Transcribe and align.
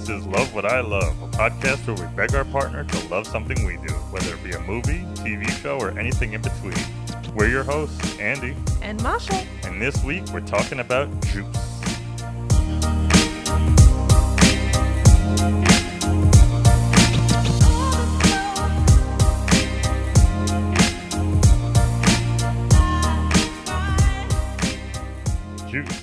This 0.00 0.08
is 0.08 0.26
Love 0.26 0.54
What 0.54 0.64
I 0.64 0.80
Love, 0.80 1.14
a 1.22 1.28
podcast 1.36 1.86
where 1.86 1.94
we 2.08 2.16
beg 2.16 2.34
our 2.34 2.44
partner 2.46 2.84
to 2.84 3.08
love 3.08 3.26
something 3.26 3.64
we 3.66 3.76
do, 3.86 3.92
whether 4.10 4.34
it 4.34 4.42
be 4.42 4.52
a 4.52 4.60
movie, 4.60 5.00
TV 5.22 5.48
show, 5.60 5.78
or 5.78 5.96
anything 5.98 6.32
in 6.32 6.40
between. 6.42 6.74
We're 7.34 7.48
your 7.48 7.62
hosts, 7.64 8.18
Andy, 8.18 8.56
And 8.82 9.00
Masha. 9.02 9.46
and 9.64 9.80
this 9.80 10.02
week 10.02 10.24
we're 10.32 10.40
talking 10.40 10.80
about 10.80 11.08
juice. 11.26 11.69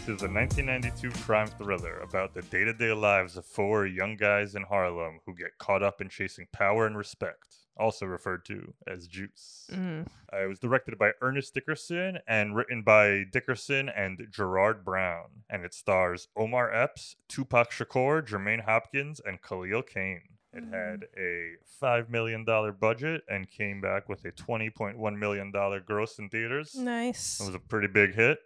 Juice 0.08 0.16
is 0.16 0.24
a 0.24 0.32
1992 0.32 1.10
crime 1.24 1.48
thriller 1.48 1.98
about 2.00 2.34
the 2.34 2.42
day 2.44 2.64
to 2.64 2.72
day 2.74 2.94
lives 2.94 3.36
of 3.36 3.46
four 3.46 3.86
young 3.86 4.16
guys 4.16 4.56
in 4.56 4.64
Harlem 4.64 5.20
who 5.26 5.36
get 5.36 5.58
caught 5.58 5.84
up 5.84 6.00
in 6.00 6.08
chasing 6.08 6.48
power 6.54 6.86
and 6.88 6.98
respect, 6.98 7.58
also 7.76 8.06
referred 8.06 8.46
to 8.46 8.74
as 8.88 9.08
Juice. 9.08 9.68
Mm. 9.70 10.08
Uh, 10.32 10.44
it 10.46 10.48
was 10.48 10.60
directed 10.60 10.98
by 10.98 11.12
Ernest 11.22 11.54
Dickerson 11.54 12.20
and 12.26 12.56
written 12.56 12.84
by 12.84 13.26
Dickerson 13.34 13.90
and 13.90 14.26
Gerard 14.32 14.86
Brown. 14.86 15.26
And 15.50 15.66
it 15.66 15.74
stars 15.74 16.30
Omar 16.38 16.74
Epps, 16.74 17.18
Tupac 17.28 17.72
Shakur, 17.72 18.26
Jermaine 18.26 18.64
Hopkins, 18.64 19.20
and 19.26 19.42
Khalil 19.42 19.82
Kain. 19.84 20.22
It 20.54 20.64
Mm. 20.64 20.72
had 20.74 21.06
a 21.18 21.56
$5 21.84 22.10
million 22.10 22.46
budget 22.80 23.24
and 23.28 23.52
came 23.52 23.82
back 23.82 24.08
with 24.08 24.24
a 24.24 24.32
$20.1 24.32 25.18
million 25.18 25.52
gross 25.86 26.18
in 26.18 26.30
theaters. 26.30 26.76
Nice. 26.76 27.42
It 27.42 27.46
was 27.48 27.56
a 27.56 27.60
pretty 27.60 27.88
big 27.88 28.16
hit. 28.16 28.38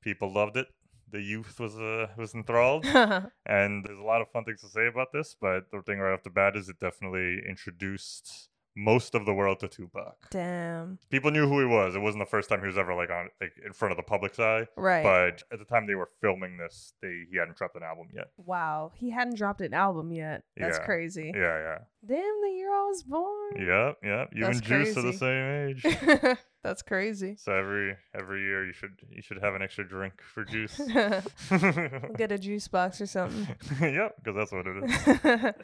People 0.00 0.32
loved 0.32 0.56
it. 0.56 0.68
The 1.12 1.20
youth 1.20 1.60
was 1.60 1.76
uh, 1.78 2.06
was 2.16 2.34
enthralled, 2.34 2.84
and 2.86 3.84
there's 3.84 3.98
a 3.98 4.02
lot 4.02 4.22
of 4.22 4.30
fun 4.32 4.44
things 4.44 4.62
to 4.62 4.68
say 4.68 4.86
about 4.86 5.12
this. 5.12 5.36
But 5.38 5.70
the 5.70 5.82
thing 5.82 5.98
right 5.98 6.12
off 6.14 6.22
the 6.22 6.30
bat 6.30 6.56
is 6.56 6.68
it 6.68 6.80
definitely 6.80 7.42
introduced 7.48 8.48
most 8.74 9.14
of 9.14 9.26
the 9.26 9.34
world 9.34 9.60
to 9.60 9.68
Tupac. 9.68 10.16
Damn. 10.30 10.98
People 11.10 11.30
knew 11.30 11.46
who 11.46 11.60
he 11.60 11.66
was. 11.66 11.94
It 11.94 12.00
wasn't 12.00 12.22
the 12.22 12.30
first 12.30 12.48
time 12.48 12.60
he 12.60 12.66
was 12.66 12.78
ever 12.78 12.94
like 12.94 13.10
on 13.10 13.28
like 13.40 13.52
in 13.64 13.72
front 13.72 13.92
of 13.92 13.96
the 13.96 14.02
public's 14.02 14.38
eye. 14.38 14.66
Right. 14.76 15.02
But 15.02 15.42
at 15.52 15.58
the 15.58 15.64
time 15.64 15.86
they 15.86 15.94
were 15.94 16.08
filming 16.20 16.56
this, 16.56 16.94
they 17.02 17.24
he 17.30 17.36
hadn't 17.36 17.56
dropped 17.56 17.76
an 17.76 17.82
album 17.82 18.08
yet. 18.14 18.28
wow. 18.36 18.92
He 18.94 19.10
hadn't 19.10 19.36
dropped 19.36 19.60
an 19.60 19.74
album 19.74 20.12
yet. 20.12 20.44
That's 20.56 20.78
crazy. 20.78 21.32
Yeah. 21.34 21.40
Yeah, 21.42 21.78
Damn, 22.04 22.40
the 22.42 22.50
year 22.50 22.72
I 22.72 22.86
was 22.88 23.02
born. 23.04 23.52
Yep, 23.56 23.98
yeah. 24.02 24.24
You 24.32 24.44
That's 24.44 24.58
and 24.58 24.66
Juice 24.66 24.96
are 24.96 25.02
the 25.02 25.12
same 25.12 25.68
age. 25.68 26.36
That's 26.64 26.82
crazy. 26.82 27.34
so 27.38 27.52
every 27.52 27.96
every 28.14 28.42
year 28.42 28.64
you 28.64 28.72
should 28.72 28.92
you 29.10 29.20
should 29.20 29.38
have 29.42 29.54
an 29.54 29.62
extra 29.62 29.86
drink 29.86 30.14
for 30.34 30.44
Juice. 30.44 30.80
Get 32.16 32.30
a 32.32 32.38
juice 32.38 32.68
box 32.68 33.00
or 33.00 33.06
something. 33.06 33.46
yep, 33.80 34.14
because 34.22 34.36
that's 34.36 34.52
what 34.52 34.66
it 34.66 34.84
is. 34.84 35.54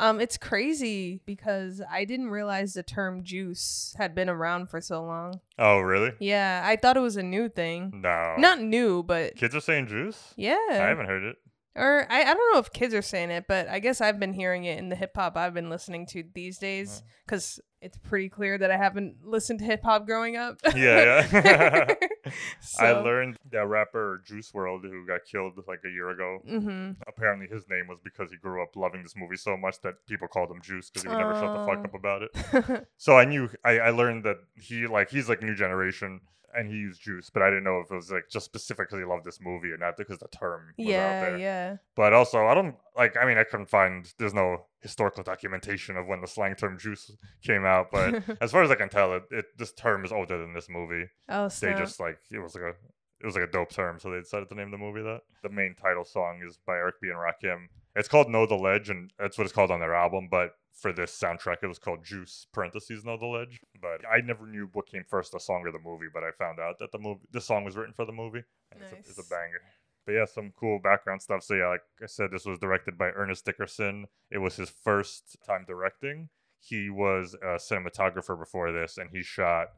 um, 0.00 0.18
it's 0.20 0.36
crazy 0.38 1.20
because 1.26 1.82
I 1.90 2.04
didn't 2.04 2.30
realize 2.30 2.74
the 2.74 2.82
term 2.82 3.22
juice 3.22 3.94
had 3.98 4.14
been 4.14 4.28
around 4.30 4.68
for 4.70 4.80
so 4.80 5.02
long. 5.02 5.40
Oh, 5.58 5.80
really? 5.80 6.12
Yeah, 6.20 6.62
I 6.64 6.76
thought 6.76 6.96
it 6.96 7.00
was 7.00 7.16
a 7.18 7.22
new 7.22 7.48
thing. 7.50 8.00
No. 8.02 8.34
Not 8.38 8.60
new, 8.60 9.02
but 9.02 9.36
Kids 9.36 9.54
are 9.54 9.60
saying 9.60 9.88
juice? 9.88 10.34
yeah. 10.36 10.56
I 10.70 10.74
haven't 10.88 11.06
heard 11.06 11.22
it. 11.22 11.36
Or 11.76 12.06
I, 12.10 12.22
I 12.22 12.34
don't 12.34 12.54
know 12.54 12.58
if 12.58 12.72
kids 12.72 12.94
are 12.94 13.02
saying 13.02 13.30
it, 13.30 13.44
but 13.46 13.68
I 13.68 13.78
guess 13.80 14.00
I've 14.00 14.18
been 14.18 14.32
hearing 14.32 14.64
it 14.64 14.78
in 14.78 14.88
the 14.88 14.96
hip 14.96 15.12
hop 15.14 15.36
I've 15.36 15.54
been 15.54 15.68
listening 15.70 16.06
to 16.06 16.24
these 16.34 16.58
days 16.58 17.02
because 17.26 17.60
it's 17.82 17.98
pretty 17.98 18.30
clear 18.30 18.56
that 18.56 18.70
I 18.70 18.76
haven't 18.78 19.16
listened 19.22 19.58
to 19.58 19.64
hip 19.66 19.82
hop 19.84 20.06
growing 20.06 20.36
up. 20.36 20.58
Yeah, 20.74 21.26
yeah. 21.32 21.94
I 22.80 22.92
learned 22.92 23.36
that 23.52 23.66
rapper 23.68 24.22
Juice 24.26 24.50
WRLD, 24.52 24.84
who 24.90 25.06
got 25.06 25.20
killed 25.30 25.52
like 25.68 25.80
a 25.84 25.90
year 25.90 26.10
ago, 26.10 26.38
Mhm. 26.48 26.96
apparently 27.06 27.46
his 27.46 27.68
name 27.68 27.86
was 27.88 27.98
because 28.02 28.30
he 28.30 28.36
grew 28.38 28.62
up 28.62 28.74
loving 28.74 29.02
this 29.02 29.14
movie 29.14 29.36
so 29.36 29.56
much 29.56 29.80
that 29.82 29.94
people 30.08 30.26
called 30.28 30.50
him 30.50 30.60
Juice 30.62 30.88
because 30.90 31.02
he 31.02 31.08
would 31.08 31.18
never 31.18 31.34
shut 31.34 31.52
the 31.52 31.66
fuck 31.66 31.78
Oh. 31.78 31.84
up 31.84 31.94
about 31.94 32.22
it. 32.22 32.86
So 32.96 33.16
I 33.18 33.24
knew, 33.26 33.50
I, 33.64 33.78
I 33.78 33.90
learned 33.90 34.24
that 34.24 34.38
he, 34.54 34.86
like, 34.86 35.10
he's 35.10 35.28
like 35.28 35.42
new 35.42 35.54
generation 35.54 36.20
and 36.56 36.68
he 36.68 36.74
used 36.74 37.02
Juice, 37.02 37.30
but 37.30 37.42
I 37.42 37.50
didn't 37.50 37.64
know 37.64 37.80
if 37.80 37.90
it 37.90 37.94
was 37.94 38.10
like 38.10 38.28
just 38.30 38.46
specifically 38.46 39.04
loved 39.04 39.24
this 39.24 39.40
movie 39.40 39.70
or 39.70 39.76
not 39.76 39.96
because 39.96 40.18
the 40.18 40.28
term 40.28 40.62
was 40.78 40.86
out 40.86 40.90
yeah, 40.90 41.20
there. 41.20 41.38
yeah. 41.38 41.76
But 41.94 42.12
also, 42.12 42.46
I 42.46 42.54
don't 42.54 42.74
like. 42.96 43.16
I 43.20 43.26
mean, 43.26 43.38
I 43.38 43.44
couldn't 43.44 43.68
find. 43.68 44.12
There's 44.18 44.34
no 44.34 44.66
historical 44.80 45.22
documentation 45.22 45.96
of 45.96 46.06
when 46.06 46.20
the 46.20 46.26
slang 46.26 46.54
term 46.54 46.78
"juice" 46.78 47.10
came 47.42 47.64
out. 47.64 47.90
But 47.92 48.22
as 48.40 48.52
far 48.52 48.62
as 48.62 48.70
I 48.70 48.74
can 48.74 48.88
tell, 48.88 49.14
it, 49.14 49.24
it 49.30 49.44
this 49.58 49.72
term 49.72 50.04
is 50.04 50.12
older 50.12 50.38
than 50.38 50.54
this 50.54 50.68
movie. 50.68 51.06
oh, 51.28 51.48
so. 51.48 51.66
They 51.66 51.74
just 51.74 52.00
like 52.00 52.18
it 52.30 52.38
was 52.38 52.54
like 52.54 52.64
a 52.64 52.74
it 53.20 53.26
was 53.26 53.34
like 53.34 53.48
a 53.48 53.50
dope 53.50 53.70
term, 53.70 53.98
so 53.98 54.10
they 54.10 54.20
decided 54.20 54.48
to 54.48 54.54
name 54.54 54.70
the 54.70 54.78
movie 54.78 55.02
that. 55.02 55.22
The 55.42 55.48
main 55.48 55.74
title 55.74 56.04
song 56.04 56.40
is 56.46 56.58
by 56.66 56.74
Eric 56.74 56.96
B 57.00 57.08
and 57.08 57.18
Rakim. 57.18 57.68
It's 57.94 58.08
called 58.08 58.28
"Know 58.28 58.46
the 58.46 58.56
Ledge," 58.56 58.90
and 58.90 59.10
that's 59.18 59.38
what 59.38 59.44
it's 59.44 59.54
called 59.54 59.70
on 59.70 59.80
their 59.80 59.94
album. 59.94 60.28
But 60.30 60.52
for 60.72 60.92
this 60.92 61.18
soundtrack, 61.18 61.56
it 61.62 61.66
was 61.66 61.78
called 61.78 62.04
"Juice" 62.04 62.46
parentheses 62.52 63.04
"Know 63.04 63.16
the 63.16 63.26
Ledge." 63.26 63.60
But 63.80 64.02
I 64.06 64.20
never 64.20 64.46
knew 64.46 64.68
what 64.72 64.86
came 64.86 65.04
first, 65.08 65.32
the 65.32 65.40
song 65.40 65.62
or 65.64 65.72
the 65.72 65.78
movie. 65.78 66.08
But 66.12 66.24
I 66.24 66.30
found 66.38 66.60
out 66.60 66.78
that 66.80 66.92
the 66.92 66.98
movie, 66.98 67.26
the 67.30 67.40
song 67.40 67.64
was 67.64 67.76
written 67.76 67.94
for 67.94 68.04
the 68.04 68.12
movie. 68.12 68.44
And 68.72 68.82
it's, 68.82 68.92
a, 68.92 68.96
it's 68.96 69.18
a 69.18 69.30
banger. 69.30 69.62
But 70.04 70.12
yeah, 70.12 70.24
some 70.26 70.52
cool 70.58 70.78
background 70.78 71.22
stuff. 71.22 71.42
So 71.42 71.54
yeah, 71.54 71.68
like 71.68 71.80
I 72.02 72.06
said, 72.06 72.30
this 72.30 72.44
was 72.44 72.58
directed 72.58 72.98
by 72.98 73.10
Ernest 73.10 73.44
Dickerson. 73.44 74.06
It 74.30 74.38
was 74.38 74.56
his 74.56 74.70
first 74.70 75.36
time 75.46 75.64
directing. 75.66 76.28
He 76.60 76.90
was 76.90 77.34
a 77.42 77.56
cinematographer 77.56 78.38
before 78.38 78.72
this, 78.72 78.98
and 78.98 79.10
he 79.10 79.22
shot 79.22 79.68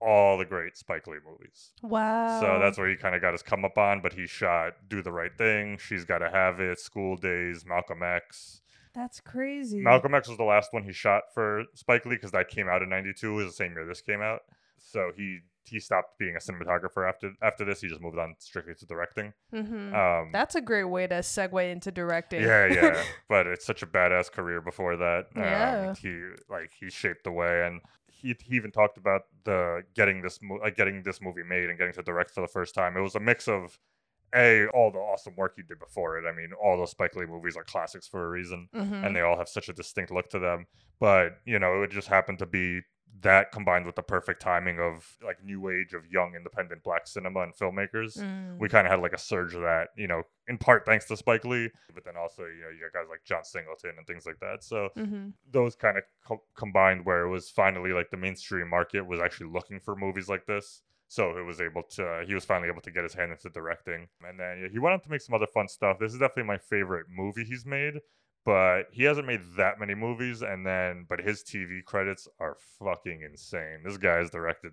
all 0.00 0.38
the 0.38 0.44
great 0.44 0.76
Spike 0.76 1.06
Lee 1.06 1.18
movies. 1.28 1.72
wow. 1.82 2.40
So 2.40 2.58
that's 2.58 2.78
where 2.78 2.88
he 2.88 2.96
kind 2.96 3.14
of 3.14 3.20
got 3.20 3.32
his 3.32 3.42
come 3.42 3.64
up 3.64 3.76
on. 3.78 4.00
But 4.00 4.12
he 4.12 4.26
shot 4.26 4.72
Do 4.88 5.02
the 5.02 5.12
Right 5.12 5.36
Thing, 5.36 5.78
She's 5.78 6.04
Gotta 6.04 6.30
Have 6.30 6.60
It, 6.60 6.78
School 6.78 7.16
Days, 7.16 7.64
Malcolm 7.66 8.02
X. 8.02 8.60
that's 8.94 9.20
crazy. 9.20 9.80
Malcolm 9.80 10.14
X 10.14 10.28
was 10.28 10.38
the 10.38 10.44
last 10.44 10.72
one 10.72 10.84
he 10.84 10.92
shot 10.92 11.24
for 11.34 11.64
Spike 11.74 12.04
Lee 12.06 12.16
because 12.16 12.30
that 12.32 12.48
came 12.48 12.68
out 12.68 12.82
in 12.82 12.88
'92. 12.88 13.32
It 13.32 13.34
was 13.34 13.46
the 13.46 13.52
same 13.52 13.72
year 13.72 13.86
this 13.86 14.00
came 14.00 14.20
out. 14.22 14.40
So 14.78 15.10
he 15.16 15.40
he 15.64 15.78
stopped 15.80 16.18
being 16.18 16.34
a 16.34 16.38
cinematographer 16.38 17.06
after 17.06 17.32
after 17.42 17.64
this. 17.64 17.80
He 17.82 17.88
just 17.88 18.00
moved 18.00 18.18
on 18.18 18.36
strictly 18.38 18.74
to 18.76 18.86
directing. 18.86 19.34
hmm 19.52 19.94
Um, 19.94 20.30
That's 20.32 20.54
a 20.54 20.60
great 20.62 20.84
way 20.84 21.06
to 21.08 21.16
segue 21.16 21.70
into 21.70 21.90
directing. 21.92 22.40
yeah, 22.42 22.66
yeah. 22.72 23.02
but 23.28 23.46
it's 23.46 23.66
such 23.66 23.82
a 23.82 23.86
badass 23.86 24.30
career 24.32 24.60
before 24.62 24.96
that. 24.96 25.26
Um, 25.36 25.42
Yeah. 25.42 25.94
He 25.94 26.22
like 26.48 26.72
he 26.80 26.88
shaped 26.88 27.24
the 27.24 27.32
way, 27.32 27.66
and 27.66 27.80
he, 28.18 28.36
he 28.42 28.56
even 28.56 28.70
talked 28.70 28.98
about 28.98 29.22
the 29.44 29.82
getting 29.94 30.22
this 30.22 30.40
mo- 30.42 30.58
like 30.62 30.76
getting 30.76 31.02
this 31.02 31.20
movie 31.20 31.42
made 31.42 31.68
and 31.70 31.78
getting 31.78 31.94
to 31.94 32.02
direct 32.02 32.30
for 32.32 32.40
the 32.40 32.48
first 32.48 32.74
time. 32.74 32.96
It 32.96 33.00
was 33.00 33.14
a 33.14 33.20
mix 33.20 33.48
of 33.48 33.78
a 34.34 34.66
all 34.68 34.90
the 34.90 34.98
awesome 34.98 35.34
work 35.36 35.54
he 35.56 35.62
did 35.62 35.78
before 35.78 36.18
it. 36.18 36.28
I 36.28 36.32
mean, 36.36 36.50
all 36.62 36.76
those 36.76 36.90
Spike 36.90 37.16
Lee 37.16 37.26
movies 37.26 37.56
are 37.56 37.64
classics 37.64 38.06
for 38.06 38.26
a 38.26 38.28
reason, 38.28 38.68
Mhm. 38.74 39.06
and 39.06 39.16
they 39.16 39.20
all 39.22 39.38
have 39.38 39.48
such 39.48 39.68
a 39.68 39.72
distinct 39.72 40.10
look 40.10 40.28
to 40.30 40.38
them. 40.38 40.66
But 41.00 41.38
you 41.46 41.58
know, 41.58 41.76
it 41.76 41.78
would 41.78 41.90
just 41.90 42.08
happen 42.08 42.36
to 42.38 42.46
be 42.46 42.82
that 43.20 43.50
combined 43.50 43.84
with 43.84 43.96
the 43.96 44.02
perfect 44.02 44.40
timing 44.40 44.78
of 44.78 45.16
like 45.24 45.42
new 45.42 45.68
age 45.70 45.92
of 45.92 46.06
young 46.06 46.34
independent 46.36 46.82
black 46.84 47.06
cinema 47.06 47.40
and 47.40 47.52
filmmakers 47.54 48.18
Mm. 48.22 48.58
we 48.58 48.68
kind 48.68 48.86
of 48.86 48.90
had 48.92 49.00
like 49.00 49.12
a 49.12 49.18
surge 49.18 49.54
of 49.54 49.62
that, 49.62 49.88
you 49.96 50.06
know, 50.06 50.22
in 50.46 50.56
part 50.58 50.84
thanks 50.86 51.04
to 51.06 51.16
Spike 51.16 51.44
Lee, 51.44 51.70
but 51.94 52.04
then 52.04 52.16
also, 52.16 52.42
you 52.44 52.62
know, 52.62 52.68
you 52.70 52.80
got 52.80 53.00
guys 53.00 53.08
like 53.10 53.24
John 53.24 53.44
Singleton 53.44 53.92
and 53.98 54.06
things 54.06 54.24
like 54.26 54.38
that. 54.40 54.62
So 54.64 54.88
Mhm. 54.96 55.32
those 55.50 55.74
kind 55.76 55.96
of 55.98 56.04
co- 56.24 56.44
combined 56.54 57.04
where 57.04 57.22
it 57.24 57.28
was 57.30 57.50
finally 57.50 57.92
like 57.92 58.10
the 58.10 58.16
mainstream 58.16 58.68
market 58.68 59.02
was 59.06 59.20
actually 59.20 59.50
looking 59.50 59.80
for 59.80 59.94
movies 59.96 60.28
like 60.28 60.46
this. 60.46 60.82
So 61.08 61.38
it 61.38 61.42
was 61.42 61.60
able 61.60 61.82
to, 61.84 62.24
he 62.26 62.34
was 62.34 62.44
finally 62.44 62.68
able 62.68 62.82
to 62.82 62.90
get 62.90 63.02
his 63.02 63.14
hand 63.14 63.32
into 63.32 63.48
directing. 63.48 64.08
And 64.22 64.38
then 64.38 64.60
yeah, 64.62 64.68
he 64.68 64.78
went 64.78 64.92
on 64.94 65.00
to 65.00 65.10
make 65.10 65.22
some 65.22 65.34
other 65.34 65.46
fun 65.46 65.66
stuff. 65.68 65.98
This 65.98 66.12
is 66.12 66.18
definitely 66.18 66.44
my 66.44 66.58
favorite 66.58 67.06
movie 67.08 67.44
he's 67.44 67.64
made, 67.64 67.94
but 68.48 68.84
he 68.92 69.04
hasn't 69.04 69.26
made 69.26 69.42
that 69.58 69.78
many 69.78 69.94
movies. 69.94 70.40
And 70.42 70.64
then, 70.64 71.04
but 71.08 71.20
his 71.20 71.42
TV 71.42 71.84
credits 71.84 72.26
are 72.40 72.56
fucking 72.78 73.20
insane. 73.22 73.82
This 73.84 73.98
guy 73.98 74.16
has 74.16 74.30
directed, 74.30 74.72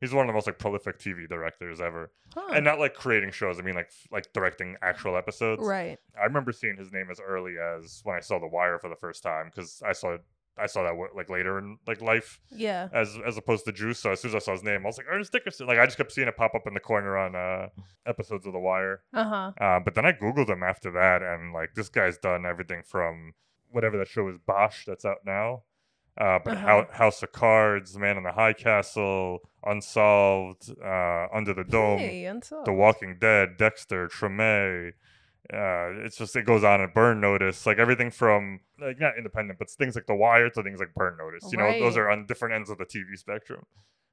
he's 0.00 0.14
one 0.14 0.24
of 0.24 0.28
the 0.28 0.32
most 0.32 0.46
like 0.46 0.58
prolific 0.58 0.98
TV 0.98 1.28
directors 1.28 1.80
ever 1.80 2.12
Huh. 2.34 2.52
and 2.54 2.64
not 2.64 2.78
like 2.78 2.94
creating 2.94 3.32
shows. 3.32 3.58
I 3.58 3.62
mean, 3.62 3.74
like 3.74 3.90
like 4.10 4.32
directing 4.32 4.76
actual 4.82 5.16
episodes. 5.16 5.62
right. 5.66 5.98
I 6.20 6.24
remember 6.24 6.52
seeing 6.52 6.76
his 6.78 6.92
name 6.92 7.08
as 7.10 7.20
early 7.20 7.54
as 7.58 8.00
when 8.04 8.16
I 8.16 8.20
saw 8.20 8.38
The 8.38 8.46
Wire 8.46 8.78
for 8.78 8.88
the 8.88 8.96
first 8.96 9.22
time 9.22 9.46
because 9.54 9.82
I 9.86 9.92
saw 9.92 10.16
I 10.60 10.66
saw 10.66 10.82
that 10.82 10.94
like 11.16 11.30
later 11.30 11.58
in 11.58 11.78
like 11.86 12.00
life 12.02 12.38
Yeah. 12.50 12.88
as 12.92 13.16
as 13.26 13.36
opposed 13.36 13.64
to 13.66 13.72
Juice. 13.72 13.98
So 13.98 14.12
as 14.12 14.20
soon 14.20 14.30
as 14.30 14.34
I 14.34 14.38
saw 14.40 14.52
his 14.52 14.62
name, 14.62 14.82
I 14.84 14.86
was 14.88 14.96
like 14.98 15.06
Ernest 15.10 15.32
Dickerson. 15.32 15.66
Like 15.66 15.78
I 15.78 15.86
just 15.86 15.96
kept 15.96 16.12
seeing 16.12 16.28
it 16.28 16.36
pop 16.36 16.54
up 16.54 16.66
in 16.66 16.74
the 16.74 16.80
corner 16.80 17.16
on 17.16 17.34
uh, 17.34 17.68
episodes 18.06 18.46
of 18.46 18.52
The 18.52 18.58
Wire. 18.60 19.02
Uh 19.14 19.24
huh. 19.24 19.52
Uh, 19.60 19.80
but 19.80 19.94
then 19.94 20.04
I 20.06 20.12
googled 20.12 20.48
him 20.50 20.62
after 20.62 20.90
that, 20.92 21.22
and 21.22 21.52
like 21.52 21.74
this 21.74 21.88
guy's 21.88 22.18
done 22.18 22.44
everything 22.46 22.82
from 22.86 23.32
whatever 23.70 23.96
that 23.98 24.08
show 24.08 24.28
is 24.28 24.36
Bosch 24.46 24.84
that's 24.86 25.04
out 25.04 25.18
now. 25.24 25.62
Uh, 26.20 26.38
but 26.44 26.54
Uh-huh. 26.56 26.84
Hou- 26.84 26.92
House 26.92 27.22
of 27.22 27.32
Cards, 27.32 27.96
Man 27.96 28.16
in 28.18 28.24
the 28.24 28.32
High 28.32 28.52
Castle, 28.52 29.38
Unsolved, 29.64 30.70
uh, 30.84 31.26
Under 31.32 31.54
the 31.54 31.64
Dome, 31.64 31.98
Hey, 31.98 32.24
unsolved. 32.26 32.66
The 32.66 32.72
Walking 32.72 33.16
Dead, 33.18 33.56
Dexter, 33.56 34.08
Treme. 34.08 34.92
Uh, 35.52 36.04
it's 36.04 36.16
just 36.16 36.36
it 36.36 36.44
goes 36.44 36.62
on 36.62 36.80
and 36.80 36.92
Burn 36.92 37.20
Notice, 37.20 37.66
like 37.66 37.78
everything 37.78 38.10
from 38.10 38.60
like 38.80 39.00
not 39.00 39.16
independent, 39.16 39.58
but 39.58 39.70
things 39.70 39.94
like 39.94 40.06
The 40.06 40.14
Wire 40.14 40.50
to 40.50 40.62
things 40.62 40.78
like 40.78 40.94
Burn 40.94 41.16
Notice. 41.16 41.50
You 41.50 41.58
know, 41.58 41.72
those 41.80 41.96
are 41.96 42.10
on 42.10 42.26
different 42.26 42.54
ends 42.54 42.70
of 42.70 42.78
the 42.78 42.84
TV 42.84 43.16
spectrum. 43.16 43.64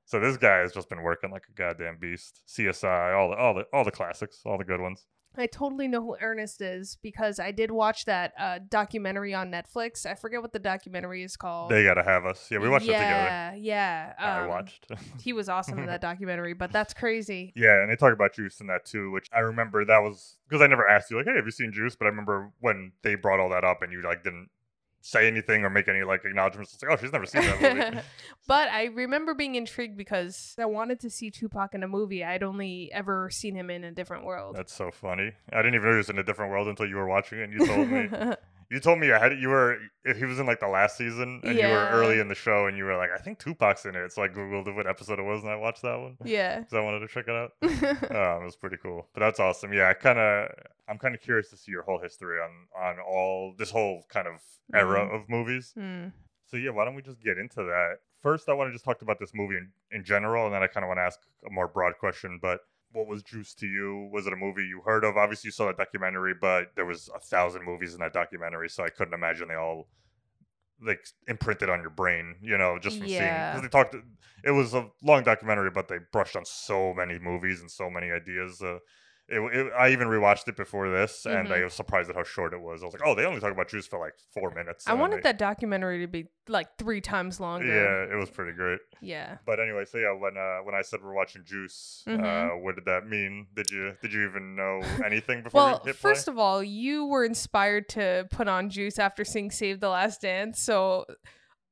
So 0.05 0.19
this 0.21 0.37
guy 0.37 0.59
has 0.59 0.71
just 0.71 0.87
been 0.89 1.03
working 1.03 1.31
like 1.31 1.43
a 1.49 1.51
goddamn 1.51 1.97
beast. 1.99 2.41
CSI, 2.47 3.15
all 3.15 3.29
the 3.29 3.35
all 3.35 3.53
the 3.53 3.65
all 3.73 3.83
the 3.83 3.91
classics, 3.91 4.41
all 4.45 4.57
the 4.57 4.63
good 4.63 4.79
ones. 4.79 5.05
I 5.37 5.47
totally 5.47 5.87
know 5.87 6.01
who 6.01 6.15
Ernest 6.19 6.61
is 6.61 6.97
because 7.01 7.39
I 7.39 7.51
did 7.51 7.71
watch 7.71 8.05
that 8.05 8.33
uh, 8.39 8.59
documentary 8.69 9.33
on 9.33 9.51
Netflix. 9.51 10.05
I 10.05 10.15
forget 10.15 10.41
what 10.41 10.53
the 10.53 10.59
documentary 10.59 11.23
is 11.23 11.35
called. 11.35 11.71
They 11.71 11.83
gotta 11.83 12.03
have 12.03 12.25
us. 12.25 12.47
Yeah, 12.49 12.59
we 12.59 12.69
watched 12.69 12.85
yeah, 12.85 12.93
it 12.93 13.53
together. 13.53 13.63
Yeah, 13.63 14.13
yeah. 14.17 14.37
I 14.37 14.43
um, 14.43 14.49
watched. 14.49 14.87
He 15.21 15.33
was 15.33 15.49
awesome 15.49 15.79
in 15.79 15.87
that 15.87 16.01
documentary, 16.01 16.53
but 16.53 16.71
that's 16.71 16.93
crazy. 16.93 17.51
Yeah, 17.55 17.81
and 17.81 17.91
they 17.91 17.95
talk 17.95 18.13
about 18.13 18.33
Juice 18.33 18.59
in 18.61 18.67
that 18.67 18.85
too, 18.85 19.11
which 19.11 19.29
I 19.33 19.39
remember 19.39 19.83
that 19.85 19.99
was 19.99 20.37
because 20.47 20.61
I 20.61 20.67
never 20.67 20.87
asked 20.87 21.11
you 21.11 21.17
like, 21.17 21.25
hey, 21.25 21.35
have 21.35 21.45
you 21.45 21.51
seen 21.51 21.71
Juice? 21.73 21.95
But 21.95 22.05
I 22.05 22.09
remember 22.09 22.51
when 22.59 22.91
they 23.03 23.15
brought 23.15 23.39
all 23.39 23.49
that 23.49 23.63
up 23.63 23.81
and 23.81 23.91
you 23.91 24.01
like 24.03 24.23
didn't 24.23 24.49
say 25.07 25.25
anything 25.25 25.63
or 25.63 25.69
make 25.69 25.87
any 25.87 26.03
like 26.03 26.25
acknowledgments. 26.25 26.73
It's 26.73 26.83
like, 26.83 26.91
oh, 26.91 27.01
she's 27.01 27.13
never 27.13 27.25
seen 27.25 27.41
that 27.43 27.61
movie. 27.61 28.01
but 28.47 28.67
I 28.69 28.85
remember 28.85 29.33
being 29.33 29.55
intrigued 29.55 29.97
because 29.97 30.53
I 30.59 30.65
wanted 30.65 30.99
to 31.01 31.09
see 31.09 31.31
Tupac 31.31 31.73
in 31.73 31.81
a 31.81 31.87
movie. 31.87 32.25
I'd 32.25 32.43
only 32.43 32.91
ever 32.91 33.29
seen 33.29 33.55
him 33.55 33.69
in 33.69 33.85
a 33.85 33.91
different 33.91 34.25
world. 34.25 34.57
That's 34.57 34.73
so 34.73 34.91
funny. 34.91 35.31
I 35.53 35.57
didn't 35.57 35.75
even 35.75 35.87
know 35.87 35.93
he 35.93 35.97
was 35.97 36.09
in 36.09 36.19
a 36.19 36.23
different 36.23 36.51
world 36.51 36.67
until 36.67 36.87
you 36.87 36.97
were 36.97 37.07
watching 37.07 37.39
it 37.39 37.43
and 37.43 37.53
you 37.53 37.65
told 37.65 37.89
me. 37.89 38.09
You 38.69 38.79
told 38.81 38.99
me 38.99 39.11
I 39.11 39.19
had 39.19 39.39
you 39.39 39.47
were 39.49 39.77
he 40.15 40.25
was 40.25 40.39
in 40.39 40.45
like 40.45 40.59
the 40.59 40.67
last 40.67 40.97
season 40.97 41.39
and 41.43 41.57
you 41.57 41.67
were 41.67 41.87
early 41.91 42.19
in 42.19 42.27
the 42.27 42.35
show 42.35 42.67
and 42.67 42.77
you 42.77 42.83
were 42.83 42.97
like 42.97 43.09
I 43.13 43.17
think 43.17 43.39
Tupac's 43.39 43.85
in 43.85 43.95
it. 43.95 44.11
So 44.11 44.23
I 44.23 44.27
googled 44.27 44.73
what 44.75 44.87
episode 44.87 45.19
it 45.19 45.23
was 45.23 45.41
and 45.43 45.51
I 45.51 45.55
watched 45.55 45.83
that 45.83 45.97
one 45.99 46.17
yeah. 46.25 46.59
because 46.59 46.73
I 46.73 46.81
wanted 46.81 46.99
to 46.99 47.07
check 47.07 47.25
it 47.27 47.35
out. 47.35 47.51
Um, 48.17 48.41
it 48.41 48.45
was 48.45 48.55
pretty 48.57 48.77
cool, 48.77 49.07
but 49.13 49.21
that's 49.21 49.39
awesome. 49.39 49.71
Yeah, 49.73 49.87
I 49.89 49.93
kind 49.93 50.19
of 50.19 50.49
I'm 50.89 50.97
kind 50.97 51.15
of 51.15 51.21
curious 51.21 51.49
to 51.51 51.57
see 51.57 51.71
your 51.71 51.83
whole 51.83 51.99
history 51.99 52.39
on 52.41 52.51
on 52.77 52.97
all 52.99 53.53
this 53.57 53.71
whole 53.71 54.03
kind 54.09 54.27
of 54.27 54.41
era 54.73 55.05
Mhm. 55.07 55.15
of 55.15 55.29
movies. 55.29 55.71
Hmm. 55.73 56.07
So 56.45 56.57
yeah, 56.57 56.71
why 56.71 56.85
don't 56.85 56.95
we 56.95 57.01
just 57.01 57.21
get 57.21 57.37
into 57.37 57.63
that? 57.63 57.97
First, 58.21 58.49
I 58.49 58.53
want 58.53 58.69
to 58.69 58.73
just 58.73 58.83
talk 58.85 59.01
about 59.01 59.19
this 59.19 59.31
movie 59.33 59.55
in, 59.57 59.69
in 59.91 60.03
general, 60.03 60.45
and 60.45 60.53
then 60.53 60.63
I 60.63 60.67
kind 60.67 60.83
of 60.83 60.87
want 60.87 60.97
to 60.97 61.03
ask 61.03 61.19
a 61.45 61.51
more 61.51 61.67
broad 61.67 61.93
question. 61.99 62.39
But 62.41 62.61
what 62.91 63.07
was 63.07 63.23
Juice 63.23 63.53
to 63.55 63.67
you? 63.67 64.09
Was 64.11 64.27
it 64.27 64.33
a 64.33 64.37
movie 64.37 64.63
you 64.63 64.81
heard 64.85 65.03
of? 65.03 65.17
Obviously, 65.17 65.49
you 65.49 65.51
saw 65.51 65.67
that 65.67 65.77
documentary, 65.77 66.33
but 66.39 66.71
there 66.75 66.85
was 66.85 67.09
a 67.15 67.19
thousand 67.19 67.65
movies 67.65 67.93
in 67.93 67.99
that 67.99 68.13
documentary, 68.13 68.69
so 68.69 68.83
I 68.83 68.89
couldn't 68.89 69.13
imagine 69.13 69.47
they 69.47 69.55
all 69.55 69.87
like 70.81 71.05
imprinted 71.27 71.69
on 71.69 71.81
your 71.81 71.89
brain. 71.89 72.35
You 72.41 72.57
know, 72.57 72.77
just 72.79 72.97
from 72.97 73.07
seeing 73.07 73.19
because 73.19 73.61
they 73.61 73.67
talked. 73.67 73.95
It 74.43 74.51
was 74.51 74.73
a 74.73 74.89
long 75.03 75.23
documentary, 75.23 75.71
but 75.71 75.87
they 75.87 75.97
brushed 76.11 76.35
on 76.35 76.45
so 76.45 76.93
many 76.93 77.19
movies 77.19 77.61
and 77.61 77.69
so 77.69 77.89
many 77.89 78.11
ideas. 78.11 78.61
Uh, 78.61 78.79
it, 79.29 79.39
it, 79.39 79.73
I 79.77 79.89
even 79.89 80.07
rewatched 80.07 80.47
it 80.47 80.55
before 80.55 80.89
this, 80.89 81.25
and 81.25 81.51
I 81.51 81.57
Mhm. 81.59 81.63
was 81.65 81.73
surprised 81.73 82.09
at 82.09 82.15
how 82.15 82.23
short 82.23 82.53
it 82.53 82.61
was. 82.61 82.81
I 82.81 82.85
was 82.85 82.93
like, 82.93 83.03
"Oh, 83.05 83.13
they 83.13 83.25
only 83.25 83.41
talk 83.41 83.51
about 83.51 83.67
Juice 83.67 83.85
for 83.85 83.99
like 83.99 84.13
four 84.33 84.51
minutes." 84.51 84.87
I 84.87 84.93
wanted 84.93 85.17
they- 85.17 85.21
that 85.23 85.37
documentary 85.37 85.99
to 85.99 86.07
be 86.07 86.29
like 86.47 86.77
three 86.77 87.01
times 87.01 87.39
longer. 87.41 87.67
yeah, 87.67 88.13
it 88.13 88.17
was 88.17 88.29
pretty 88.29 88.53
great. 88.53 88.79
Yeah. 89.01 89.37
But 89.45 89.59
anyway, 89.59 89.83
so 89.85 89.97
yeah, 89.97 90.13
when 90.13 90.37
uh, 90.37 90.59
when 90.63 90.75
I 90.75 90.81
said 90.81 91.01
we're 91.03 91.13
watching 91.13 91.43
Juice, 91.45 92.03
uh, 92.07 92.11
Mhm. 92.11 92.61
what 92.63 92.75
did 92.75 92.85
that 92.85 93.05
mean? 93.07 93.47
Did 93.53 93.69
you 93.69 93.93
did 94.01 94.13
you 94.13 94.27
even 94.29 94.55
know 94.55 94.79
anything 95.05 95.43
before 95.43 95.59
Well, 95.61 95.81
we 95.83 95.89
hit 95.91 95.99
play? 95.99 96.11
first 96.11 96.27
of 96.29 96.37
all, 96.37 96.63
you 96.63 97.05
were 97.05 97.25
inspired 97.25 97.89
to 97.89 98.27
put 98.31 98.47
on 98.47 98.69
Juice 98.69 98.97
after 98.97 99.25
seeing 99.25 99.51
Save 99.51 99.81
the 99.81 99.89
Last 99.89 100.21
Dance, 100.21 100.61
so 100.61 101.05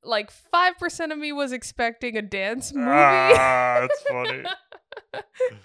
like 0.04 0.30
five 0.30 0.78
percent 0.78 1.12
of 1.13 1.18
me 1.18 1.31
was 1.31 1.51
expecting 1.54 2.18
a 2.18 2.22
dance 2.22 2.74
movie. 2.74 2.88
Ah, 2.92 3.78
that's 3.81 4.01
funny. 4.04 4.44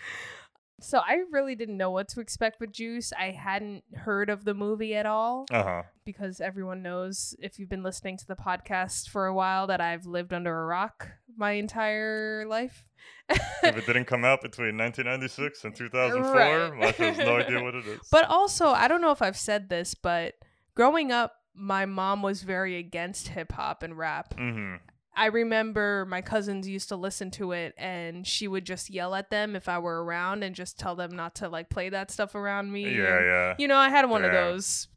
so 0.81 0.99
I 0.99 1.23
really 1.31 1.55
didn't 1.55 1.77
know 1.77 1.91
what 1.91 2.09
to 2.11 2.21
expect 2.21 2.61
with 2.61 2.73
Juice. 2.73 3.12
I 3.19 3.31
hadn't 3.31 3.85
heard 3.94 4.31
of 4.31 4.44
the 4.44 4.55
movie 4.55 4.94
at 4.94 5.06
all 5.06 5.47
Uh 5.50 5.62
huh. 5.62 5.82
because 6.05 6.41
everyone 6.41 6.82
knows 6.82 7.35
if 7.38 7.59
you've 7.59 7.69
been 7.69 7.82
listening 7.82 8.17
to 8.19 8.27
the 8.27 8.37
podcast 8.37 9.09
for 9.09 9.27
a 9.27 9.35
while 9.35 9.67
that 9.69 9.81
I've 9.81 10.06
lived 10.06 10.32
under 10.32 10.61
a 10.62 10.65
rock 10.67 11.09
my 11.37 11.53
entire 11.53 12.44
life. 12.47 12.85
if 13.31 13.77
it 13.77 13.87
didn't 13.87 14.05
come 14.06 14.25
out 14.25 14.43
between 14.43 14.77
1996 14.77 15.65
and 15.65 15.75
2004, 15.77 16.77
Right. 16.77 16.94
Has 16.97 17.19
no 17.19 17.37
idea 17.37 17.62
what 17.62 17.75
it 17.75 17.87
is. 17.87 18.00
But 18.11 18.25
also, 18.29 18.69
I 18.69 18.88
don't 18.88 19.00
know 19.00 19.12
if 19.12 19.23
I've 19.23 19.37
said 19.38 19.69
this, 19.69 19.94
but 19.94 20.35
growing 20.75 21.12
up, 21.12 21.35
my 21.55 21.85
mom 21.87 22.23
was 22.23 22.43
very 22.43 22.76
against 22.76 23.29
hip 23.29 23.53
hop 23.53 23.83
and 23.83 23.97
rap. 23.97 24.35
hmm 24.37 24.75
I 25.17 25.27
remember 25.27 26.07
my 26.07 26.23
cousins 26.23 26.69
used 26.69 26.89
to 26.91 26.97
listen 26.97 27.31
to 27.33 27.53
it 27.53 27.75
and 27.77 28.27
she 28.27 28.47
would 28.49 28.65
just 28.65 28.89
yell 28.91 29.15
at 29.15 29.29
them 29.31 29.57
if 29.57 29.69
I 29.69 29.79
were 29.79 30.03
around 30.05 30.43
and 30.45 30.55
just 30.55 30.79
tell 30.79 30.95
them 30.95 31.15
not 31.17 31.35
to 31.37 31.49
like 31.49 31.69
play 31.69 31.89
that 31.89 32.11
stuff 32.11 32.35
around 32.35 32.73
me. 32.73 32.85
yeah, 32.85 33.17
and, 33.17 33.27
yeah. 33.27 33.55
You 33.59 33.69
know, 33.69 33.77
I 33.77 33.89
had 33.89 34.09
one 34.09 34.25
of 34.25 34.33
those 34.33 34.89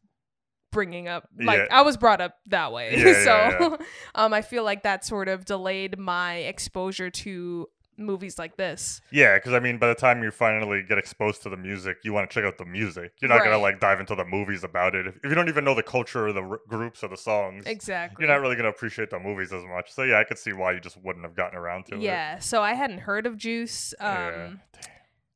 bringing 0.71 1.07
up 1.07 1.27
like 1.39 1.59
Yeah. 1.59 1.77
I 1.79 1.81
was 1.81 1.97
brought 1.97 2.21
up 2.21 2.35
that 2.47 2.71
way. 2.71 2.95
Yeah, 2.97 3.05
yeah, 3.23 3.57
so 3.69 3.77
um 4.15 4.33
I 4.33 4.41
feel 4.41 4.63
like 4.63 4.83
that 4.83 5.05
sort 5.05 5.27
of 5.27 5.45
delayed 5.45 5.97
my 5.99 6.35
exposure 6.37 7.09
to 7.09 7.67
movies 7.97 8.37
like 8.39 8.57
this. 8.57 9.01
Yeah, 9.11 9.37
because 9.37 9.53
I 9.53 9.59
mean, 9.59 9.77
by 9.77 9.87
the 9.87 9.95
time 9.95 10.23
you 10.23 10.31
finally 10.31 10.83
get 10.87 10.97
exposed 10.97 11.43
to 11.43 11.49
the 11.49 11.57
music, 11.57 11.97
you 12.03 12.13
want 12.13 12.29
to 12.29 12.33
check 12.33 12.45
out 12.45 12.57
the 12.57 12.65
music. 12.65 13.13
You're 13.21 13.29
not 13.29 13.43
gonna 13.43 13.57
like 13.57 13.79
dive 13.79 13.99
into 13.99 14.15
the 14.15 14.25
movies 14.25 14.63
about 14.63 14.95
it 14.95 15.07
if, 15.07 15.15
if 15.17 15.25
you 15.25 15.35
don't 15.35 15.49
even 15.49 15.63
know 15.63 15.75
the 15.75 15.83
culture 15.83 16.27
or 16.27 16.33
the 16.33 16.41
r- 16.43 16.59
groups 16.67 17.03
or 17.03 17.07
the 17.09 17.17
songs. 17.17 17.65
Exactly. 17.65 18.23
You're 18.23 18.33
not 18.33 18.41
really 18.41 18.55
gonna 18.55 18.69
appreciate 18.69 19.09
the 19.09 19.19
movies 19.19 19.51
as 19.53 19.63
much. 19.65 19.91
So 19.91 20.03
yeah, 20.03 20.19
I 20.19 20.23
could 20.23 20.37
see 20.37 20.53
why 20.53 20.71
you 20.73 20.79
just 20.79 20.97
wouldn't 21.03 21.25
have 21.25 21.35
gotten 21.35 21.57
around 21.57 21.85
to 21.87 21.95
it. 21.95 22.01
yeah, 22.01 22.39
so 22.39 22.61
I 22.61 22.73
hadn't 22.73 22.99
heard 22.99 23.25
of 23.25 23.37
Juice. 23.37 23.93
Um 23.99 24.07
Yeah. 24.09 24.49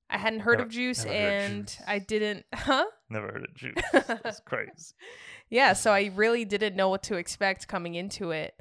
I 0.10 0.18
hadn't 0.18 0.39
heard 0.39 0.60
Never- 0.60 0.68
of 0.68 0.69
Juice 0.71 1.03
and 1.06 1.68
Juice. 1.68 1.81
I 1.86 2.00
didn't 2.00 2.45
huh? 2.53 2.86
Never 3.10 3.27
heard 3.27 3.44
of 3.44 3.53
Juice. 3.56 3.75
That's 3.92 4.39
crazy. 4.39 4.94
Yeah, 5.50 5.74
so 5.74 5.92
I 5.92 6.12
really 6.15 6.45
didn't 6.45 6.75
know 6.75 6.89
what 6.89 7.03
to 7.03 7.15
expect 7.15 7.68
coming 7.68 7.95
into 7.95 8.31
it 8.31 8.53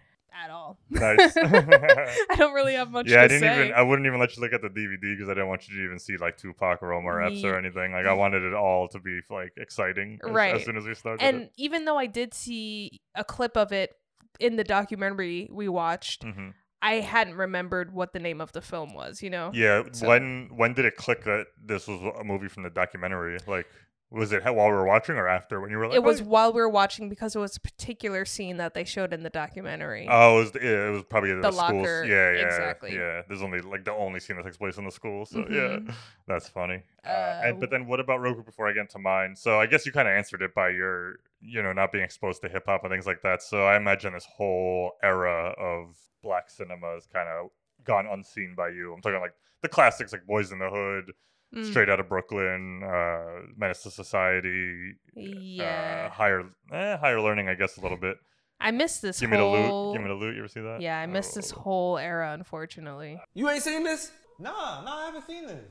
at 0.45 0.51
all. 0.51 0.79
Nice. 0.91 1.37
I 1.37 2.35
don't 2.37 2.53
really 2.55 2.75
have 2.75 2.91
much 2.91 3.09
yeah, 3.09 3.23
I 3.23 3.29
didn't 3.29 3.41
say. 3.41 3.65
even. 3.67 3.75
I 3.75 3.83
wouldn't 3.83 4.07
even 4.07 4.19
let 4.21 4.37
you 4.37 4.43
look 4.43 4.53
at 4.53 4.63
the 4.63 4.69
DVD 4.69 5.15
because 5.17 5.29
I 5.29 5.35
didn't 5.35 5.49
want 5.49 5.69
you 5.69 5.77
to 5.77 5.85
even 5.85 5.99
see 5.99 6.17
like 6.17 6.37
Tupac 6.37 6.83
or 6.83 6.93
Omar 6.93 7.23
Epps 7.23 7.43
or 7.45 7.57
anything. 7.59 7.93
Like 7.93 8.07
I 8.07 8.13
wanted 8.13 8.43
it 8.43 8.55
all 8.55 8.89
to 8.89 8.99
be 9.01 9.21
like 9.31 9.53
exciting 9.57 10.19
as, 10.25 10.31
Right. 10.31 10.55
as 10.55 10.65
soon 10.65 10.77
as 10.77 10.85
we 10.85 10.95
started. 10.95 11.23
and 11.25 11.43
it. 11.43 11.53
even 11.57 11.85
though 11.85 11.99
I 11.99 12.07
did 12.07 12.35
see 12.35 13.01
a 13.15 13.25
clip 13.25 13.57
of 13.57 13.73
it 13.73 13.93
in 14.41 14.57
the 14.57 14.65
documentary 14.65 15.49
we 15.53 15.69
watched, 15.69 16.25
Mhm. 16.25 16.53
I 16.83 16.97
hadn't 16.97 17.37
remembered 17.37 17.93
what 17.93 18.13
the 18.13 18.19
name 18.21 18.41
of 18.41 18.53
the 18.53 18.61
film 18.61 18.93
was, 18.95 19.23
you 19.23 19.31
know? 19.31 19.51
Yeah, 19.55 19.83
So- 19.93 20.07
when 20.09 20.51
when 20.55 20.75
did 20.75 20.85
it 20.85 20.97
click 20.97 21.25
that 21.25 21.47
this 21.65 21.89
was 21.89 22.01
a 22.21 22.23
movie 22.23 22.49
from 22.49 22.63
the 22.65 22.71
documentary? 22.71 23.39
Like, 23.47 23.67
was 24.11 24.33
it 24.33 24.45
while 24.45 24.67
we 24.69 24.73
were 24.73 24.87
watching 24.87 25.17
or 25.17 25.27
after 25.29 25.61
when 25.61 25.71
you 25.71 25.79
were 25.79 25.89
like? 25.89 25.97
It 25.97 26.03
was 26.05 26.21
"Oh, 26.21 26.25
while 26.25 26.53
we 26.53 26.61
were 26.61 26.69
watching 26.69 27.09
because 27.09 27.35
it 27.35 27.39
was 27.41 27.57
a 27.57 27.61
particular 27.61 28.25
scene 28.25 28.57
that 28.59 28.73
they 28.75 28.85
showed 28.85 29.13
in 29.13 29.23
the 29.25 29.31
documentary. 29.31 30.07
Oh, 30.09 30.37
it 30.37 30.39
was, 30.41 30.53
yeah, 30.63 30.89
it 30.89 30.93
was 30.93 31.03
probably 31.05 31.31
the, 31.35 31.41
The 31.43 31.51
schools. 31.53 31.57
locker, 31.83 32.05
Yeah, 32.07 32.31
yeah, 32.33 32.47
exactly. 32.47 32.95
Yeah, 32.95 33.23
there's 33.29 33.43
only 33.43 33.61
like 33.61 33.85
the 33.85 33.93
only 33.93 34.21
scene 34.21 34.37
that 34.37 34.45
takes 34.45 34.57
place 34.57 34.77
in 34.79 34.85
the 34.85 34.91
school. 34.93 35.27
So 35.27 35.41
Mhm. 35.41 35.53
yeah, 35.87 35.93
that's 36.29 36.49
funny. 36.49 36.83
Uh, 37.05 37.09
Uh, 37.09 37.41
and, 37.45 37.61
but 37.61 37.71
then 37.71 37.87
what 37.87 37.99
about 38.01 38.21
Roku 38.21 38.43
before 38.43 38.69
I 38.69 38.73
get 38.73 38.81
into 38.83 38.99
mine? 38.99 39.35
So 39.37 39.61
I 39.61 39.67
guess 39.67 39.85
you 39.87 39.93
kind 39.93 40.09
of 40.09 40.13
answered 40.13 40.43
it 40.43 40.55
by 40.55 40.71
your, 40.71 41.17
you 41.41 41.63
know, 41.63 41.73
not 41.73 41.91
being 41.93 42.05
exposed 42.05 42.43
to 42.43 42.49
hip 42.49 42.65
hop 42.67 42.85
and 42.85 42.93
things 42.93 43.07
like 43.07 43.23
that. 43.23 43.43
So 43.43 43.65
I 43.65 43.77
imagine 43.77 44.13
this 44.13 44.27
whole 44.27 44.93
era 45.03 45.55
of 45.59 45.97
black 46.23 46.49
cinema 46.51 46.95
has 46.95 47.07
kind 47.07 47.29
of 47.29 47.51
gone 47.85 48.07
unseen 48.07 48.55
by 48.57 48.69
you. 48.71 48.93
I'm 48.93 49.01
talking 49.03 49.21
like 49.21 49.35
the 49.63 49.69
classics 49.69 50.13
like 50.13 50.27
Boys 50.27 50.51
in 50.53 50.59
the 50.59 50.71
Hood, 50.71 51.13
Mm, 51.55 51.71
Straight 51.71 51.89
Out 51.89 52.01
of 52.01 52.09
Brooklyn, 52.09 52.83
uh, 52.83 53.47
Menace 53.57 53.83
to 53.85 53.91
Society, 53.91 54.95
yeah. 55.15 56.09
uh, 56.11 56.15
higher 56.15 56.43
eh, 56.73 56.97
higher 56.99 57.21
learning, 57.21 57.49
I 57.49 57.55
guess 57.55 57.77
a 57.77 57.81
little 57.81 57.97
bit. 57.97 58.17
I 58.61 58.71
missed 58.73 59.01
this 59.03 59.21
Give 59.21 59.31
me 59.31 59.37
the 59.37 59.45
loot. 59.45 59.95
Give 59.95 60.03
me 60.03 60.09
the 60.09 60.15
loot. 60.15 60.35
You 60.35 60.41
ever 60.41 60.49
see 60.49 60.61
that? 60.61 60.81
yeah, 60.81 60.99
I 60.99 61.07
missed 61.07 61.35
this 61.35 61.53
Oh. 61.53 61.61
whole 61.61 61.99
era, 61.99 62.33
unfortunately. 62.33 63.21
You 63.35 63.49
ain't 63.49 63.63
seen 63.63 63.85
this? 63.85 64.11
Nah, 64.39 64.83
nah, 64.83 64.97
I 65.03 65.05
haven't 65.07 65.27
seen 65.27 65.47
this. 65.47 65.65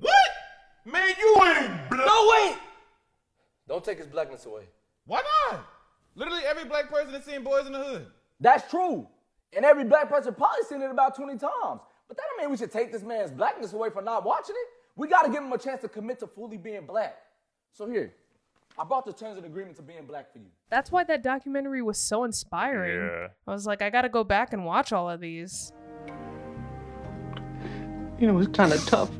What? 0.00 0.14
Man, 0.84 1.14
you 1.18 1.36
ain't 1.42 1.88
black. 1.90 2.06
No, 2.06 2.28
wait! 2.32 2.56
Don't 3.66 3.82
take 3.84 3.98
his 3.98 4.06
blackness 4.08 4.44
away. 4.46 4.64
Why 5.06 5.22
not? 5.50 5.64
Literally 6.16 6.42
every 6.44 6.64
black 6.66 6.90
person 6.90 7.14
has 7.14 7.24
seen 7.24 7.42
Boys 7.42 7.66
in 7.66 7.72
the 7.72 7.82
Hood. 7.82 8.06
That's 8.40 8.68
true. 8.70 9.08
And 9.56 9.64
every 9.64 9.84
black 9.84 10.08
person 10.10 10.34
probably 10.34 10.64
seen 10.68 10.82
it 10.82 10.90
about 10.90 11.14
20 11.16 11.32
times. 11.38 11.80
But 12.08 12.16
that 12.18 12.22
don't 12.30 12.40
mean 12.42 12.50
we 12.50 12.56
should 12.56 12.72
take 12.72 12.92
this 12.92 13.02
man's 13.02 13.30
blackness 13.30 13.72
away 13.72 13.88
for 13.90 14.02
not 14.02 14.24
watching 14.24 14.54
it. 14.56 14.68
We 14.96 15.08
gotta 15.08 15.28
give 15.28 15.42
them 15.42 15.52
a 15.52 15.58
chance 15.58 15.80
to 15.82 15.88
commit 15.88 16.20
to 16.20 16.26
fully 16.26 16.56
being 16.56 16.86
black. 16.86 17.16
So 17.72 17.86
here, 17.88 18.14
I 18.78 18.84
brought 18.84 19.04
the 19.04 19.12
terms 19.12 19.36
and 19.36 19.46
agreement 19.46 19.76
to 19.76 19.82
being 19.82 20.06
black 20.06 20.32
for 20.32 20.38
you. 20.38 20.46
That's 20.70 20.92
why 20.92 21.02
that 21.04 21.22
documentary 21.22 21.82
was 21.82 21.98
so 21.98 22.22
inspiring. 22.24 23.08
Yeah. 23.08 23.28
I 23.46 23.50
was 23.50 23.66
like, 23.66 23.82
I 23.82 23.90
gotta 23.90 24.08
go 24.08 24.22
back 24.22 24.52
and 24.52 24.64
watch 24.64 24.92
all 24.92 25.10
of 25.10 25.20
these. 25.20 25.72
You 28.18 28.28
know, 28.28 28.38
it's 28.38 28.56
kind 28.56 28.72
of 28.72 28.86
tough. 28.86 29.10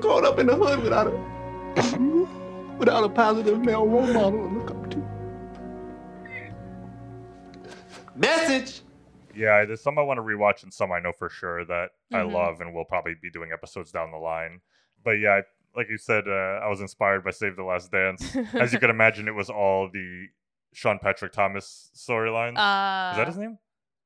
Growing 0.00 0.26
up 0.26 0.38
in 0.40 0.46
the 0.46 0.56
hood 0.56 0.82
without 0.82 1.06
a 1.06 1.36
without 2.78 3.04
a 3.04 3.08
positive 3.08 3.64
male 3.64 3.86
role 3.86 4.12
model 4.12 4.48
to 4.48 4.54
look 4.54 4.70
up 4.70 4.90
to. 4.90 5.02
Message. 8.16 8.82
Yeah, 9.36 9.64
there's 9.64 9.82
some 9.82 9.98
I 9.98 10.02
want 10.02 10.18
to 10.18 10.22
rewatch 10.22 10.62
and 10.62 10.72
some 10.72 10.92
I 10.92 10.98
know 11.00 11.12
for 11.12 11.28
sure 11.28 11.64
that 11.66 11.90
I 12.12 12.18
Mhm. 12.18 12.32
love 12.32 12.60
and 12.60 12.74
we'll 12.74 12.84
probably 12.84 13.14
be 13.20 13.30
doing 13.30 13.50
episodes 13.52 13.92
down 13.92 14.10
the 14.10 14.18
line. 14.18 14.60
But 15.04 15.12
yeah, 15.12 15.34
I, 15.34 15.42
like 15.76 15.88
you 15.90 15.98
said, 15.98 16.26
uh, 16.26 16.60
I 16.64 16.68
was 16.68 16.80
inspired 16.80 17.22
by 17.24 17.30
Save 17.30 17.56
the 17.56 17.62
Last 17.64 17.92
Dance. 17.92 18.34
As 18.54 18.72
you 18.72 18.78
can 18.78 18.90
imagine, 18.98 19.28
it 19.28 19.34
was 19.34 19.50
all 19.50 19.88
the 19.90 20.26
Sean 20.72 20.98
Patrick 20.98 21.32
Thomas 21.32 21.90
storylines. 21.94 22.56
Uh, 22.58 23.12
Is 23.12 23.16
that 23.18 23.26
his 23.26 23.38
name? 23.38 23.58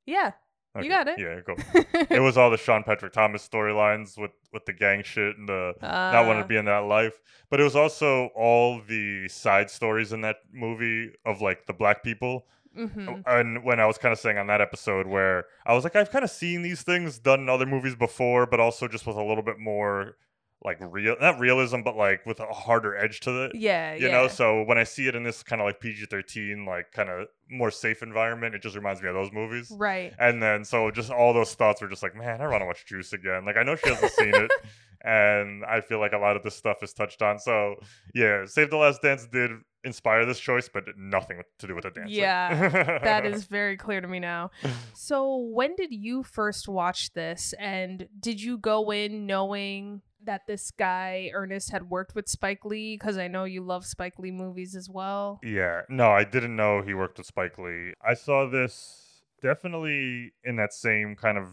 Yeah. 0.07 0.33
Okay, 0.77 0.87
got 0.87 1.09
it. 1.09 1.19
Yeah, 1.19 1.41
go. 1.45 1.57
it 2.15 2.21
was 2.23 2.37
all 2.39 2.49
the 2.49 2.57
Sean 2.57 2.85
Patrick 2.85 3.13
Thomas 3.13 3.47
storylines 3.49 4.17
with 4.17 4.31
with 4.53 4.65
the 4.67 4.73
gang 4.73 5.03
shit 5.03 5.37
and 5.37 5.49
the 5.49 5.75
not 5.83 6.27
wanting 6.27 6.43
to 6.43 6.49
be 6.49 6.57
in 6.57 6.67
that 6.67 6.85
life. 6.85 7.15
But 7.51 7.59
it 7.59 7.65
was 7.65 7.75
also 7.75 8.27
all 8.37 8.81
the 8.81 9.27
side 9.27 9.69
stories 9.69 10.13
in 10.13 10.21
that 10.21 10.37
movie 10.53 11.11
of 11.25 11.41
like 11.41 11.67
the 11.67 11.73
black 11.73 12.05
people. 12.05 12.47
Mhm. 12.77 13.23
And 13.27 13.65
when 13.65 13.81
I 13.81 13.87
was 13.87 13.99
kind 13.99 14.13
of 14.13 14.19
saying 14.19 14.39
on 14.39 14.47
that 14.47 14.61
episode 14.61 15.07
where 15.07 15.45
I 15.67 15.75
was 15.75 15.85
like, 15.85 15.97
I've 15.97 16.11
kind 16.11 16.25
of 16.25 16.31
seen 16.31 16.63
these 16.63 16.83
things 16.83 17.19
done 17.19 17.41
in 17.41 17.49
other 17.49 17.67
movies 17.67 17.97
before, 17.97 18.47
but 18.47 18.61
also 18.61 18.87
just 18.89 19.07
with 19.07 19.17
a 19.17 19.25
little 19.25 19.43
bit 19.43 19.59
more 19.59 20.17
like 20.63 20.77
real, 20.81 21.17
not 21.21 21.39
realism, 21.41 21.81
but 21.81 21.97
like 21.97 22.25
with 22.27 22.39
a 22.39 22.47
harder 22.47 22.95
edge 22.95 23.21
to 23.21 23.45
it. 23.45 23.53
Yeah, 23.55 23.95
You 23.95 24.09
yeah. 24.09 24.13
know, 24.13 24.29
so 24.29 24.63
when 24.65 24.77
I 24.77 24.85
see 24.85 25.09
it 25.09 25.15
in 25.15 25.23
this 25.23 25.43
kind 25.43 25.61
of 25.63 25.65
like 25.67 25.81
PG 25.81 26.05
13, 26.11 26.67
like 26.67 26.93
kind 26.93 27.09
of 27.09 27.29
more 27.49 27.71
safe 27.71 28.03
environment, 28.03 28.55
it 28.55 28.61
just 28.63 28.77
reminds 28.77 29.01
me 29.01 29.09
of 29.09 29.15
those 29.15 29.33
movies. 29.33 29.73
right. 29.75 30.13
And 30.19 30.43
then 30.43 30.65
so 30.67 30.91
just 30.91 31.11
all 31.11 31.33
those 31.33 31.55
thoughts 31.55 31.81
were 31.81 31.89
just 31.89 32.03
like, 32.03 32.15
man, 32.15 32.43
I 32.43 32.47
want 32.49 32.61
to 32.61 32.67
watch 32.67 32.85
Juice 32.87 33.13
again. 33.15 33.47
Like 33.47 33.57
I 33.57 33.63
know 33.63 33.75
she 33.75 33.89
hasn't 33.89 34.13
seen 34.13 34.35
it, 34.35 34.51
and 35.03 35.65
I 35.65 35.81
feel 35.81 35.99
like 35.99 36.13
a 36.13 36.19
lot 36.19 36.37
of 36.37 36.43
this 36.43 36.55
stuff 36.55 36.83
is 36.83 36.93
touched 36.93 37.23
on. 37.23 37.39
So 37.39 37.77
yeah, 38.15 38.45
Save 38.47 38.71
the 38.71 38.77
Last 38.77 39.03
Dance 39.03 39.27
did 39.27 39.51
inspire 39.85 40.27
this 40.27 40.39
choice, 40.39 40.69
but 40.73 40.85
nothing 40.97 41.43
to 41.59 41.67
do 41.67 41.75
with 41.75 41.85
the 41.85 41.91
dance. 41.91 42.11
Yeah, 42.11 42.99
that 43.03 43.25
is 43.25 43.45
very 43.45 43.77
clear 43.77 44.01
to 44.01 44.09
me 44.09 44.21
now. 44.21 44.51
So, 44.95 45.37
when 45.37 45.75
did 45.77 45.93
you 45.93 46.23
first 46.23 46.69
watch 46.69 47.13
this? 47.13 47.55
And 47.59 48.07
did 48.19 48.41
you 48.43 48.59
go 48.59 48.91
in 48.91 49.27
knowing 49.27 50.03
that 50.25 50.43
this 50.47 50.71
guy, 50.71 51.31
Ernest, 51.33 51.71
had 51.71 51.89
worked 51.89 52.15
with 52.15 52.29
Spike 52.29 52.65
Lee? 52.65 52.97
Because 52.97 53.19
I 53.19 53.29
know 53.29 53.45
you 53.45 53.63
love 53.63 53.87
Spike 53.87 54.19
Lee 54.19 54.31
movies 54.31 54.75
as 54.75 54.89
well. 54.89 55.41
Yeah, 55.43 55.83
no, 55.89 56.11
I 56.11 56.25
didn't 56.25 56.57
know 56.57 56.83
he 56.83 56.95
worked 56.95 57.19
with 57.19 57.27
Spike 57.27 57.59
Lee. 57.59 57.95
I 58.07 58.15
saw 58.15 58.49
this 58.49 59.23
definitely 59.43 60.33
in 60.45 60.57
that 60.57 60.73
same 60.73 61.17
kind 61.17 61.39
of 61.39 61.49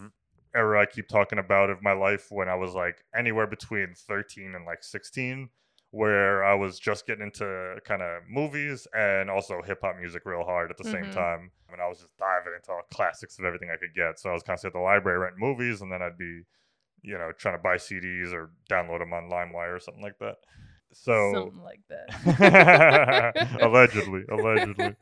era 0.58 0.82
I 0.82 0.86
keep 0.88 1.08
talking 1.08 1.40
about 1.40 1.70
of 1.70 1.82
my 1.84 1.94
life 1.94 2.28
when 2.32 2.50
I 2.50 2.56
was 2.56 2.74
like 2.74 2.98
anywhere 3.16 3.48
between 3.48 3.94
13 3.96 4.56
and 4.56 4.66
like 4.66 4.84
16, 4.84 5.50
where 5.92 6.44
I 6.44 6.54
was 6.56 6.80
just 6.80 7.06
getting 7.08 7.24
into 7.26 7.76
kind 7.86 8.02
of 8.02 8.24
movies 8.30 8.88
and 8.94 9.30
also 9.30 9.62
hip 9.66 9.80
hop 9.82 9.96
music 10.00 10.24
real 10.26 10.44
hard 10.44 10.70
at 10.72 10.78
the 10.78 10.84
same 10.84 11.06
Mhm. 11.06 11.14
time. 11.14 11.52
And 11.72 11.82
I 11.82 11.88
was 11.88 12.00
just 12.00 12.18
diving 12.18 12.54
into 12.56 12.72
all 12.72 12.82
classics 12.92 13.40
of 13.40 13.46
everything 13.46 13.70
I 13.72 13.78
could 13.78 13.94
get. 13.96 14.20
So 14.20 14.30
I 14.30 14.34
was 14.34 14.44
constantly 14.44 14.78
at 14.78 14.82
the 14.82 14.86
library 14.86 15.20
renting 15.20 15.40
movies, 15.40 15.82
and 15.82 15.92
then 15.92 16.02
I'd 16.02 16.18
be, 16.18 16.44
you 17.04 17.18
know, 17.18 17.32
trying 17.38 17.56
to 17.56 17.62
buy 17.62 17.78
CDs 17.78 18.34
or 18.34 18.52
download 18.70 19.00
them 19.00 19.14
on 19.14 19.30
LimeWire 19.30 19.76
or 19.76 19.80
something 19.80 20.04
like 20.04 20.18
that. 20.20 20.38
So 20.94 21.34
Something 21.34 21.64
like 21.64 21.82
that. 21.90 23.58
allegedly, 23.62 24.24
allegedly. 24.32 24.96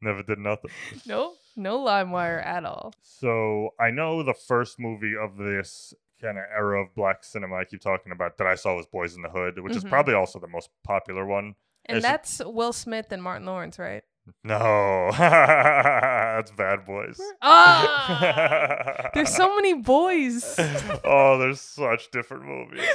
Never 0.00 0.22
did 0.22 0.38
nothing. 0.38 0.70
nope, 1.06 1.36
no 1.58 1.78
LimeWire 1.80 2.44
at 2.44 2.64
all. 2.64 2.94
So 3.02 3.70
I 3.78 3.90
know 3.90 4.22
the 4.22 4.34
first 4.34 4.78
movie 4.78 5.14
of 5.20 5.36
this 5.36 5.92
kind 6.20 6.38
of 6.38 6.44
era 6.56 6.82
of 6.82 6.94
black 6.94 7.22
cinema 7.24 7.56
I 7.56 7.64
keep 7.64 7.80
talking 7.80 8.12
about 8.12 8.38
that 8.38 8.46
I 8.46 8.54
saw 8.54 8.74
was 8.76 8.86
Boys 8.86 9.14
in 9.14 9.22
the 9.22 9.28
Hood, 9.28 9.60
which 9.60 9.76
is 9.76 9.84
Mhm. 9.84 9.88
probably 9.90 10.14
also 10.14 10.38
the 10.38 10.48
most 10.48 10.70
popular 10.82 11.24
one. 11.26 11.54
And 11.84 11.98
Is 11.98 12.04
it- 12.04 12.08
that's 12.08 12.40
Will 12.44 12.72
Smith 12.72 13.12
and 13.12 13.22
Martin 13.22 13.46
Lawrence, 13.46 13.78
right? 13.78 14.02
No, 14.44 15.10
that's 15.18 16.50
Bad 16.52 16.84
Boys. 16.86 17.20
Ah! 17.42 19.10
There's 19.14 19.34
so 19.34 19.54
many 19.56 19.74
boys. 19.74 20.54
oh, 21.04 21.38
there's 21.38 21.60
such 21.60 22.10
different 22.10 22.44
movies. 22.44 22.86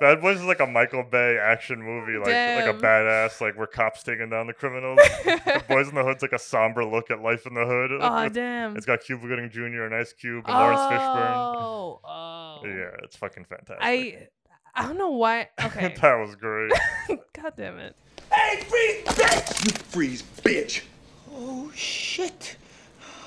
Bad 0.00 0.20
Boys 0.20 0.38
is 0.38 0.44
like 0.44 0.60
a 0.60 0.66
Michael 0.66 1.02
Bay 1.04 1.38
action 1.38 1.80
movie, 1.82 2.18
like 2.18 2.26
like 2.26 2.74
a 2.74 2.78
badass, 2.78 3.40
like 3.40 3.56
where 3.56 3.66
cops 3.66 4.02
taking 4.02 4.30
down 4.30 4.46
the 4.46 4.52
criminals. 4.52 4.98
Boys 5.68 5.88
in 5.88 5.94
the 5.94 6.02
Hood's 6.04 6.22
like 6.22 6.32
a 6.32 6.38
somber 6.38 6.84
look 6.84 7.10
at 7.10 7.20
life 7.22 7.46
in 7.46 7.54
the 7.54 7.64
hood. 7.64 7.90
oh, 8.00 8.18
It's- 8.18 8.32
damn. 8.32 8.76
It's 8.76 8.86
got 8.86 9.00
Cuba 9.02 9.26
Gooding 9.26 9.50
Jr. 9.50 9.84
and 9.84 9.94
Ice 9.94 10.12
Cube 10.12 10.44
and 10.46 10.54
Laurence 10.54 10.80
Fishburne. 10.80 11.32
Oh, 11.34 12.00
oh. 12.04 12.60
Yeah, 12.64 12.90
it's 13.02 13.16
fucking 13.16 13.44
fantastic. 13.44 13.78
I 13.80 14.28
I 14.74 14.86
don't 14.86 14.98
know 14.98 15.10
why. 15.10 15.48
Okay. 15.62 15.94
that 16.00 16.14
was 16.14 16.34
great. 16.36 16.72
God 17.08 17.52
damn 17.56 17.78
it. 17.78 17.94
Hey, 18.32 18.60
freeze, 18.62 19.04
bitch! 19.04 19.64
You 19.64 19.72
freeze, 19.90 20.22
bitch. 20.22 20.82
Oh, 21.30 21.70
shit. 21.74 22.56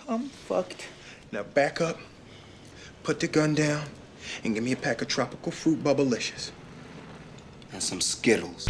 I'm 0.07 0.29
fucked. 0.29 0.87
Now 1.31 1.43
back 1.43 1.81
up, 1.81 1.99
put 3.03 3.19
the 3.19 3.27
gun 3.27 3.55
down, 3.55 3.85
and 4.43 4.53
give 4.53 4.63
me 4.63 4.71
a 4.71 4.77
pack 4.77 5.01
of 5.01 5.07
tropical 5.07 5.51
fruit 5.51 5.83
bubblicious. 5.83 6.51
And 7.71 7.81
some 7.83 7.99
Skittles. 7.99 8.67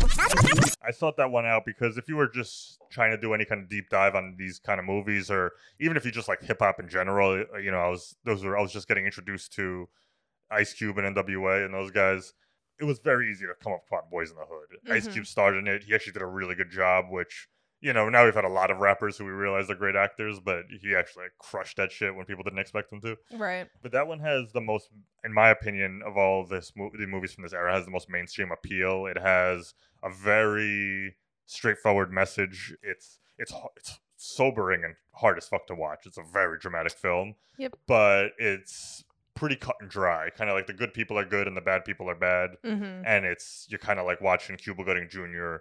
I 0.81 0.91
sought 0.91 1.17
that 1.17 1.29
one 1.29 1.45
out 1.45 1.63
because 1.65 1.97
if 1.97 2.07
you 2.07 2.15
were 2.15 2.27
just 2.27 2.79
trying 2.89 3.11
to 3.11 3.17
do 3.17 3.33
any 3.33 3.45
kind 3.45 3.61
of 3.61 3.69
deep 3.69 3.89
dive 3.89 4.15
on 4.15 4.35
these 4.37 4.59
kind 4.59 4.79
of 4.79 4.85
movies, 4.85 5.29
or 5.29 5.51
even 5.79 5.97
if 5.97 6.05
you 6.05 6.11
just 6.11 6.27
like 6.27 6.41
hip 6.41 6.57
hop 6.59 6.79
in 6.79 6.87
general, 6.89 7.43
uh, 7.53 7.57
you 7.57 7.71
know, 7.71 7.77
I 7.77 7.89
was 7.89 8.15
those 8.23 8.43
were 8.43 8.57
I 8.57 8.61
was 8.61 8.71
just 8.71 8.87
getting 8.87 9.05
introduced 9.05 9.53
to 9.53 9.87
Ice 10.49 10.73
Cube 10.73 10.97
and 10.97 11.15
NWA 11.15 11.65
and 11.65 11.73
those 11.73 11.91
guys. 11.91 12.33
It 12.79 12.83
was 12.83 12.99
very 12.99 13.31
easy 13.31 13.45
to 13.45 13.53
come 13.63 13.73
up 13.73 13.83
upon 13.87 14.09
Boys 14.09 14.31
in 14.31 14.37
the 14.37 14.45
Hood. 14.45 14.77
Ice 14.91 15.07
Mhm. 15.07 15.13
Cube 15.13 15.27
starred 15.27 15.55
in 15.55 15.67
it. 15.67 15.83
He 15.83 15.95
actually 15.95 16.13
did 16.13 16.21
a 16.21 16.25
really 16.27 16.55
good 16.55 16.69
job, 16.69 17.05
which 17.09 17.47
you 17.81 17.93
know 17.93 18.09
now 18.09 18.25
we've 18.25 18.33
had 18.35 18.45
a 18.45 18.49
lot 18.49 18.71
of 18.71 18.77
rappers 18.77 19.17
who 19.17 19.25
we 19.25 19.31
realize 19.31 19.69
are 19.69 19.75
great 19.75 19.95
actors, 19.95 20.39
but 20.39 20.65
he 20.69 20.95
actually 20.95 21.23
like, 21.25 21.37
crushed 21.39 21.77
that 21.77 21.91
shit 21.91 22.15
when 22.15 22.25
people 22.25 22.43
didn't 22.43 22.59
expect 22.59 22.91
him 22.91 23.01
to. 23.01 23.17
Right. 23.33 23.67
But 23.81 23.91
that 23.91 24.07
one 24.07 24.19
has 24.19 24.51
the 24.53 24.61
most, 24.61 24.89
in 25.23 25.31
my 25.33 25.49
opinion, 25.49 26.01
of 26.05 26.17
all 26.17 26.45
this 26.45 26.73
mo- 26.75 26.91
the 26.97 27.05
movies 27.07 27.33
from 27.33 27.43
this 27.43 27.53
era, 27.53 27.73
has 27.73 27.85
the 27.85 27.91
most 27.91 28.09
mainstream 28.09 28.51
appeal. 28.51 29.05
It 29.05 29.17
has 29.17 29.73
a 30.03 30.09
very 30.09 31.15
straightforward 31.45 32.11
message. 32.11 32.75
It's 32.81 33.19
it's 33.37 33.53
it's 33.77 33.99
sobering 34.17 34.83
and 34.83 34.95
hard 35.13 35.37
as 35.37 35.47
fuck 35.47 35.67
to 35.67 35.75
watch. 35.75 36.05
It's 36.05 36.17
a 36.17 36.23
very 36.23 36.57
dramatic 36.57 36.93
film. 36.93 37.35
Yep. 37.57 37.75
But 37.87 38.31
it's 38.37 39.03
pretty 39.35 39.55
cut 39.55 39.75
and 39.79 39.89
dry. 39.89 40.29
Kind 40.29 40.49
of 40.49 40.55
like 40.55 40.67
the 40.67 40.73
good 40.73 40.93
people 40.93 41.19
are 41.19 41.25
good 41.25 41.47
and 41.47 41.55
the 41.55 41.61
bad 41.61 41.85
people 41.85 42.09
are 42.09 42.15
bad. 42.15 42.51
Mm-hmm. 42.63 43.03
And 43.05 43.25
it's 43.25 43.67
you're 43.69 43.79
kind 43.79 43.99
of 43.99 44.05
like 44.05 44.21
watching 44.21 44.57
Cuba 44.57 44.83
Gooding 44.83 45.09
Jr. 45.09 45.57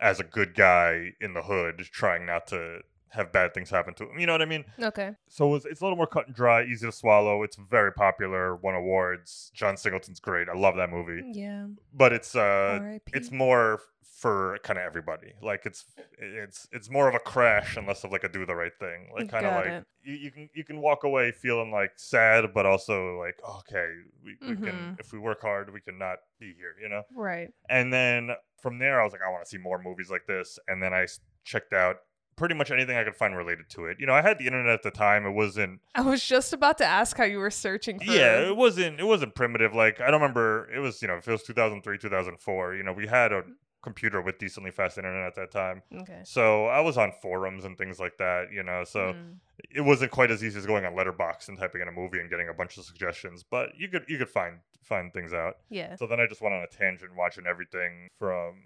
as 0.00 0.18
a 0.18 0.24
good 0.24 0.54
guy 0.54 1.12
in 1.20 1.34
the 1.34 1.42
hood, 1.42 1.78
trying 1.92 2.26
not 2.26 2.46
to 2.48 2.80
have 3.12 3.30
bad 3.30 3.52
things 3.52 3.70
happen 3.70 3.94
to 3.94 4.04
him. 4.04 4.18
You 4.18 4.26
know 4.26 4.32
what 4.32 4.42
I 4.42 4.46
mean? 4.46 4.64
Okay. 4.80 5.12
So 5.28 5.54
it's, 5.54 5.66
it's 5.66 5.80
a 5.80 5.84
little 5.84 5.96
more 5.96 6.06
cut 6.06 6.26
and 6.26 6.34
dry, 6.34 6.64
easy 6.64 6.86
to 6.86 6.92
swallow. 6.92 7.42
It's 7.42 7.56
very 7.56 7.92
popular, 7.92 8.56
won 8.56 8.74
awards. 8.74 9.50
John 9.54 9.76
Singleton's 9.76 10.20
great. 10.20 10.48
I 10.48 10.56
love 10.56 10.76
that 10.76 10.90
movie. 10.90 11.22
Yeah. 11.32 11.66
But 11.92 12.12
it's 12.12 12.34
uh 12.34 12.98
it's 13.12 13.30
more 13.30 13.80
for 14.02 14.58
kind 14.62 14.78
of 14.78 14.84
everybody. 14.84 15.32
Like 15.42 15.66
it's 15.66 15.84
it's 16.18 16.68
it's 16.72 16.88
more 16.88 17.08
of 17.08 17.14
a 17.14 17.18
crash 17.18 17.76
and 17.76 17.86
less 17.86 18.04
of 18.04 18.12
like 18.12 18.24
a 18.24 18.28
do 18.28 18.46
the 18.46 18.54
right 18.54 18.72
thing. 18.78 19.10
Like 19.14 19.28
kind 19.28 19.44
of 19.44 19.54
like 19.54 19.84
you, 20.02 20.14
you 20.14 20.30
can 20.30 20.48
you 20.54 20.64
can 20.64 20.80
walk 20.80 21.04
away 21.04 21.32
feeling 21.32 21.70
like 21.70 21.92
sad, 21.96 22.54
but 22.54 22.64
also 22.64 23.18
like 23.18 23.38
okay, 23.58 23.88
we, 24.24 24.36
we 24.48 24.56
can 24.56 24.96
if 24.98 25.12
we 25.12 25.18
work 25.18 25.42
hard, 25.42 25.72
we 25.72 25.80
can 25.80 25.98
not 25.98 26.18
be 26.40 26.54
here. 26.56 26.74
You 26.80 26.88
know. 26.88 27.02
Right. 27.14 27.50
And 27.68 27.92
then 27.92 28.30
from 28.62 28.78
there, 28.78 29.00
I 29.00 29.04
was 29.04 29.12
like, 29.12 29.22
I 29.26 29.30
want 29.30 29.44
to 29.44 29.50
see 29.50 29.58
more 29.58 29.82
movies 29.82 30.08
like 30.08 30.26
this. 30.26 30.58
And 30.68 30.82
then 30.82 30.94
I 30.94 31.06
checked 31.44 31.72
out 31.72 31.96
pretty 32.42 32.56
much 32.56 32.70
anything 32.72 32.96
I 32.96 33.04
could 33.04 33.14
find 33.14 33.36
related 33.36 33.68
to 33.70 33.86
it. 33.86 33.98
You 34.00 34.06
know, 34.06 34.14
I 34.14 34.20
had 34.22 34.38
the 34.38 34.46
internet 34.46 34.72
at 34.74 34.82
the 34.82 34.90
time. 34.90 35.24
It 35.26 35.30
wasn't 35.30 35.80
I 35.94 36.00
was 36.02 36.24
just 36.24 36.52
about 36.52 36.76
to 36.78 36.84
ask 36.84 37.16
how 37.16 37.24
you 37.24 37.38
were 37.38 37.50
searching 37.50 37.98
for. 38.00 38.12
yeah, 38.12 38.40
it 38.48 38.56
wasn't 38.56 38.98
it 38.98 39.04
wasn't 39.04 39.34
primitive. 39.34 39.74
Like 39.74 40.00
I 40.00 40.10
don't 40.10 40.20
remember 40.20 40.68
it 40.74 40.80
was, 40.80 41.00
you 41.02 41.08
know, 41.08 41.16
if 41.16 41.28
it 41.28 41.30
was 41.30 41.44
2003, 41.44 41.98
2004, 41.98 42.74
you 42.74 42.82
know, 42.82 42.92
we 42.92 43.06
had 43.06 43.32
a 43.32 43.42
computer 43.82 44.20
with 44.22 44.38
decently 44.38 44.70
fast 44.70 44.96
internet 44.98 45.26
at 45.26 45.34
that 45.36 45.50
time. 45.50 45.82
Okay. 46.02 46.20
So 46.24 46.66
I 46.66 46.80
was 46.80 46.96
on 46.98 47.12
forums 47.22 47.64
and 47.64 47.76
things 47.78 47.98
like 47.98 48.16
that, 48.18 48.52
you 48.52 48.62
know. 48.62 48.84
So 48.84 49.12
Mm. 49.12 49.36
it 49.70 49.80
wasn't 49.80 50.10
quite 50.12 50.30
as 50.30 50.42
easy 50.44 50.58
as 50.58 50.66
going 50.66 50.84
on 50.84 50.94
Letterboxd 50.94 51.48
and 51.48 51.58
typing 51.58 51.80
in 51.82 51.88
a 51.88 51.92
movie 51.92 52.18
and 52.20 52.30
getting 52.30 52.48
a 52.48 52.54
bunch 52.54 52.76
of 52.78 52.84
suggestions, 52.84 53.42
but 53.42 53.70
you 53.76 53.88
could 53.88 54.04
you 54.08 54.18
could 54.18 54.28
find 54.30 54.58
find 54.82 55.12
things 55.12 55.32
out. 55.32 55.54
Yeah. 55.70 55.94
So 55.96 56.06
then 56.06 56.18
I 56.20 56.26
just 56.26 56.40
went 56.40 56.54
on 56.54 56.62
a 56.62 56.66
tangent 56.68 57.12
watching 57.16 57.46
everything 57.46 58.08
from. 58.18 58.64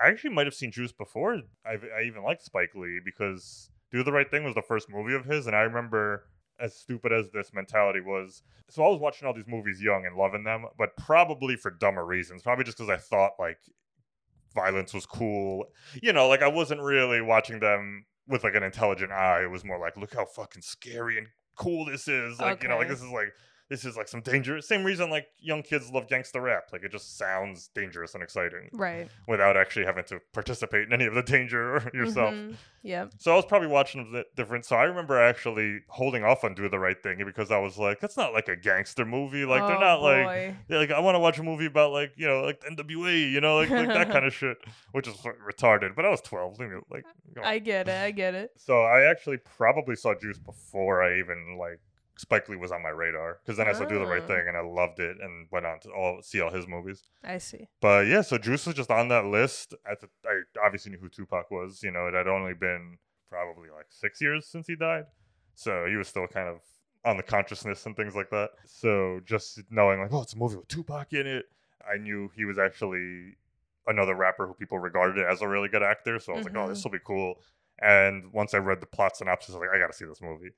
I 0.00 0.08
actually 0.08 0.30
might 0.30 0.46
have 0.46 0.54
seen 0.54 0.70
Juice 0.70 0.92
before. 0.92 1.40
I, 1.66 1.72
I 1.72 2.02
even 2.06 2.22
liked 2.22 2.44
Spike 2.44 2.74
Lee 2.74 3.00
because 3.04 3.70
Do 3.90 4.02
the 4.02 4.12
Right 4.12 4.30
Thing 4.30 4.44
was 4.44 4.54
the 4.54 4.62
first 4.62 4.88
movie 4.90 5.14
of 5.14 5.24
his, 5.24 5.46
and 5.46 5.56
I 5.56 5.60
remember 5.60 6.24
as 6.60 6.74
stupid 6.74 7.12
as 7.12 7.30
this 7.30 7.52
mentality 7.52 8.00
was. 8.00 8.42
So 8.68 8.84
I 8.84 8.88
was 8.88 9.00
watching 9.00 9.26
all 9.26 9.34
these 9.34 9.46
movies 9.46 9.80
young 9.80 10.04
and 10.06 10.16
loving 10.16 10.44
them, 10.44 10.66
but 10.76 10.96
probably 10.96 11.56
for 11.56 11.70
dumber 11.70 12.04
reasons. 12.04 12.42
Probably 12.42 12.64
just 12.64 12.78
because 12.78 12.90
I 12.90 12.96
thought 12.96 13.32
like 13.38 13.58
violence 14.54 14.92
was 14.92 15.06
cool. 15.06 15.66
You 16.02 16.12
know, 16.12 16.28
like 16.28 16.42
I 16.42 16.48
wasn't 16.48 16.80
really 16.80 17.20
watching 17.20 17.60
them 17.60 18.06
with 18.26 18.44
like 18.44 18.54
an 18.54 18.62
intelligent 18.62 19.12
eye. 19.12 19.42
It 19.44 19.50
was 19.50 19.64
more 19.64 19.78
like, 19.78 19.96
look 19.96 20.14
how 20.14 20.24
fucking 20.26 20.62
scary 20.62 21.18
and 21.18 21.28
cool 21.56 21.86
this 21.86 22.08
is. 22.08 22.38
Like, 22.40 22.62
you 22.62 22.68
know, 22.68 22.78
like 22.78 22.88
this 22.88 23.02
is 23.02 23.10
like 23.10 23.32
this 23.68 23.84
is 23.84 23.96
like 23.96 24.08
some 24.08 24.20
dangerous 24.22 24.66
same 24.66 24.82
reason 24.84 25.10
like 25.10 25.26
young 25.38 25.62
kids 25.62 25.90
love 25.92 26.08
gangster 26.08 26.40
rap. 26.40 26.68
Like 26.72 26.82
it 26.84 26.90
just 26.92 27.18
sounds 27.18 27.68
dangerous 27.74 28.14
and 28.14 28.22
exciting 28.22 28.70
Right. 28.72 29.08
without 29.26 29.56
actually 29.56 29.84
having 29.84 30.04
to 30.04 30.20
participate 30.32 30.86
in 30.86 30.92
any 30.92 31.04
of 31.04 31.14
the 31.14 31.22
danger 31.22 31.90
yourself. 31.94 32.32
Mhm. 32.34 32.56
Yep. 32.82 33.12
So 33.18 33.32
I 33.32 33.36
was 33.36 33.44
probably 33.44 33.68
watching 33.68 34.10
di- 34.12 34.24
different. 34.36 34.64
So 34.64 34.76
I 34.76 34.84
remember 34.84 35.18
actually 35.20 35.80
holding 35.88 36.24
off 36.24 36.44
on 36.44 36.54
Do 36.54 36.68
the 36.68 36.78
Right 36.78 36.96
Thing 37.02 37.18
because 37.26 37.50
I 37.50 37.58
was 37.58 37.76
like, 37.76 38.00
that's 38.00 38.16
not 38.16 38.32
like 38.32 38.48
a 38.48 38.56
gangster 38.56 39.04
movie. 39.04 39.44
Like 39.44 39.66
they're 39.66 39.76
Oh, 39.76 39.80
not 39.80 40.00
like 40.02 40.24
boy. 40.24 40.56
yeah, 40.68 40.78
like 40.78 40.90
I 40.90 41.00
want 41.00 41.16
to 41.16 41.18
watch 41.18 41.38
a 41.38 41.42
movie 41.42 41.66
about 41.66 41.92
like 41.92 42.12
you 42.16 42.26
know 42.26 42.40
like 42.42 42.62
NWA, 42.62 43.30
you 43.30 43.40
know, 43.40 43.56
like, 43.56 43.68
like 43.70 43.88
that 43.88 44.10
kind 44.10 44.24
of 44.24 44.32
shit, 44.40 44.56
which 44.92 45.06
is 45.08 45.14
retarded. 45.16 45.94
But 45.94 46.06
I 46.06 46.08
was 46.08 46.20
twelve, 46.22 46.58
like. 46.58 47.04
come 47.34 47.42
on. 47.42 47.44
I 47.44 47.58
get 47.58 47.88
it. 47.88 48.00
I 48.00 48.10
get 48.12 48.34
it. 48.34 48.52
so 48.56 48.80
I 48.82 49.10
actually 49.10 49.36
probably 49.38 49.96
saw 49.96 50.14
Juice 50.14 50.38
before 50.38 51.02
I 51.02 51.18
even 51.18 51.58
like 51.58 51.80
Spike 52.18 52.48
Lee 52.48 52.56
was 52.56 52.72
on 52.72 52.82
my 52.82 52.88
radar 52.90 53.38
because 53.42 53.56
then 53.56 53.68
I 53.68 53.72
saw 53.72 53.84
Do 53.84 53.98
the 53.98 54.04
Right 54.06 54.22
Ah. 54.22 54.26
Thing 54.26 54.44
and 54.48 54.56
I 54.56 54.60
loved 54.60 54.98
it 55.00 55.16
and 55.20 55.46
went 55.50 55.64
on 55.64 55.80
to 55.80 55.90
all 55.90 56.20
see 56.22 56.40
all 56.40 56.50
his 56.50 56.66
movies. 56.66 57.04
I 57.24 57.38
see. 57.38 57.68
But 57.80 58.06
yeah, 58.08 58.22
so 58.22 58.36
Juice 58.38 58.66
was 58.66 58.74
just 58.74 58.90
on 58.90 59.08
that 59.08 59.24
list. 59.24 59.74
At 59.90 60.00
the, 60.00 60.08
I 60.26 60.40
obviously 60.64 60.90
knew 60.92 60.98
who 60.98 61.08
Tupac 61.08 61.50
was. 61.50 61.82
You 61.82 61.92
know, 61.92 62.06
it 62.08 62.14
had 62.14 62.26
only 62.26 62.54
been 62.54 62.98
probably 63.30 63.70
like 63.70 63.86
six 63.90 64.20
years 64.20 64.46
since 64.46 64.66
he 64.66 64.74
died, 64.76 65.04
so 65.54 65.86
he 65.86 65.96
was 65.96 66.08
still 66.08 66.26
kind 66.26 66.48
of 66.48 66.58
on 67.04 67.16
the 67.16 67.22
consciousness 67.22 67.86
and 67.86 67.94
things 67.96 68.14
like 68.16 68.30
that. 68.30 68.50
So 68.66 69.20
just 69.24 69.60
knowing 69.70 70.00
like, 70.00 70.12
oh, 70.12 70.22
it's 70.22 70.34
a 70.34 70.36
movie 70.38 70.56
with 70.56 70.68
Tupac 70.68 71.12
in 71.12 71.26
it, 71.26 71.46
I 71.88 71.98
knew 71.98 72.30
he 72.34 72.44
was 72.44 72.58
actually 72.58 73.36
another 73.86 74.14
rapper 74.14 74.46
who 74.46 74.54
people 74.54 74.78
regarded 74.78 75.24
as 75.24 75.40
a 75.40 75.48
really 75.48 75.68
good 75.68 75.82
actor. 75.82 76.18
So 76.18 76.32
I 76.32 76.36
was 76.36 76.44
like, 76.44 76.56
oh, 76.56 76.68
this 76.68 76.82
will 76.82 76.90
be 76.90 76.98
cool. 77.04 77.36
And 77.80 78.32
once 78.32 78.54
I 78.54 78.58
read 78.58 78.80
the 78.80 78.86
plot 78.86 79.16
synopsis, 79.16 79.54
I 79.54 79.58
was 79.58 79.68
like, 79.68 79.76
I 79.76 79.80
got 79.80 79.92
to 79.92 79.96
see 79.96 80.04
this 80.04 80.20
movie. 80.20 80.50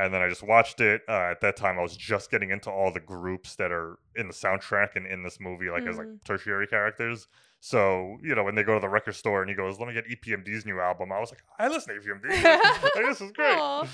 And 0.00 0.14
then 0.14 0.22
I 0.22 0.28
just 0.28 0.44
watched 0.44 0.80
it. 0.80 1.02
Uh, 1.08 1.32
at 1.32 1.40
that 1.40 1.56
time, 1.56 1.76
I 1.78 1.82
was 1.82 1.96
just 1.96 2.30
getting 2.30 2.50
into 2.50 2.70
all 2.70 2.92
the 2.92 3.00
groups 3.00 3.56
that 3.56 3.72
are 3.72 3.98
in 4.14 4.28
the 4.28 4.32
soundtrack 4.34 4.94
and 4.94 5.06
in 5.06 5.24
this 5.24 5.40
movie, 5.40 5.70
like 5.70 5.82
as 5.86 5.98
like 5.98 6.06
Mhm. 6.06 6.22
tertiary 6.24 6.68
characters. 6.68 7.26
So 7.60 8.16
you 8.22 8.34
know, 8.36 8.44
when 8.44 8.54
they 8.54 8.62
go 8.62 8.74
to 8.74 8.80
the 8.80 8.88
record 8.88 9.14
store 9.16 9.40
and 9.42 9.50
he 9.50 9.56
goes, 9.56 9.80
"Let 9.80 9.88
me 9.88 9.94
get 9.94 10.06
EPMD's 10.08 10.64
new 10.64 10.78
album," 10.80 11.10
I 11.10 11.18
was 11.18 11.32
like, 11.32 11.42
"I 11.58 11.66
listen 11.66 11.94
to 11.94 12.00
EPMD. 12.00 12.28
like, 12.94 12.94
this 13.06 13.20
is 13.20 13.32
great." 13.32 13.56
Aw. 13.58 13.86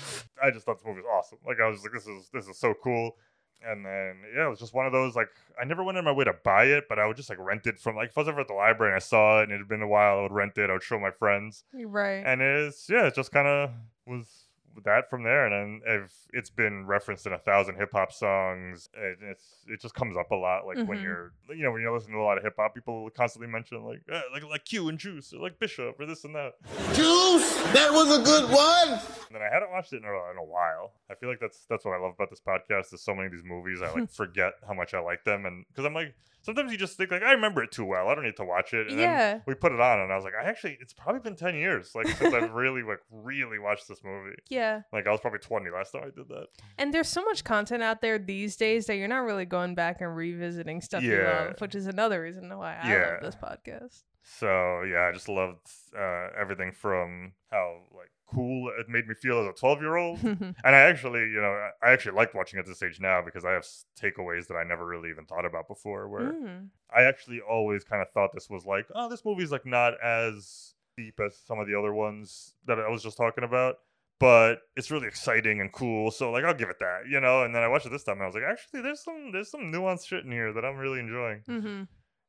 I 0.43 0.51
just 0.51 0.65
thought 0.67 0.77
this 0.77 0.85
movie 0.85 1.01
was 1.01 1.09
awesome. 1.11 1.39
Like 1.45 1.59
I 1.59 1.67
was 1.67 1.81
like, 1.81 1.91
"This 1.93 2.05
is 2.05 2.29
this 2.31 2.47
is 2.47 2.57
so 2.59 2.75
cool." 2.83 3.17
And 3.65 3.83
then 3.83 4.21
yeah, 4.35 4.45
it 4.45 4.49
was 4.49 4.59
just 4.59 4.75
one 4.75 4.85
of 4.85 4.91
those 4.91 5.15
like 5.15 5.29
I 5.59 5.65
never 5.65 5.83
went 5.83 5.97
in 5.97 6.05
my 6.05 6.11
way 6.11 6.25
to 6.25 6.33
buy 6.33 6.65
it, 6.65 6.83
but 6.87 6.99
I 6.99 7.07
would 7.07 7.17
just 7.17 7.29
like 7.31 7.39
rent 7.39 7.65
it 7.65 7.79
from 7.79 7.95
like 7.95 8.09
if 8.09 8.17
I 8.17 8.21
was 8.21 8.27
ever 8.27 8.41
at 8.41 8.47
the 8.47 8.53
library 8.53 8.91
and 8.91 8.97
I 8.97 8.99
saw 8.99 9.39
it 9.39 9.45
and 9.45 9.53
it 9.53 9.57
had 9.57 9.67
been 9.67 9.81
a 9.81 9.87
while, 9.87 10.19
I 10.19 10.21
would 10.21 10.31
rent 10.33 10.55
it. 10.59 10.69
I 10.69 10.73
would 10.73 10.83
show 10.83 10.99
my 10.99 11.09
friends 11.09 11.63
right. 11.73 12.23
and 12.23 12.41
it's 12.43 12.87
yeah, 12.89 13.07
it 13.07 13.15
just 13.15 13.31
kind 13.31 13.47
of 13.47 13.71
was 14.05 14.44
that 14.83 15.09
from 15.09 15.23
there. 15.23 15.45
And 15.45 15.81
then 15.83 16.03
if 16.03 16.11
it's 16.33 16.49
been 16.49 16.85
referenced 16.85 17.25
in 17.25 17.33
a 17.33 17.37
thousand 17.39 17.75
hip 17.77 17.89
hop 17.93 18.11
songs, 18.11 18.89
it, 18.93 19.17
it's 19.21 19.45
it 19.67 19.81
just 19.81 19.95
comes 19.95 20.17
up 20.17 20.31
a 20.31 20.35
lot. 20.35 20.65
Like 20.67 20.77
when 20.87 20.97
Mhm. 20.99 21.03
you're 21.03 21.33
you 21.49 21.63
know 21.63 21.71
when 21.71 21.81
you're 21.81 21.93
listening 21.93 22.13
to 22.15 22.19
a 22.19 22.23
lot 22.25 22.37
of 22.37 22.43
hip 22.43 22.55
hop, 22.57 22.75
people 22.75 23.09
constantly 23.15 23.47
mention 23.51 23.83
like 23.83 24.01
eh, 24.11 24.21
like 24.33 24.43
like 24.43 24.65
Q 24.65 24.89
and 24.89 24.97
Juice 24.99 25.33
or 25.33 25.39
like 25.41 25.57
Bishop 25.59 25.95
or 25.99 26.05
this 26.05 26.23
and 26.25 26.35
that. 26.35 26.53
Juice, 26.93 27.53
that 27.73 27.89
was 27.91 28.19
a 28.19 28.23
good 28.23 28.49
one. 28.51 28.89
And 29.27 29.35
then 29.35 29.41
I 29.41 29.53
hadn't 29.53 29.71
watched 29.71 29.93
it 29.93 29.97
in 29.97 30.05
a, 30.05 30.31
in 30.31 30.37
a 30.37 30.43
while. 30.43 30.93
I 31.09 31.15
feel 31.15 31.29
like 31.29 31.39
that's 31.39 31.65
that's 31.69 31.85
what 31.85 31.91
I 31.93 31.97
love 32.01 32.13
about 32.15 32.29
this 32.29 32.41
podcast. 32.41 32.93
Is 32.93 33.01
so 33.01 33.13
many 33.15 33.27
of 33.27 33.31
these 33.31 33.43
movies 33.45 33.81
I 33.81 33.91
like 33.91 34.09
forget 34.11 34.53
how 34.67 34.73
much 34.73 34.93
I 34.93 34.99
like 34.99 35.23
them, 35.23 35.45
and 35.45 35.65
because 35.67 35.85
I'm 35.85 35.93
like 35.93 36.15
sometimes 36.41 36.71
you 36.71 36.77
just 36.77 36.95
think 36.95 37.09
like 37.11 37.23
I 37.23 37.31
remember 37.31 37.63
it 37.63 37.71
too 37.71 37.85
well. 37.85 38.07
I 38.07 38.15
don't 38.15 38.23
need 38.23 38.37
to 38.37 38.45
watch 38.45 38.73
it. 38.73 38.87
And 38.87 38.99
Yeah. 38.99 39.17
then 39.33 39.41
we 39.47 39.55
put 39.55 39.71
it 39.71 39.79
on, 39.79 39.99
and 39.99 40.11
I 40.11 40.15
was 40.15 40.23
like, 40.25 40.33
I 40.39 40.45
actually 40.47 40.77
it's 40.79 40.93
probably 40.93 41.21
been 41.21 41.35
ten 41.35 41.55
years 41.55 41.91
like 41.95 42.07
since 42.07 42.33
I've 42.33 42.53
really 42.63 42.83
like 42.83 42.99
really 43.11 43.59
watched 43.59 43.87
this 43.87 44.03
movie. 44.03 44.35
yeah. 44.49 44.64
Like 44.93 45.07
I 45.07 45.11
was 45.11 45.19
probably 45.21 45.39
20 45.39 45.69
last 45.71 45.91
time 45.91 46.03
I 46.03 46.11
did 46.15 46.27
that. 46.29 46.47
And 46.77 46.93
there's 46.93 47.09
so 47.09 47.23
much 47.23 47.43
content 47.43 47.83
out 47.83 48.01
there 48.01 48.17
these 48.19 48.55
days 48.55 48.85
that 48.87 48.95
you're 48.95 49.07
not 49.07 49.25
really 49.25 49.45
going 49.45 49.75
back 49.75 50.01
and 50.01 50.15
revisiting 50.15 50.81
stuff 50.81 51.03
you 51.03 51.17
Yeah. 51.17 51.41
love, 51.47 51.55
which 51.59 51.75
is 51.75 51.87
another 51.87 52.21
reason 52.21 52.49
why 52.57 52.75
I 52.75 52.91
Yeah. 52.91 53.11
love 53.11 53.21
this 53.21 53.35
podcast. 53.35 54.03
So 54.23 54.81
yeah, 54.83 55.07
I 55.09 55.11
just 55.11 55.29
loved 55.29 55.67
uh, 55.97 56.29
everything 56.39 56.71
from 56.71 57.33
how 57.51 57.81
like 57.95 58.09
cool 58.27 58.71
it 58.79 58.89
made 58.89 59.07
me 59.07 59.13
feel 59.13 59.39
as 59.39 59.45
a 59.47 59.53
12 59.53 59.81
year 59.81 59.95
old. 59.97 60.19
and 60.23 60.55
I 60.63 60.79
actually, 60.79 61.19
you 61.21 61.39
know, 61.41 61.51
I 61.83 61.89
I 61.89 61.91
actually 61.93 62.15
liked 62.15 62.33
watching 62.33 62.59
at 62.59 62.65
this 62.65 62.81
age 62.81 62.99
now 62.99 63.21
because 63.23 63.45
I 63.45 63.51
have 63.51 63.67
takeaways 64.01 64.47
that 64.47 64.55
I 64.55 64.63
never 64.63 64.85
really 64.85 65.09
even 65.11 65.25
thought 65.25 65.45
about 65.45 65.67
before. 65.67 66.09
Where 66.09 66.33
Mm. 66.33 66.69
I 66.95 67.03
actually 67.03 67.39
always 67.41 67.83
kind 67.83 68.01
of 68.01 68.09
thought 68.13 68.31
this 68.33 68.49
was 68.49 68.65
like, 68.65 68.87
oh, 68.95 69.09
this 69.09 69.23
movie's 69.25 69.51
like 69.51 69.65
not 69.65 69.93
as 70.03 70.73
deep 70.97 71.19
as 71.19 71.37
some 71.45 71.59
of 71.59 71.67
the 71.67 71.77
other 71.77 71.93
ones 71.93 72.55
that 72.65 72.79
I 72.79 72.89
was 72.89 73.03
just 73.03 73.17
talking 73.17 73.43
about. 73.43 73.75
But 74.19 74.59
it's 74.77 74.91
really 74.91 75.07
exciting 75.07 75.59
and 75.59 75.71
cool, 75.73 76.09
so 76.09 76.31
like 76.31 76.45
I'll 76.45 76.53
give 76.53 76.69
it 76.69 76.79
that, 76.79 77.01
you 77.09 77.19
know. 77.19 77.43
And 77.43 77.53
then 77.53 77.63
I 77.63 77.67
watched 77.67 77.85
it 77.85 77.89
this 77.91 78.03
time, 78.03 78.13
and 78.13 78.23
I 78.23 78.25
was 78.27 78.35
like, 78.35 78.45
actually, 78.49 78.81
there's 78.81 79.03
some 79.03 79.31
there's 79.33 79.51
some 79.51 79.71
nuanced 79.71 80.07
shit 80.07 80.23
in 80.23 80.31
here 80.31 80.53
that 80.53 80.63
I'm 80.63 80.77
really 80.77 80.99
enjoying. 80.99 81.41
hmm 81.45 81.83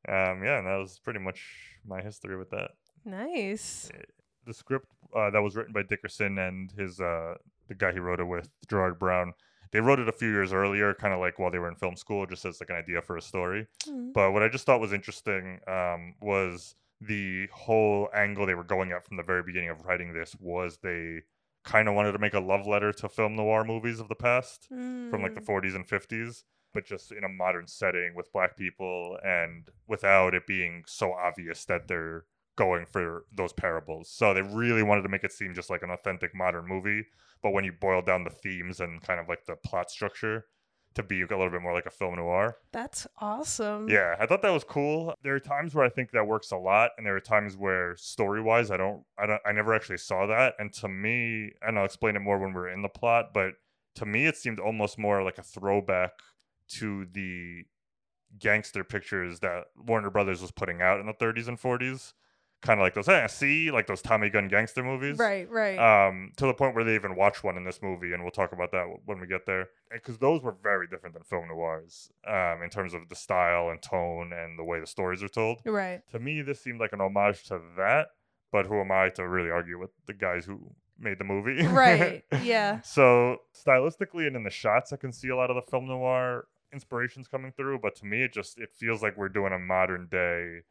Um, 0.08 0.42
yeah, 0.44 0.58
and 0.58 0.66
that 0.66 0.78
was 0.78 0.98
pretty 0.98 1.20
much 1.20 1.40
my 1.86 2.00
history 2.02 2.36
with 2.36 2.50
that. 2.50 2.70
Nice. 3.04 3.88
The 4.46 4.54
script 4.54 4.88
uh, 5.14 5.30
that 5.30 5.42
was 5.42 5.54
written 5.54 5.72
by 5.72 5.82
Dickerson 5.82 6.38
and 6.38 6.72
his 6.72 7.00
uh, 7.00 7.34
the 7.68 7.74
guy 7.74 7.92
he 7.92 8.00
wrote 8.00 8.20
it 8.20 8.24
with, 8.24 8.48
Gerard 8.68 8.98
Brown. 8.98 9.32
They 9.72 9.80
wrote 9.80 9.98
it 9.98 10.08
a 10.08 10.12
few 10.12 10.30
years 10.30 10.52
earlier, 10.52 10.94
kind 10.94 11.12
of 11.12 11.20
like 11.20 11.38
while 11.38 11.50
they 11.50 11.58
were 11.58 11.68
in 11.68 11.76
film 11.76 11.96
school, 11.96 12.26
just 12.26 12.44
as 12.44 12.60
like 12.60 12.70
an 12.70 12.76
idea 12.76 13.02
for 13.02 13.16
a 13.16 13.22
story. 13.22 13.66
Mm. 13.88 14.12
But 14.12 14.32
what 14.32 14.42
I 14.42 14.48
just 14.48 14.64
thought 14.66 14.80
was 14.80 14.92
interesting 14.92 15.60
um, 15.68 16.14
was 16.20 16.74
the 17.00 17.46
whole 17.52 18.08
angle 18.14 18.46
they 18.46 18.54
were 18.54 18.64
going 18.64 18.92
at 18.92 19.06
from 19.06 19.16
the 19.16 19.22
very 19.22 19.42
beginning 19.42 19.68
of 19.70 19.84
writing 19.84 20.12
this 20.12 20.34
was 20.40 20.78
they 20.82 21.20
kind 21.66 21.88
of 21.88 21.94
wanted 21.94 22.12
to 22.12 22.18
make 22.18 22.32
a 22.32 22.40
love 22.40 22.66
letter 22.66 22.92
to 22.92 23.08
film 23.08 23.36
noir 23.36 23.64
movies 23.64 24.00
of 24.00 24.08
the 24.08 24.14
past 24.14 24.68
from 24.68 25.20
like 25.22 25.34
the 25.34 25.40
Mm. 25.40 25.46
40s 25.46 25.74
and 25.74 25.86
50s, 25.86 26.44
but 26.72 26.86
just 26.86 27.12
in 27.12 27.24
a 27.24 27.28
modern 27.28 27.66
setting 27.66 28.14
with 28.14 28.32
black 28.32 28.56
people 28.56 29.18
and 29.24 29.68
without 29.86 30.32
it 30.34 30.46
being 30.46 30.84
so 30.86 31.12
obvious 31.12 31.64
that 31.66 31.88
they're 31.88 32.24
going 32.56 32.86
for 32.86 33.24
those 33.36 33.52
parables. 33.52 34.08
So 34.08 34.32
they 34.32 34.42
really 34.42 34.82
wanted 34.82 35.02
to 35.02 35.08
make 35.10 35.24
it 35.24 35.32
seem 35.32 35.52
just 35.54 35.68
like 35.68 35.82
an 35.82 35.90
authentic 35.90 36.34
modern 36.34 36.66
movie, 36.66 37.04
but 37.42 37.52
when 37.52 37.64
you 37.64 37.72
boil 37.72 38.00
down 38.00 38.24
the 38.24 38.30
themes 38.30 38.80
and 38.80 39.02
kind 39.02 39.20
of 39.20 39.28
like 39.28 39.44
the 39.46 39.56
plot 39.56 39.90
structure 39.90 40.46
to 40.96 41.02
be 41.02 41.22
a 41.22 41.26
little 41.26 41.50
bit 41.50 41.62
more 41.62 41.72
like 41.72 41.86
a 41.86 41.90
film 41.90 42.16
noir. 42.16 42.56
That's 42.72 43.06
awesome. 43.18 43.88
Yeah, 43.88 44.16
I 44.18 44.26
thought 44.26 44.42
that 44.42 44.50
was 44.50 44.64
cool. 44.64 45.14
There 45.22 45.34
are 45.34 45.40
times 45.40 45.74
where 45.74 45.84
I 45.84 45.88
think 45.88 46.10
that 46.10 46.26
works 46.26 46.50
a 46.50 46.56
lot, 46.56 46.90
and 46.96 47.06
there 47.06 47.16
are 47.16 47.20
times 47.20 47.56
where 47.56 47.96
story-wise, 47.96 48.70
I 48.70 48.76
don't, 48.76 49.04
I 49.18 49.26
don't, 49.26 49.40
I 49.46 49.52
never 49.52 49.74
actually 49.74 49.98
saw 49.98 50.26
that. 50.26 50.54
And 50.58 50.72
to 50.74 50.88
me, 50.88 51.52
and 51.62 51.78
I'll 51.78 51.84
explain 51.84 52.16
it 52.16 52.20
more 52.20 52.38
when 52.38 52.52
we're 52.52 52.68
in 52.68 52.82
the 52.82 52.88
plot, 52.88 53.26
but 53.32 53.52
to 53.96 54.06
me, 54.06 54.26
it 54.26 54.36
seemed 54.36 54.58
almost 54.58 54.98
more 54.98 55.22
like 55.22 55.38
a 55.38 55.42
throwback 55.42 56.12
to 56.68 57.06
the 57.12 57.64
gangster 58.38 58.84
pictures 58.84 59.40
that 59.40 59.64
Warner 59.76 60.10
Brothers 60.10 60.42
was 60.42 60.50
putting 60.50 60.82
out 60.82 61.00
in 61.00 61.06
the 61.06 61.14
30s 61.14 61.48
and 61.48 61.60
40s, 61.60 62.12
kind 62.62 62.80
of 62.80 62.84
like 62.84 62.94
those, 62.94 63.08
eh, 63.08 63.26
see, 63.28 63.70
like 63.70 63.86
those 63.86 64.02
Tommy 64.02 64.28
Gun 64.30 64.48
gangster 64.48 64.82
movies 64.82 65.18
Right, 65.18 65.48
right. 65.50 65.78
um, 65.78 66.32
to 66.36 66.46
the 66.46 66.54
point 66.54 66.74
where 66.74 66.84
they 66.84 66.94
even 66.94 67.14
watch 67.14 67.44
one 67.44 67.56
in 67.56 67.64
this 67.64 67.80
movie, 67.82 68.12
and 68.12 68.22
we'll 68.22 68.32
talk 68.32 68.52
about 68.52 68.72
that 68.72 68.86
when 69.04 69.20
we 69.20 69.26
get 69.26 69.46
there. 69.46 69.68
Because 69.92 70.18
those 70.18 70.42
were 70.42 70.56
very 70.62 70.86
different 70.88 71.14
than 71.14 71.22
film 71.22 71.48
noirs 71.48 72.10
um, 72.26 72.62
in 72.62 72.70
terms 72.70 72.94
of 72.94 73.08
the 73.08 73.14
style 73.14 73.68
and 73.70 73.80
tone 73.82 74.32
and 74.32 74.58
the 74.58 74.64
way 74.64 74.80
the 74.80 74.86
stories 74.86 75.22
are 75.22 75.28
told. 75.28 75.60
right. 75.64 76.00
To 76.10 76.18
me, 76.18 76.42
this 76.42 76.60
seemed 76.60 76.80
like 76.80 76.92
an 76.92 77.00
homage 77.00 77.44
to 77.44 77.60
that, 77.76 78.08
but 78.50 78.66
who 78.66 78.80
am 78.80 78.90
I 78.90 79.10
to 79.10 79.28
really 79.28 79.50
argue 79.50 79.78
with 79.78 79.90
the 80.06 80.14
guys 80.14 80.44
who 80.46 80.58
made 80.98 81.18
the 81.18 81.24
movie? 81.24 81.64
Right. 81.66 82.24
Yeah. 82.42 82.80
So 82.80 83.38
stylistically 83.54 84.26
and 84.26 84.34
in 84.34 84.44
the 84.44 84.50
shots, 84.50 84.92
I 84.92 84.96
can 84.96 85.12
see 85.12 85.28
a 85.28 85.36
lot 85.36 85.50
of 85.50 85.56
the 85.56 85.70
film 85.70 85.86
noir 85.86 86.46
inspirations 86.72 87.28
coming 87.28 87.52
through, 87.52 87.78
but 87.80 87.94
to 87.96 88.06
me, 88.06 88.22
it 88.24 88.32
just 88.32 88.58
it 88.58 88.70
feels 88.74 89.02
like 89.02 89.16
we're 89.16 89.28
doing 89.28 89.52
a 89.52 89.58
modern 89.58 90.08
day 90.10 90.62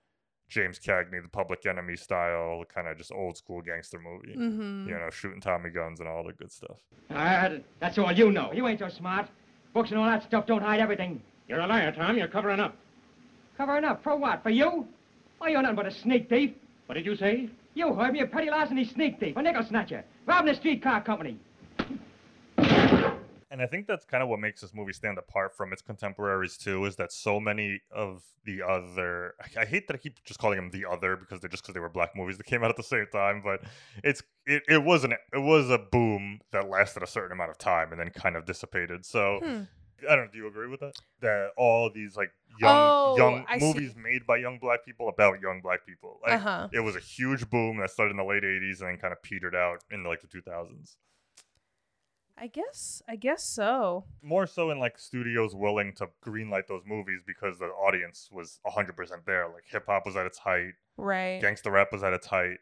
James 0.48 0.80
Cagney, 0.80 1.22
the 1.22 1.30
Public 1.30 1.66
Enemy 1.66 1.96
style, 1.96 2.64
kind 2.74 2.88
of 2.88 2.98
just 2.98 3.12
old 3.12 3.38
school 3.38 3.62
gangster 3.62 4.00
movie. 4.00 4.38
Mm-hmm. 4.38 4.88
You 4.90 4.96
know, 4.96 5.10
shooting 5.10 5.42
Tommy 5.42 5.70
guns 5.70 6.00
and 6.00 6.08
all 6.08 6.24
the 6.24 6.34
good 6.34 6.52
stuff. 6.52 6.78
Uh, 7.10 7.58
that's 7.80 7.98
all 7.98 8.12
you 8.12 8.32
know. 8.32 8.52
You 8.54 8.68
ain't 8.68 8.80
so 8.80 8.90
smart. 8.90 9.28
Books 9.74 9.90
and 9.90 10.00
all 10.00 10.06
that 10.06 10.24
stuff 10.24 10.46
don't 10.46 10.62
hide 10.62 10.80
everything. 10.80 11.22
You're 11.48 11.60
a 11.60 11.68
liar, 11.68 11.92
Tom. 11.92 12.18
You're 12.18 12.28
covering 12.28 12.60
up. 12.60 12.76
Covering 13.58 13.86
up 13.86 14.04
for 14.04 14.16
what? 14.16 14.44
For 14.44 14.50
you? 14.50 14.88
Oh, 15.42 15.48
you're 15.48 15.62
nothing 15.62 15.76
but 15.76 15.86
a 15.86 15.92
sneak 15.92 16.30
thief. 16.30 16.52
What 16.86 16.96
did 16.96 17.06
you 17.06 17.16
say? 17.16 17.50
You 17.74 17.94
heard 17.94 18.14
me, 18.14 18.22
a 18.22 18.28
petty 18.28 18.50
larceny 18.50 18.86
sneak 18.86 19.20
thief, 19.20 19.36
a 19.36 19.42
nickel 19.42 19.64
snatcher, 19.64 20.06
robbing 20.26 20.50
a 20.50 20.56
streetcar 20.56 21.02
company. 21.04 21.38
And 23.56 23.62
I 23.62 23.68
think 23.68 23.88
that's 23.88 24.04
kind 24.04 24.22
of 24.22 24.28
what 24.28 24.42
makes 24.42 24.60
this 24.60 24.74
movie 24.74 24.92
stand 24.92 25.18
apart 25.18 25.56
from 25.56 25.72
its 25.72 25.82
contemporaries 25.82 26.58
too, 26.58 26.84
is 26.84 26.98
that 26.98 27.14
so 27.14 27.40
many 27.40 27.80
of 27.90 28.22
the 28.44 28.62
other 28.62 29.34
I, 29.40 29.62
I 29.62 29.66
hate 29.66 29.88
that 29.88 29.94
I 29.94 29.98
keep 29.98 30.22
just 30.26 30.42
calling 30.42 30.58
them 30.58 30.72
the 30.72 30.84
other 30.84 31.16
because 31.16 31.40
they're 31.40 31.50
just 31.50 31.64
because 31.64 31.74
they 31.74 31.80
were 31.80 31.88
black 31.88 32.18
movies 32.18 32.36
that 32.36 32.46
came 32.48 32.66
out 32.66 32.70
at 32.70 32.76
the 32.76 32.84
same 32.84 33.06
time, 33.14 33.42
but 33.42 33.62
it's 34.04 34.22
it, 34.46 34.64
it 34.68 34.84
was 34.84 35.06
an 35.06 35.14
it 35.14 35.38
was 35.38 35.70
a 35.70 35.78
boom 35.78 36.42
that 36.52 36.70
lasted 36.70 37.02
a 37.02 37.08
certain 37.08 37.32
amount 37.32 37.50
of 37.50 37.58
time 37.58 37.94
and 37.94 38.00
then 38.02 38.10
kind 38.10 38.36
of 38.36 38.46
dissipated. 38.46 39.06
So 39.06 39.40
Hmm. 39.42 39.62
I 40.10 40.18
don't 40.18 40.26
know, 40.26 40.32
do 40.34 40.38
you 40.38 40.48
agree 40.48 40.68
with 40.68 40.82
that? 40.82 40.96
That 41.22 41.52
all 41.56 41.90
these 41.90 42.18
like 42.18 42.32
young 42.60 42.92
Oh, 43.06 43.16
young 43.16 43.46
I 43.48 43.58
see. 43.58 43.66
movies 43.66 43.96
made 43.96 44.28
by 44.28 44.36
young 44.36 44.60
black 44.60 44.84
people 44.84 45.08
about 45.08 45.40
young 45.40 45.62
black 45.62 45.86
people. 45.86 46.20
Like 46.22 46.34
Uh-huh. 46.34 46.68
it 46.74 46.82
was 46.82 46.98
a 46.98 47.00
huge 47.00 47.50
boom 47.50 47.78
that 47.78 47.90
started 47.90 48.12
in 48.12 48.18
the 48.18 48.26
late 48.26 48.44
80s 48.44 48.82
and 48.82 48.90
then 48.90 48.98
kind 48.98 49.14
of 49.14 49.24
petered 49.24 49.56
out 49.56 49.82
in 49.90 50.04
like 50.04 50.20
the 50.20 50.28
2000s. 50.28 50.98
I 52.38 52.48
guess. 52.48 53.02
I 53.08 53.16
guess 53.16 53.44
so. 53.44 54.06
more 54.22 54.46
so 54.48 54.70
in 54.72 54.80
like 54.80 54.98
studios 55.00 55.56
willing 55.56 55.94
to 55.94 56.10
greenlight 56.26 56.68
those 56.68 56.84
movies 56.86 57.22
because 57.26 57.60
the 57.60 57.66
audience 57.68 58.30
was 58.32 58.60
100% 58.66 58.94
there 59.26 59.48
like 59.48 59.64
hip 59.68 59.86
hop 59.88 60.06
was 60.06 60.16
at 60.16 60.26
its 60.26 60.40
height 60.40 60.74
Right. 60.98 61.40
gangster 61.42 61.72
rap 61.72 61.92
was 61.92 62.04
at 62.04 62.14
its 62.14 62.28
height 62.28 62.58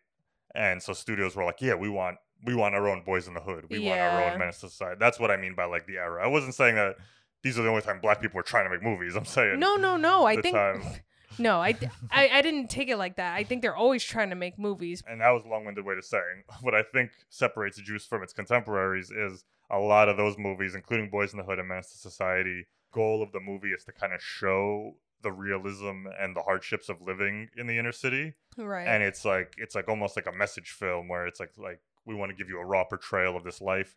and 0.55 0.81
so 0.81 0.93
studios 0.93 1.35
were 1.35 1.43
like 1.45 1.61
yeah 1.61 1.73
we 1.75 1.89
want 1.89 2.17
we 2.45 2.53
want 2.55 2.75
our 2.75 2.87
own 2.87 3.03
boys 3.03 3.27
in 3.27 3.33
the 3.33 3.39
hood 3.41 3.65
we 3.69 3.79
want 3.79 3.99
our 3.99 4.23
own 4.31 4.37
menace 4.39 4.59
to 4.61 4.69
society 4.69 4.97
that's 4.99 5.19
what 5.19 5.31
i 5.31 5.37
mean 5.37 5.55
by 5.55 5.65
like 5.65 5.85
the 5.87 5.97
era 5.97 6.23
i 6.23 6.27
wasn't 6.27 6.53
saying 6.53 6.75
that 6.75 6.95
these 7.41 7.57
are 7.59 7.63
the 7.63 7.69
only 7.69 7.81
time 7.81 7.99
black 8.01 8.21
people 8.21 8.35
were 8.37 8.43
trying 8.43 8.65
to 8.65 8.69
make 8.69 8.81
movies 8.83 9.15
i'm 9.15 9.25
saying 9.25 9.59
No, 9.59 9.75
no, 9.75 9.97
no. 9.97 10.25
I 10.25 10.39
think. 10.41 10.55
time. 10.55 10.83
No, 11.39 11.59
I, 11.59 11.75
I, 12.11 12.29
I 12.31 12.41
didn't 12.43 12.67
take 12.69 12.89
it 12.89 12.97
like 12.97 13.15
that. 13.15 13.33
I 13.33 13.43
think 13.43 13.63
they're 13.63 13.75
always 13.75 14.03
trying 14.03 14.29
to 14.29 14.35
make 14.35 14.59
movies. 14.59 15.01
and 15.07 15.19
that 15.21 15.31
was 15.31 15.43
a 15.43 15.47
long-winded 15.47 15.83
way 15.83 15.95
to 15.95 16.01
saying 16.03 16.43
what 16.61 16.75
i 16.75 16.83
think 16.83 17.09
separates 17.29 17.81
juice 17.81 18.05
from 18.05 18.21
its 18.21 18.33
contemporaries 18.33 19.09
is 19.09 19.43
a 19.69 19.79
lot 19.79 20.09
of 20.09 20.17
those 20.17 20.37
movies, 20.37 20.75
including 20.75 21.09
Boys 21.09 21.31
in 21.33 21.37
the 21.39 21.43
Hood 21.45 21.59
and 21.59 21.67
Menace 21.67 21.91
to 21.91 21.97
Society, 21.97 22.65
goal 22.91 23.23
of 23.23 23.31
the 23.31 23.39
movie 23.39 23.69
is 23.71 23.83
to 23.85 23.91
kind 23.91 24.13
of 24.13 24.21
show 24.21 24.95
the 25.21 25.31
realism 25.31 26.05
and 26.19 26.35
the 26.35 26.41
hardships 26.41 26.89
of 26.89 27.01
living 27.01 27.49
in 27.57 27.65
the 27.65 27.77
inner 27.79 27.91
city 27.93 28.33
Right. 28.57 28.85
and 28.87 29.01
it's 29.01 29.23
like 29.25 29.53
it's 29.57 29.73
like 29.73 29.87
almost 29.87 30.15
like 30.17 30.27
a 30.27 30.31
message 30.33 30.69
film 30.71 31.07
where 31.07 31.25
it's 31.25 31.39
like 31.39 31.51
like 31.57 31.79
we 32.05 32.13
want 32.13 32.29
to 32.31 32.35
give 32.35 32.49
you 32.49 32.59
a 32.59 32.65
raw 32.65 32.83
portrayal 32.83 33.37
of 33.37 33.45
this 33.45 33.61
life 33.61 33.95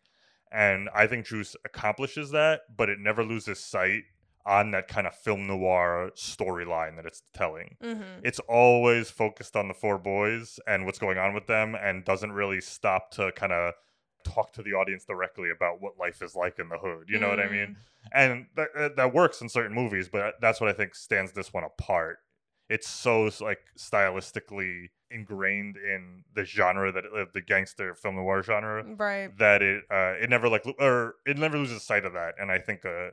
and 0.52 0.88
i 0.94 1.06
think 1.08 1.26
juice 1.26 1.56
accomplishes 1.64 2.30
that 2.30 2.60
but 2.74 2.88
it 2.88 3.00
never 3.00 3.24
loses 3.24 3.58
sight 3.58 4.04
on 4.46 4.70
that 4.70 4.86
kind 4.86 5.06
of 5.08 5.14
film 5.16 5.48
noir 5.48 6.10
storyline 6.16 6.94
that 6.94 7.04
it's 7.06 7.22
telling 7.34 7.76
Mhm. 7.82 8.20
it's 8.22 8.38
always 8.48 9.10
focused 9.10 9.56
on 9.56 9.66
the 9.68 9.74
four 9.74 9.98
boys 9.98 10.60
and 10.68 10.86
what's 10.86 11.00
going 11.00 11.18
on 11.18 11.34
with 11.34 11.48
them 11.48 11.74
and 11.74 12.04
doesn't 12.04 12.30
really 12.32 12.60
stop 12.60 13.10
to 13.10 13.32
kind 13.32 13.52
of 13.52 13.74
talk 14.34 14.52
to 14.52 14.62
the 14.62 14.72
audience 14.80 15.04
directly 15.04 15.48
about 15.50 15.80
what 15.82 15.92
life 16.04 16.20
is 16.22 16.34
like 16.34 16.58
in 16.58 16.68
the 16.68 16.78
hood 16.78 17.04
you 17.08 17.18
know 17.20 17.28
what 17.28 17.40
i 17.40 17.48
mean? 17.48 17.76
And 18.12 18.46
that, 18.56 18.68
uh, 18.78 18.88
that 18.96 19.12
works 19.20 19.40
in 19.42 19.48
certain 19.48 19.74
movies 19.82 20.08
but 20.16 20.34
that's 20.40 20.60
what 20.60 20.70
i 20.70 20.72
think 20.72 20.94
stands 20.94 21.32
this 21.32 21.52
one 21.52 21.64
apart. 21.64 22.18
It's 22.68 22.88
so 22.88 23.30
like 23.40 23.60
stylistically 23.78 24.88
ingrained 25.10 25.76
in 25.76 26.24
the 26.34 26.44
genre 26.44 26.90
that 26.92 27.04
uh, 27.04 27.26
the 27.32 27.40
gangster 27.40 27.94
film 27.94 28.16
noir 28.16 28.42
genre 28.42 28.84
Right. 28.84 29.30
that 29.38 29.62
it 29.62 29.84
uh, 29.90 30.14
it 30.22 30.28
never 30.30 30.48
like 30.48 30.64
lo- 30.66 30.74
or 30.80 31.14
it 31.24 31.38
never 31.38 31.56
loses 31.58 31.82
sight 31.84 32.04
of 32.04 32.12
that 32.14 32.34
and 32.40 32.50
i 32.50 32.58
think 32.58 32.84
uh, 32.84 33.10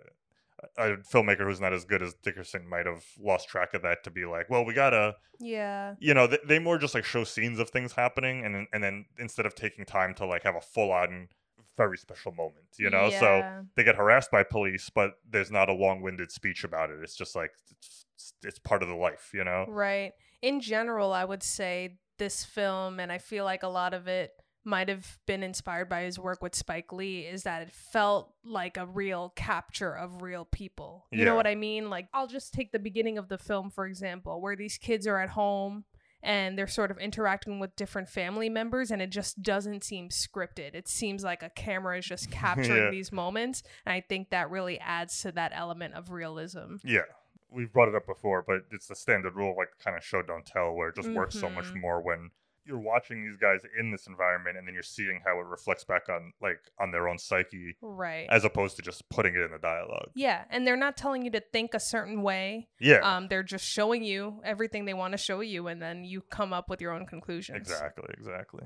a 0.77 0.89
filmmaker 0.97 1.41
who's 1.45 1.59
not 1.61 1.73
as 1.73 1.85
good 1.85 2.01
as 2.01 2.13
dickerson 2.23 2.67
might 2.67 2.85
have 2.85 3.03
lost 3.19 3.47
track 3.47 3.73
of 3.73 3.81
that 3.81 4.03
to 4.03 4.09
be 4.11 4.25
like 4.25 4.49
well 4.49 4.63
we 4.65 4.73
gotta 4.73 5.15
Yeah. 5.39 5.95
you 5.99 6.13
know 6.13 6.27
they, 6.27 6.39
they 6.47 6.59
more 6.59 6.77
just 6.77 6.93
like 6.95 7.05
show 7.05 7.23
scenes 7.23 7.59
of 7.59 7.69
things 7.69 7.93
happening 7.93 8.45
and 8.45 8.67
and 8.73 8.83
then 8.83 9.05
instead 9.17 9.45
of 9.45 9.55
taking 9.55 9.85
time 9.85 10.13
to 10.15 10.25
like 10.25 10.43
have 10.43 10.55
a 10.55 10.61
full-on 10.61 11.27
very 11.75 11.97
special 11.97 12.31
moment 12.31 12.65
you 12.77 12.89
know 12.89 13.07
Yeah. 13.07 13.19
so 13.19 13.65
they 13.75 13.83
get 13.83 13.95
harassed 13.95 14.29
by 14.31 14.43
police 14.43 14.89
but 14.93 15.13
there's 15.29 15.49
not 15.51 15.69
a 15.69 15.73
long-winded 15.73 16.31
speech 16.31 16.63
about 16.63 16.89
it 16.91 16.99
it's 17.01 17.15
just 17.15 17.35
like 17.35 17.51
it's, 17.71 18.05
it's 18.43 18.59
part 18.59 18.83
of 18.83 18.89
the 18.89 18.95
life 18.95 19.31
you 19.33 19.43
know 19.43 19.65
Right. 19.67 20.11
In 20.41 20.59
general, 20.59 21.13
I 21.13 21.23
would 21.23 21.41
say 21.41 21.95
this 22.17 22.43
film, 22.43 22.99
and 22.99 23.11
I 23.13 23.17
feel 23.17 23.45
like 23.45 23.63
a 23.63 23.69
lot 23.69 23.93
of 23.93 24.07
it 24.09 24.31
might 24.65 24.87
have 24.89 25.19
been 25.25 25.43
inspired 25.43 25.89
by 25.89 26.03
his 26.03 26.17
work 26.17 26.41
with 26.41 26.55
Spike 26.55 26.91
Lee, 26.93 27.21
is 27.21 27.43
that 27.43 27.61
it 27.61 27.71
felt 27.71 28.33
like 28.45 28.77
a 28.77 28.85
real 28.85 29.33
capture 29.35 29.91
of 29.95 30.21
real 30.21 30.45
people. 30.45 31.05
You 31.11 31.25
know 31.25 31.35
what 31.35 31.47
I 31.47 31.55
mean? 31.55 31.89
Like, 31.89 32.07
I'll 32.13 32.27
just 32.27 32.53
take 32.53 32.71
the 32.71 32.79
beginning 32.79 33.17
of 33.17 33.27
the 33.29 33.37
film, 33.37 33.69
for 33.69 33.85
example, 33.85 34.39
where 34.41 34.55
these 34.55 34.77
kids 34.77 35.05
are 35.07 35.19
at 35.19 35.29
home 35.29 35.83
and 36.21 36.57
they're 36.57 36.67
sort 36.67 36.89
of 36.91 36.97
interacting 36.99 37.59
with 37.59 37.75
different 37.75 38.07
family 38.07 38.47
members 38.47 38.91
and 38.91 39.01
it 39.01 39.09
just 39.09 39.41
doesn't 39.43 39.83
seem 39.83 40.07
scripted. 40.07 40.73
It 40.73 40.87
seems 40.87 41.21
like 41.23 41.43
a 41.43 41.49
camera 41.49 41.97
is 41.99 42.05
just 42.05 42.31
capturing 42.31 42.83
Yeah. 42.85 42.89
these 42.91 43.11
moments. 43.11 43.63
And 43.85 43.91
I 43.93 43.99
think 43.99 44.29
that 44.29 44.49
really 44.49 44.79
adds 44.79 45.21
to 45.23 45.33
that 45.33 45.51
element 45.53 45.95
of 45.95 46.11
realism. 46.11 46.75
Yeah, 46.85 47.01
we've 47.49 47.73
brought 47.73 47.89
it 47.89 47.95
up 47.95 48.05
before, 48.05 48.41
but 48.41 48.61
it's 48.71 48.87
the 48.87 48.95
standard 48.95 49.35
rule, 49.35 49.53
like 49.57 49.71
kind 49.83 49.97
of 49.97 50.03
show 50.05 50.21
don't 50.21 50.45
tell, 50.45 50.73
where 50.73 50.87
it 50.89 50.95
just 50.95 51.09
works 51.09 51.37
so 51.37 51.49
much 51.49 51.65
Mhm. 51.73 51.81
more 51.81 52.01
when 52.01 52.31
you're 52.65 52.79
watching 52.79 53.23
these 53.23 53.37
guys 53.37 53.59
in 53.79 53.91
this 53.91 54.07
environment 54.07 54.57
and 54.57 54.67
then 54.67 54.73
you're 54.73 54.83
seeing 54.83 55.21
how 55.25 55.39
it 55.39 55.45
reflects 55.45 55.83
back 55.83 56.09
on 56.09 56.33
like 56.41 56.59
on 56.79 56.91
their 56.91 57.07
own 57.07 57.17
psyche, 57.17 57.75
Right. 57.81 58.27
as 58.29 58.43
opposed 58.45 58.75
to 58.77 58.81
just 58.81 59.07
putting 59.09 59.35
it 59.35 59.41
in 59.41 59.51
the 59.51 59.57
dialogue. 59.59 60.09
Yeah, 60.15 60.43
and 60.49 60.65
they're 60.65 60.77
not 60.77 60.95
telling 60.97 61.23
you 61.23 61.31
to 61.31 61.39
think 61.39 61.73
a 61.73 61.79
certain 61.79 62.21
way. 62.21 62.67
Yeah. 62.79 62.99
Um, 62.99 63.27
they're 63.27 63.43
just 63.43 63.65
showing 63.65 64.03
you 64.03 64.41
everything 64.45 64.85
they 64.85 64.93
want 64.93 65.11
to 65.13 65.17
show 65.17 65.41
you, 65.41 65.67
and 65.67 65.81
then 65.81 66.03
you 66.03 66.21
come 66.29 66.53
up 66.53 66.69
with 66.69 66.81
your 66.81 66.91
own 66.91 67.05
conclusions. 67.05 67.57
Exactly, 67.57 68.05
exactly. 68.17 68.63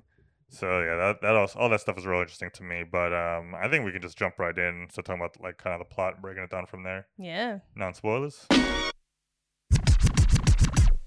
So 0.50 0.80
yeah, 0.82 0.96
that 0.96 1.22
that 1.24 1.36
also, 1.36 1.60
all 1.60 1.68
that 1.70 1.82
stuff 1.82 1.98
is 1.98 2.06
real 2.06 2.22
interesting 2.22 2.52
to 2.54 2.64
me. 2.64 2.84
But 2.90 3.12
um, 3.14 3.54
I 3.54 3.68
think 3.68 3.84
we 3.84 3.92
can 3.92 4.02
just 4.02 4.18
jump 4.18 4.40
right 4.40 4.58
in. 4.58 4.88
So 4.92 5.02
talking 5.02 5.20
about 5.22 5.42
like 5.44 5.58
kind 5.58 5.74
of 5.74 5.80
the 5.88 5.94
plot 5.94 6.14
and 6.14 6.22
breaking 6.22 6.44
it 6.44 6.50
down 6.50 6.66
from 6.68 6.84
there. 6.84 7.08
Yeah. 7.18 7.60
Non 7.76 7.94
spoilers. 7.94 8.46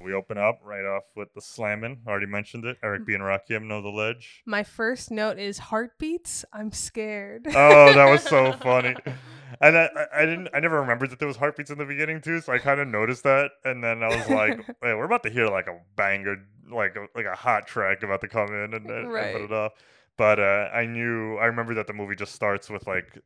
We 0.03 0.15
open 0.15 0.39
up 0.39 0.61
right 0.65 0.85
off 0.85 1.05
with 1.15 1.33
the 1.35 1.41
slamming. 1.41 1.99
Already 2.07 2.27
mentioned 2.27 2.65
it. 2.65 2.79
Eric 2.83 3.05
B 3.07 3.15
and 3.15 3.23
Rakim 3.23 3.65
know 3.65 3.83
the 3.83 3.89
ledge. 3.91 4.43
My 4.47 4.63
first 4.63 5.11
note 5.11 5.39
is 5.39 5.59
heartbeats. 5.59 6.45
I'm 6.53 6.73
scared. 6.73 7.47
Oh, 7.49 7.93
that 7.93 8.11
was 8.11 8.23
so 8.23 8.53
funny. 8.61 8.95
And 9.61 9.77
I, 9.77 9.91
I- 9.95 10.07
I 10.23 10.27
didn't, 10.27 10.49
I 10.55 10.61
never 10.61 10.81
remembered 10.81 11.11
that 11.11 11.19
there 11.19 11.29
was 11.29 11.37
heartbeats 11.37 11.71
in 11.71 11.79
the 11.79 11.85
beginning 11.85 12.21
too. 12.23 12.41
So 12.41 12.53
I 12.53 12.59
kind 12.59 12.81
of 12.81 12.89
noticed 12.89 13.25
that, 13.25 13.51
and 13.65 13.83
then 13.85 14.03
I 14.03 14.09
was 14.09 14.29
like, 14.29 14.59
"Wait, 14.83 14.95
we're 14.95 15.05
about 15.05 15.23
to 15.25 15.31
hear 15.31 15.47
like 15.49 15.67
a 15.67 15.79
banger, 15.97 16.37
like 16.71 16.97
a, 16.97 17.07
like 17.15 17.27
a 17.27 17.35
hot 17.37 17.67
track 17.67 18.03
about 18.03 18.21
to 18.23 18.29
come 18.29 18.49
in 18.49 18.73
and, 18.75 18.87
and, 18.91 18.91
and 18.91 19.33
put 19.33 19.43
it 19.43 19.53
off." 19.53 19.73
But 20.17 20.39
uh, 20.41 20.69
I 20.73 20.87
knew, 20.87 21.37
I 21.37 21.47
remember 21.47 21.75
that 21.75 21.87
the 21.87 21.93
movie 21.93 22.15
just 22.17 22.35
starts 22.35 22.69
with 22.71 22.87
like 22.87 23.19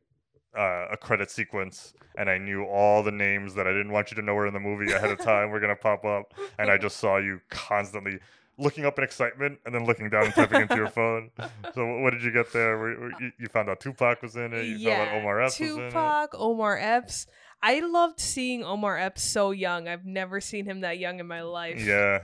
uh, 0.57 0.87
a 0.91 0.97
credit 0.97 1.29
sequence, 1.31 1.93
and 2.17 2.29
I 2.29 2.37
knew 2.37 2.63
all 2.63 3.03
the 3.03 3.11
names 3.11 3.53
that 3.55 3.67
I 3.67 3.71
didn't 3.71 3.91
want 3.91 4.11
you 4.11 4.15
to 4.15 4.21
know 4.21 4.33
were 4.33 4.47
in 4.47 4.53
the 4.53 4.59
movie 4.59 4.91
ahead 4.91 5.11
of 5.11 5.19
time 5.19 5.49
were 5.49 5.59
gonna 5.59 5.75
pop 5.75 6.05
up, 6.05 6.33
and 6.57 6.69
I 6.69 6.77
just 6.77 6.97
saw 6.97 7.17
you 7.17 7.41
constantly 7.49 8.19
looking 8.57 8.85
up 8.85 8.97
in 8.97 9.03
excitement 9.03 9.59
and 9.65 9.75
then 9.75 9.85
looking 9.85 10.09
down 10.09 10.23
and 10.25 10.33
typing 10.33 10.61
into 10.61 10.75
your 10.77 10.87
phone. 10.89 11.29
So 11.73 11.85
what 11.99 12.11
did 12.11 12.23
you 12.23 12.31
get 12.31 12.53
there? 12.53 12.77
Were- 12.77 12.99
were- 12.99 13.11
you, 13.19 13.31
you 13.37 13.47
found 13.47 13.69
out 13.69 13.81
Tupac 13.81 14.21
was 14.21 14.37
in 14.37 14.53
it. 14.53 14.63
You 14.65 14.87
found 14.89 15.09
out 15.09 15.15
Omar 15.17 15.41
Epps 15.41 15.59
was 15.59 15.69
in 15.71 15.79
it. 15.81 15.89
Tupac, 15.89 16.35
Omar 16.35 16.77
Epps. 16.79 17.27
I 17.61 17.79
loved 17.81 18.19
seeing 18.19 18.63
Omar 18.63 18.97
Epps 18.97 19.23
so 19.23 19.51
young. 19.51 19.87
I've 19.89 20.05
never 20.05 20.39
seen 20.39 20.65
him 20.65 20.81
that 20.81 20.99
young 20.99 21.19
in 21.19 21.27
my 21.27 21.41
life. 21.41 21.81
Yeah, 21.83 22.19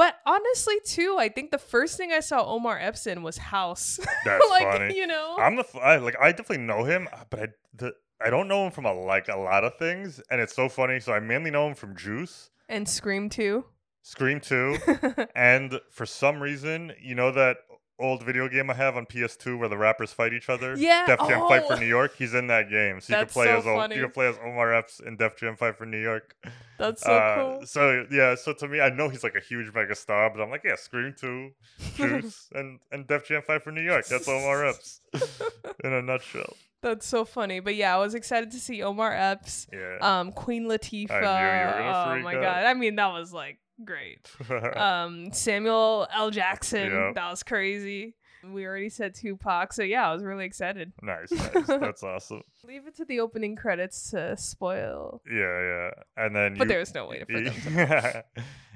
But 0.00 0.16
honestly, 0.24 0.76
too, 0.82 1.16
I 1.18 1.28
think 1.28 1.50
the 1.50 1.58
first 1.58 1.98
thing 1.98 2.10
I 2.10 2.20
saw 2.20 2.42
Omar 2.46 2.78
Epps 2.78 3.06
in 3.06 3.22
was 3.22 3.36
House. 3.36 4.00
that's 4.24 4.48
like, 4.48 4.62
funny. 4.62 4.96
You 4.96 5.06
know? 5.06 5.36
I'm 5.38 5.56
the 5.56 5.66
I, 5.78 5.98
like 5.98 6.16
I 6.18 6.32
definitely 6.32 6.64
know 6.64 6.84
him, 6.84 7.06
uh, 7.12 7.24
but 7.28 7.38
I 7.38 7.46
the, 7.74 7.92
I 8.18 8.30
don't 8.30 8.48
know 8.48 8.64
him 8.64 8.72
from 8.72 8.86
a, 8.86 8.94
like 8.94 9.28
a 9.28 9.36
lot 9.36 9.62
of 9.62 9.76
things, 9.76 10.18
and 10.30 10.40
it's 10.40 10.56
so 10.56 10.70
funny. 10.70 11.00
So 11.00 11.12
I 11.12 11.20
mainly 11.20 11.50
know 11.50 11.68
him 11.68 11.74
from 11.74 11.94
Juice, 11.94 12.48
and 12.66 12.88
Scream 12.88 13.28
2. 13.28 13.62
Scream 14.00 14.40
Two, 14.40 14.78
and 15.36 15.78
for 15.90 16.06
some 16.06 16.42
reason, 16.42 16.94
you 16.98 17.14
know 17.14 17.30
that 17.32 17.58
old 18.00 18.22
video 18.24 18.48
game 18.48 18.70
I 18.70 18.74
have 18.74 18.96
on 18.96 19.06
PS2 19.06 19.58
where 19.58 19.68
the 19.68 19.76
rappers 19.76 20.12
fight 20.12 20.32
each 20.32 20.48
other. 20.48 20.74
Yeah, 20.76 21.06
Def 21.06 21.20
Jam 21.20 21.40
Fight 21.48 21.66
for 21.66 21.74
oh. 21.74 21.78
New 21.78 21.86
York. 21.86 22.14
He's 22.16 22.34
in 22.34 22.46
that 22.48 22.70
game, 22.70 23.00
so 23.00 23.12
you 23.18 23.24
can 23.24 23.32
play 23.32 23.46
so 23.46 23.58
as 23.58 23.64
funny. 23.64 23.96
you 23.96 24.02
can 24.02 24.10
play 24.10 24.28
as 24.28 24.36
Omar 24.44 24.74
Epps 24.74 25.00
in 25.00 25.16
Def 25.16 25.36
Jam 25.36 25.56
Fight 25.56 25.76
for 25.76 25.86
New 25.86 26.00
York. 26.00 26.34
That's 26.78 27.02
so 27.02 27.12
Uh, 27.12 27.34
cool. 27.36 27.66
So 27.66 28.06
yeah, 28.10 28.34
so 28.34 28.52
to 28.54 28.66
me, 28.68 28.80
I 28.80 28.88
know 28.90 29.08
he's 29.08 29.22
like 29.22 29.36
a 29.36 29.40
huge 29.40 29.72
mega 29.74 29.94
star, 29.94 30.30
but 30.30 30.42
I'm 30.42 30.50
like, 30.50 30.64
yeah, 30.64 30.76
Scream 30.76 31.14
Two, 31.18 31.52
Juice, 31.94 32.48
and 32.54 32.80
and 32.90 33.06
Def 33.06 33.26
Jam 33.26 33.42
Fight 33.42 33.62
for 33.62 33.70
New 33.70 33.82
York. 33.82 34.06
That's 34.06 34.26
Omar 34.28 34.66
Epps 34.66 35.00
in 35.84 35.92
a 35.92 36.02
nutshell. 36.02 36.54
That's 36.82 37.06
so 37.06 37.24
funny. 37.24 37.60
But 37.60 37.74
yeah, 37.74 37.94
I 37.94 37.98
was 37.98 38.14
excited 38.14 38.50
to 38.52 38.58
see 38.58 38.82
Omar 38.82 39.12
Epps. 39.12 39.66
Yeah. 39.72 39.98
Um, 40.00 40.32
Queen 40.32 40.64
Latifah. 40.64 41.10
I 41.10 41.20
knew 41.20 41.82
you 41.82 41.84
were 41.84 42.18
oh 42.18 42.22
my 42.22 42.34
god. 42.34 42.64
I 42.64 42.74
mean, 42.74 42.96
that 42.96 43.12
was 43.12 43.32
like 43.32 43.58
great. 43.84 44.30
um, 44.76 45.32
Samuel 45.32 46.06
L. 46.14 46.30
Jackson. 46.30 46.90
Yep. 46.92 47.14
That 47.14 47.30
was 47.30 47.42
crazy. 47.42 48.14
We 48.42 48.64
already 48.64 48.88
said 48.88 49.14
Tupac, 49.14 49.72
so 49.74 49.82
yeah, 49.82 50.08
I 50.08 50.14
was 50.14 50.22
really 50.22 50.46
excited. 50.46 50.92
nice, 51.02 51.30
nice. 51.54 51.66
That's 51.66 52.02
awesome. 52.02 52.42
Leave 52.64 52.86
it 52.86 52.96
to 52.96 53.04
the 53.04 53.20
opening 53.20 53.54
credits 53.54 54.10
to 54.12 54.34
spoil. 54.36 55.20
Yeah, 55.30 55.60
yeah. 55.60 55.90
And 56.16 56.34
then 56.34 56.54
But 56.56 56.64
you, 56.64 56.68
there's 56.68 56.94
no 56.94 57.06
way 57.06 57.18
to 57.18 57.26
for 57.52 57.70
them 57.70 58.22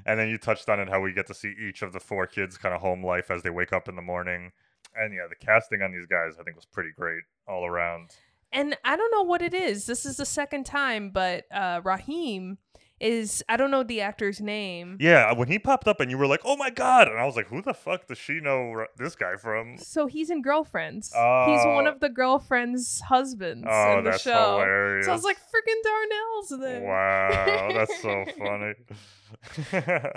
and 0.07 0.19
then 0.19 0.29
you 0.29 0.39
touched 0.39 0.69
on 0.69 0.81
it 0.81 0.89
how 0.89 1.01
we 1.01 1.13
get 1.13 1.27
to 1.29 1.35
see 1.35 1.55
each 1.67 1.83
of 1.83 1.93
the 1.93 2.01
four 2.01 2.27
kids 2.27 2.59
kind 2.59 2.75
of 2.75 2.81
home 2.81 3.05
life 3.05 3.31
as 3.31 3.43
they 3.43 3.51
wake 3.51 3.73
up 3.73 3.89
in 3.89 3.97
the 3.97 4.03
morning. 4.03 4.53
And 4.95 5.15
yeah, 5.15 5.27
the 5.29 5.35
casting 5.35 5.83
on 5.83 5.93
these 5.93 6.07
guys 6.07 6.35
I 6.39 6.43
think 6.43 6.57
was 6.57 6.67
pretty 6.67 6.91
great 6.97 7.23
all 7.49 7.65
around. 7.65 8.11
And 8.53 8.77
I 8.85 8.97
don't 8.97 9.11
know 9.11 9.23
what 9.23 9.43
it 9.43 9.55
is. 9.55 9.87
This 9.87 10.07
is 10.07 10.19
the 10.19 10.27
second 10.27 10.65
time, 10.65 11.11
but 11.11 11.45
uh, 11.51 11.81
Raheem 11.83 12.59
is 13.01 13.43
I 13.49 13.57
don't 13.57 13.71
know 13.71 13.83
the 13.83 14.01
actor's 14.01 14.41
name. 14.41 14.97
Yeah, 15.01 15.31
uh, 15.31 15.35
when 15.35 15.49
he 15.49 15.59
popped 15.59 15.89
up 15.89 16.01
and 16.01 16.11
you 16.11 16.19
were 16.19 16.27
like, 16.27 16.41
"Oh 16.45 16.57
my 16.57 16.71
god!" 16.71 17.09
and 17.09 17.19
I 17.19 17.25
was 17.25 17.37
like, 17.37 17.49
"Who 17.49 17.61
the 17.61 17.75
fuck 17.75 18.07
does 18.07 18.19
she 18.19 18.41
know 18.41 18.71
r- 18.71 18.89
this 18.97 19.17
guy 19.17 19.37
from?" 19.37 19.77
So 19.79 20.07
he's 20.07 20.31
in 20.31 20.43
Girlfriends. 20.43 21.09
He's 21.09 21.15
oh. 21.17 21.75
one 21.75 21.87
of 21.87 22.01
the 22.01 22.09
girlfriends' 22.09 23.01
husbands 23.01 23.67
Oh, 23.69 23.99
in 23.99 24.05
the 24.05 24.11
that's 24.11 24.23
show. 24.23 25.01
So 25.05 25.11
I 25.11 25.15
was 25.15 25.25
like, 25.25 25.39
freaking 25.39 25.83
Darnell's 25.85 26.61
there. 26.61 26.83
Wow, 26.83 27.73
that's 27.73 28.01
so 28.01 28.25
funny. 28.39 28.75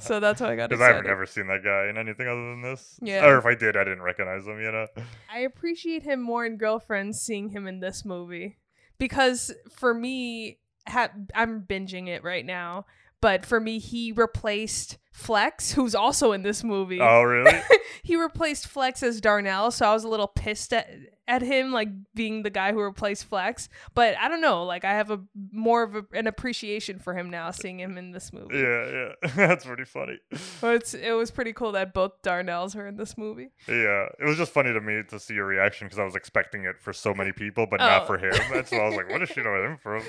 So 0.01 0.19
that's 0.19 0.39
how 0.39 0.47
I 0.47 0.55
got 0.55 0.69
Because 0.69 0.81
I've 0.81 1.03
never 1.03 1.25
seen 1.25 1.47
that 1.47 1.63
guy 1.63 1.89
in 1.89 1.97
anything 1.97 2.27
other 2.27 2.51
than 2.51 2.61
this. 2.61 2.99
Yeah. 3.01 3.25
Or 3.25 3.37
if 3.37 3.45
I 3.45 3.55
did, 3.55 3.75
I 3.75 3.83
didn't 3.83 4.01
recognize 4.03 4.45
him. 4.45 4.59
You 4.61 4.71
know. 4.71 4.87
I 5.31 5.39
appreciate 5.39 6.03
him 6.03 6.21
more 6.21 6.45
in 6.45 6.57
Girlfriends 6.57 7.19
seeing 7.19 7.49
him 7.49 7.67
in 7.67 7.79
this 7.79 8.05
movie 8.05 8.57
because 8.97 9.51
for 9.69 9.93
me, 9.93 10.59
ha- 10.89 11.11
I'm 11.35 11.61
binging 11.61 12.07
it 12.07 12.23
right 12.23 12.45
now. 12.45 12.85
but 13.19 13.45
for 13.45 13.59
me, 13.59 13.79
he 13.79 14.11
replaced 14.11 14.97
Flex, 15.17 15.71
who's 15.71 15.95
also 15.95 16.31
in 16.31 16.43
this 16.43 16.63
movie. 16.63 17.01
Oh, 17.01 17.23
really? 17.23 17.59
he 18.03 18.15
replaced 18.15 18.67
Flex 18.67 19.01
as 19.01 19.19
Darnell, 19.19 19.71
so 19.71 19.89
I 19.89 19.93
was 19.93 20.03
a 20.03 20.07
little 20.07 20.27
pissed 20.27 20.71
at, 20.73 20.87
at 21.27 21.41
him, 21.41 21.71
like 21.71 21.89
being 22.13 22.43
the 22.43 22.51
guy 22.51 22.71
who 22.71 22.79
replaced 22.81 23.25
Flex. 23.25 23.67
But 23.95 24.15
I 24.19 24.27
don't 24.29 24.41
know, 24.41 24.63
like 24.63 24.85
I 24.85 24.91
have 24.91 25.09
a 25.09 25.19
more 25.51 25.81
of 25.81 25.95
a, 25.95 26.05
an 26.13 26.27
appreciation 26.27 26.99
for 26.99 27.15
him 27.15 27.31
now, 27.31 27.49
seeing 27.49 27.79
him 27.79 27.97
in 27.97 28.11
this 28.11 28.31
movie. 28.31 28.59
yeah, 28.59 29.11
yeah. 29.23 29.29
That's 29.35 29.65
pretty 29.65 29.85
funny. 29.85 30.19
But 30.61 30.75
it's, 30.75 30.93
it 30.93 31.13
was 31.13 31.31
pretty 31.31 31.51
cool 31.51 31.71
that 31.71 31.95
both 31.95 32.21
Darnells 32.21 32.75
are 32.75 32.85
in 32.85 32.97
this 32.97 33.17
movie. 33.17 33.49
Yeah, 33.67 34.09
it 34.19 34.25
was 34.25 34.37
just 34.37 34.51
funny 34.51 34.71
to 34.71 34.79
me 34.81 35.01
to 35.09 35.19
see 35.19 35.33
your 35.33 35.47
reaction 35.47 35.87
because 35.87 35.97
I 35.97 36.03
was 36.05 36.15
expecting 36.15 36.65
it 36.65 36.79
for 36.79 36.93
so 36.93 37.15
many 37.15 37.31
people, 37.31 37.65
but 37.69 37.79
not 37.79 38.03
Oh. 38.03 38.05
for 38.05 38.17
him. 38.19 38.33
That's 38.53 38.71
why 38.71 38.77
I 38.81 38.85
was 38.87 38.95
like, 38.95 39.09
"What 39.09 39.17
does 39.17 39.29
she 39.29 39.41
know 39.41 39.55
him 39.65 39.77
from?" 39.77 40.03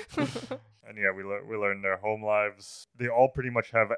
and 0.87 0.97
yeah, 0.97 1.11
we 1.15 1.23
lear- 1.23 1.45
we 1.45 1.57
learned 1.57 1.83
their 1.83 1.97
home 1.97 2.23
lives. 2.23 2.87
They 2.95 3.07
all 3.07 3.29
pretty 3.33 3.49
much 3.49 3.71
have 3.71 3.89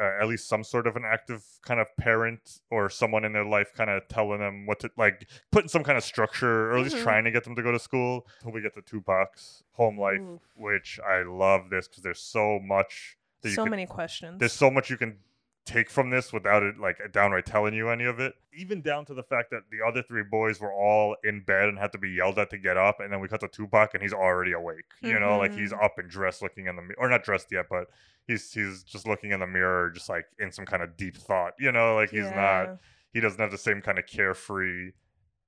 uh, 0.00 0.20
at 0.20 0.26
least 0.28 0.48
some 0.48 0.64
sort 0.64 0.86
of 0.86 0.96
an 0.96 1.04
active 1.04 1.44
kind 1.62 1.78
of 1.80 1.86
parent 1.96 2.60
or 2.70 2.90
someone 2.90 3.24
in 3.24 3.32
their 3.32 3.44
life, 3.44 3.72
kind 3.74 3.90
of 3.90 4.06
telling 4.08 4.40
them 4.40 4.66
what 4.66 4.80
to 4.80 4.90
like, 4.96 5.28
putting 5.52 5.68
some 5.68 5.84
kind 5.84 5.96
of 5.96 6.04
structure, 6.04 6.70
or 6.70 6.78
at 6.78 6.82
least 6.84 6.96
Mhm. 6.96 7.02
trying 7.02 7.24
to 7.24 7.30
get 7.30 7.44
them 7.44 7.54
to 7.56 7.62
go 7.62 7.70
to 7.72 7.78
school. 7.78 8.26
Until 8.38 8.52
we 8.52 8.60
get 8.60 8.74
to 8.74 8.82
Tupac's 8.82 9.62
home 9.72 9.98
life, 9.98 10.20
which 10.56 10.98
I 11.06 11.22
love 11.22 11.70
this 11.70 11.86
because 11.88 12.02
there's 12.02 12.20
so 12.20 12.58
much. 12.58 13.16
That 13.42 13.50
you 13.50 13.54
So 13.54 13.62
could- 13.64 13.70
many 13.70 13.86
questions. 13.86 14.40
there's 14.40 14.52
so 14.52 14.68
much 14.70 14.90
you 14.90 14.96
can 14.96 15.20
take 15.68 15.90
from 15.90 16.10
this 16.10 16.32
without 16.32 16.62
it 16.62 16.78
like 16.78 16.98
downright 17.12 17.46
telling 17.46 17.74
you 17.74 17.88
any 17.90 18.04
of 18.04 18.18
it. 18.18 18.34
Even 18.52 18.80
down 18.82 19.04
to 19.06 19.14
the 19.14 19.22
fact 19.22 19.50
that 19.50 19.62
the 19.70 19.78
other 19.86 20.02
three 20.02 20.24
boys 20.28 20.60
were 20.60 20.72
all 20.72 21.16
in 21.24 21.42
bed 21.44 21.68
and 21.68 21.78
had 21.78 21.92
to 21.92 21.98
be 21.98 22.10
yelled 22.10 22.38
at 22.38 22.50
to 22.50 22.58
get 22.58 22.76
up, 22.76 23.00
and 23.00 23.12
then 23.12 23.20
we 23.20 23.28
cut 23.28 23.40
to 23.40 23.48
Tupac 23.48 23.94
and 23.94 24.02
he's 24.02 24.12
already 24.12 24.52
awake. 24.52 24.84
You 25.02 25.20
know, 25.20 25.38
like 25.38 25.52
he's 25.52 25.72
Mhm. 25.72 25.84
up 25.84 25.98
and 25.98 26.08
dressed, 26.10 26.42
looking 26.42 26.66
in 26.66 26.76
the 26.76 26.82
mirror, 26.82 26.96
or 26.98 27.08
not 27.08 27.22
dressed 27.22 27.52
yet, 27.52 27.66
but 27.70 27.86
he's 28.26 28.52
he's 28.52 28.82
just 28.82 29.06
looking 29.06 29.30
in 29.32 29.40
the 29.40 29.46
mirror, 29.46 29.90
just 29.90 30.08
like 30.08 30.26
in 30.38 30.50
some 30.50 30.66
kind 30.66 30.82
of 30.82 30.96
deep 30.96 31.16
thought. 31.16 31.54
You 31.58 31.70
know, 31.72 31.94
like 31.94 32.10
he's 32.10 32.24
Yeah. 32.24 32.34
not. 32.66 32.80
He 33.12 33.20
doesn't 33.20 33.40
have 33.40 33.50
the 33.50 33.58
same 33.58 33.80
kind 33.80 33.98
of 33.98 34.06
carefree 34.06 34.92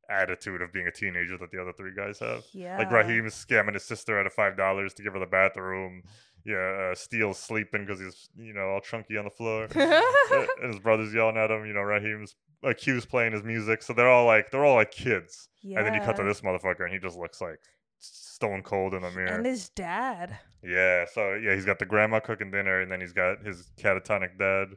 attitude 0.08 0.60
of 0.60 0.72
being 0.72 0.88
a 0.88 0.90
teenager 0.90 1.36
that 1.38 1.52
the 1.52 1.60
other 1.60 1.72
three 1.72 1.94
guys 1.94 2.18
have. 2.18 2.42
yeah. 2.52 2.78
Like 2.78 2.90
Raheem's 2.90 3.32
scamming 3.34 3.74
his 3.74 3.84
sister 3.84 4.18
out 4.18 4.26
of 4.26 4.32
five 4.32 4.56
dollars 4.56 4.92
to 4.94 5.02
give 5.02 5.12
her 5.12 5.20
the 5.20 5.26
bathroom. 5.26 6.02
Yeah, 6.44 6.90
uh, 6.90 6.94
Steel's 6.94 7.38
sleeping 7.38 7.84
because 7.84 8.00
he's 8.00 8.28
you 8.36 8.52
know 8.54 8.70
all 8.70 8.80
chunky 8.80 9.16
on 9.16 9.24
the 9.24 9.30
floor, 9.30 9.68
and 9.74 10.72
his 10.72 10.80
brother's 10.80 11.12
yelling 11.12 11.36
at 11.36 11.50
him. 11.50 11.66
You 11.66 11.74
know, 11.74 11.82
Raheem's 11.82 12.34
like 12.62 12.78
Q's 12.78 13.04
playing 13.04 13.32
his 13.32 13.42
music, 13.42 13.82
so 13.82 13.92
they're 13.92 14.08
all 14.08 14.26
like 14.26 14.50
they're 14.50 14.64
all 14.64 14.76
like 14.76 14.90
kids. 14.90 15.48
And 15.62 15.86
then 15.86 15.94
you 15.94 16.00
cut 16.00 16.16
to 16.16 16.24
this 16.24 16.40
motherfucker, 16.40 16.84
and 16.84 16.92
he 16.92 16.98
just 16.98 17.18
looks 17.18 17.40
like 17.40 17.60
stone 17.98 18.62
cold 18.62 18.94
in 18.94 19.02
the 19.02 19.10
mirror. 19.10 19.26
And 19.26 19.44
his 19.44 19.68
dad. 19.68 20.38
yeah, 20.62 21.04
so 21.12 21.34
yeah, 21.34 21.54
he's 21.54 21.66
got 21.66 21.78
the 21.78 21.86
grandma 21.86 22.20
cooking 22.20 22.50
dinner, 22.50 22.80
and 22.80 22.90
then 22.90 23.00
he's 23.00 23.12
got 23.12 23.44
his 23.44 23.70
catatonic 23.78 24.38
dad 24.38 24.68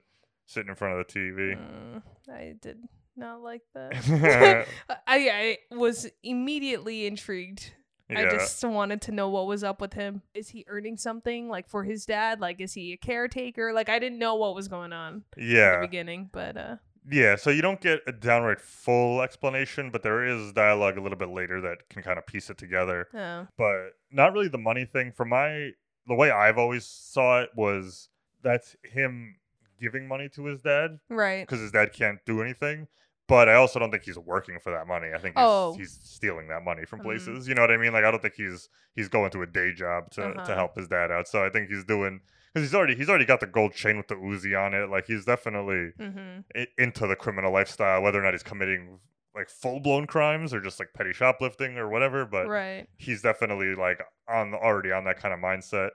sitting 0.46 0.70
in 0.70 0.76
front 0.76 1.00
of 1.00 1.08
the 1.08 1.14
TV. 1.14 1.58
Mm, 1.58 2.02
I 2.30 2.56
did 2.62 2.80
not 3.16 3.42
like 3.42 3.62
that. 3.74 4.68
I, 4.90 4.98
I 5.08 5.58
was 5.76 6.10
immediately 6.24 7.06
intrigued. 7.06 7.72
I 8.18 8.30
just 8.30 8.64
wanted 8.64 9.02
to 9.04 9.12
know 9.12 9.30
what 9.30 9.48
was 9.48 9.64
up 9.64 9.82
with 9.82 9.94
him. 9.94 10.22
Is 10.34 10.50
he 10.50 10.66
earning 10.68 10.98
something 10.98 11.50
like 11.50 11.68
for 11.68 11.84
his 11.84 12.06
dad? 12.06 12.40
Like, 12.40 12.62
is 12.62 12.74
he 12.74 12.94
a 12.94 12.98
caretaker? 12.98 13.74
Like, 13.74 13.90
I 13.90 14.00
didn't 14.00 14.20
know 14.20 14.36
what 14.36 14.56
was 14.56 14.68
going 14.68 14.94
on 14.94 15.24
in 15.38 15.48
the 15.48 15.54
yeah, 15.54 15.80
beginning, 15.82 16.30
but 16.32 16.58
uh, 16.58 16.76
Yeah, 17.10 17.36
so 17.36 17.50
you 17.50 17.62
don't 17.62 17.82
get 17.82 18.02
a 18.08 18.12
downright 18.12 18.62
full 18.62 19.22
explanation, 19.22 19.90
but 19.92 20.04
there 20.04 20.26
is 20.26 20.54
dialogue 20.54 20.98
a 20.98 21.02
little 21.02 21.18
bit 21.18 21.30
later 21.30 21.62
that 21.62 21.90
can 21.90 22.04
kind 22.04 22.18
of 22.18 22.26
piece 22.26 22.50
it 22.50 22.58
together. 22.58 23.08
oh, 23.14 23.48
But 23.58 23.94
not 24.12 24.34
really 24.34 24.50
the 24.50 24.58
money 24.58 24.86
thing. 24.86 25.12
For 25.12 25.26
my 25.26 25.72
the 26.08 26.16
way 26.16 26.32
I've 26.32 26.58
always 26.58 26.86
saw 26.86 27.42
it 27.42 27.50
was 27.56 28.10
that's 28.42 28.76
him 28.84 29.36
giving 29.80 30.08
money 30.08 30.30
to 30.30 30.46
his 30.46 30.62
dad 30.62 31.00
right. 31.10 31.48
because 31.48 31.60
his 31.60 31.72
dad 31.72 31.94
can't 31.94 32.20
do 32.26 32.42
anything. 32.42 32.88
But 33.28 33.48
I 33.48 33.54
also 33.56 33.80
don't 33.80 33.90
think 33.90 34.04
he's 34.04 34.18
working 34.18 34.60
for 34.62 34.72
that 34.72 34.86
money. 34.86 35.08
I 35.16 35.18
think 35.18 35.36
he's, 35.38 35.44
Oh. 35.46 35.76
he's 35.78 35.98
stealing 36.04 36.50
that 36.50 36.64
money 36.64 36.86
from 36.86 37.00
Mhm. 37.00 37.04
places. 37.04 37.48
You 37.48 37.56
know 37.56 37.62
what 37.62 37.72
I 37.72 37.78
mean? 37.78 37.94
Like 37.94 38.04
I 38.04 38.12
don't 38.12 38.22
think 38.22 38.36
he's 38.36 38.70
he's 38.96 39.08
going 39.10 39.32
to 39.32 39.42
a 39.42 39.48
day 39.48 39.74
job 39.74 40.12
to, 40.12 40.24
Uh-huh. 40.28 40.46
to 40.46 40.54
help 40.56 40.76
his 40.76 40.88
dad 40.88 41.10
out. 41.12 41.28
So 41.28 41.44
I 41.44 41.50
think 41.50 41.70
he's 41.70 41.84
doing 41.86 42.22
because 42.54 42.68
he's 42.68 42.76
already 42.76 42.96
he's 42.96 43.10
already 43.10 43.26
got 43.26 43.40
the 43.40 43.48
gold 43.48 43.74
chain 43.74 43.98
with 43.98 44.08
the 44.08 44.16
Uzi 44.16 44.60
on 44.60 44.74
it. 44.74 44.90
Like 44.90 45.08
he's 45.08 45.26
definitely 45.26 45.94
Mm-hmm. 46.00 46.42
i- 46.56 46.68
into 46.78 47.08
the 47.08 47.16
criminal 47.16 47.52
lifestyle, 47.54 48.02
whether 48.04 48.20
or 48.20 48.24
not 48.24 48.34
he's 48.34 48.44
committing 48.44 49.00
like 49.34 49.50
full 49.50 49.80
blown 49.80 50.06
crimes 50.06 50.54
or 50.54 50.60
just 50.60 50.80
like 50.80 50.94
petty 50.94 51.12
shoplifting 51.14 51.78
or 51.78 51.88
whatever. 51.90 52.26
But 52.26 52.48
Right. 52.48 52.88
he's 52.98 53.22
definitely 53.22 53.74
like 53.74 54.00
on 54.28 54.54
already 54.54 54.92
on 54.92 55.06
that 55.06 55.18
kind 55.18 55.34
of 55.34 55.40
mindset. 55.40 55.92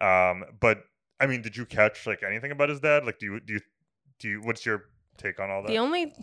Um, 0.00 0.44
but 0.60 0.84
I 1.20 1.26
mean, 1.26 1.42
did 1.42 1.56
you 1.56 1.66
catch 1.66 2.06
like 2.06 2.22
anything 2.22 2.52
about 2.52 2.68
his 2.68 2.78
dad? 2.80 3.04
Like, 3.04 3.18
do 3.18 3.26
you 3.26 3.40
do 3.40 3.54
you 3.54 3.60
do 4.20 4.28
you? 4.28 4.40
What's 4.42 4.64
your 4.64 4.84
take 5.18 5.40
on 5.40 5.50
all 5.50 5.62
that? 5.62 5.68
The 5.68 5.78
only, 5.78 6.14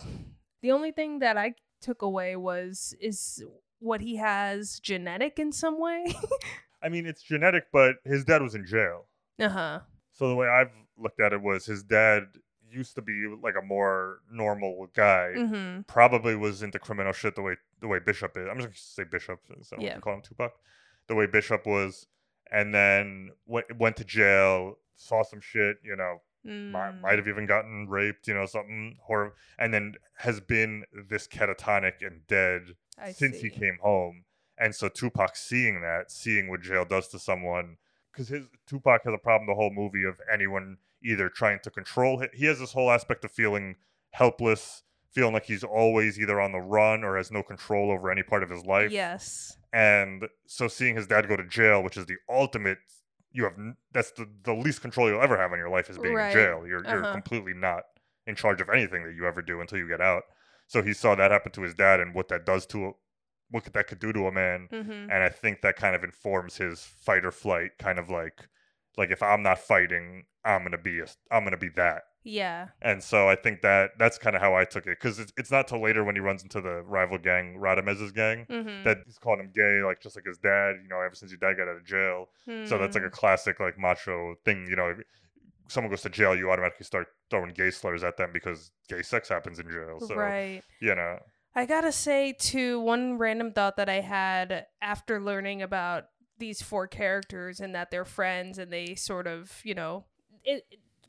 the 0.66 0.72
only 0.72 0.92
thing 0.92 1.20
that 1.20 1.38
I 1.38 1.54
took 1.80 2.02
away 2.02 2.36
was 2.36 2.96
is 3.00 3.44
what 3.80 4.02
he 4.02 4.16
has 4.16 4.80
genetic 4.80 5.38
in 5.38 5.52
some 5.52 5.80
way. 5.80 6.16
I 6.84 6.90
mean, 6.90 7.06
it's 7.06 7.22
genetic, 7.22 7.66
but 7.72 7.98
his 8.04 8.26
dad 8.26 8.42
was 8.42 8.56
in 8.56 8.66
jail. 8.66 9.06
uh 9.40 9.50
huh. 9.50 9.80
So 10.12 10.28
the 10.28 10.36
way 10.36 10.48
I've 10.48 10.72
looked 10.98 11.20
at 11.20 11.34
it 11.34 11.42
was 11.42 11.66
his 11.68 11.84
dad 11.84 12.24
used 12.72 12.96
to 12.96 13.02
be 13.04 13.28
like 13.44 13.54
a 13.62 13.66
more 13.66 14.22
normal 14.32 14.88
guy. 14.96 15.34
Mm-hmm. 15.38 15.82
Probably 15.84 16.36
was 16.36 16.64
into 16.64 16.80
criminal 16.80 17.14
shit 17.14 17.36
the 17.36 17.42
way 17.44 17.56
the 17.82 17.88
way 17.88 18.00
Bishop 18.00 18.36
is. 18.36 18.48
I'm 18.50 18.58
just 18.58 18.68
gonna 18.68 18.76
say 18.76 19.04
Bishop. 19.04 19.40
So 19.62 19.76
Yeah. 19.80 20.00
call 20.00 20.16
him 20.16 20.22
Tupac. 20.22 20.54
The 21.08 21.16
way 21.16 21.28
Bishop 21.28 21.68
was, 21.68 22.08
and 22.52 22.74
then 22.74 23.30
went 23.46 23.68
went 23.78 23.98
to 23.98 24.04
jail, 24.06 24.80
saw 24.96 25.22
some 25.24 25.42
shit. 25.42 25.78
You 25.84 25.96
know, 25.96 26.22
Mm. 26.46 27.02
might 27.02 27.18
have 27.18 27.28
even 27.28 27.46
gotten 27.46 27.88
raped, 27.90 28.28
you 28.28 28.34
know, 28.34 28.46
something 28.46 28.98
horrible, 29.04 29.36
and 29.58 29.74
then 29.74 29.96
has 30.18 30.40
been 30.40 30.84
this 31.10 31.28
catatonic 31.28 32.06
and 32.06 32.28
dead 32.28 32.76
I 33.02 33.12
since 33.12 33.40
he 33.40 33.50
came 33.50 33.80
home. 33.82 34.26
And 34.58 34.76
so 34.76 34.88
Tupac 34.88 35.36
seeing 35.36 35.82
that, 35.82 36.12
seeing 36.12 36.50
what 36.50 36.62
jail 36.62 36.86
does 36.86 37.08
to 37.10 37.20
someone, 37.20 37.78
because 38.12 38.30
his 38.30 38.46
Tupac 38.68 39.04
has 39.04 39.14
a 39.14 39.18
problem 39.18 39.48
the 39.48 39.56
whole 39.56 39.72
movie 39.72 40.06
of 40.06 40.16
anyone 40.32 40.78
either 41.04 41.30
trying 41.30 41.60
to 41.64 41.70
control 41.70 42.20
him. 42.20 42.30
He 42.34 42.46
has 42.46 42.60
this 42.60 42.72
whole 42.72 42.90
aspect 42.92 43.26
of 43.26 43.32
feeling 43.32 43.76
helpless, 44.12 44.84
feeling 45.12 45.34
like 45.34 45.46
he's 45.46 45.64
always 45.64 46.20
either 46.20 46.40
on 46.40 46.52
the 46.52 46.60
run 46.60 47.04
or 47.04 47.18
has 47.18 47.32
no 47.32 47.44
control 47.44 47.92
over 47.92 48.12
any 48.12 48.24
part 48.24 48.44
of 48.44 48.50
his 48.50 48.66
life. 48.66 48.92
Yes. 48.92 49.58
And 49.74 50.28
so 50.48 50.68
seeing 50.68 50.96
his 50.96 51.08
dad 51.08 51.28
go 51.28 51.36
to 51.36 51.46
jail, 51.46 51.84
which 51.84 51.98
is 51.98 52.06
the 52.06 52.16
ultimate, 52.30 52.78
you 53.36 53.44
have 53.44 53.54
that's 53.92 54.12
the, 54.12 54.28
the 54.44 54.54
least 54.54 54.82
control 54.82 55.10
you'll 55.10 55.22
ever 55.22 55.38
have 55.38 55.52
on 55.52 55.58
your 55.60 55.70
life 55.70 55.90
is 55.90 55.98
being 55.98 56.16
Right. 56.16 56.28
in 56.28 56.34
jail. 56.34 56.66
You're 56.68 56.84
you're 56.84 57.04
Uh-huh. 57.04 57.12
completely 57.14 57.54
not 57.54 57.84
in 58.26 58.36
charge 58.36 58.62
of 58.62 58.70
anything 58.70 59.04
that 59.04 59.14
you 59.14 59.28
ever 59.28 59.42
do 59.42 59.62
until 59.62 59.78
you 59.78 59.88
get 59.88 60.02
out. 60.02 60.24
So 60.68 60.82
he 60.82 60.94
saw 60.94 61.14
that 61.16 61.32
happen 61.32 61.52
to 61.52 61.62
his 61.62 61.76
dad 61.76 62.00
and 62.00 62.16
what 62.16 62.28
that 62.30 62.46
does 62.46 62.66
to 62.68 62.88
a, 62.88 62.92
what 63.52 63.66
that 63.72 63.88
could 63.88 64.00
do 64.00 64.12
to 64.14 64.28
a 64.28 64.32
man. 64.32 64.68
Mm-hmm. 64.72 65.12
And 65.12 65.24
I 65.24 65.30
think 65.30 65.62
that 65.62 65.76
kind 65.76 65.96
of 65.96 66.04
informs 66.04 66.58
his 66.58 66.82
fight 66.82 67.24
or 67.26 67.32
flight, 67.32 67.78
kind 67.78 68.00
of 68.00 68.10
like 68.10 68.48
like 68.98 69.12
if 69.12 69.22
I'm 69.22 69.44
not 69.44 69.60
fighting, 69.60 70.26
I'm 70.46 70.64
gonna 70.64 70.78
be 70.78 71.02
a, 71.02 71.08
I'm 71.30 71.44
gonna 71.44 71.58
be 71.58 71.70
that. 71.76 72.04
Yeah. 72.26 72.70
And 72.82 73.02
so 73.02 73.30
I 73.30 73.36
think 73.36 73.62
that 73.62 73.92
that's 74.00 74.18
kind 74.18 74.36
of 74.36 74.42
how 74.42 74.56
I 74.56 74.66
took 74.66 74.88
it 74.88 74.98
because 75.00 75.20
it's, 75.20 75.32
it's 75.38 75.52
not 75.52 75.68
till 75.68 75.82
later 75.82 76.04
when 76.04 76.16
he 76.16 76.20
runs 76.22 76.42
into 76.44 76.60
the 76.60 76.82
rival 76.82 77.18
gang, 77.20 77.56
Radamez's 77.58 78.12
gang, 78.12 78.48
Mm-hmm. 78.50 78.84
that 78.84 78.98
he's 79.06 79.18
calling 79.20 79.40
him 79.42 79.52
gay, 79.56 79.82
like 79.86 80.02
just 80.02 80.16
like 80.16 80.26
his 80.26 80.40
dad, 80.40 80.78
you 80.82 80.90
know, 80.90 81.00
ever 81.00 81.14
since 81.16 81.32
your 81.32 81.38
dad 81.40 81.56
got 81.58 81.70
out 81.70 81.78
of 81.78 81.86
jail. 81.86 82.30
So 82.66 82.78
that's 82.78 82.96
like 82.96 83.04
Mm. 83.04 83.08
a 83.08 83.12
classic, 83.12 83.60
like 83.60 83.78
macho 83.78 84.36
thing, 84.44 84.66
you 84.68 84.76
know. 84.76 84.90
If 84.90 84.98
someone 85.68 85.92
goes 85.92 86.02
to 86.02 86.10
jail, 86.10 86.36
you 86.36 86.50
automatically 86.52 86.86
start 86.86 87.08
throwing 87.30 87.52
gay 87.54 87.70
slurs 87.72 88.04
at 88.04 88.18
them 88.18 88.32
because 88.34 88.72
gay 88.90 89.02
sex 89.04 89.30
happens 89.30 89.60
in 89.60 89.70
jail. 89.70 90.00
So, 90.00 90.16
right. 90.16 90.62
you 90.82 90.94
know, 90.96 91.20
I 91.56 91.66
gotta 91.66 91.92
say, 91.92 92.34
too, 92.34 92.80
one 92.82 93.18
random 93.18 93.52
thought 93.54 93.78
that 93.78 93.88
I 93.88 94.02
had 94.02 94.66
after 94.82 95.22
learning 95.22 95.62
about 95.62 96.06
these 96.38 96.62
four 96.62 96.86
characters 96.88 97.60
and 97.60 97.74
that 97.76 97.92
they're 97.92 98.04
friends 98.04 98.58
and 98.58 98.72
they 98.74 98.94
sort 98.96 99.26
of, 99.28 99.62
you 99.64 99.74
know, 99.74 100.06
it, 100.44 100.64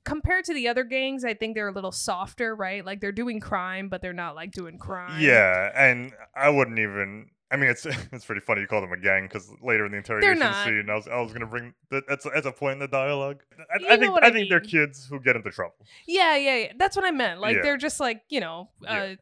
compared 0.07 0.47
to 0.47 0.55
the 0.55 0.69
other 0.69 0.85
gangs, 0.85 1.23
I 1.25 1.35
think 1.35 1.55
they're 1.55 1.69
a 1.69 1.73
little 1.73 1.93
softer, 1.93 2.57
right? 2.57 2.83
Like 2.83 3.01
they're 3.03 3.13
doing 3.13 3.41
crime, 3.41 3.91
but 3.91 4.01
they're 4.01 4.15
not 4.15 4.35
like 4.35 4.53
doing 4.53 4.79
crime. 4.79 5.21
yeah. 5.21 5.71
And 5.77 6.13
I 6.35 6.49
wouldn't 6.49 6.79
even. 6.79 7.29
I 7.51 7.57
mean, 7.57 7.69
it's 7.71 7.85
it's 8.13 8.25
pretty 8.25 8.41
funny 8.41 8.63
you 8.63 8.67
call 8.67 8.81
them 8.81 8.93
a 8.93 8.97
gang 8.97 9.25
because 9.25 9.53
later 9.63 9.85
in 9.85 9.93
the 9.93 9.99
interrogation 9.99 10.41
scene, 10.65 10.87
I 10.89 10.95
was 10.95 11.07
I 11.07 11.21
was 11.21 11.33
gonna 11.33 11.47
bring 11.47 11.75
that 11.91 12.05
that's 12.09 12.25
as 12.35 12.47
a 12.47 12.53
point 12.53 12.75
in 12.75 12.79
the 12.79 12.89
dialogue. 12.89 13.43
I, 13.59 13.79
You 13.81 13.89
I 13.89 13.97
think 13.99 14.15
I 14.23 14.27
I 14.29 14.31
think 14.33 14.49
they're 14.49 14.61
kids 14.61 15.07
who 15.11 15.21
get 15.21 15.37
into 15.37 15.51
trouble. 15.51 15.75
Yeah, 16.07 16.37
yeah, 16.37 16.57
yeah. 16.57 16.73
That's 16.79 16.97
what 16.97 17.05
I 17.05 17.11
meant. 17.11 17.41
Like 17.41 17.57
Yeah. 17.57 17.63
they're 17.63 17.77
just 17.77 18.01
like, 18.01 18.23
you 18.31 18.41
know, 18.41 18.71
Yeah. 18.81 19.03
a 19.03 19.17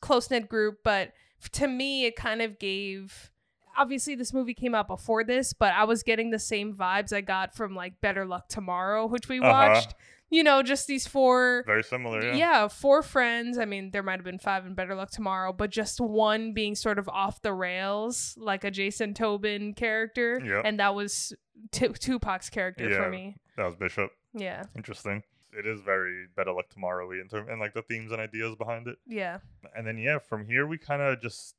close 0.00 0.30
knit 0.30 0.48
group, 0.48 0.78
but 0.84 1.12
to 1.52 1.68
me 1.68 2.04
it 2.06 2.16
kind 2.16 2.42
of 2.42 2.58
gave 2.58 3.30
obviously 3.76 4.14
this 4.14 4.32
movie 4.32 4.54
came 4.54 4.74
out 4.74 4.86
before 4.88 5.24
this, 5.24 5.52
but 5.52 5.72
I 5.74 5.84
was 5.84 6.02
getting 6.02 6.30
the 6.30 6.38
same 6.38 6.74
vibes 6.74 7.12
I 7.12 7.20
got 7.20 7.54
from 7.54 7.74
like 7.74 8.00
Better 8.00 8.24
Luck 8.24 8.48
Tomorrow, 8.48 9.06
which 9.06 9.28
we 9.28 9.38
Uh-huh. 9.40 9.48
watched. 9.50 9.94
You 10.30 10.42
know, 10.42 10.62
just 10.62 10.86
these 10.88 11.06
four 11.06 11.62
Very 11.66 11.84
similar. 11.84 12.20
Yeah. 12.22 12.34
yeah. 12.34 12.68
four 12.68 13.02
friends. 13.02 13.56
I 13.58 13.66
mean, 13.66 13.90
there 13.92 14.02
might 14.02 14.16
have 14.16 14.24
been 14.24 14.38
five 14.38 14.66
in 14.66 14.74
Better 14.74 14.94
Luck 14.94 15.10
Tomorrow, 15.10 15.52
but 15.52 15.70
just 15.70 16.00
one 16.00 16.52
being 16.54 16.74
sort 16.74 16.98
of 16.98 17.08
off 17.08 17.40
the 17.42 17.52
rails, 17.52 18.34
like 18.36 18.64
a 18.64 18.70
Jason 18.70 19.14
Tobin 19.14 19.74
character, 19.74 20.40
Yep. 20.44 20.62
and 20.64 20.80
that 20.80 20.94
was 20.94 21.32
Tu 21.70 21.88
Tupac's 21.90 22.50
character 22.50 22.88
Yeah. 22.88 22.96
for 23.04 23.10
me. 23.10 23.36
That 23.56 23.66
was 23.66 23.76
Bishop. 23.76 24.10
Yeah. 24.32 24.64
Interesting. 24.74 25.22
It 25.56 25.66
is 25.66 25.80
very 25.82 26.26
Better 26.34 26.50
Luck 26.52 26.68
Tomorrow-y 26.70 27.20
in 27.20 27.28
term 27.28 27.48
and 27.48 27.60
like 27.60 27.74
the 27.74 27.82
themes 27.82 28.10
and 28.10 28.20
ideas 28.20 28.56
behind 28.56 28.88
it. 28.88 28.96
Yeah. 29.06 29.38
And 29.76 29.86
then 29.86 29.98
yeah, 29.98 30.18
from 30.18 30.46
here 30.46 30.66
we 30.66 30.78
kind 30.78 31.00
of 31.00 31.20
just 31.22 31.54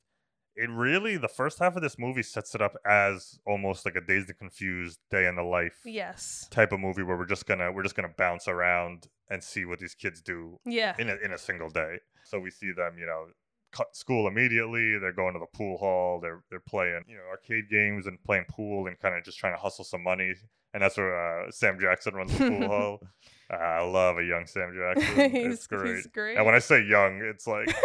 it 0.55 0.69
really 0.69 1.17
the 1.17 1.27
first 1.27 1.59
half 1.59 1.75
of 1.75 1.81
this 1.81 1.97
movie 1.99 2.23
sets 2.23 2.55
it 2.55 2.61
up 2.61 2.75
as 2.85 3.39
almost 3.45 3.85
like 3.85 3.95
a 3.95 4.01
dazed 4.01 4.29
and 4.29 4.37
confused 4.37 4.99
day 5.11 5.27
in 5.27 5.35
the 5.35 5.43
life 5.43 5.79
Yes. 5.85 6.47
type 6.51 6.71
of 6.71 6.79
movie 6.79 7.03
where 7.03 7.17
we're 7.17 7.25
just 7.25 7.45
gonna 7.45 7.71
we're 7.71 7.83
just 7.83 7.95
gonna 7.95 8.13
bounce 8.17 8.47
around 8.47 9.07
and 9.29 9.43
see 9.43 9.65
what 9.65 9.79
these 9.79 9.95
kids 9.95 10.21
do 10.21 10.59
Yeah. 10.65 10.95
in 10.99 11.09
a, 11.09 11.15
in 11.23 11.31
a 11.33 11.37
single 11.37 11.69
day. 11.69 11.99
So 12.23 12.39
we 12.39 12.51
see 12.51 12.71
them, 12.71 12.97
you 12.99 13.05
know, 13.05 13.25
cut 13.71 13.95
school 13.95 14.27
immediately. 14.27 14.97
They're 14.99 15.11
going 15.11 15.33
to 15.33 15.39
the 15.39 15.57
pool 15.57 15.77
hall. 15.77 16.19
They're 16.21 16.43
they're 16.49 16.59
playing, 16.59 17.03
you 17.07 17.15
know, 17.17 17.23
arcade 17.31 17.69
games 17.69 18.07
and 18.07 18.21
playing 18.23 18.45
pool 18.49 18.87
and 18.87 18.97
kind 18.99 19.15
of 19.15 19.23
just 19.23 19.37
trying 19.37 19.53
to 19.55 19.59
hustle 19.61 19.83
some 19.83 20.03
money. 20.03 20.33
And 20.73 20.83
that's 20.83 20.97
where 20.97 21.45
uh, 21.47 21.51
Sam 21.51 21.79
Jackson 21.79 22.13
runs 22.15 22.37
the 22.37 22.49
pool 22.49 22.67
hall. 22.67 22.99
Uh, 23.51 23.55
I 23.55 23.81
love 23.81 24.17
a 24.17 24.23
young 24.23 24.45
Sam 24.45 24.73
Jackson. 24.75 25.29
He's- 25.31 25.53
it's 25.53 25.67
great. 25.67 25.95
he's 25.95 26.07
great. 26.07 26.37
And 26.37 26.45
when 26.45 26.55
I 26.55 26.59
say 26.59 26.83
young, 26.83 27.21
it's 27.23 27.47
like 27.47 27.67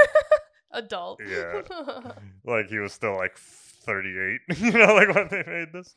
Adult. 0.72 1.20
yeah, 1.26 1.62
like 2.44 2.68
he 2.68 2.78
was 2.78 2.92
still 2.92 3.16
like 3.16 3.36
38. 3.36 4.40
you 4.58 4.72
know, 4.72 4.94
like 4.94 5.14
when 5.14 5.28
they 5.28 5.42
made 5.46 5.72
this. 5.72 5.94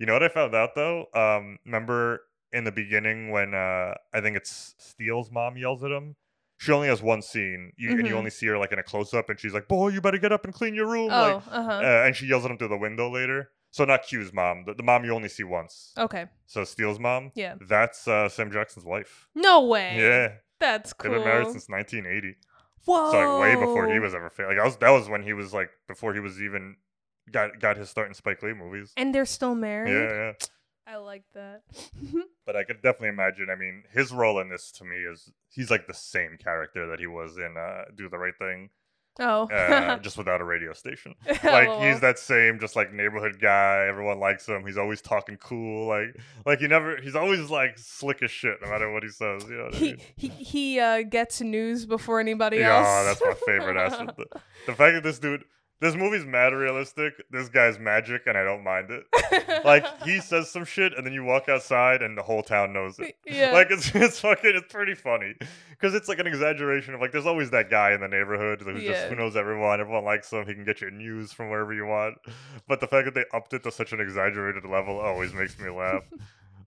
You 0.00 0.06
know 0.06 0.12
what 0.14 0.22
I 0.22 0.28
found 0.28 0.54
out 0.54 0.74
though? 0.74 1.06
Um, 1.14 1.58
remember 1.64 2.20
in 2.52 2.64
the 2.64 2.72
beginning 2.72 3.30
when 3.30 3.54
uh, 3.54 3.94
I 4.12 4.20
think 4.20 4.36
it's 4.36 4.74
Steel's 4.78 5.30
mom 5.30 5.56
yells 5.56 5.84
at 5.84 5.90
him. 5.90 6.16
She 6.58 6.72
only 6.72 6.88
has 6.88 7.02
one 7.02 7.20
scene, 7.20 7.72
you, 7.76 7.90
and 7.90 8.06
you 8.06 8.14
Mhm. 8.14 8.18
only 8.18 8.30
see 8.30 8.46
her 8.46 8.56
like 8.56 8.72
in 8.72 8.78
a 8.78 8.82
close 8.82 9.12
up, 9.12 9.28
and 9.28 9.38
she's 9.38 9.52
like, 9.52 9.68
"Boy, 9.68 9.88
you 9.88 10.00
better 10.00 10.16
get 10.16 10.32
up 10.32 10.44
and 10.46 10.54
clean 10.54 10.74
your 10.74 10.86
room." 10.86 11.10
Oh, 11.12 11.34
like, 11.34 11.42
uh-huh. 11.52 11.70
uh, 11.70 12.02
and 12.06 12.16
she 12.16 12.24
yells 12.26 12.46
at 12.46 12.50
him 12.50 12.56
through 12.56 12.68
the 12.68 12.78
window 12.78 13.10
later. 13.12 13.50
So 13.72 13.84
not 13.84 14.04
Q's 14.04 14.32
mom, 14.32 14.64
the, 14.66 14.72
the 14.72 14.82
mom 14.82 15.04
you 15.04 15.12
only 15.12 15.28
see 15.28 15.44
once. 15.44 15.92
Okay. 15.98 16.24
So 16.46 16.64
Steel's 16.64 16.98
mom, 16.98 17.30
Yeah. 17.34 17.56
that's 17.60 18.08
uh, 18.08 18.30
Sam 18.30 18.50
Jackson's 18.50 18.86
wife. 18.86 19.28
No 19.34 19.64
way. 19.66 19.96
Yeah, 19.98 20.28
That's 20.58 20.94
cool. 20.94 21.10
they've 21.10 21.18
been 21.20 21.28
married 21.28 21.48
since 21.50 21.68
1980. 21.68 22.36
Whoa. 22.86 23.10
So 23.10 23.18
like 23.18 23.40
way 23.40 23.54
before 23.54 23.92
he 23.92 23.98
was 23.98 24.14
ever 24.14 24.30
famous. 24.30 24.50
Like 24.50 24.58
that 24.58 24.64
was 24.64 24.76
that 24.78 24.90
was 24.90 25.08
when 25.08 25.22
he 25.22 25.32
was 25.32 25.52
like 25.52 25.70
before 25.86 26.14
he 26.14 26.20
was 26.20 26.40
even 26.40 26.76
got 27.30 27.60
got 27.60 27.76
his 27.76 27.90
start 27.90 28.08
in 28.08 28.14
Spike 28.14 28.42
Lee 28.42 28.54
movies. 28.54 28.92
And 28.96 29.14
they're 29.14 29.26
still 29.26 29.54
married. 29.54 29.92
Yeah, 29.92 30.14
yeah. 30.14 30.32
I 30.86 30.96
like 30.96 31.24
that. 31.34 31.62
But 32.46 32.54
I 32.54 32.62
could 32.62 32.80
definitely 32.80 33.08
imagine. 33.08 33.48
I 33.50 33.56
mean, 33.56 33.82
his 33.90 34.12
role 34.12 34.38
in 34.38 34.50
this 34.50 34.70
to 34.78 34.84
me 34.84 34.98
is 34.98 35.32
he's 35.48 35.68
like 35.68 35.88
the 35.88 35.94
same 35.94 36.38
character 36.38 36.86
that 36.86 37.00
he 37.00 37.08
was 37.08 37.38
in 37.38 37.56
uh, 37.58 37.86
Do 37.92 38.08
the 38.08 38.18
Right 38.18 38.38
Thing, 38.38 38.70
oh. 39.20 39.48
uh, 39.48 39.98
just 40.00 40.18
without 40.18 40.40
a 40.40 40.44
radio 40.44 40.72
station. 40.72 41.14
Like 41.44 41.68
LOL. 41.68 41.82
he's 41.82 42.00
that 42.00 42.18
same, 42.18 42.58
just 42.58 42.74
like 42.76 42.92
neighborhood 42.92 43.38
guy. 43.40 43.86
Everyone 43.88 44.18
likes 44.18 44.46
him. 44.48 44.66
He's 44.66 44.76
always 44.76 45.00
talking 45.00 45.36
cool. 45.36 45.86
Like 45.86 46.16
like 46.44 46.58
he 46.60 46.66
never. 46.66 46.96
He's 47.00 47.14
always 47.14 47.48
like 47.50 47.78
slick 47.78 48.22
as 48.22 48.30
shit, 48.30 48.58
no 48.62 48.68
matter 48.68 48.90
what 48.92 49.02
he 49.04 49.10
says. 49.10 49.44
You 49.48 49.56
know 49.56 49.64
what 49.64 49.74
I 49.74 49.78
he 49.78 49.84
mean? 49.86 50.00
he 50.16 50.28
he 50.28 50.80
uh, 50.80 51.02
gets 51.02 51.40
news 51.40 51.86
before 51.86 52.18
anybody 52.20 52.58
Yeah, 52.58 52.76
else. 52.78 52.86
Yeah, 52.86 53.02
that's 53.04 53.22
my 53.22 53.34
favorite 53.46 53.76
aspect. 53.76 54.12
The, 54.16 54.40
the 54.66 54.74
fact 54.74 54.94
that 54.94 55.02
this 55.02 55.18
dude, 55.18 55.44
this 55.80 55.94
movie's 55.94 56.24
mad 56.24 56.54
realistic. 56.54 57.14
This 57.30 57.48
guy's 57.48 57.78
magic, 57.78 58.22
and 58.26 58.36
I 58.36 58.44
don't 58.44 58.64
mind 58.64 58.90
it. 58.90 59.64
like 59.64 59.84
he 60.04 60.20
says 60.20 60.50
some 60.50 60.64
shit, 60.64 60.96
and 60.96 61.04
then 61.04 61.12
you 61.12 61.22
walk 61.22 61.48
outside, 61.48 62.02
and 62.02 62.16
the 62.16 62.22
whole 62.22 62.42
town 62.42 62.72
knows 62.72 62.98
it. 62.98 63.14
Yeah. 63.26 63.52
Like 63.52 63.68
it's 63.70 63.90
it's 63.94 64.20
fucking 64.20 64.52
it's 64.54 64.72
pretty 64.72 64.94
funny 64.94 65.34
because 65.70 65.94
it's 65.94 66.08
like 66.08 66.20
an 66.20 66.26
exaggeration 66.26 66.94
of 66.94 67.00
like 67.00 67.10
there's 67.12 67.26
always 67.26 67.50
that 67.50 67.68
guy 67.70 67.92
in 67.92 68.00
the 68.00 68.08
neighborhood 68.08 68.62
who 68.62 68.80
just 68.80 69.08
who 69.08 69.16
knows 69.16 69.36
everyone. 69.36 69.80
Everyone 69.80 70.04
likes 70.04 70.32
him. 70.32 70.46
He 70.46 70.54
can 70.54 70.64
get 70.64 70.80
your 70.80 70.90
news 70.92 71.32
from 71.32 71.50
wherever 71.50 71.74
you 71.74 71.86
want. 71.86 72.14
But 72.68 72.80
the 72.80 72.86
fact 72.86 73.04
that 73.06 73.14
they 73.14 73.24
upped 73.34 73.52
it 73.52 73.64
to 73.64 73.72
such 73.72 73.92
an 73.92 74.00
exaggerated 74.00 74.64
level 74.64 74.98
always 75.00 75.34
makes 75.34 75.58
me 75.58 75.68
laugh. 75.70 76.04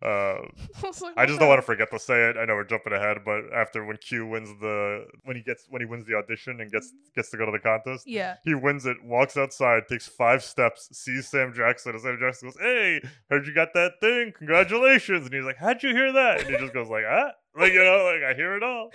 Uh, 0.01 0.37
was 0.83 1.01
like, 1.01 1.13
I 1.17 1.25
just 1.25 1.39
don't 1.39 1.49
want 1.49 1.59
to 1.59 1.65
forget 1.65 1.91
to 1.91 1.99
say 1.99 2.29
it. 2.29 2.37
I 2.37 2.45
know 2.45 2.55
we're 2.55 2.63
jumping 2.63 2.93
ahead, 2.93 3.17
but 3.25 3.51
after 3.53 3.85
when 3.85 3.97
Q 3.97 4.27
wins 4.27 4.49
the 4.61 5.05
when 5.23 5.35
he 5.35 5.41
gets 5.43 5.65
when 5.69 5.81
he 5.81 5.85
wins 5.85 6.05
the 6.05 6.15
audition 6.15 6.61
and 6.61 6.71
gets 6.71 6.93
gets 7.15 7.29
to 7.31 7.37
go 7.37 7.45
to 7.45 7.51
the 7.51 7.59
contest, 7.59 8.07
Yeah. 8.07 8.35
he 8.45 8.53
wins 8.55 8.85
it, 8.85 9.03
walks 9.03 9.35
outside, 9.35 9.83
takes 9.89 10.07
five 10.07 10.43
steps, 10.43 10.87
sees 10.97 11.27
Sam 11.27 11.53
Jackson, 11.53 11.91
and 11.93 12.01
Sam 12.01 12.17
Jackson 12.19 12.47
goes, 12.49 12.57
"Hey, 12.59 13.01
heard 13.29 13.45
you 13.45 13.53
got 13.53 13.73
that 13.73 13.93
thing? 13.99 14.31
Congratulations!" 14.37 15.25
And 15.25 15.33
he's 15.33 15.43
like, 15.43 15.57
"How'd 15.57 15.83
you 15.83 15.89
hear 15.93 16.11
that?" 16.13 16.41
And 16.41 16.49
he 16.49 16.57
just 16.57 16.73
goes 16.73 16.89
like, 16.89 17.03
"Ah." 17.07 17.31
Like 17.55 17.73
you 17.73 17.83
know, 17.83 18.03
like 18.13 18.23
I 18.23 18.33
hear 18.35 18.55
it 18.55 18.63
all. 18.63 18.91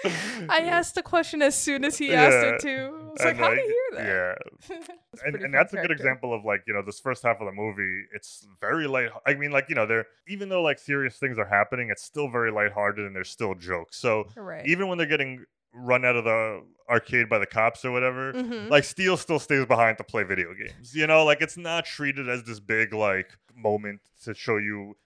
I 0.48 0.60
asked 0.70 0.94
the 0.94 1.02
question 1.02 1.42
as 1.42 1.54
soon 1.54 1.84
as 1.84 1.98
he 1.98 2.14
asked 2.14 2.34
Yeah. 2.42 2.54
it 2.54 2.60
too. 2.60 2.94
I 2.94 3.10
was 3.10 3.20
like, 3.20 3.28
And, 3.30 3.38
how 3.38 3.50
do 3.54 3.60
you 3.60 3.88
hear 3.92 4.04
that? 4.04 4.36
Yeah, 4.70 4.78
It's 5.12 5.22
and, 5.24 5.36
and 5.36 5.54
that's 5.54 5.72
a 5.72 5.76
good 5.76 5.90
example 5.90 6.32
of 6.34 6.44
like 6.44 6.62
you 6.66 6.72
know 6.74 6.82
this 6.82 6.98
first 7.00 7.22
half 7.22 7.40
of 7.40 7.46
the 7.46 7.52
movie 7.52 8.02
it's 8.12 8.44
very 8.60 8.88
light 8.88 9.10
i 9.26 9.34
mean 9.34 9.52
like 9.52 9.66
you 9.68 9.76
know 9.76 9.86
they're 9.86 10.06
even 10.26 10.48
though 10.48 10.60
like 10.62 10.78
serious 10.80 11.16
things 11.18 11.38
are 11.38 11.44
happening 11.46 11.88
it's 11.90 12.02
still 12.02 12.28
very 12.28 12.50
lighthearted 12.50 13.04
and 13.06 13.14
there's 13.14 13.28
still 13.30 13.54
jokes 13.54 13.96
so 13.96 14.24
Right. 14.34 14.66
even 14.66 14.88
when 14.88 14.98
they're 14.98 15.06
getting 15.06 15.44
run 15.72 16.04
out 16.04 16.16
of 16.16 16.24
the 16.24 16.64
arcade 16.90 17.28
by 17.28 17.38
the 17.38 17.46
cops 17.46 17.84
or 17.84 17.92
whatever 17.92 18.32
Mhm. 18.32 18.68
like 18.70 18.82
steel 18.82 19.16
still 19.16 19.38
stays 19.38 19.64
behind 19.66 19.98
to 19.98 20.04
play 20.04 20.24
video 20.24 20.52
games 20.54 20.96
you 20.96 21.06
know 21.06 21.24
like 21.24 21.40
it's 21.40 21.56
not 21.56 21.84
treated 21.84 22.28
as 22.28 22.42
this 22.42 22.58
big 22.58 22.92
like 22.92 23.30
moment 23.54 24.00
to 24.24 24.34
show 24.34 24.56
you 24.56 24.96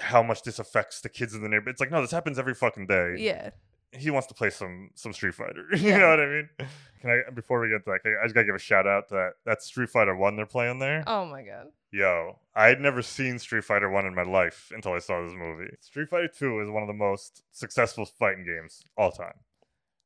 how 0.00 0.22
much 0.22 0.42
this 0.42 0.58
affects 0.58 1.00
the 1.00 1.08
kids 1.08 1.34
in 1.34 1.42
the 1.42 1.48
neighborhood 1.48 1.70
it's 1.72 1.80
like 1.80 1.90
no 1.90 2.00
this 2.00 2.10
happens 2.10 2.38
every 2.38 2.54
fucking 2.54 2.86
day 2.86 3.14
Yeah. 3.18 3.50
he 3.92 4.10
wants 4.10 4.26
to 4.28 4.34
play 4.34 4.50
some 4.50 4.90
some 4.94 5.12
Street 5.12 5.34
Fighter. 5.34 5.64
you 5.72 5.88
Yeah. 5.90 5.98
know 5.98 6.08
what 6.10 6.20
I 6.20 6.26
mean? 6.26 6.48
Can 7.00 7.10
I 7.10 7.30
before 7.30 7.60
we 7.60 7.68
get 7.68 7.84
to 7.84 7.90
that, 7.92 8.00
I 8.18 8.22
I 8.22 8.24
just 8.24 8.34
gotta 8.34 8.46
give 8.46 8.54
a 8.54 8.58
shout 8.58 8.86
out 8.86 9.08
to 9.08 9.14
that 9.14 9.32
that 9.44 9.62
Street 9.62 9.90
Fighter 9.90 10.16
One 10.16 10.36
they're 10.36 10.46
playing 10.46 10.78
there. 10.80 11.04
Oh 11.06 11.24
my 11.26 11.42
god. 11.42 11.68
Yo, 11.92 12.40
I 12.54 12.66
had 12.66 12.80
never 12.80 13.00
seen 13.00 13.38
Street 13.38 13.64
Fighter 13.64 13.88
One 13.88 14.04
in 14.06 14.14
my 14.14 14.24
life 14.24 14.70
until 14.74 14.92
I 14.92 14.98
saw 14.98 15.22
this 15.22 15.32
movie. 15.34 15.70
Street 15.80 16.08
Fighter 16.08 16.28
Two 16.28 16.60
is 16.60 16.68
one 16.68 16.82
of 16.82 16.88
the 16.88 16.92
most 16.94 17.42
successful 17.52 18.04
fighting 18.04 18.44
games 18.44 18.82
all 18.98 19.12
time. 19.12 19.34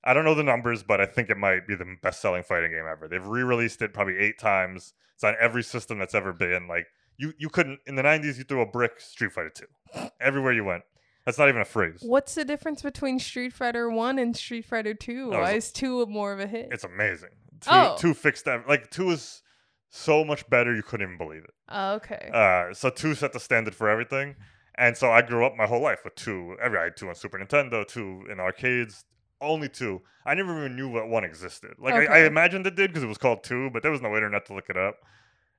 I 0.04 0.14
don't 0.14 0.24
know 0.24 0.34
the 0.34 0.42
numbers, 0.42 0.82
but 0.82 1.00
I 1.00 1.06
think 1.06 1.30
it 1.30 1.36
might 1.36 1.66
be 1.66 1.74
the 1.74 1.96
best 2.02 2.20
selling 2.20 2.42
fighting 2.42 2.70
game 2.70 2.84
ever. 2.90 3.08
They've 3.08 3.26
re-released 3.26 3.82
it 3.82 3.92
probably 3.92 4.18
eight 4.18 4.38
times. 4.38 4.94
It's 5.14 5.24
on 5.24 5.34
every 5.40 5.62
system 5.62 5.98
that's 5.98 6.14
ever 6.14 6.32
been. 6.32 6.68
Like 6.68 6.86
you, 7.20 7.33
you 7.38 7.48
couldn't 7.48 7.80
in 7.87 7.94
the 7.96 8.02
'90s. 8.02 8.38
You 8.38 8.44
threw 8.44 8.62
a 8.62 8.66
brick, 8.66 8.98
Street 9.00 9.33
Fighter 9.33 9.50
Two, 9.54 9.66
everywhere 10.20 10.52
you 10.52 10.64
went. 10.64 10.83
That's 11.26 11.38
not 11.38 11.48
even 11.48 11.61
a 11.61 11.66
phrase. 11.66 11.98
What's 12.02 12.35
the 12.35 12.44
difference 12.44 12.83
between 12.83 13.18
Street 13.18 13.52
Fighter 13.52 13.90
1 13.90 14.18
and 14.18 14.35
Street 14.35 14.64
Fighter 14.64 14.94
2? 14.94 15.30
Oh, 15.35 15.38
Why 15.40 15.52
is 15.52 15.70
2 15.70 16.06
more 16.06 16.33
of 16.33 16.40
a 16.40 16.46
hit? 16.46 16.70
It's 16.72 16.83
amazing. 16.83 17.28
Two, 17.61 17.70
Oh. 17.70 17.94
two 17.98 18.14
fixed 18.14 18.46
that 18.46 18.66
like 18.66 18.90
two 18.90 19.11
is 19.11 19.42
so 19.90 20.24
much 20.24 20.48
better 20.48 20.74
you 20.74 20.83
couldn't 20.83 21.06
even 21.06 21.18
believe 21.18 21.44
it. 21.44 21.54
Oh, 21.68 21.92
okay. 21.96 22.30
Uh, 22.33 22.72
so 22.72 22.88
two 22.88 23.14
set 23.14 23.33
the 23.35 23.40
standard 23.40 23.74
for 23.74 23.88
everything, 23.90 24.37
and 24.76 24.96
so 24.96 25.11
I 25.11 25.20
grew 25.20 25.44
up 25.44 25.56
my 25.56 25.66
whole 25.66 25.83
life 25.83 26.00
with 26.04 26.14
two. 26.14 26.56
Every 26.61 26.78
I 26.78 26.85
had 26.85 26.96
two 26.96 27.09
on 27.09 27.14
Super 27.14 27.38
Nintendo, 27.38 27.87
two 27.87 28.24
in 28.30 28.40
arcades, 28.40 29.04
only 29.42 29.68
two. 29.68 30.00
I 30.24 30.35
never 30.35 30.56
even 30.59 30.74
knew 30.74 30.90
that 30.94 31.06
one 31.09 31.24
existed. 31.24 31.72
Like 31.78 31.94
I, 31.94 32.04
I 32.06 32.18
imagined 32.24 32.66
it 32.66 32.76
did 32.76 32.90
because 32.90 33.02
it 33.02 33.09
was 33.09 33.18
called 33.18 33.44
two, 33.44 33.68
but 33.70 33.83
there 33.83 33.92
was 33.92 34.00
no 34.00 34.14
internet 34.14 34.46
to 34.46 34.54
look 34.54 34.70
it 34.70 34.76
up. 34.78 34.96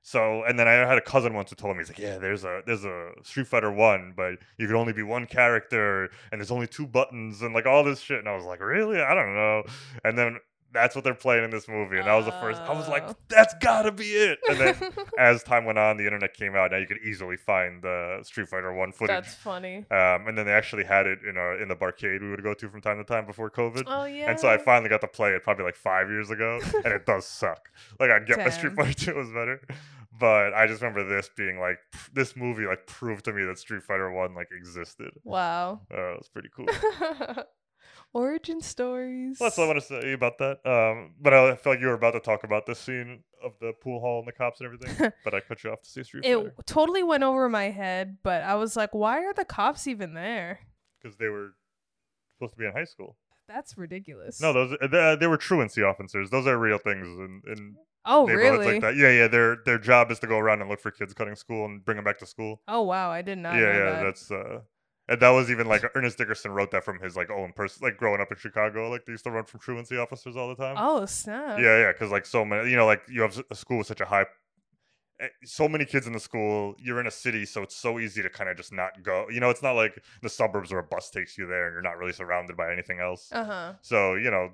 So 0.02 0.42
and 0.44 0.58
then 0.58 0.66
I 0.66 0.72
had 0.72 0.98
a 0.98 1.02
cousin 1.02 1.32
once 1.32 1.50
who 1.50 1.56
told 1.56 1.76
me 1.76 1.82
he's 1.82 1.88
like, 1.88 1.98
yeah, 1.98 2.18
there's 2.18 2.44
a 2.44 2.62
there's 2.66 2.84
a 2.84 3.12
Street 3.22 3.46
Fighter 3.46 3.70
one, 3.70 4.12
but 4.16 4.34
you 4.58 4.66
can 4.66 4.74
only 4.74 4.92
be 4.92 5.02
one 5.04 5.26
character, 5.26 6.10
and 6.30 6.40
there's 6.40 6.50
only 6.50 6.66
two 6.66 6.86
buttons, 6.88 7.40
and 7.40 7.54
like 7.54 7.66
all 7.66 7.84
this 7.84 8.00
shit. 8.00 8.18
And 8.18 8.28
I 8.28 8.34
was 8.34 8.44
like, 8.44 8.60
really? 8.60 9.00
I 9.00 9.14
don't 9.14 9.34
know. 9.34 9.62
And 10.04 10.18
then 10.18 10.38
that's 10.72 10.94
what 10.94 11.04
they're 11.04 11.14
playing 11.14 11.44
in 11.44 11.50
this 11.50 11.68
movie, 11.68 11.98
and 11.98 12.06
that 12.06 12.14
was 12.14 12.24
the 12.26 12.32
first. 12.32 12.60
I 12.62 12.72
was 12.72 12.88
like, 12.88 13.04
Oh. 13.06 13.14
that's 13.28 13.54
gotta 13.60 13.92
be 13.92 14.04
it. 14.04 14.38
And 14.48 14.58
then 14.58 14.76
as 15.18 15.42
time 15.42 15.64
went 15.64 15.78
on, 15.78 15.96
the 15.96 16.04
internet 16.04 16.34
came 16.34 16.54
out. 16.56 16.70
Now 16.70 16.78
you 16.78 16.86
could 16.86 16.98
easily 17.04 17.36
find 17.36 17.82
the 17.82 18.20
Street 18.22 18.48
Fighter 18.48 18.72
One 18.72 18.92
footage. 18.92 19.14
That's 19.14 19.34
funny. 19.34 19.78
Um, 19.90 20.28
and 20.28 20.36
then 20.38 20.46
they 20.46 20.52
actually 20.52 20.84
had 20.84 21.06
it 21.06 21.18
in 21.28 21.36
a 21.36 21.62
in 21.62 21.68
the 21.68 21.76
barcade 21.76 22.20
we 22.22 22.30
would 22.30 22.42
go 22.42 22.54
to 22.54 22.68
from 22.68 22.80
time 22.80 22.98
to 22.98 23.04
time 23.04 23.26
before 23.26 23.50
COVID. 23.50 23.84
Oh 23.86 24.04
yeah. 24.04 24.30
And 24.30 24.40
so 24.40 24.48
I 24.48 24.58
finally 24.58 24.88
got 24.88 25.00
to 25.02 25.08
play 25.08 25.30
it 25.32 25.42
probably 25.42 25.64
like 25.64 25.76
five 25.76 26.08
years 26.08 26.30
ago, 26.30 26.60
and 26.84 26.92
it 26.92 27.06
does 27.06 27.26
suck. 27.26 27.70
Like 28.00 28.10
I 28.10 28.18
get 28.20 28.38
my 28.38 28.48
Street 28.50 28.72
Fighter 28.74 28.94
Two 28.94 29.14
was 29.16 29.28
better, 29.28 29.60
but 30.18 30.54
I 30.54 30.66
just 30.66 30.80
remember 30.82 31.04
this 31.06 31.28
being 31.36 31.58
like 31.60 31.78
this 32.12 32.34
movie 32.36 32.66
like 32.66 32.86
proved 32.86 33.24
to 33.26 33.32
me 33.32 33.44
that 33.44 33.58
Street 33.58 33.82
Fighter 33.82 34.10
One 34.10 34.34
like 34.34 34.48
existed. 34.56 35.10
Wow. 35.24 35.80
Uh, 35.92 36.12
it 36.12 36.18
was 36.18 36.28
pretty 36.28 36.48
cool. 36.54 36.66
Origin 38.14 38.60
stories. 38.60 39.38
That's 39.38 39.58
all 39.58 39.64
I 39.64 39.68
want 39.68 39.80
to 39.80 39.86
say 39.86 40.12
about 40.12 40.38
that. 40.38 40.58
Um, 40.66 41.14
but 41.20 41.32
I 41.32 41.54
feel 41.56 41.72
like 41.72 41.80
you 41.80 41.86
were 41.86 41.94
about 41.94 42.12
to 42.12 42.20
talk 42.20 42.44
about 42.44 42.66
this 42.66 42.78
scene 42.78 43.24
of 43.42 43.52
the 43.60 43.72
pool 43.72 44.00
hall 44.00 44.18
and 44.18 44.28
the 44.28 44.32
cops 44.32 44.60
and 44.60 44.66
everything, 44.66 45.12
but 45.24 45.34
I 45.34 45.40
cut 45.40 45.64
you 45.64 45.70
off 45.70 45.82
to 45.82 45.88
see 45.88 46.02
Street 46.02 46.24
It 46.24 46.36
Fighter 46.36 46.54
totally 46.66 47.02
went 47.02 47.22
over 47.24 47.48
my 47.48 47.70
head, 47.70 48.18
but 48.22 48.42
I 48.42 48.54
was 48.56 48.76
like, 48.76 48.94
why 48.94 49.24
are 49.24 49.34
the 49.34 49.44
cops 49.44 49.86
even 49.86 50.14
there? 50.14 50.60
because 51.02 51.16
they 51.16 51.28
were 51.28 51.54
supposed 52.36 52.52
to 52.54 52.58
be 52.58 52.66
in 52.66 52.72
high 52.72 52.84
school. 52.84 53.16
That's 53.48 53.76
ridiculous. 53.76 54.40
No, 54.40 54.52
those 54.52 54.76
uh, 54.80 54.86
they, 54.86 55.16
they 55.20 55.26
were 55.26 55.36
truancy 55.36 55.82
officers. 55.82 56.30
Those 56.30 56.46
are 56.46 56.56
real 56.56 56.78
things 56.78 57.06
in, 57.06 57.42
in 57.46 57.76
Oh, 58.04 58.26
neighborhoods 58.26 58.58
really? 58.58 58.72
like 58.74 58.82
that. 58.82 58.96
Yeah, 58.96 59.10
yeah. 59.10 59.28
Their 59.28 59.58
their 59.64 59.78
job 59.78 60.10
is 60.10 60.18
to 60.20 60.26
go 60.26 60.38
around 60.38 60.60
and 60.60 60.68
look 60.70 60.80
for 60.80 60.90
kids 60.90 61.14
cutting 61.14 61.36
school 61.36 61.64
and 61.64 61.84
bring 61.84 61.96
them 61.96 62.04
back 62.04 62.18
to 62.18 62.26
school. 62.26 62.60
Oh 62.66 62.82
wow, 62.82 63.10
I 63.10 63.22
did 63.22 63.38
not 63.38 63.54
yeah, 63.54 63.60
know 63.60 63.66
yeah. 63.72 63.90
that. 63.90 64.02
That's 64.02 64.30
uh, 64.30 64.60
and 65.12 65.20
that 65.20 65.28
was 65.28 65.50
even 65.50 65.66
like 65.66 65.84
Ernest 65.94 66.16
Dickerson 66.16 66.52
wrote 66.52 66.70
that 66.70 66.84
from 66.84 66.98
his 66.98 67.16
like 67.16 67.30
own 67.30 67.52
person, 67.52 67.80
like 67.82 67.98
growing 67.98 68.22
up 68.22 68.30
in 68.30 68.38
Chicago. 68.38 68.88
Like 68.88 69.04
they 69.04 69.12
used 69.12 69.24
to 69.24 69.30
run 69.30 69.44
from 69.44 69.60
truancy 69.60 69.98
officers 69.98 70.36
all 70.38 70.48
the 70.48 70.54
time. 70.54 70.76
Oh 70.78 71.04
snap. 71.04 71.58
Yeah, 71.58 71.80
yeah, 71.80 71.92
because 71.92 72.10
like 72.10 72.24
so 72.24 72.46
many, 72.46 72.70
you 72.70 72.76
know, 72.76 72.86
like 72.86 73.02
you 73.10 73.20
have 73.20 73.38
a 73.50 73.54
school 73.54 73.76
with 73.76 73.86
such 73.86 74.00
a 74.00 74.06
high, 74.06 74.24
eh, 75.20 75.28
so 75.44 75.68
many 75.68 75.84
kids 75.84 76.06
in 76.06 76.14
the 76.14 76.20
school. 76.20 76.74
You're 76.78 76.98
in 76.98 77.06
a 77.06 77.10
city, 77.10 77.44
so 77.44 77.62
it's 77.62 77.76
so 77.76 77.98
easy 77.98 78.22
to 78.22 78.30
kind 78.30 78.48
of 78.48 78.56
just 78.56 78.72
not 78.72 79.02
go. 79.02 79.26
You 79.30 79.40
know, 79.40 79.50
it's 79.50 79.62
not 79.62 79.72
like 79.72 80.02
the 80.22 80.30
suburbs 80.30 80.70
where 80.70 80.80
a 80.80 80.84
bus 80.84 81.10
takes 81.10 81.36
you 81.36 81.46
there 81.46 81.66
and 81.66 81.74
you're 81.74 81.82
not 81.82 81.98
really 81.98 82.14
surrounded 82.14 82.56
by 82.56 82.72
anything 82.72 82.98
else. 82.98 83.28
Uh 83.32 83.44
huh. 83.44 83.72
So, 83.82 84.14
you 84.14 84.30
know, 84.30 84.52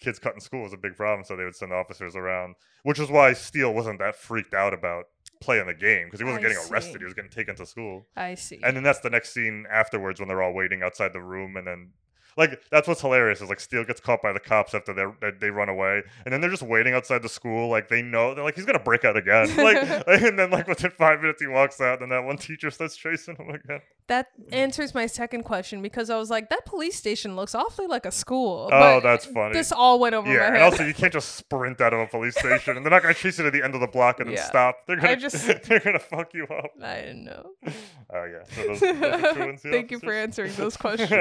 kids 0.00 0.18
cutting 0.18 0.40
school 0.40 0.64
was 0.64 0.72
a 0.72 0.76
big 0.78 0.96
problem. 0.96 1.24
So 1.24 1.36
they 1.36 1.44
would 1.44 1.54
send 1.54 1.72
officers 1.72 2.16
around, 2.16 2.56
which 2.82 2.98
is 2.98 3.08
why 3.08 3.34
Steel 3.34 3.72
wasn't 3.72 4.00
that 4.00 4.16
freaked 4.16 4.52
out 4.52 4.74
about 4.74 5.04
playing 5.42 5.66
the 5.66 5.74
game 5.74 6.06
because 6.06 6.20
he 6.20 6.24
wasn't 6.24 6.44
I 6.44 6.48
getting 6.48 6.64
arrested. 6.70 6.98
He 7.00 7.04
was 7.04 7.14
getting 7.14 7.30
taken 7.30 7.54
to 7.56 7.66
school. 7.66 8.06
I 8.16 8.34
see. 8.36 8.60
And 8.62 8.76
then 8.76 8.82
that's 8.82 9.00
the 9.00 9.10
next 9.10 9.34
scene 9.34 9.66
afterwards 9.70 10.20
when 10.20 10.28
they're 10.28 10.42
all 10.42 10.54
waiting 10.54 10.82
outside 10.82 11.12
the 11.12 11.20
room. 11.20 11.56
And 11.56 11.66
then, 11.66 11.90
like, 12.36 12.62
that's 12.70 12.88
what's 12.88 13.00
hilarious 13.00 13.40
is 13.42 13.48
like 13.48 13.60
Steel 13.60 13.84
gets 13.84 14.00
caught 14.00 14.22
by 14.22 14.32
the 14.32 14.40
cops 14.40 14.74
after 14.74 14.94
they 14.94 15.30
they- 15.40 15.50
run 15.50 15.68
away. 15.68 16.02
And 16.24 16.32
then 16.32 16.40
they're 16.40 16.50
just 16.50 16.62
waiting 16.62 16.94
outside 16.94 17.22
the 17.22 17.28
school. 17.28 17.68
Like, 17.68 17.88
they 17.88 18.00
know, 18.00 18.34
they're 18.34 18.44
like, 18.44 18.54
he's 18.54 18.64
to 18.64 18.78
break 18.78 19.04
out 19.04 19.16
again. 19.16 19.48
Like, 19.56 19.76
and 20.06 20.38
then, 20.38 20.50
like, 20.50 20.66
within 20.68 20.90
five 20.92 21.20
minutes, 21.20 21.42
he 21.42 21.48
walks 21.48 21.80
out. 21.80 22.00
And 22.02 22.10
that 22.12 22.24
one 22.24 22.36
teacher 22.38 22.70
starts 22.70 22.96
chasing 22.96 23.36
him 23.36 23.50
again. 23.50 23.80
That 24.08 24.28
answers 24.50 24.94
my 24.94 25.06
second 25.06 25.44
question 25.44 25.80
because 25.80 26.10
I 26.10 26.16
was 26.16 26.28
like, 26.28 26.50
that 26.50 26.66
police 26.66 26.96
station 26.96 27.36
looks 27.36 27.54
awfully 27.54 27.86
like 27.86 28.04
a 28.04 28.10
school. 28.10 28.66
Oh, 28.66 28.70
but 28.70 29.00
that's 29.00 29.24
funny. 29.26 29.52
This 29.54 29.70
all 29.72 30.00
went 30.00 30.14
over 30.14 30.30
Yeah, 30.30 30.40
my 30.40 30.44
and 30.46 30.54
head. 30.56 30.62
also 30.64 30.84
you 30.84 30.92
can't 30.92 31.12
just 31.12 31.36
sprint 31.36 31.80
out 31.80 31.94
of 31.94 32.00
a 32.00 32.06
police 32.08 32.36
station, 32.38 32.76
and 32.76 32.84
they're 32.84 32.90
not 32.90 33.02
gonna 33.02 33.14
chase 33.14 33.38
you 33.38 33.44
to 33.44 33.50
the 33.50 33.62
end 33.64 33.74
of 33.74 33.80
the 33.80 33.86
block 33.86 34.18
and 34.20 34.28
then 34.28 34.36
Yeah. 34.36 34.44
stop. 34.44 34.76
They're 34.86 34.96
gonna 34.96 35.16
just- 35.16 35.46
they're 35.68 35.80
gonna 35.80 35.98
fuck 36.00 36.34
you 36.34 36.44
up. 36.44 36.72
I 36.82 36.96
didn't 36.96 37.24
know. 37.24 37.50
Oh 37.64 38.24
yeah, 38.24 38.42
so 38.50 38.62
those, 38.66 38.80
those 38.80 39.36
are 39.36 39.56
Thank 39.70 39.90
you 39.92 39.98
for 40.00 40.12
answering 40.12 40.52
those 40.56 40.76
questions. 40.76 41.12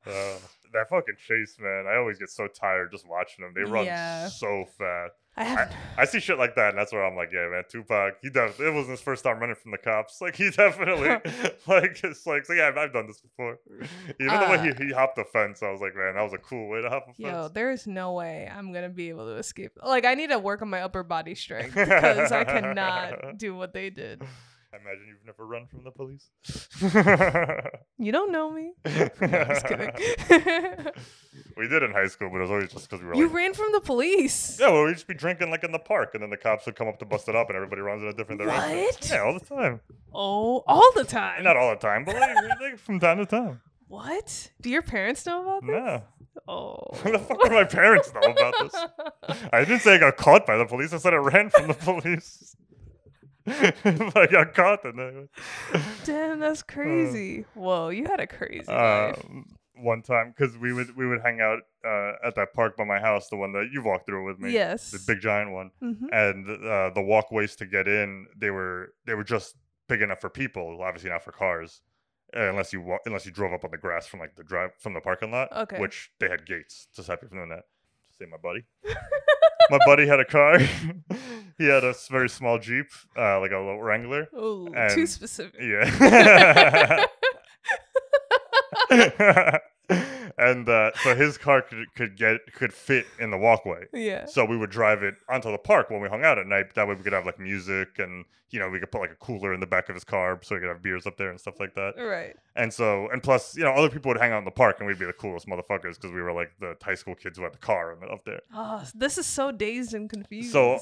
that 0.07 0.89
fucking 0.91 1.15
chase, 1.27 1.57
man. 1.61 1.87
I 1.89 1.97
always 1.97 2.19
get 2.19 2.29
so 2.29 2.49
tired 2.49 2.91
just 2.93 3.09
watching 3.09 3.45
them. 3.45 3.53
They 3.55 3.63
run 3.71 3.87
Yeah. 3.87 4.27
so 4.29 4.65
fast. 4.77 5.15
I 5.37 5.45
I, 5.45 5.69
I 5.99 6.05
see 6.05 6.21
shit 6.21 6.39
like 6.39 6.55
that, 6.55 6.71
and 6.71 6.79
that's 6.79 6.93
where 6.93 7.05
I'm 7.05 7.17
like, 7.17 7.31
yeah, 7.33 7.49
man, 7.49 7.65
Tupac. 7.69 8.15
He 8.23 8.31
does. 8.31 8.59
It 8.61 8.73
wasn't 8.73 8.93
his 8.93 9.01
first 9.01 9.25
time 9.25 9.41
running 9.41 9.57
from 9.57 9.73
the 9.73 9.79
cops. 9.79 10.21
Like 10.25 10.37
he 10.37 10.51
definitely, 10.51 11.09
like, 11.67 12.01
it's 12.03 12.27
like, 12.27 12.47
so 12.47 12.53
yeah, 12.53 12.69
I've, 12.69 12.79
I've 12.79 12.93
done 12.93 13.07
this 13.07 13.21
before. 13.21 13.59
Even 14.21 14.41
the 14.41 14.47
way 14.47 14.59
Uh, 14.71 14.75
he, 14.79 14.87
he 14.87 14.93
hopped 14.93 15.17
the 15.17 15.25
fence, 15.25 15.63
I 15.63 15.71
was 15.71 15.81
like, 15.81 15.95
man, 15.97 16.15
that 16.15 16.23
was 16.23 16.33
a 16.33 16.39
cool 16.39 16.69
way 16.69 16.81
to 16.83 16.89
hop 16.89 17.05
a 17.05 17.15
fence. 17.15 17.19
Yo, 17.19 17.49
there 17.49 17.71
is 17.73 17.87
no 17.87 18.13
way 18.13 18.51
I'm 18.51 18.73
gonna 18.73 18.89
be 18.89 19.09
able 19.11 19.27
to 19.27 19.37
escape. 19.37 19.73
Like, 19.85 20.05
I 20.05 20.15
need 20.15 20.31
to 20.31 20.39
work 20.39 20.63
on 20.63 20.71
my 20.71 20.83
upper 20.83 21.03
body 21.03 21.35
strength 21.35 21.75
because 21.75 22.33
I 22.33 22.45
cannot 22.45 23.37
do 23.39 23.55
what 23.55 23.73
they 23.75 23.91
did. 23.91 24.23
I 24.75 24.79
imagine 24.79 25.07
you've 25.07 25.25
never 25.25 25.47
run 25.47 25.67
from 25.67 25.85
the 25.85 25.91
police. 25.93 26.31
You 27.97 28.11
don't 28.11 28.33
know 28.33 28.51
me. 28.51 28.73
No, 28.85 29.45
just 29.45 29.67
kidding. 29.67 29.91
we 31.57 31.69
did 31.69 31.83
in 31.85 31.93
high 31.93 32.09
school, 32.09 32.29
but 32.31 32.39
it 32.39 32.43
was 32.43 32.51
always 32.51 32.73
just 32.73 32.91
because 32.91 33.01
we 33.03 33.09
were 33.09 33.15
you 33.15 33.27
like, 33.27 33.35
ran 33.37 33.55
from 33.55 33.71
the 33.73 33.81
police. 33.81 34.59
yeah, 34.61 34.71
well, 34.71 34.85
we'd 34.85 34.95
just 34.95 35.07
be 35.07 35.15
drinking 35.15 35.51
like 35.51 35.63
in 35.63 35.71
the 35.71 35.79
park, 35.79 36.15
and 36.15 36.23
then 36.23 36.31
the 36.31 36.37
cops 36.37 36.67
would 36.67 36.75
come 36.75 36.89
up 36.89 36.99
to 36.99 37.05
bust 37.05 37.29
it 37.29 37.37
up, 37.37 37.49
and 37.49 37.57
everybody 37.57 37.83
runs 37.83 38.03
in 38.03 38.09
a 38.09 38.13
different 38.13 38.41
direction. 38.41 38.79
What? 38.79 39.11
Yeah, 39.11 39.23
all 39.23 39.39
the 39.39 39.45
time. 39.45 39.81
Oh, 40.13 40.65
all 40.67 40.93
the 40.95 41.05
time. 41.05 41.45
Not 41.45 41.57
all 41.57 41.71
the 41.71 41.77
time, 41.77 42.05
but 42.05 42.17
like, 42.17 42.35
like 42.61 42.79
from 42.79 42.99
time 42.99 43.19
to 43.19 43.27
time. 43.27 43.61
What? 43.87 44.51
Do 44.61 44.71
your 44.71 44.83
parents 44.83 45.25
know 45.25 45.43
about 45.43 45.63
this? 45.63 45.71
No. 45.71 46.03
Oh. 46.49 46.89
The 47.05 47.19
fuck 47.19 47.43
would 47.45 47.53
my 47.53 47.65
parents 47.65 48.13
know 48.13 48.33
about 48.33 48.55
this? 48.61 48.75
I 49.53 49.61
didn't 49.65 49.81
say 49.81 49.95
I 49.95 49.99
got 49.99 50.17
caught 50.17 50.47
by 50.47 50.57
the 50.57 50.67
police. 50.67 50.93
I 50.93 50.99
said 50.99 51.15
I 51.15 51.19
ran 51.19 51.49
from 51.49 51.69
the 51.69 51.75
police. 51.75 52.57
If 53.85 54.17
I 54.17 54.27
got 54.27 54.55
caught, 54.55 54.83
then 54.83 55.29
I- 55.73 55.83
Damn, 56.05 56.41
that's 56.41 56.63
crazy. 56.75 57.45
Whoa, 57.55 57.89
you 57.91 58.05
had 58.07 58.21
a 58.21 58.27
crazy 58.27 58.67
uh, 58.69 59.09
life. 59.09 59.25
one 59.77 60.03
time 60.03 60.33
because 60.37 60.57
we 60.57 60.73
would 60.73 60.97
we 60.97 61.07
would 61.07 61.21
hang 61.23 61.41
out 61.41 61.59
uh, 61.85 62.13
at 62.27 62.35
that 62.37 62.53
park 62.55 62.77
by 62.77 62.85
my 62.85 62.99
house, 63.01 63.29
the 63.29 63.37
one 63.37 63.53
that 63.53 63.69
you 63.73 63.83
walked 63.83 64.07
through 64.07 64.25
with 64.25 64.39
me. 64.39 64.53
Yes. 64.53 64.91
the 64.91 65.01
big 65.07 65.21
giant 65.21 65.51
one. 65.53 65.71
Mhm. 65.83 66.09
And 66.13 66.49
uh, 66.67 66.91
the 66.95 67.03
walkways 67.03 67.55
to 67.57 67.67
get 67.67 67.87
in, 67.89 68.27
they 68.37 68.51
were 68.51 68.95
they 69.07 69.15
were 69.15 69.25
just 69.25 69.57
big 69.89 70.01
enough 70.01 70.21
for 70.21 70.31
people, 70.31 70.81
obviously 70.83 71.11
not 71.11 71.23
for 71.23 71.33
cars, 71.33 71.83
uh, 72.35 72.49
unless 72.49 72.73
you 72.73 72.81
wa- 72.81 72.99
unless 73.05 73.27
you 73.27 73.33
drove 73.33 73.53
up 73.53 73.65
on 73.65 73.71
the 73.71 73.77
grass 73.77 74.07
from 74.07 74.21
like 74.21 74.35
the 74.37 74.45
drive 74.45 74.71
from 74.79 74.95
the 74.95 75.01
parking 75.01 75.31
lot, 75.31 75.49
Okay. 75.53 75.79
which 75.79 76.11
they 76.21 76.29
had 76.31 76.47
gates 76.47 76.89
to 76.95 77.03
stop 77.03 77.21
you 77.23 77.29
from 77.29 77.39
doing 77.39 77.51
that. 77.51 77.65
Say 78.19 78.25
my 78.25 78.39
buddy. 78.39 78.65
my 79.71 79.79
buddy 79.87 80.07
had 80.07 80.21
a 80.21 80.25
car. 80.25 80.59
he 81.59 81.67
had 81.67 81.85
a 81.85 81.95
very 82.11 82.29
small 82.29 82.59
Jeep, 82.59 82.87
uh, 83.17 83.41
like 83.41 83.53
a 83.53 83.59
little 83.59 83.83
Wrangler. 83.83 84.29
Ooh, 84.35 84.73
too 84.95 85.07
specific. 85.07 85.61
Yeah. 85.61 87.07
and 90.39 90.69
uh, 90.69 90.91
so 91.03 91.15
his 91.15 91.39
car 91.39 91.63
could, 91.63 91.93
could 91.95 92.17
get 92.17 92.53
could 92.55 92.73
fit 92.73 93.07
in 93.19 93.31
the 93.31 93.39
walkway. 93.39 93.87
Yeah. 93.93 94.27
So 94.27 94.45
we 94.45 94.57
would 94.57 94.71
drive 94.71 95.03
it 95.03 95.15
onto 95.29 95.51
the 95.51 95.59
park 95.59 95.91
when 95.91 96.01
we 96.01 96.09
hung 96.09 96.25
out 96.25 96.39
at 96.39 96.47
night. 96.47 96.75
That 96.75 96.89
way 96.89 96.95
we 96.95 97.03
could 97.03 97.13
have 97.13 97.27
like 97.27 97.39
music 97.39 97.99
and 97.99 98.25
you 98.51 98.61
know 98.61 98.69
we 98.69 98.79
could 98.79 98.91
put 98.91 99.01
like 99.01 99.11
a 99.13 99.17
cooler 99.17 99.53
in 99.53 99.61
the 99.61 99.67
back 99.67 99.89
of 99.89 99.95
his 99.95 100.05
car 100.05 100.39
so 100.43 100.55
we 100.55 100.61
could 100.61 100.69
have 100.69 100.83
beers 100.83 101.07
up 101.07 101.17
there 101.17 101.31
and 101.31 101.41
stuff 101.41 101.59
like 101.61 101.75
that. 101.75 101.95
Right. 101.97 102.37
And 102.57 102.73
so 102.73 103.09
and 103.11 103.23
plus 103.23 103.57
you 103.57 103.65
know 103.65 103.73
other 103.73 103.91
people 103.91 104.11
would 104.11 104.21
hang 104.21 104.33
out 104.33 104.39
in 104.39 104.45
the 104.45 104.51
park 104.51 104.77
and 104.79 104.87
we'd 104.87 104.99
be 104.99 105.07
the 105.07 105.13
coolest 105.13 105.47
motherfuckers 105.47 105.97
because 105.97 106.13
we 106.13 106.23
were 106.23 106.33
like 106.33 106.53
the 106.61 106.77
high 106.83 106.95
school 106.95 107.15
kids 107.15 107.39
who 107.39 107.45
had 107.45 107.53
the 107.53 107.59
car 107.59 107.93
and 107.93 108.11
up 108.11 108.25
there. 108.25 108.41
Oh, 108.55 108.83
this 108.95 109.19
is 109.19 109.27
so 109.27 109.53
dazed 109.53 109.95
and 109.95 110.09
confused. 110.09 110.53
So 110.53 110.75
uh, 110.75 110.79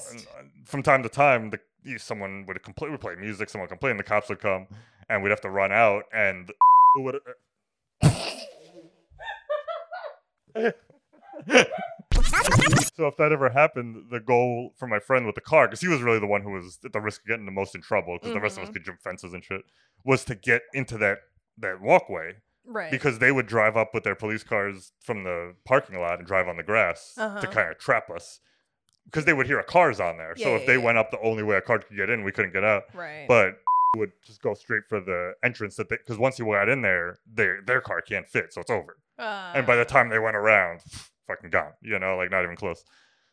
from 0.65 0.83
time 0.83 1.03
to 1.03 1.09
time, 1.09 1.49
the 1.49 1.59
someone 1.97 2.45
would 2.47 2.61
complain, 2.63 2.91
would 2.91 3.01
play 3.01 3.15
music, 3.15 3.49
someone 3.49 3.65
would 3.65 3.69
complain, 3.69 3.97
the 3.97 4.03
cops 4.03 4.29
would 4.29 4.39
come, 4.39 4.67
and 5.09 5.21
we'd 5.21 5.29
have 5.29 5.41
to 5.41 5.49
run 5.49 5.71
out, 5.71 6.05
and 6.13 6.51
who 6.95 7.01
would. 7.03 7.19
so 12.95 13.07
if 13.07 13.17
that 13.17 13.31
ever 13.31 13.49
happened, 13.49 14.05
the 14.11 14.19
goal 14.19 14.73
for 14.77 14.87
my 14.87 14.99
friend 14.99 15.25
with 15.25 15.35
the 15.35 15.41
car, 15.41 15.67
because 15.67 15.81
he 15.81 15.87
was 15.87 16.01
really 16.01 16.19
the 16.19 16.27
one 16.27 16.41
who 16.41 16.51
was 16.51 16.79
at 16.85 16.93
the 16.93 17.01
risk 17.01 17.21
of 17.21 17.27
getting 17.27 17.45
the 17.45 17.51
most 17.51 17.75
in 17.75 17.81
trouble, 17.81 18.17
because 18.19 18.33
the 18.33 18.39
rest 18.39 18.57
of 18.57 18.63
us 18.63 18.69
Mhm. 18.69 18.73
could 18.73 18.85
jump 18.85 19.01
fences 19.01 19.33
and 19.33 19.43
shit, 19.43 19.61
was 20.03 20.23
to 20.25 20.35
get 20.35 20.63
into 20.73 20.97
that 20.99 21.19
that 21.57 21.79
walkway 21.81 22.37
Right. 22.65 22.89
because 22.89 23.19
they 23.19 23.31
would 23.31 23.45
drive 23.45 23.77
up 23.77 23.93
with 23.93 24.03
their 24.03 24.15
police 24.15 24.43
cars 24.43 24.91
from 25.03 25.23
the 25.23 25.55
parking 25.65 25.99
lot 25.99 26.17
and 26.17 26.25
drive 26.27 26.47
on 26.47 26.57
the 26.57 26.63
grass 26.63 27.13
Uh-huh. 27.17 27.39
to 27.41 27.47
kind 27.47 27.69
of 27.69 27.77
trap 27.77 28.09
us 28.09 28.39
because 29.05 29.25
they 29.25 29.33
would 29.33 29.45
hear 29.45 29.59
a 29.59 29.63
car's 29.63 29.99
on 29.99 30.17
there. 30.17 30.35
so 30.35 30.55
if 30.55 30.61
yeah, 30.61 30.67
they 30.67 30.77
yeah. 30.77 30.83
went 30.83 30.97
up 30.97 31.11
the 31.11 31.19
only 31.19 31.43
way 31.43 31.57
a 31.57 31.61
car 31.61 31.77
could 31.79 31.95
get 31.95 32.09
in, 32.09 32.23
we 32.23 32.31
couldn't 32.31 32.53
get 32.53 32.63
out. 32.63 32.83
Right. 32.95 33.27
But 33.27 33.59
would 33.95 34.11
just 34.23 34.41
go 34.41 34.55
straight 34.55 34.83
for 34.89 34.99
the 34.99 35.35
entrance 35.43 35.75
that 35.75 35.87
they 35.89 35.97
because 35.97 36.17
once 36.17 36.39
you 36.39 36.45
got 36.45 36.67
in 36.69 36.81
there, 36.81 37.19
their 37.27 37.61
their 37.61 37.79
car 37.81 38.01
can't 38.01 38.27
fit, 38.27 38.51
so 38.51 38.61
it's 38.61 38.71
over. 38.71 38.97
Uh, 39.17 39.53
and 39.55 39.65
by 39.65 39.75
the 39.75 39.85
time 39.85 40.09
they 40.09 40.19
went 40.19 40.35
around, 40.35 40.81
fucking 41.27 41.49
gone. 41.49 41.73
You 41.81 41.99
know, 41.99 42.17
like 42.17 42.31
not 42.31 42.43
even 42.43 42.55
close. 42.55 42.83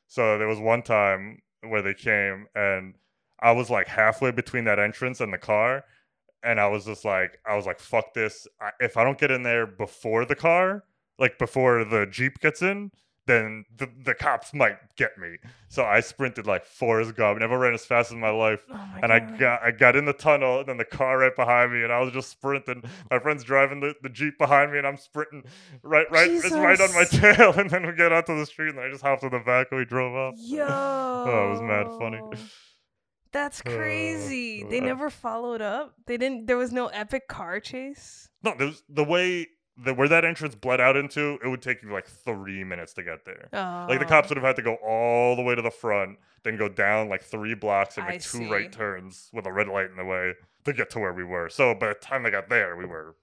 So 0.06 0.38
there 0.38 0.48
was 0.48 0.58
one 0.58 0.82
time 0.82 1.38
where 1.62 1.82
they 1.82 1.94
came 1.94 2.46
and 2.54 2.94
I 3.40 3.52
was 3.52 3.70
like 3.70 3.86
halfway 3.86 4.30
between 4.30 4.64
that 4.64 4.78
entrance 4.78 5.20
and 5.20 5.32
the 5.32 5.38
car. 5.38 5.84
And 6.42 6.58
I 6.58 6.68
was 6.68 6.86
just 6.86 7.04
like, 7.04 7.38
I 7.46 7.54
was 7.54 7.66
like, 7.66 7.80
fuck 7.80 8.14
this. 8.14 8.46
I, 8.60 8.70
if 8.80 8.96
I 8.96 9.04
don't 9.04 9.18
get 9.18 9.30
in 9.30 9.42
there 9.42 9.66
before 9.66 10.24
the 10.24 10.34
car, 10.34 10.84
like 11.18 11.38
before 11.38 11.84
the 11.84 12.06
Jeep 12.10 12.40
gets 12.40 12.62
in, 12.62 12.90
then 13.30 13.64
the, 13.76 13.88
the 14.04 14.14
cops 14.14 14.52
might 14.52 14.76
get 14.96 15.16
me. 15.18 15.36
So 15.68 15.84
I 15.84 16.00
sprinted 16.00 16.46
like 16.46 16.64
Forrest 16.64 17.14
Gump. 17.14 17.38
Never 17.38 17.58
ran 17.58 17.74
as 17.74 17.84
fast 17.84 18.10
in 18.10 18.18
my 18.18 18.30
life. 18.30 18.60
and 19.02 19.12
I 19.12 19.20
got 19.20 19.62
I 19.62 19.70
got 19.70 19.94
in 19.96 20.04
the 20.04 20.12
tunnel 20.12 20.60
and 20.60 20.68
then 20.68 20.76
the 20.76 20.84
car 20.84 21.18
right 21.18 21.34
behind 21.34 21.72
me 21.72 21.82
and 21.82 21.92
I 21.92 22.00
was 22.00 22.12
just 22.12 22.28
sprinting. 22.30 22.82
My 23.10 23.18
friend's 23.18 23.44
driving 23.44 23.80
the, 23.80 23.94
the 24.02 24.08
Jeep 24.08 24.36
behind 24.38 24.72
me 24.72 24.78
and 24.78 24.86
I'm 24.86 24.96
sprinting 24.96 25.44
right 25.82 26.10
right 26.10 26.30
it's 26.30 26.50
right 26.50 26.80
on 26.80 26.92
my 26.92 27.04
tail 27.04 27.52
and 27.58 27.70
then 27.70 27.86
we 27.86 27.92
get 27.94 28.12
out 28.12 28.26
to 28.26 28.34
the 28.34 28.46
street 28.46 28.70
and 28.70 28.80
I 28.80 28.90
just 28.90 29.02
hopped 29.02 29.22
in 29.22 29.30
the 29.30 29.38
back 29.38 29.68
and 29.70 29.78
we 29.78 29.84
drove 29.84 30.14
off. 30.14 30.34
Yo. 30.38 30.66
Oh, 30.68 31.46
it 31.46 31.50
was 31.52 31.62
mad 31.62 31.86
funny. 31.98 32.20
That's 33.32 33.60
Uh, 33.60 33.70
crazy. 33.76 34.64
They 34.64 34.80
uh, 34.80 34.84
never 34.84 35.08
followed 35.08 35.62
up. 35.62 35.94
They 36.06 36.16
didn't. 36.16 36.46
There 36.46 36.56
was 36.56 36.72
no 36.72 36.88
epic 36.88 37.28
car 37.28 37.60
chase. 37.60 38.28
No, 38.42 38.54
there's 38.58 38.82
the 38.88 39.04
way 39.04 39.46
the 39.76 39.94
where 39.94 40.08
that 40.08 40.24
entrance 40.24 40.54
bled 40.54 40.80
out 40.80 40.96
into, 40.96 41.38
it 41.44 41.48
would 41.48 41.62
take 41.62 41.82
you 41.82 41.92
like 41.92 42.06
three 42.06 42.64
minutes 42.64 42.92
to 42.94 43.02
get 43.02 43.24
there. 43.24 43.48
Like 43.52 43.98
the 43.98 44.04
Oh. 44.04 44.08
cops 44.08 44.28
would 44.28 44.36
have 44.36 44.44
had 44.44 44.56
to 44.56 44.62
go 44.62 44.74
all 44.76 45.36
the 45.36 45.42
way 45.42 45.54
to 45.54 45.62
the 45.62 45.70
front, 45.70 46.18
then 46.42 46.56
go 46.56 46.68
down 46.68 47.08
like 47.08 47.22
three 47.22 47.54
blocks 47.54 47.96
and 47.96 48.06
I 48.06 48.10
make 48.10 48.22
two 48.22 48.38
see. 48.38 48.50
right 48.50 48.70
turns 48.70 49.30
with 49.32 49.46
a 49.46 49.52
red 49.52 49.68
light 49.68 49.90
in 49.90 49.96
the 49.96 50.04
way 50.04 50.34
to 50.64 50.72
get 50.72 50.90
to 50.90 50.98
where 50.98 51.12
we 51.12 51.24
were. 51.24 51.48
So 51.48 51.74
by 51.74 51.88
the 51.88 51.94
time 51.94 52.22
they 52.22 52.30
got 52.30 52.48
there, 52.50 52.76
we 52.76 52.84
were 52.84 53.14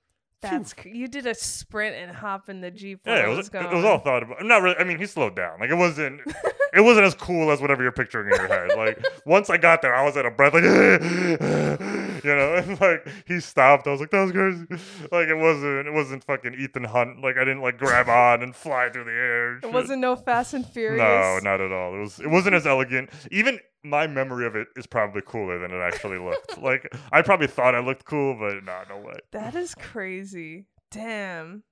That's 0.42 0.74
cr- 0.74 0.88
you 0.90 1.08
did 1.08 1.26
a 1.28 1.36
sprint 1.36 1.96
and 1.96 2.12
hop 2.16 2.50
in 2.50 2.62
the 2.62 2.72
jeep. 2.72 3.02
Yeah, 3.06 3.26
it 3.26 3.36
was, 3.36 3.48
it 3.50 3.72
was 3.72 3.86
all 3.86 4.00
thought 4.00 4.24
about. 4.24 4.44
Not 4.44 4.62
really. 4.64 4.78
I 4.78 4.84
mean, 4.84 4.98
he 5.00 5.06
slowed 5.06 5.36
down. 5.36 5.60
Like 5.60 5.70
it 5.70 5.76
wasn't. 5.76 6.22
it 6.74 6.82
wasn't 6.82 7.06
as 7.06 7.14
cool 7.16 7.52
as 7.52 7.60
whatever 7.62 7.82
you're 7.84 7.92
picturing 7.92 8.32
in 8.32 8.40
your 8.40 8.48
head. 8.48 8.76
Like 8.78 9.04
once 9.26 9.50
I 9.50 9.58
got 9.58 9.82
there, 9.82 9.96
I 9.96 10.04
was 10.04 10.16
at 10.18 10.26
a 10.26 10.32
breath. 10.32 10.54
Like 10.54 10.64
you 12.24 12.36
know, 12.36 12.56
and 12.58 12.80
like 12.80 13.08
he 13.26 13.40
stopped. 13.40 13.88
I 13.88 13.92
was 13.92 14.00
like, 14.00 14.12
that 14.12 14.22
was 14.22 14.32
crazy. 14.32 14.66
Like 15.12 15.28
it 15.28 15.38
wasn't. 15.38 15.88
It 15.88 15.94
wasn't 15.94 16.24
fucking 16.24 16.56
Ethan 16.56 16.84
Hunt. 16.84 17.22
Like 17.22 17.38
I 17.38 17.42
didn't 17.42 17.62
like 17.62 17.78
grab 17.78 18.10
on 18.10 18.44
and 18.44 18.56
fly 18.56 18.90
through 18.90 19.06
the 19.06 19.12
air. 19.12 19.58
It 19.58 19.72
wasn't 19.72 20.02
no 20.02 20.16
Fast 20.16 20.54
and 20.54 20.66
Furious. 20.66 21.00
No, 21.00 21.40
not 21.44 21.62
at 21.62 21.72
all. 21.72 21.96
It 21.96 22.00
was. 22.00 22.20
It 22.20 22.30
wasn't 22.30 22.56
as 22.56 22.68
elegant. 22.68 23.10
Even 23.32 23.60
my 23.84 24.08
memory 24.08 24.46
of 24.46 24.56
it 24.56 24.68
is 24.76 24.88
probably 24.88 25.22
cooler 25.26 25.60
than 25.60 25.72
it 25.72 25.82
actually 25.82 26.18
looked. 26.18 26.58
like 26.62 26.92
I 27.12 27.22
probably 27.22 27.48
thought 27.48 27.76
I 27.76 27.80
looked 27.80 28.06
cool, 28.06 28.36
but 28.40 28.64
no, 28.64 28.82
no 28.90 28.98
way. 28.98 29.18
That 29.32 29.56
is 29.56 29.76
crazy. 29.76 30.66
Damn. 30.92 31.64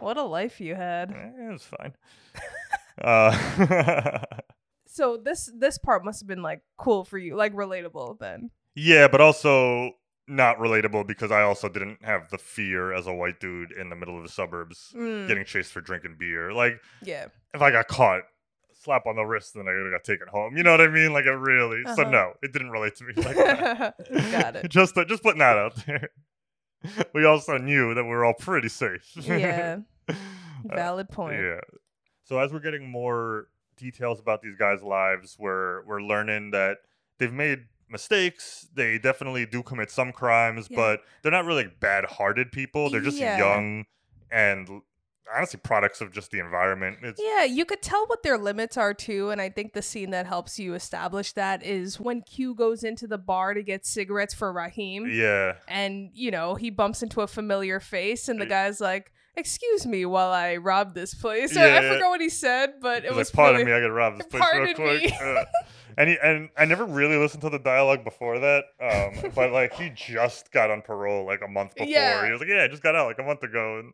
What 0.00 0.16
a 0.16 0.22
life 0.22 0.60
you 0.60 0.74
had. 0.74 1.12
Eh, 1.12 1.44
it 1.46 1.52
was 1.52 1.62
fine. 1.62 1.94
Uh, 3.00 4.18
So 4.94 5.16
this 5.16 5.50
this 5.52 5.76
part 5.76 6.04
must 6.04 6.20
have 6.20 6.28
been 6.28 6.40
like 6.42 6.60
cool 6.76 7.04
for 7.04 7.18
you, 7.18 7.34
like 7.34 7.52
relatable 7.52 8.16
then. 8.20 8.50
Yeah, 8.74 9.08
but 9.08 9.20
also 9.20 9.92
not 10.26 10.58
relatable 10.58 11.06
because 11.06 11.30
I 11.30 11.42
also 11.42 11.68
didn't 11.68 12.02
have 12.04 12.30
the 12.30 12.38
fear 12.38 12.92
as 12.92 13.06
a 13.06 13.12
white 13.12 13.40
dude 13.40 13.72
in 13.72 13.90
the 13.90 13.96
middle 13.96 14.16
of 14.16 14.22
the 14.22 14.28
suburbs 14.30 14.92
Mm. 14.96 15.28
getting 15.28 15.44
chased 15.44 15.70
for 15.72 15.80
drinking 15.82 16.16
beer. 16.18 16.52
Like 16.52 16.80
Yeah. 17.02 17.26
if 17.52 17.60
I 17.60 17.70
got 17.70 17.88
caught, 17.88 18.22
slap 18.72 19.06
on 19.06 19.16
the 19.16 19.24
wrist, 19.24 19.52
then 19.54 19.68
I 19.68 19.90
got 19.90 20.02
taken 20.04 20.26
home. 20.28 20.56
You 20.56 20.62
know 20.62 20.70
what 20.70 20.80
I 20.80 20.88
mean? 20.88 21.12
Like 21.12 21.26
it 21.26 21.30
really. 21.32 21.82
So 21.94 22.02
Uh-huh. 22.02 22.10
no, 22.10 22.32
it 22.42 22.52
didn't 22.52 22.70
relate 22.70 22.96
to 22.96 23.04
me 23.04 23.12
like 23.16 23.36
that. 23.36 23.96
Got 24.32 24.56
it. 24.56 24.68
just 24.70 24.94
just 25.08 25.22
putting 25.22 25.40
that 25.40 25.56
out 25.58 25.76
there. 25.86 26.08
We 27.14 27.24
also 27.24 27.56
knew 27.56 27.94
that 27.94 28.04
we 28.04 28.10
were 28.10 28.24
all 28.26 28.34
pretty 28.34 28.68
safe. 28.68 29.10
Yeah. 29.16 29.78
Uh, 30.06 30.14
Valid 30.64 31.08
point. 31.08 31.34
Yeah. 31.40 31.60
So 32.24 32.38
as 32.38 32.52
we're 32.52 32.60
getting 32.60 32.86
more 32.90 33.48
details 33.78 34.20
about 34.20 34.42
these 34.42 34.56
guys' 34.56 34.82
lives, 34.82 35.36
we're 35.38 35.82
we're 35.86 36.02
learning 36.02 36.50
that 36.50 36.78
they've 37.18 37.32
made 37.32 37.64
mistakes. 37.88 38.66
They 38.74 38.98
definitely 38.98 39.46
do 39.46 39.62
commit 39.62 39.90
some 39.90 40.12
crimes, 40.12 40.68
Yeah. 40.70 40.76
but 40.76 41.00
they're 41.22 41.32
not 41.32 41.44
really 41.44 41.70
bad-hearted 41.80 42.52
people. 42.52 42.90
They're 42.90 43.00
just 43.00 43.18
Yeah. 43.18 43.38
young 43.38 43.84
and 44.30 44.68
honestly 45.34 45.58
products 45.62 46.00
of 46.02 46.12
just 46.12 46.30
the 46.30 46.38
environment. 46.38 46.98
It's 47.02 47.20
Yeah, 47.22 47.44
you 47.44 47.64
could 47.64 47.80
tell 47.82 48.06
what 48.06 48.22
their 48.22 48.36
limits 48.36 48.76
are 48.76 48.92
too, 48.92 49.30
and 49.30 49.40
I 49.40 49.48
think 49.48 49.72
the 49.72 49.80
scene 49.82 50.10
that 50.10 50.26
helps 50.26 50.58
you 50.58 50.74
establish 50.74 51.32
that 51.32 51.64
is 51.64 51.98
when 51.98 52.20
Q 52.20 52.54
goes 52.54 52.84
into 52.84 53.06
the 53.06 53.16
bar 53.18 53.54
to 53.54 53.62
get 53.62 53.86
cigarettes 53.86 54.34
for 54.34 54.52
Raheem. 54.52 55.06
yeah. 55.10 55.54
and 55.66 56.10
you 56.12 56.30
know 56.30 56.54
he 56.56 56.68
bumps 56.70 57.02
into 57.02 57.20
a 57.22 57.26
familiar 57.26 57.80
face 57.80 58.28
and 58.28 58.38
the 58.40 58.46
guy's 58.46 58.80
like 58.80 59.10
excuse 59.36 59.84
me 59.86 60.04
while 60.04 60.30
i 60.30 60.56
rob 60.56 60.94
this 60.94 61.12
place 61.14 61.56
Or 61.56 61.60
i 61.60 61.80
Yeah. 61.80 61.92
forgot 61.94 62.08
what 62.10 62.20
he 62.20 62.28
said 62.28 62.74
but 62.80 62.98
it 63.04 63.08
He's 63.08 63.16
was 63.16 63.28
like, 63.30 63.34
pardon 63.34 63.56
really- 63.66 63.72
me, 63.72 63.76
I 63.76 63.80
gotta 63.80 63.92
rob 63.92 64.16
this 64.18 64.26
place 64.30 64.44
real 64.54 64.74
quick. 64.74 65.12
and 65.98 66.10
he, 66.10 66.16
and 66.22 66.48
I 66.56 66.64
never 66.64 66.84
really 66.84 67.16
listened 67.16 67.42
to 67.42 67.50
the 67.50 67.58
dialogue 67.58 68.04
before 68.04 68.38
that. 68.38 68.64
Um, 68.80 69.30
but 69.34 69.52
like 69.52 69.74
he 69.74 69.90
just 69.94 70.50
got 70.52 70.70
on 70.70 70.82
parole 70.82 71.26
like 71.26 71.40
a 71.44 71.48
month 71.48 71.74
before. 71.74 71.86
Yeah. 71.88 72.24
He 72.24 72.30
was 72.32 72.40
like, 72.40 72.48
Yeah, 72.48 72.62
I 72.64 72.68
just 72.68 72.82
got 72.82 72.94
out 72.94 73.06
like 73.06 73.18
a 73.18 73.22
month 73.22 73.42
ago. 73.42 73.78
And 73.80 73.92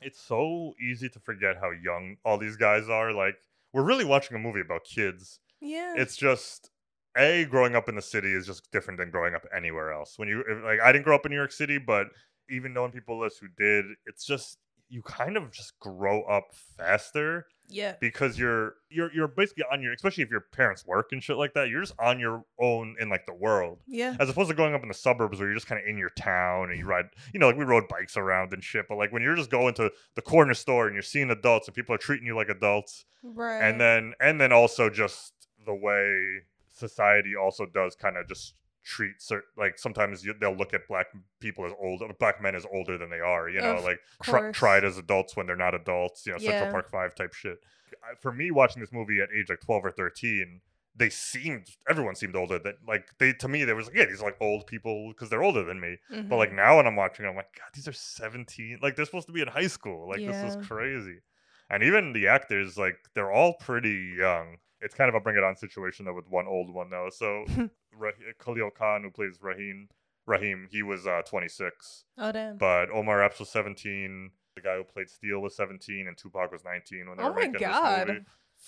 it's 0.00 0.20
so 0.20 0.74
easy 0.80 1.08
to 1.08 1.18
forget 1.20 1.56
how 1.60 1.70
young 1.70 2.16
all 2.24 2.38
these 2.38 2.56
guys 2.56 2.88
are. 2.88 3.12
Like 3.12 3.36
we're 3.72 3.84
really 3.84 4.04
watching 4.04 4.36
a 4.36 4.40
movie 4.40 4.60
about 4.60 4.84
kids. 4.84 5.40
yeah 5.60 5.94
It's 5.96 6.16
just 6.16 6.70
a 7.16 7.44
growing 7.46 7.74
up 7.74 7.88
in 7.88 7.94
the 7.96 8.02
city 8.02 8.32
is 8.32 8.46
just 8.46 8.70
different 8.70 8.98
than 8.98 9.10
growing 9.10 9.34
up 9.34 9.44
anywhere 9.56 9.92
else. 9.92 10.18
When 10.18 10.28
you 10.28 10.40
if- 10.48 10.64
like, 10.64 10.80
I 10.80 10.92
didn't 10.92 11.04
grow 11.04 11.14
up 11.16 11.26
in 11.26 11.30
New 11.30 11.36
York 11.36 11.52
City, 11.52 11.78
but 11.78 12.06
even 12.50 12.72
knowing 12.72 12.92
people 12.92 13.18
list 13.20 13.40
who 13.40 13.48
did, 13.58 13.84
it's 14.06 14.24
just 14.24 14.58
you 14.88 15.02
kind 15.02 15.36
of 15.36 15.50
just 15.50 15.78
grow 15.80 16.22
up 16.22 16.44
faster 16.76 17.46
yeah. 17.68 17.94
because 18.00 18.38
you're 18.38 18.74
you're 18.90 19.12
you're 19.12 19.28
basically 19.28 19.64
on 19.70 19.82
your 19.82 19.92
especially 19.92 20.22
if 20.22 20.30
your 20.30 20.40
parents 20.52 20.86
work 20.86 21.08
and 21.12 21.22
shit 21.22 21.36
like 21.36 21.52
that 21.54 21.68
you're 21.68 21.82
just 21.82 21.94
on 21.98 22.18
your 22.18 22.44
own 22.58 22.96
in 23.00 23.08
like 23.08 23.26
the 23.26 23.34
world. 23.34 23.78
Yeah. 23.86 24.16
As 24.18 24.28
opposed 24.28 24.48
to 24.50 24.56
going 24.56 24.74
up 24.74 24.82
in 24.82 24.88
the 24.88 24.94
suburbs 24.94 25.38
where 25.38 25.48
you're 25.48 25.56
just 25.56 25.66
kind 25.66 25.80
of 25.80 25.86
in 25.86 25.98
your 25.98 26.10
town 26.10 26.70
and 26.70 26.78
you 26.78 26.86
ride 26.86 27.06
you 27.32 27.40
know 27.40 27.48
like 27.48 27.56
we 27.56 27.64
rode 27.64 27.88
bikes 27.88 28.16
around 28.16 28.52
and 28.52 28.64
shit 28.64 28.86
but 28.88 28.96
like 28.96 29.12
when 29.12 29.22
you're 29.22 29.36
just 29.36 29.50
going 29.50 29.74
to 29.74 29.90
the 30.14 30.22
corner 30.22 30.54
store 30.54 30.86
and 30.86 30.94
you're 30.94 31.02
seeing 31.02 31.30
adults 31.30 31.68
and 31.68 31.74
people 31.74 31.94
are 31.94 31.98
treating 31.98 32.26
you 32.26 32.34
like 32.34 32.48
adults 32.48 33.04
right. 33.22 33.60
and 33.60 33.80
then 33.80 34.14
and 34.20 34.40
then 34.40 34.52
also 34.52 34.88
just 34.88 35.32
the 35.66 35.74
way 35.74 36.42
society 36.72 37.34
also 37.36 37.66
does 37.66 37.94
kind 37.94 38.16
of 38.16 38.26
just 38.28 38.54
treat 38.88 39.20
certain 39.20 39.48
like 39.58 39.78
sometimes 39.78 40.24
you, 40.24 40.32
they'll 40.40 40.56
look 40.56 40.72
at 40.72 40.88
black 40.88 41.06
people 41.40 41.66
as 41.66 41.72
old 41.78 42.02
black 42.18 42.40
men 42.42 42.54
as 42.54 42.64
older 42.72 42.96
than 42.96 43.10
they 43.10 43.20
are 43.20 43.48
you 43.50 43.60
know 43.60 43.76
Of 43.76 43.84
like 43.84 44.00
course. 44.24 44.56
tried 44.56 44.82
as 44.84 44.96
adults 44.96 45.36
when 45.36 45.46
they're 45.46 45.56
not 45.56 45.74
adults 45.74 46.24
you 46.26 46.32
know 46.32 46.38
Yeah. 46.40 46.50
central 46.50 46.72
park 46.72 46.90
5 46.90 47.14
type 47.14 47.34
shit. 47.34 47.58
For 48.22 48.32
me 48.32 48.50
watching 48.50 48.80
this 48.80 48.92
movie 48.92 49.20
at 49.20 49.28
age 49.38 49.50
like 49.50 49.60
12 49.60 49.84
or 49.84 49.90
13 49.90 50.60
they 50.96 51.10
seemed 51.10 51.66
everyone 51.88 52.14
seemed 52.16 52.34
older 52.34 52.58
that 52.58 52.76
like 52.86 53.06
they 53.18 53.32
to 53.34 53.46
me 53.48 53.64
there 53.64 53.76
was 53.76 53.86
like 53.86 53.96
yeah 53.96 54.06
these 54.06 54.20
are 54.22 54.24
like 54.26 54.36
old 54.40 54.66
people 54.66 55.10
because 55.12 55.28
they're 55.30 55.42
older 55.44 55.64
than 55.64 55.78
me. 55.80 55.96
But 56.10 56.36
like 56.36 56.48
mm-hmm. 56.48 56.56
now 56.56 56.76
when 56.78 56.86
i'm 56.86 56.96
watching 56.96 57.26
i'm 57.26 57.36
like 57.36 57.52
god 57.56 57.68
these 57.74 57.86
are 57.86 57.92
17 57.92 58.78
like 58.82 58.96
they're 58.96 59.04
supposed 59.04 59.26
to 59.26 59.32
be 59.32 59.42
in 59.42 59.48
high 59.48 59.66
school 59.68 60.08
like 60.08 60.20
this 60.20 60.56
is 60.56 60.66
crazy. 60.66 61.18
And 61.70 61.82
even 61.82 62.14
the 62.14 62.28
actors 62.28 62.78
like 62.78 62.96
they're 63.14 63.30
all 63.30 63.52
pretty 63.60 64.14
young. 64.18 64.56
It's 64.80 64.94
kind 64.94 65.08
of 65.08 65.14
a 65.14 65.20
bring 65.20 65.36
it 65.36 65.44
on 65.44 65.54
situation 65.56 66.06
though 66.06 66.14
with 66.14 66.28
one 66.28 66.46
old 66.46 66.72
one 66.72 66.88
though 66.90 67.10
so 67.12 67.44
Ra- 67.98 68.10
khalil 68.38 68.70
kain 68.70 69.02
who 69.02 69.10
plays 69.10 69.38
raheem 69.42 69.88
raheem 70.26 70.68
he 70.70 70.82
was 70.82 71.06
uh 71.06 71.22
26 71.26 72.04
oh 72.18 72.32
damn. 72.32 72.56
But 72.56 72.90
omar 72.90 73.22
epps 73.22 73.38
was 73.40 73.48
17 73.50 74.30
the 74.54 74.60
guy 74.60 74.76
who 74.76 74.84
played 74.84 75.08
Steel 75.08 75.40
was 75.40 75.54
17 75.56 76.06
and 76.08 76.16
tupac 76.16 76.50
was 76.52 76.64
19 76.64 77.08
when 77.08 77.16
they 77.16 77.22
oh 77.22 77.28
were 77.28 77.34
my 77.34 77.40
making 77.42 77.52
this 77.54 77.62
god. 77.62 78.08
movie. 78.08 78.20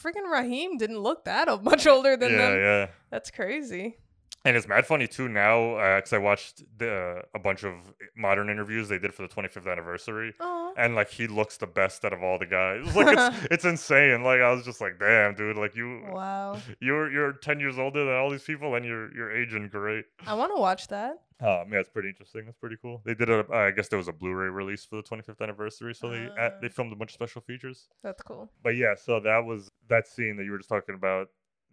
freaking 0.03 0.31
raheem 0.31 0.77
didn't 0.79 0.99
look 1.01 1.25
that 1.25 1.49
much 1.65 1.87
older 1.87 2.17
than 2.17 2.33
yeah 2.33 2.39
them. 2.39 2.59
yeah. 2.61 2.87
That's 3.11 3.31
crazy 3.31 3.97
And 4.45 4.57
it's 4.57 4.67
mad 4.67 4.87
funny 4.87 5.07
too 5.07 5.29
now, 5.29 5.97
because 5.97 6.15
I 6.15 6.19
watched 6.19 6.63
the, 6.79 7.23
a 7.35 7.39
bunch 7.39 7.63
of 7.63 7.75
modern 8.17 8.49
interviews 8.49 8.89
they 8.89 8.99
did 8.99 9.13
for 9.13 9.21
the 9.21 9.29
25th 9.29 9.71
anniversary, 9.71 10.35
oh 10.41 10.73
and 10.79 10.95
like 10.95 11.11
he 11.11 11.27
looks 11.27 11.59
the 11.59 11.67
best 11.67 12.05
out 12.07 12.13
of 12.15 12.23
all 12.23 12.39
the 12.39 12.47
guys. 12.47 12.87
Like 12.97 13.17
it's 13.19 13.47
it's 13.51 13.65
insane. 13.67 14.23
Like 14.23 14.41
I 14.41 14.51
was 14.53 14.65
just 14.65 14.81
like, 14.81 14.99
damn, 14.99 15.35
dude, 15.35 15.57
like 15.59 15.77
you 15.77 16.03
wow 16.11 16.57
you're 16.81 17.11
you're 17.13 17.33
10 17.35 17.61
years 17.61 17.79
older 17.79 18.05
than 18.05 18.15
all 18.15 18.31
these 18.31 18.43
people, 18.45 18.75
and 18.77 18.85
you're 18.87 19.15
you're 19.15 19.31
aging 19.31 19.69
great. 19.69 20.05
i 20.27 20.33
want 20.35 20.53
to 20.55 20.61
watch 20.61 20.89
that 20.89 21.17
Um, 21.41 21.73
yeah, 21.73 21.81
it's 21.81 21.89
pretty 21.91 22.09
interesting. 22.09 22.45
It's 22.49 22.59
pretty 22.59 22.77
cool. 22.81 23.01
They 23.05 23.15
did 23.15 23.29
a, 23.31 23.45
I 23.53 23.71
guess 23.73 23.89
there 23.89 23.99
was 23.99 24.09
a 24.09 24.13
Blu-ray 24.13 24.49
release 24.51 24.85
for 24.85 24.97
the 24.97 25.03
25th 25.03 25.41
anniversary, 25.43 25.95
so 25.95 26.09
they 26.11 26.25
uh, 26.39 26.51
they 26.63 26.69
Ah. 26.69 26.77
filmed 26.77 26.93
a 26.93 26.97
bunch 26.97 27.11
of 27.11 27.15
special 27.15 27.43
features. 27.43 27.89
that's 28.03 28.23
cool 28.23 28.51
But 28.63 28.77
yeah, 28.77 28.95
so 28.95 29.21
that 29.21 29.45
was 29.45 29.71
that 29.89 30.07
scene 30.09 30.37
that 30.37 30.45
you 30.45 30.51
were 30.53 30.59
just 30.59 30.69
talking 30.71 30.95
about. 30.95 31.29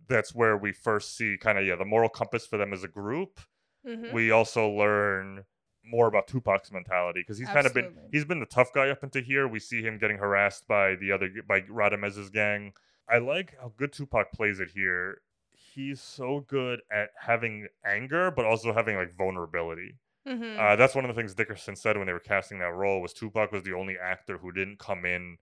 That's 0.08 0.34
where 0.34 0.58
we 0.58 0.72
first 0.72 1.16
see 1.18 1.38
kind 1.40 1.58
of 1.58 1.66
yeah 1.66 1.76
the 1.76 1.86
moral 1.86 2.10
compass 2.10 2.46
for 2.46 2.58
them 2.58 2.74
as 2.74 2.84
a 2.84 2.88
group. 2.88 3.40
Mhm. 3.86 4.14
We 4.14 4.32
also 4.32 4.70
learn 4.70 5.46
more 5.84 6.08
about 6.08 6.28
Tupac's 6.28 6.72
mentality 6.72 7.22
because 7.22 7.38
he's 7.38 7.48
kind 7.48 7.66
of 7.66 7.74
been 7.74 7.98
he's 8.12 8.26
been 8.26 8.40
the 8.40 8.46
tough 8.46 8.74
guy 8.74 8.90
up 8.90 9.04
into 9.04 9.22
here. 9.22 9.48
We 9.48 9.60
see 9.60 9.82
him 9.82 9.98
getting 9.98 10.18
harassed 10.18 10.68
by 10.68 10.96
the 10.96 11.12
other 11.12 11.30
by 11.48 11.62
Radames's 11.62 12.30
gang. 12.30 12.74
I 13.10 13.20
like 13.20 13.56
how 13.62 13.72
good 13.78 13.94
Tupac 13.94 14.32
plays 14.34 14.60
it 14.60 14.70
here. 14.72 15.22
He's 15.52 16.02
so 16.02 16.42
good 16.48 16.82
at 16.92 17.10
having 17.22 17.68
anger, 17.86 18.32
but 18.32 18.46
also 18.46 18.74
having 18.74 18.98
like 18.98 19.16
vulnerability. 19.16 19.98
Mhm. 20.28 20.58
Uh, 20.60 20.76
that's 20.76 20.94
one 20.94 21.06
of 21.06 21.16
the 21.16 21.20
things 21.20 21.34
Dickerson 21.34 21.76
said 21.78 21.98
when 21.98 22.06
they 22.08 22.14
were 22.14 22.20
casting 22.20 22.60
that 22.60 22.74
role 22.74 23.02
was 23.02 23.14
Tupac 23.14 23.52
was 23.54 23.64
the 23.64 23.74
only 23.74 23.98
actor 23.98 24.40
who 24.40 24.52
didn't 24.52 24.80
come 24.80 25.06
in 25.06 25.38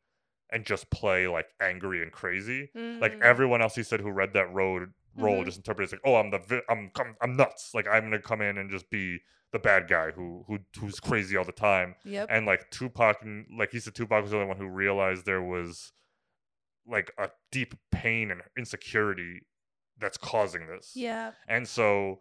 and 0.52 0.66
just 0.66 0.90
play 0.90 1.28
like 1.28 1.48
angry 1.62 2.02
and 2.02 2.12
crazy. 2.12 2.70
Like 2.76 3.14
Mm. 3.16 3.22
everyone 3.22 3.62
else 3.62 3.76
he 3.76 3.84
said 3.84 4.00
who 4.02 4.12
read 4.12 4.34
that 4.34 4.54
road 4.54 4.94
role 5.18 5.42
Mhm. 5.42 5.46
just 5.46 5.58
interpreted 5.58 5.92
like, 5.94 6.02
oh, 6.06 6.16
I'm 6.16 6.30
the 6.30 6.40
vi- 6.40 6.62
I'm 6.70 6.92
I'm, 7.00 7.16
I'm 7.22 7.36
nuts. 7.38 7.72
Like 7.74 7.88
I'm 7.88 8.04
gonna 8.04 8.22
come 8.22 8.42
in 8.42 8.58
and 8.58 8.70
just 8.70 8.90
be 8.90 9.20
the 9.52 9.60
bad 9.60 9.88
guy 9.88 10.12
who 10.12 10.44
who 10.48 10.60
who's 10.80 11.00
crazy 11.00 11.38
all 11.38 11.46
the 11.46 11.52
time. 11.52 11.96
Yep. 12.04 12.28
And 12.30 12.46
like 12.46 12.70
Tupac, 12.72 13.22
and 13.22 13.46
like 13.58 13.72
he 13.72 13.80
said, 13.80 13.96
Tupac 13.96 14.22
was 14.22 14.32
the 14.32 14.38
only 14.38 14.50
one 14.50 14.58
who 14.58 14.68
realized 14.68 15.26
there 15.26 15.42
was 15.42 15.94
like 16.86 17.12
a 17.18 17.30
deep 17.52 17.74
pain 17.92 18.30
and 18.32 18.42
insecurity 18.58 19.42
that's 19.98 20.18
causing 20.18 20.68
this. 20.68 20.92
yeah 20.96 21.32
And 21.48 21.68
so, 21.68 22.20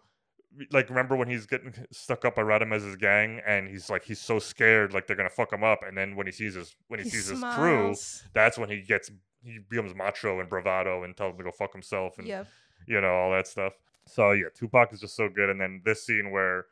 like, 0.71 0.89
remember 0.89 1.17
when 1.17 1.29
he's 1.29 1.47
getting 1.47 1.75
stuck 1.91 2.25
up 2.25 2.37
by 2.37 2.43
Radames's 2.43 2.97
gang, 2.97 3.41
and 3.47 3.69
he's 3.69 3.91
like, 3.91 4.05
he's 4.05 4.21
so 4.21 4.39
scared, 4.39 4.93
like 4.93 5.07
they're 5.07 5.17
gonna 5.17 5.31
fuck 5.31 5.53
him 5.53 5.65
up. 5.65 5.81
And 5.87 5.97
then 5.97 6.17
when 6.17 6.27
he 6.27 6.33
sees 6.33 6.55
his 6.55 6.75
when 6.89 7.01
he, 7.01 7.05
He 7.05 7.11
sees 7.11 7.27
his 7.29 7.41
crew, 7.55 7.95
that's 8.33 8.59
when 8.59 8.69
he 8.71 8.81
gets 8.83 9.11
he 9.43 9.59
becomes 9.59 9.95
macho 9.95 10.41
and 10.41 10.49
bravado 10.49 11.03
and 11.03 11.17
tells 11.17 11.33
him 11.33 11.39
to 11.39 11.45
go 11.45 11.51
fuck 11.51 11.73
himself 11.73 12.19
and 12.19 12.27
Yep. 12.27 12.47
you 12.87 13.01
know 13.01 13.15
all 13.15 13.31
that 13.33 13.47
stuff. 13.47 13.75
So 14.07 14.33
yeah, 14.33 14.47
Tupac 14.55 14.93
is 14.93 15.01
just 15.01 15.17
so 15.17 15.29
good. 15.29 15.51
And 15.51 15.61
then 15.61 15.83
this 15.85 16.05
scene 16.07 16.31
where 16.31 16.67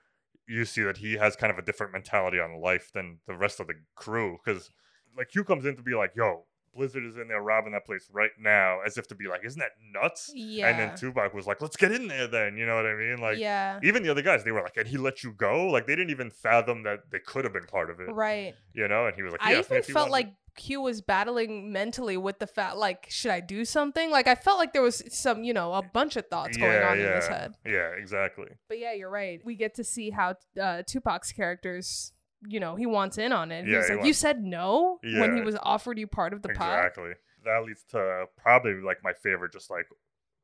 you 0.49 0.64
see 0.64 0.83
that 0.83 0.99
he 0.99 1.14
has 1.14 1.37
kind 1.37 1.53
of 1.53 1.59
a 1.59 1.62
different 1.62 1.93
mentality 1.93 2.39
on 2.41 2.61
life 2.61 2.91
than 2.93 3.18
the 3.26 3.35
rest 3.37 3.61
of 3.61 3.66
the 3.66 3.74
crew, 3.95 4.39
because 4.45 4.70
like 5.16 5.28
Q 5.28 5.45
comes 5.45 5.64
in 5.66 5.76
to 5.76 5.83
be 5.83 5.95
like, 5.95 6.12
yo. 6.16 6.45
Blizzard 6.74 7.04
is 7.04 7.16
in 7.16 7.28
there 7.28 7.42
robbing 7.42 7.72
that 7.72 7.84
place 7.84 8.08
right 8.12 8.30
now, 8.38 8.80
as 8.86 8.98
if 8.98 9.06
to 9.08 9.14
be 9.14 9.28
like, 9.28 9.44
"Isn't 9.44 9.60
that 9.60 9.72
nuts?" 9.92 10.30
Yeah. 10.34 10.68
And 10.68 10.78
then 10.78 10.96
Tupac 10.96 11.34
was 11.34 11.46
like, 11.46 11.60
"Let's 11.60 11.76
get 11.76 11.92
in 11.92 12.08
there, 12.08 12.26
then." 12.26 12.56
You 12.56 12.66
know 12.66 12.76
what 12.76 12.86
I 12.86 12.94
mean? 12.94 13.18
Like, 13.18 13.38
yeah 13.38 13.78
even 13.82 14.02
the 14.02 14.10
other 14.10 14.22
guys, 14.22 14.44
they 14.44 14.52
were 14.52 14.62
like, 14.62 14.76
"And 14.76 14.86
he 14.86 14.96
let 14.96 15.22
you 15.22 15.32
go?" 15.32 15.66
Like, 15.66 15.86
they 15.86 15.96
didn't 15.96 16.10
even 16.10 16.30
fathom 16.30 16.82
that 16.84 17.10
they 17.10 17.18
could 17.18 17.44
have 17.44 17.52
been 17.52 17.66
part 17.66 17.90
of 17.90 18.00
it, 18.00 18.10
right 18.12 18.54
you 18.74 18.88
know? 18.88 19.06
And 19.06 19.14
he 19.14 19.22
was 19.22 19.32
like, 19.32 19.42
I 19.42 19.50
"He 19.50 19.56
asked 19.56 19.70
me 19.70 19.78
even 19.78 19.92
felt 19.92 20.10
like 20.10 20.34
Q 20.54 20.82
was 20.82 21.00
battling 21.00 21.72
mentally 21.72 22.16
with 22.16 22.38
the 22.38 22.46
fact, 22.46 22.76
like, 22.76 23.06
should 23.08 23.30
I 23.30 23.40
do 23.40 23.64
something? 23.64 24.10
Like, 24.10 24.26
I 24.26 24.34
felt 24.34 24.58
like 24.58 24.72
there 24.72 24.82
was 24.82 25.02
some, 25.08 25.44
you 25.44 25.54
know, 25.54 25.72
a 25.72 25.82
bunch 25.82 26.16
of 26.16 26.26
thoughts 26.28 26.56
going 26.56 26.82
on 26.82 26.98
yeah, 26.98 27.06
in 27.06 27.16
his 27.16 27.26
head. 27.26 27.54
Yeah, 27.64 27.88
exactly. 27.98 28.48
But 28.68 28.78
yeah, 28.78 28.92
you're 28.92 29.10
right. 29.10 29.40
We 29.44 29.56
get 29.56 29.74
to 29.76 29.84
see 29.84 30.10
how 30.10 30.34
uh, 30.60 30.82
Tupac's 30.86 31.32
characters, 31.32 32.12
you 32.47 32.61
know, 32.61 32.76
he 32.76 32.86
wants 32.86 33.18
in 33.18 33.32
on 33.32 33.53
it. 33.53 33.66
Yeah, 33.66 33.78
He's 33.78 33.88
he 33.88 33.95
like, 33.97 34.07
you 34.07 34.12
said 34.12 34.43
no 34.43 34.99
when 35.03 35.36
he 35.36 35.43
was 35.43 35.57
offered 35.62 35.99
you 35.99 36.07
part 36.07 36.32
of 36.32 36.43
the 36.43 36.51
pot. 36.51 36.78
Exactly. 36.78 37.12
That 37.45 37.64
leads 37.64 37.82
to 37.90 38.26
probably 38.36 38.74
like 38.74 38.99
my 39.03 39.12
favorite, 39.12 39.53
just 39.53 39.70
like 39.70 39.86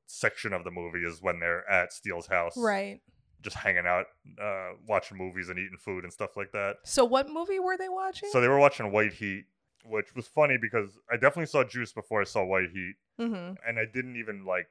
section 0.06 0.52
of 0.52 0.64
the 0.64 0.70
movie 0.70 1.04
is 1.04 1.22
when 1.22 1.38
they're 1.38 1.68
at 1.70 1.92
Steel's 1.92 2.26
house, 2.26 2.56
Right. 2.56 3.00
Just 3.40 3.56
hanging 3.56 3.86
out, 3.86 4.06
uh, 4.42 4.70
watching 4.88 5.16
movies 5.16 5.48
and 5.48 5.60
eating 5.60 5.76
food 5.78 6.02
and 6.02 6.12
stuff 6.12 6.36
like 6.36 6.50
that. 6.52 6.78
So, 6.82 7.04
what 7.04 7.30
movie 7.30 7.60
were 7.60 7.76
they 7.76 7.88
watching? 7.88 8.30
So 8.32 8.40
they 8.40 8.48
were 8.48 8.58
watching 8.58 8.90
White 8.90 9.12
Heat, 9.12 9.44
which 9.84 10.12
was 10.16 10.26
funny 10.26 10.58
because 10.60 10.98
I 11.08 11.14
definitely 11.14 11.46
saw 11.46 11.62
Juice 11.62 11.92
before 11.92 12.20
I 12.20 12.24
saw 12.24 12.44
White 12.44 12.70
Heat, 12.72 12.94
mm-hmm. 13.20 13.54
and 13.64 13.78
I 13.78 13.84
didn't 13.84 14.16
even 14.16 14.44
like 14.44 14.66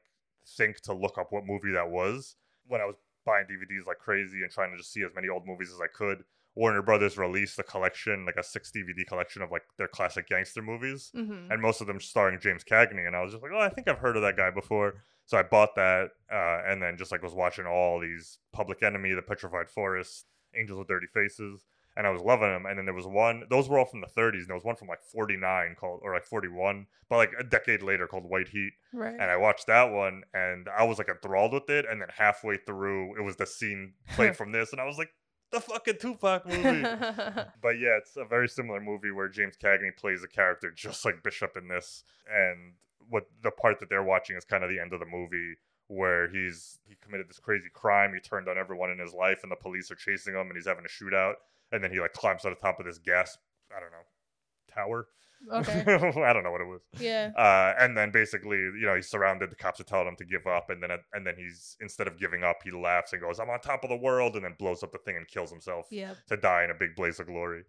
think 0.46 0.82
to 0.82 0.94
look 0.94 1.18
up 1.18 1.28
what 1.32 1.46
movie 1.46 1.72
that 1.74 1.90
was 1.90 2.36
when 2.68 2.82
I 2.82 2.86
was 2.86 2.96
buying 3.26 3.46
DVDs 3.46 3.86
like 3.86 4.00
crazy 4.00 4.42
and 4.42 4.52
trying 4.52 4.72
to 4.72 4.78
just 4.78 4.92
see 4.92 5.04
as 5.04 5.12
many 5.16 5.30
old 5.30 5.46
movies 5.46 5.72
as 5.74 5.80
I 5.80 5.88
could. 5.88 6.24
Warner 6.58 6.82
Brothers 6.82 7.18
released 7.18 7.60
a 7.60 7.64
collection, 7.64 8.26
like 8.26 8.36
a 8.38 8.44
six 8.44 8.72
DVD 8.76 9.06
collection 9.08 9.42
of 9.42 9.52
like 9.52 9.64
their 9.78 9.88
classic 9.88 10.28
gangster 10.28 10.62
movies, 10.62 11.12
Mhm. 11.16 11.52
and 11.52 11.62
most 11.62 11.82
of 11.82 11.88
them 11.88 12.00
starring 12.00 12.40
James 12.40 12.64
Cagney. 12.64 13.06
And 13.06 13.16
I 13.16 13.22
was 13.22 13.32
just 13.32 13.44
like, 13.44 13.52
oh, 13.54 13.60
I 13.60 13.70
think 13.70 13.88
I've 13.88 14.00
heard 14.00 14.16
of 14.18 14.24
that 14.24 14.36
guy 14.38 14.50
before. 14.50 14.96
So 15.26 15.38
I 15.38 15.44
bought 15.44 15.76
that, 15.76 16.12
uh, 16.32 16.62
and 16.66 16.82
then 16.82 16.98
just 16.98 17.12
like 17.12 17.22
was 17.22 17.34
watching 17.36 17.66
all 17.68 18.00
these 18.00 18.40
Public 18.54 18.82
Enemy, 18.82 19.14
The 19.14 19.22
Petrified 19.22 19.70
Forest, 19.70 20.26
Angels 20.56 20.80
with 20.80 20.88
Dirty 20.88 21.08
Faces, 21.14 21.66
and 21.96 22.08
I 22.08 22.12
was 22.12 22.22
loving 22.22 22.50
them. 22.50 22.66
And 22.66 22.78
then 22.78 22.86
there 22.86 22.94
was 22.94 23.06
one; 23.08 23.44
those 23.50 23.68
were 23.70 23.78
all 23.78 23.86
from 23.86 24.02
the 24.02 24.08
30s, 24.08 24.40
and 24.42 24.48
there 24.48 24.56
was 24.56 24.64
one 24.64 24.76
from 24.78 24.88
like 24.88 25.04
49 25.04 25.76
called, 25.76 26.00
or 26.04 26.14
like 26.14 26.26
41, 26.26 26.88
but 27.10 27.18
like 27.18 27.34
a 27.38 27.44
decade 27.44 27.84
later 27.84 28.08
called 28.08 28.24
White 28.26 28.48
Heat. 28.50 28.72
Right. 28.94 29.14
And 29.14 29.30
I 29.30 29.36
watched 29.38 29.68
that 29.68 29.92
one, 29.92 30.24
and 30.34 30.70
I 30.70 30.84
was 30.86 30.98
like 30.98 31.10
enthralled 31.10 31.54
with 31.54 31.70
it. 31.70 31.86
And 31.88 32.02
then 32.02 32.10
halfway 32.16 32.58
through, 32.58 33.18
it 33.20 33.22
was 33.24 33.36
the 33.36 33.46
scene 33.46 33.94
played 34.16 34.36
from 34.38 34.52
this, 34.54 34.72
and 34.72 34.80
I 34.82 34.86
was 34.86 34.98
like, 34.98 35.10
the 35.52 35.60
fucking 35.60 35.98
Tupac 36.00 36.46
movie. 36.46 36.82
but 37.62 37.80
yeah, 37.80 37.98
it's 37.98 38.18
a 38.18 38.26
very 38.26 38.50
similar 38.50 38.80
movie 38.80 39.12
where 39.12 39.30
James 39.30 39.56
Cagney 39.58 39.96
plays 39.96 40.24
a 40.24 40.28
character 40.28 40.72
just 40.72 41.06
like 41.06 41.24
Bishop 41.24 41.58
in 41.58 41.68
this, 41.68 42.04
and 42.30 42.74
what 43.10 43.28
the 43.42 43.52
part 43.52 43.80
that 43.80 43.90
they're 43.90 44.04
watching 44.04 44.36
is 44.36 44.44
kind 44.44 44.64
of 44.64 44.70
the 44.70 44.80
end 44.80 44.94
of 44.94 45.00
the 45.00 45.06
movie 45.06 45.56
where 45.88 46.28
he's 46.28 46.80
he 46.88 46.96
committed 47.02 47.30
this 47.30 47.40
crazy 47.40 47.70
crime, 47.74 48.14
he 48.14 48.20
turned 48.20 48.50
on 48.50 48.58
everyone 48.58 48.92
in 48.92 49.00
his 49.00 49.14
life, 49.14 49.40
and 49.44 49.52
the 49.52 49.56
police 49.56 49.90
are 49.90 49.96
chasing 49.96 50.34
him, 50.34 50.48
and 50.48 50.56
he's 50.56 50.68
having 50.68 50.86
a 50.86 50.88
shootout, 50.88 51.36
and 51.72 51.84
then 51.84 51.92
he 51.92 52.00
like 52.00 52.14
climbs 52.14 52.42
to 52.42 52.50
the 52.50 52.56
top 52.56 52.80
of 52.80 52.86
this 52.86 52.98
gas, 52.98 53.38
I 53.76 53.80
don't 53.80 53.92
know, 53.92 54.74
tower. 54.74 55.08
Okay. 55.52 55.82
I 55.88 56.34
don't 56.34 56.44
know 56.44 56.52
what 56.52 56.62
it 56.62 56.68
was. 56.68 56.82
Yeah. 57.00 57.32
Uh, 57.38 57.74
and 57.80 57.96
then 57.98 58.12
basically, 58.12 58.58
you 58.58 58.84
know, 58.86 58.96
he's 58.96 59.08
surrounded. 59.10 59.50
The 59.52 59.56
cops 59.56 59.80
are 59.80 59.84
telling 59.86 60.08
him 60.08 60.16
to 60.18 60.26
give 60.26 60.46
up, 60.48 60.70
and 60.70 60.82
then 60.82 60.92
and 61.14 61.26
then 61.26 61.36
he's 61.38 61.78
instead 61.80 62.08
of 62.08 62.20
giving 62.20 62.44
up, 62.44 62.58
he 62.64 62.72
laughs 62.72 63.14
and 63.14 63.22
goes, 63.22 63.40
"I'm 63.40 63.50
on 63.50 63.60
top 63.62 63.84
of 63.84 63.90
the 63.90 63.98
world," 63.98 64.36
and 64.36 64.44
then 64.44 64.56
blows 64.60 64.84
up 64.84 64.92
the 64.92 64.98
thing 65.00 65.16
and 65.16 65.28
kills 65.28 65.50
himself 65.52 65.88
Yep. 65.92 66.18
to 66.30 66.38
die 66.38 66.64
in 66.64 66.72
a 66.72 66.76
big 66.76 66.96
blaze 66.96 67.20
of 67.20 67.28
glory. 67.28 67.64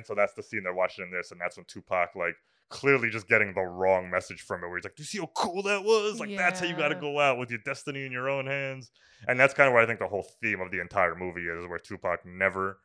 And 0.00 0.06
so 0.06 0.14
that's 0.14 0.32
the 0.32 0.42
scene 0.42 0.62
they're 0.62 0.72
watching 0.72 1.04
in 1.04 1.10
this, 1.10 1.30
and 1.30 1.38
that's 1.38 1.58
when 1.58 1.66
Tupac 1.66 2.16
like 2.16 2.36
clearly 2.70 3.10
just 3.10 3.28
getting 3.28 3.52
the 3.52 3.60
wrong 3.60 4.08
message 4.10 4.40
from 4.40 4.64
it, 4.64 4.68
where 4.68 4.78
he's 4.78 4.84
like, 4.84 4.96
"Do 4.96 5.02
you 5.02 5.06
see 5.06 5.18
how 5.18 5.30
cool 5.34 5.62
that 5.64 5.84
was? 5.84 6.18
Like 6.18 6.34
that's 6.38 6.60
how 6.60 6.66
you 6.66 6.74
got 6.74 6.88
to 6.88 6.94
go 6.94 7.20
out 7.20 7.36
with 7.36 7.50
your 7.50 7.60
destiny 7.66 8.06
in 8.06 8.12
your 8.12 8.30
own 8.30 8.46
hands." 8.46 8.90
And 9.28 9.38
that's 9.38 9.52
kind 9.52 9.66
of 9.68 9.74
where 9.74 9.82
I 9.82 9.86
think 9.86 9.98
the 9.98 10.06
whole 10.08 10.26
theme 10.40 10.62
of 10.62 10.70
the 10.70 10.80
entire 10.80 11.14
movie 11.14 11.48
is, 11.48 11.68
where 11.68 11.78
Tupac 11.78 12.24
never, 12.24 12.78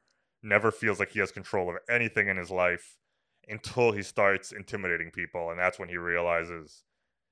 never 0.43 0.71
feels 0.71 0.99
like 0.99 1.11
he 1.11 1.19
has 1.19 1.31
control 1.31 1.69
of 1.69 1.77
anything 1.89 2.27
in 2.27 2.35
his 2.35 2.51
life 2.51 2.97
until 3.47 3.93
he 3.93 4.01
starts 4.01 4.51
intimidating 4.51 5.09
people, 5.11 5.51
and 5.51 5.57
that's 5.57 5.79
when 5.79 5.87
he 5.87 5.95
realizes 5.97 6.83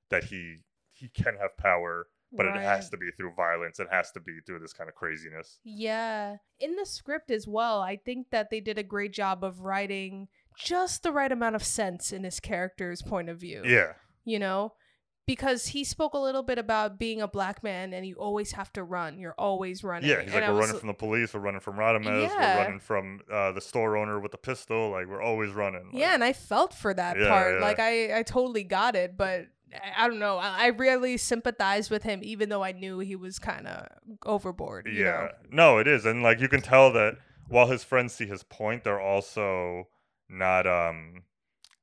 that 0.10 0.24
he 0.24 0.60
he 0.94 1.10
can 1.10 1.36
have 1.42 1.58
power, 1.58 2.08
but 2.36 2.46
it 2.46 2.56
has 2.56 2.90
to 2.90 2.98
be 2.98 3.10
through 3.18 3.34
violence. 3.36 3.80
It 3.80 3.88
has 3.92 4.12
to 4.12 4.20
be 4.20 4.40
through 4.46 4.60
this 4.60 4.74
kind 4.74 4.90
of 4.90 4.96
craziness. 4.96 5.60
Yeah. 5.64 6.38
In 6.60 6.76
the 6.76 6.86
script 6.86 7.32
as 7.32 7.48
well, 7.48 7.82
I 7.82 7.96
think 7.98 8.28
that 8.32 8.50
they 8.50 8.60
did 8.60 8.78
a 8.78 8.84
great 8.84 9.14
job 9.14 9.44
of 9.44 9.62
writing 9.62 10.28
just 10.58 11.04
the 11.04 11.12
right 11.12 11.32
amount 11.32 11.56
of 11.56 11.64
sense 11.64 12.12
in 12.12 12.24
his 12.24 12.40
character's 12.40 13.02
point 13.02 13.30
of 13.30 13.40
view. 13.40 13.62
Yeah. 13.66 13.94
You 14.26 14.40
know? 14.40 14.74
Because 15.26 15.68
he 15.68 15.86
spoke 15.86 16.16
a 16.16 16.18
little 16.18 16.44
bit 16.44 16.58
about 16.58 17.00
being 17.00 17.22
a 17.22 17.30
black 17.30 17.64
man 17.64 17.94
and 17.94 18.06
you 18.06 18.16
always 18.16 18.52
have 18.52 18.74
to 18.74 18.84
run. 18.84 19.18
You're 19.18 19.36
always 19.38 19.82
running. 19.82 20.10
Yeah, 20.10 20.18
he's 20.22 20.26
And 20.26 20.34
like, 20.36 20.44
I 20.44 20.50
we're 20.50 20.58
was 20.58 20.66
running 20.68 20.80
from 20.82 20.88
the 20.88 20.94
police, 20.96 21.34
we're 21.34 21.40
running 21.40 21.62
from 21.62 21.78
Radames, 21.78 22.24
Yeah. 22.28 22.58
we're 22.58 22.64
running 22.66 22.80
from 22.82 23.22
uh, 23.32 23.54
the 23.54 23.62
store 23.62 23.96
owner 23.96 24.20
with 24.20 24.34
the 24.34 24.38
pistol. 24.38 24.90
Like, 24.90 25.08
we're 25.08 25.22
always 25.22 25.52
running. 25.52 25.86
Like, 25.94 26.02
Yeah, 26.02 26.14
and 26.14 26.26
I 26.26 26.34
felt 26.34 26.74
for 26.74 26.94
that 26.94 27.18
Yeah, 27.18 27.30
part. 27.30 27.54
yeah. 27.56 27.62
Like 27.62 27.80
I, 27.80 28.20
I 28.20 28.24
totally 28.24 28.66
got 28.66 28.98
it, 28.98 29.16
but 29.16 29.46
I, 29.98 30.08
don't 30.08 30.20
know. 30.20 30.38
I, 30.38 30.66
I 30.66 30.68
really 30.68 31.18
sympathized 31.18 31.92
with 31.92 32.04
him, 32.04 32.22
even 32.24 32.50
though 32.50 32.64
I 32.64 32.72
knew 32.72 33.00
he 33.00 33.16
was 33.16 33.40
kind 33.40 33.68
of 33.68 33.88
overboard. 34.26 34.88
You 34.88 35.04
yeah. 35.04 35.12
know? 35.12 35.30
No, 35.52 35.78
it 35.78 35.88
is. 35.88 36.06
And, 36.06 36.24
like, 36.24 36.40
you 36.40 36.48
can 36.48 36.62
tell 36.62 36.92
that 36.94 37.18
while 37.48 37.68
his 37.68 37.84
friends 37.84 38.14
see 38.14 38.26
his 38.26 38.44
point, 38.44 38.84
they're 38.84 39.02
also 39.02 39.88
not, 40.30 40.66
um, 40.68 41.24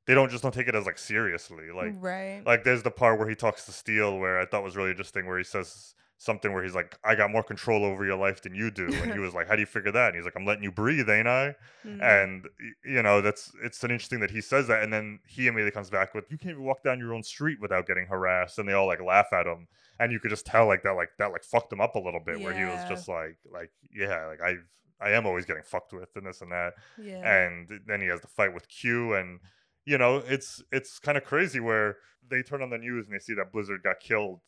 they 0.07 0.13
don't 0.13 0.29
just 0.31 0.43
don't 0.43 0.53
take 0.53 0.67
it 0.67 0.75
as, 0.75 0.85
like, 0.85 0.97
seriously. 0.97 1.71
Like, 1.73 1.93
right. 1.99 2.41
like 2.45 2.63
there's 2.63 2.83
the 2.83 2.91
part 2.91 3.19
where 3.19 3.29
he 3.29 3.35
talks 3.35 3.65
to 3.65 3.71
Steel 3.71 4.17
where 4.17 4.39
I 4.39 4.45
thought 4.45 4.63
was 4.63 4.75
really 4.75 4.91
interesting 4.91 5.27
where 5.27 5.37
he 5.37 5.43
says 5.43 5.95
something 6.21 6.53
where 6.53 6.63
he's 6.63 6.75
like, 6.75 6.95
I 7.03 7.15
got 7.15 7.31
more 7.31 7.41
control 7.41 7.83
over 7.83 8.05
your 8.05 8.15
life 8.15 8.43
than 8.43 8.53
you 8.53 8.69
do. 8.69 8.85
And 9.01 9.11
he 9.11 9.17
was 9.25 9.33
like, 9.33 9.47
How 9.47 9.55
do 9.55 9.61
you 9.61 9.65
figure 9.65 9.91
that? 9.91 10.07
And 10.09 10.15
he's 10.15 10.23
like, 10.25 10.35
I'm 10.35 10.45
letting 10.45 10.63
you 10.63 10.71
breathe, 10.71 11.09
ain't 11.09 11.27
I? 11.27 11.55
Mhm. 11.85 11.99
And 12.01 12.47
you 12.85 13.01
know, 13.01 13.21
that's 13.21 13.51
it's 13.63 13.83
an 13.83 13.89
interesting 13.91 14.19
that 14.19 14.29
he 14.29 14.39
says 14.39 14.67
that, 14.67 14.83
and 14.83 14.93
then 14.93 15.19
he 15.27 15.47
immediately 15.47 15.71
comes 15.71 15.89
back 15.89 16.13
with, 16.13 16.25
"You 16.29 16.37
can't 16.37 16.51
even 16.51 16.63
walk 16.63 16.83
down 16.83 16.99
your 16.99 17.13
own 17.13 17.23
street 17.23 17.59
without 17.59 17.87
getting 17.87 18.05
harassed," 18.05 18.59
and 18.59 18.69
they 18.69 18.73
all 18.73 18.85
like 18.85 19.01
laugh 19.01 19.33
at 19.33 19.47
him, 19.47 19.67
and 19.99 20.11
you 20.11 20.19
could 20.19 20.29
just 20.29 20.45
tell 20.45 20.67
like 20.67 20.83
that, 20.83 20.91
like 20.91 21.09
that, 21.17 21.31
like 21.31 21.43
fucked 21.43 21.73
him 21.73 21.81
up 21.81 21.95
a 21.95 21.99
little 21.99 22.19
bit, 22.23 22.39
where 22.39 22.53
he 22.53 22.65
was 22.65 22.83
just 22.87 23.07
like, 23.07 23.37
like 23.51 23.71
yeah, 23.91 24.27
like 24.27 24.41
I, 24.41 24.57
I 24.99 25.11
am 25.13 25.25
always 25.25 25.45
getting 25.45 25.63
fucked 25.63 25.91
with, 25.91 26.15
and 26.15 26.25
this 26.27 26.41
and 26.41 26.51
that, 26.51 26.73
Yeah. 26.99 27.45
and 27.47 27.67
then 27.87 27.99
he 27.99 28.07
has 28.07 28.21
the 28.21 28.27
fight 28.27 28.53
with 28.53 28.67
Q, 28.69 29.15
and 29.15 29.39
you 29.85 29.97
know, 29.97 30.17
it's 30.27 30.61
it's 30.71 30.99
kind 30.99 31.17
of 31.17 31.23
crazy 31.23 31.59
where 31.59 31.97
they 32.29 32.43
turn 32.43 32.61
on 32.61 32.69
the 32.69 32.77
news 32.77 33.07
and 33.07 33.15
they 33.15 33.19
see 33.19 33.33
that 33.33 33.51
Blizzard 33.51 33.81
got 33.81 33.99
killed 33.99 34.39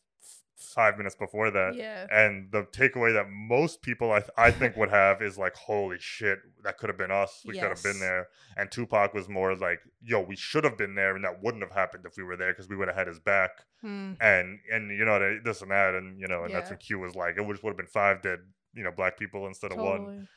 five 0.56 0.96
minutes 0.96 1.14
before 1.16 1.50
that, 1.50 1.74
Yeah. 1.74 2.06
and 2.10 2.50
the 2.52 2.62
takeaway 2.64 3.12
that 3.14 3.26
most 3.28 3.82
people 3.82 4.12
I, 4.12 4.20
th- 4.20 4.30
I 4.36 4.50
think 4.50 4.76
would 4.76 4.90
have 4.90 5.20
is 5.22 5.36
like, 5.36 5.54
holy 5.54 5.96
shit, 5.98 6.38
that 6.62 6.78
could 6.78 6.88
have 6.88 6.96
been 6.98 7.10
us. 7.10 7.42
We 7.44 7.54
could 7.54 7.68
have 7.70 7.82
been 7.82 7.98
there. 8.00 8.28
And 8.56 8.70
Tupac 8.70 9.14
was 9.14 9.28
more 9.28 9.54
like, 9.56 9.80
yo, 10.02 10.20
we 10.20 10.36
should 10.36 10.64
have 10.64 10.78
been 10.78 10.94
there, 10.94 11.14
and 11.16 11.24
that 11.24 11.42
wouldn't 11.42 11.62
have 11.62 11.72
happened 11.72 12.04
if 12.06 12.16
we 12.16 12.22
were 12.22 12.36
there 12.36 12.52
because 12.52 12.68
we 12.68 12.76
would 12.76 12.88
have 12.88 12.96
had 12.96 13.06
his 13.08 13.18
back. 13.20 13.50
Hmm. 13.80 14.12
And 14.20 14.60
and 14.72 14.90
you 14.96 15.04
know 15.04 15.38
this 15.44 15.60
and 15.62 15.70
that, 15.70 15.94
and 15.94 16.18
you 16.20 16.28
know, 16.28 16.44
and 16.44 16.54
that's 16.54 16.68
Yeah. 16.70 16.74
when 16.74 16.78
Q 16.78 16.98
was 17.00 17.14
like, 17.14 17.36
it 17.36 17.46
just 17.48 17.62
would 17.64 17.70
have 17.70 17.76
been 17.76 17.86
five 17.86 18.22
dead, 18.22 18.38
you 18.74 18.82
know, 18.84 18.92
black 18.92 19.18
people 19.18 19.46
instead 19.46 19.72
of 19.72 19.78
one. 19.78 20.28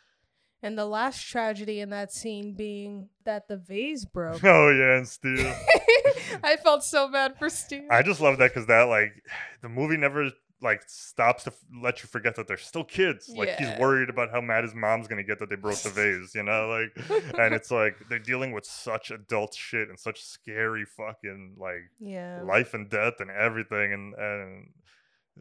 And 0.63 0.75
the 0.75 0.85
last 0.87 1.21
tragedy 1.27 1.79
in 1.81 1.91
that 1.91 2.11
scene 2.11 2.55
being 2.55 3.09
that 3.25 3.47
the 3.47 3.57
vase 3.57 4.05
broke. 4.05 4.43
Oh 4.43 4.69
yeah, 4.71 4.97
and 4.97 5.07
Steel. 5.07 5.37
I 6.43 6.55
felt 6.57 6.83
so 6.83 7.09
bad 7.11 7.37
for 7.37 7.49
Steve. 7.49 7.87
I 7.91 8.01
just 8.03 8.21
love 8.21 8.37
that 8.39 8.53
because 8.53 8.67
that 8.67 8.83
like 8.83 9.13
the 9.61 9.69
movie 9.69 9.97
never 9.97 10.29
like 10.59 10.81
stops 10.87 11.43
to 11.43 11.51
f- 11.51 11.57
let 11.83 12.01
you 12.01 12.07
forget 12.07 12.35
that 12.35 12.47
they're 12.47 12.57
still 12.57 12.83
kids. 12.83 13.29
Like 13.29 13.47
Yeah. 13.49 13.71
he's 13.73 13.79
worried 13.79 14.09
about 14.09 14.31
how 14.31 14.41
mad 14.41 14.63
his 14.63 14.73
mom's 14.73 15.07
gonna 15.07 15.21
get 15.23 15.37
that 15.39 15.49
they 15.49 15.55
broke 15.55 15.77
the 15.77 15.89
vase, 15.91 16.33
you 16.33 16.41
know, 16.43 16.67
like, 16.67 17.09
and 17.37 17.53
it's 17.53 17.69
like 17.69 17.95
they're 18.09 18.17
dealing 18.17 18.51
with 18.53 18.65
such 18.65 19.11
adult 19.11 19.53
shit 19.53 19.89
and 19.89 19.99
such 19.99 20.19
scary 20.23 20.83
fucking 20.85 21.57
like 21.59 21.91
Yeah. 21.99 22.41
life 22.43 22.73
and 22.73 22.89
death 22.89 23.19
and 23.19 23.29
everything, 23.29 23.93
and 23.93 24.13
and 24.15 24.69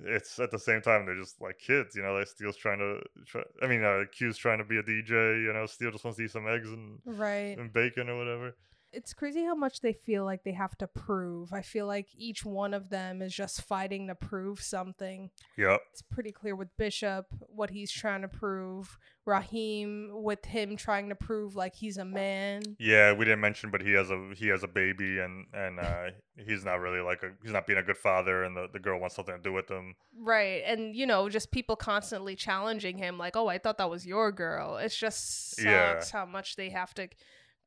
it's 0.05 0.39
at 0.39 0.51
the 0.51 0.59
same 0.59 0.83
time 0.83 1.07
they're 1.07 1.17
just 1.19 1.41
like 1.41 1.59
kids, 1.59 1.97
you 1.97 2.03
know. 2.03 2.13
Like 2.13 2.27
Steel's 2.27 2.57
trying 2.59 2.81
to, 2.81 3.01
try, 3.25 3.41
I 3.63 3.67
mean, 3.67 3.83
uh, 3.83 4.03
Q's 4.13 4.37
trying 4.37 4.59
to 4.59 4.65
be 4.65 4.77
a 4.77 4.83
DJ, 4.83 5.43
you 5.43 5.51
know. 5.55 5.65
Steele 5.65 5.91
just 5.93 6.05
wants 6.05 6.19
to 6.19 6.25
eat 6.25 6.31
some 6.31 6.47
eggs 6.47 6.69
and 6.69 6.99
Right. 7.07 7.57
and 7.57 7.73
bacon 7.73 8.11
or 8.11 8.19
whatever. 8.19 8.55
It's 8.97 9.13
crazy 9.13 9.45
how 9.45 9.55
much 9.55 9.81
they 9.83 9.93
feel 9.93 10.25
like 10.25 10.43
they 10.43 10.53
have 10.53 10.77
to 10.79 10.87
prove. 10.87 11.53
I 11.53 11.61
feel 11.61 11.87
like 11.87 12.09
each 12.17 12.45
one 12.45 12.73
of 12.73 12.89
them 12.89 13.21
is 13.21 13.35
just 13.35 13.61
fighting 13.63 14.07
to 14.09 14.15
prove 14.15 14.63
something. 14.63 15.31
Yep. 15.59 15.81
It's 15.93 16.03
pretty 16.03 16.33
clear 16.33 16.57
with 16.57 16.75
Bishop 16.79 17.27
what 17.41 17.71
he's 17.71 17.93
trying 17.93 18.23
to 18.23 18.29
prove. 18.29 18.99
Raheem 19.27 20.11
with 20.13 20.45
him 20.45 20.77
trying 20.77 21.09
to 21.09 21.15
prove 21.17 21.57
like 21.57 21.75
he's 21.75 21.97
a 21.99 22.05
man. 22.05 22.63
Yeah, 22.79 23.13
we 23.13 23.25
didn't 23.25 23.41
mention, 23.41 23.71
but 23.71 23.83
he 23.83 23.93
has 23.93 24.09
a 24.11 24.31
he 24.37 24.47
has 24.49 24.63
a 24.63 24.69
baby, 24.69 25.19
and 25.19 25.47
and 25.53 25.81
uh, 25.81 26.11
he's 26.47 26.65
not 26.65 26.77
really 26.81 27.01
like 27.01 27.23
a 27.25 27.33
he's 27.43 27.53
not 27.53 27.67
being 27.67 27.79
a 27.79 27.83
good 27.83 27.97
father, 27.99 28.45
and 28.45 28.57
the, 28.57 28.69
the 28.73 28.79
girl 28.79 29.01
wants 29.01 29.17
something 29.17 29.37
to 29.37 29.43
do 29.43 29.53
with 29.53 29.69
him. 29.69 29.95
Right. 30.17 30.63
And 30.65 30.95
you 30.95 31.07
know, 31.07 31.29
just 31.29 31.51
people 31.51 31.75
constantly 31.77 32.37
challenging 32.37 32.99
him 32.99 33.19
like, 33.19 33.37
"Oh, 33.37 33.49
I 33.49 33.59
thought 33.59 33.79
that 33.79 33.91
was 33.91 34.07
your 34.07 34.31
girl." 34.33 34.77
It's 34.77 34.97
just 34.97 35.57
sucks 35.57 35.65
Yeah. 35.65 36.01
how 36.13 36.25
much 36.25 36.55
they 36.57 36.71
have 36.71 36.95
to 36.95 37.09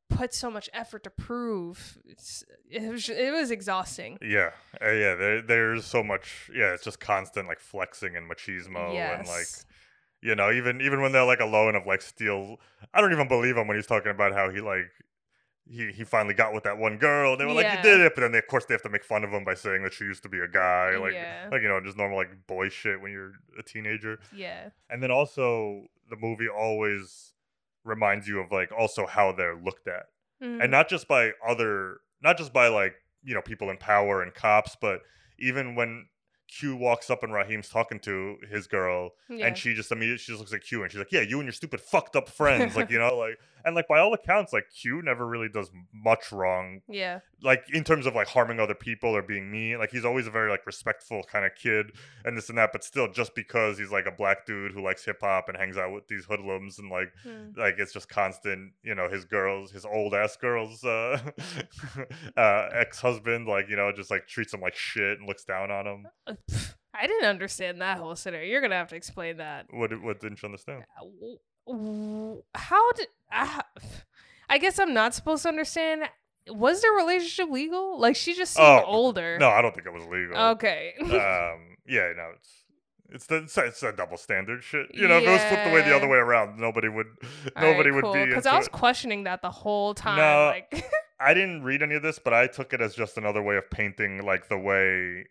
put 0.10 0.34
so 0.34 0.49
much 0.51 0.70
effort 0.74 1.03
to 1.03 1.10
prove. 1.10 1.97
It's, 2.05 2.43
it 2.70 2.91
was 2.91 3.07
it 3.10 3.32
was 3.34 3.51
exhausting. 3.51 4.18
Yeah, 4.22 4.51
uh, 4.82 4.89
yeah. 4.91 5.16
There, 5.16 5.41
there's 5.41 5.86
so 5.86 6.03
much. 6.03 6.49
Yeah, 6.53 6.74
it's 6.74 6.84
just 6.84 6.99
constant 6.99 7.47
like 7.47 7.60
flexing 7.60 8.16
and 8.16 8.30
machismo, 8.30 8.93
and 8.93 9.28
like 9.28 9.47
you 10.22 10.36
know, 10.36 10.51
even 10.51 10.82
even 10.82 11.01
when 11.01 11.12
they're 11.12 11.26
like 11.26 11.39
alone 11.39 11.76
of 11.76 11.86
like 11.86 12.01
Steel, 12.01 12.57
I 12.93 13.01
don't 13.01 13.14
even 13.14 13.28
believe 13.28 13.55
him 13.57 13.68
when 13.68 13.78
he's 13.78 13.88
talking 13.88 14.12
about 14.12 14.34
how 14.34 14.49
he 14.49 14.62
like. 14.62 14.89
He, 15.72 15.91
he 15.91 16.03
finally 16.03 16.34
got 16.34 16.51
with 16.51 16.64
that 16.64 16.80
one 16.80 16.97
girl. 16.97 17.38
They 17.38 17.45
were 17.45 17.51
like, 17.53 17.66
Yeah. 17.66 17.78
"You 17.78 17.84
did 17.84 17.99
it," 18.01 18.14
but 18.16 18.22
then 18.22 18.32
they, 18.32 18.39
of 18.39 18.47
course 18.47 18.66
they 18.66 18.74
have 18.74 18.82
to 18.82 18.89
make 18.89 19.03
fun 19.03 19.24
of 19.24 19.30
him 19.30 19.43
by 19.43 19.53
saying 19.53 19.84
that 19.84 19.93
she 19.93 20.03
used 20.03 20.24
to 20.24 20.30
be 20.30 20.39
a 20.39 20.47
guy, 20.47 20.97
like 20.97 21.14
Yeah. 21.14 21.47
like 21.51 21.62
you 21.62 21.68
know, 21.68 21.80
just 21.80 21.95
normal 21.95 22.18
like 22.18 22.47
boy 22.47 22.70
shit 22.70 22.99
when 22.99 23.12
you're 23.12 23.34
a 23.60 23.62
teenager. 23.62 24.18
Yeah. 24.36 24.70
And 24.89 25.03
then 25.03 25.12
also 25.12 25.84
the 26.10 26.16
movie 26.16 26.47
always 26.49 27.34
reminds 27.84 28.27
you 28.27 28.39
of 28.39 28.51
like 28.51 28.71
also 28.71 29.05
how 29.07 29.32
they're 29.32 29.55
looked 29.55 29.88
at. 29.88 30.07
Mhm. 30.43 30.61
And 30.63 30.71
not 30.71 30.89
just 30.89 31.07
by 31.07 31.32
other 31.47 31.97
not 32.21 32.38
just 32.38 32.51
by 32.53 32.67
like, 32.67 32.95
you 33.23 33.34
know, 33.34 33.41
people 33.41 33.69
in 33.69 33.77
power 33.77 34.21
and 34.21 34.34
cops, 34.34 34.75
but 34.80 35.01
even 35.39 35.75
when 35.75 36.07
Q 36.49 36.75
walks 36.75 37.09
up 37.09 37.23
and 37.23 37.32
Raheem's 37.34 37.69
talking 37.69 37.99
to 38.01 38.38
his 38.49 38.67
girl 38.67 39.11
Yeah. 39.30 39.47
and 39.47 39.57
she 39.57 39.73
just 39.73 39.91
immediately 39.91 40.17
she 40.17 40.32
just 40.32 40.39
looks 40.39 40.53
at 40.53 40.61
Q 40.63 40.84
and 40.84 40.91
she's 40.91 40.99
like, 40.99 41.11
Yeah, 41.11 41.21
you 41.21 41.38
and 41.39 41.45
your 41.45 41.53
stupid 41.53 41.80
fucked 41.80 42.15
up 42.15 42.27
friends. 42.30 42.75
like, 42.75 42.89
you 42.89 42.99
know, 42.99 43.15
like 43.15 43.38
And 43.70 43.76
like 43.76 43.88
by 43.88 43.99
all 43.99 44.13
accounts, 44.13 44.51
like 44.51 44.65
Q 44.70 45.01
never 45.01 45.26
really 45.26 45.47
does 45.49 45.72
much 45.93 46.32
wrong. 46.32 46.82
Yeah. 46.89 47.20
Like 47.41 47.63
in 47.74 47.84
terms 47.84 48.05
of 48.05 48.15
like 48.15 48.28
harming 48.28 48.59
other 48.59 48.74
people 48.76 49.15
or 49.15 49.22
being 49.22 49.49
mean. 49.51 49.80
Like 49.80 49.91
he's 49.91 50.03
always 50.05 50.28
a 50.28 50.32
very 50.32 50.49
like 50.49 50.65
respectful 50.65 51.24
kind 51.32 51.45
of 51.45 51.51
kid 51.55 51.91
and 52.26 52.38
this 52.38 52.49
and 52.49 52.57
that. 52.57 52.72
But 52.72 52.84
still, 52.84 53.11
just 53.11 53.34
because 53.36 53.78
he's 53.78 53.91
like 53.91 54.05
a 54.05 54.11
black 54.11 54.45
dude 54.45 54.72
who 54.74 54.84
likes 54.84 55.05
hip 55.05 55.20
hop 55.22 55.47
and 55.47 55.57
hangs 55.57 55.78
out 55.78 55.93
with 55.93 56.07
these 56.07 56.26
hoodlums 56.26 56.80
and 56.80 56.89
like 56.89 57.13
Hmm. 57.24 57.49
like 57.57 57.76
it's 57.80 57.93
just 57.93 58.09
constant. 58.09 58.74
You 58.84 58.95
know, 58.95 59.07
his 59.09 59.26
girls, 59.26 59.72
his 59.72 59.86
old 59.86 60.13
ass 60.13 60.36
girls, 60.36 60.84
uh, 60.84 61.20
uh 62.38 62.70
ex 62.74 62.99
husband, 62.99 63.47
like 63.47 63.70
you 63.70 63.76
know, 63.76 63.91
just 63.91 64.11
like 64.11 64.28
treats 64.28 64.53
him 64.53 64.61
like 64.61 64.76
shit 64.76 65.20
and 65.20 65.28
looks 65.28 65.43
down 65.43 65.72
on 65.72 65.86
him. 65.88 66.05
Uh, 66.28 66.34
I 66.93 67.07
didn't 67.07 67.30
understand 67.30 67.82
that 67.82 67.97
whole 67.99 68.15
scenario. 68.15 68.49
You're 68.49 68.61
gonna 68.61 68.76
have 68.76 68.89
to 68.89 68.95
explain 68.95 69.38
that. 69.38 69.67
What 69.70 70.01
what 70.01 70.20
didn't 70.20 70.41
you 70.41 70.47
understand? 70.47 70.84
How 72.55 72.91
did 72.93 73.07
I? 73.32 73.63
I 74.49 74.57
guess 74.57 74.80
I'm 74.80 74.93
not 74.93 75.13
supposed 75.13 75.43
to 75.43 75.49
understand. 75.49 76.03
Was 76.47 76.82
their 76.82 76.91
relationship 76.93 77.49
legal? 77.51 77.99
Like 77.99 78.15
she 78.15 78.34
just 78.34 78.53
seemed 78.53 78.65
Oh, 78.65 78.84
older. 78.86 79.38
No, 79.39 79.49
I 79.49 79.61
don't 79.61 79.74
think 79.76 79.86
it 79.86 79.93
was 79.93 80.03
legal. 80.05 80.36
Okay. 80.36 80.93
um, 81.01 81.78
yeah, 81.88 82.11
no, 82.17 82.32
it's 82.36 82.59
it's 83.11 83.26
the 83.28 83.38
it's, 83.38 83.57
it's 83.57 83.84
a 83.84 83.91
double 83.91 84.17
standard 84.17 84.63
shit. 84.63 84.88
You 84.93 85.07
know, 85.07 85.17
if 85.17 85.24
it 85.28 85.30
was 85.30 85.41
flipped 85.43 85.65
the 85.65 85.72
way 85.72 85.82
the 85.82 85.95
other 85.95 86.07
way 86.07 86.17
around, 86.17 86.59
nobody 86.59 86.89
would 86.89 87.07
nobody 87.55 87.91
right, 87.91 88.03
would 88.03 88.13
be 88.13 88.26
because 88.26 88.45
I 88.45 88.57
was 88.57 88.67
it. 88.67 88.72
questioning 88.72 89.24
that 89.26 89.41
the 89.41 89.51
whole 89.51 89.93
time. 89.93 90.17
No, 90.17 90.47
like, 90.47 90.86
I 91.20 91.34
didn't 91.34 91.63
read 91.63 91.84
any 91.84 91.95
of 91.95 92.01
this, 92.01 92.17
but 92.17 92.34
I 92.34 92.47
took 92.47 92.74
it 92.74 92.82
as 92.82 92.95
just 92.95 93.17
another 93.17 93.41
way 93.41 93.57
of 93.57 93.70
painting 93.70 94.26
like 94.26 94.47
the 94.47 94.57
way 94.57 95.26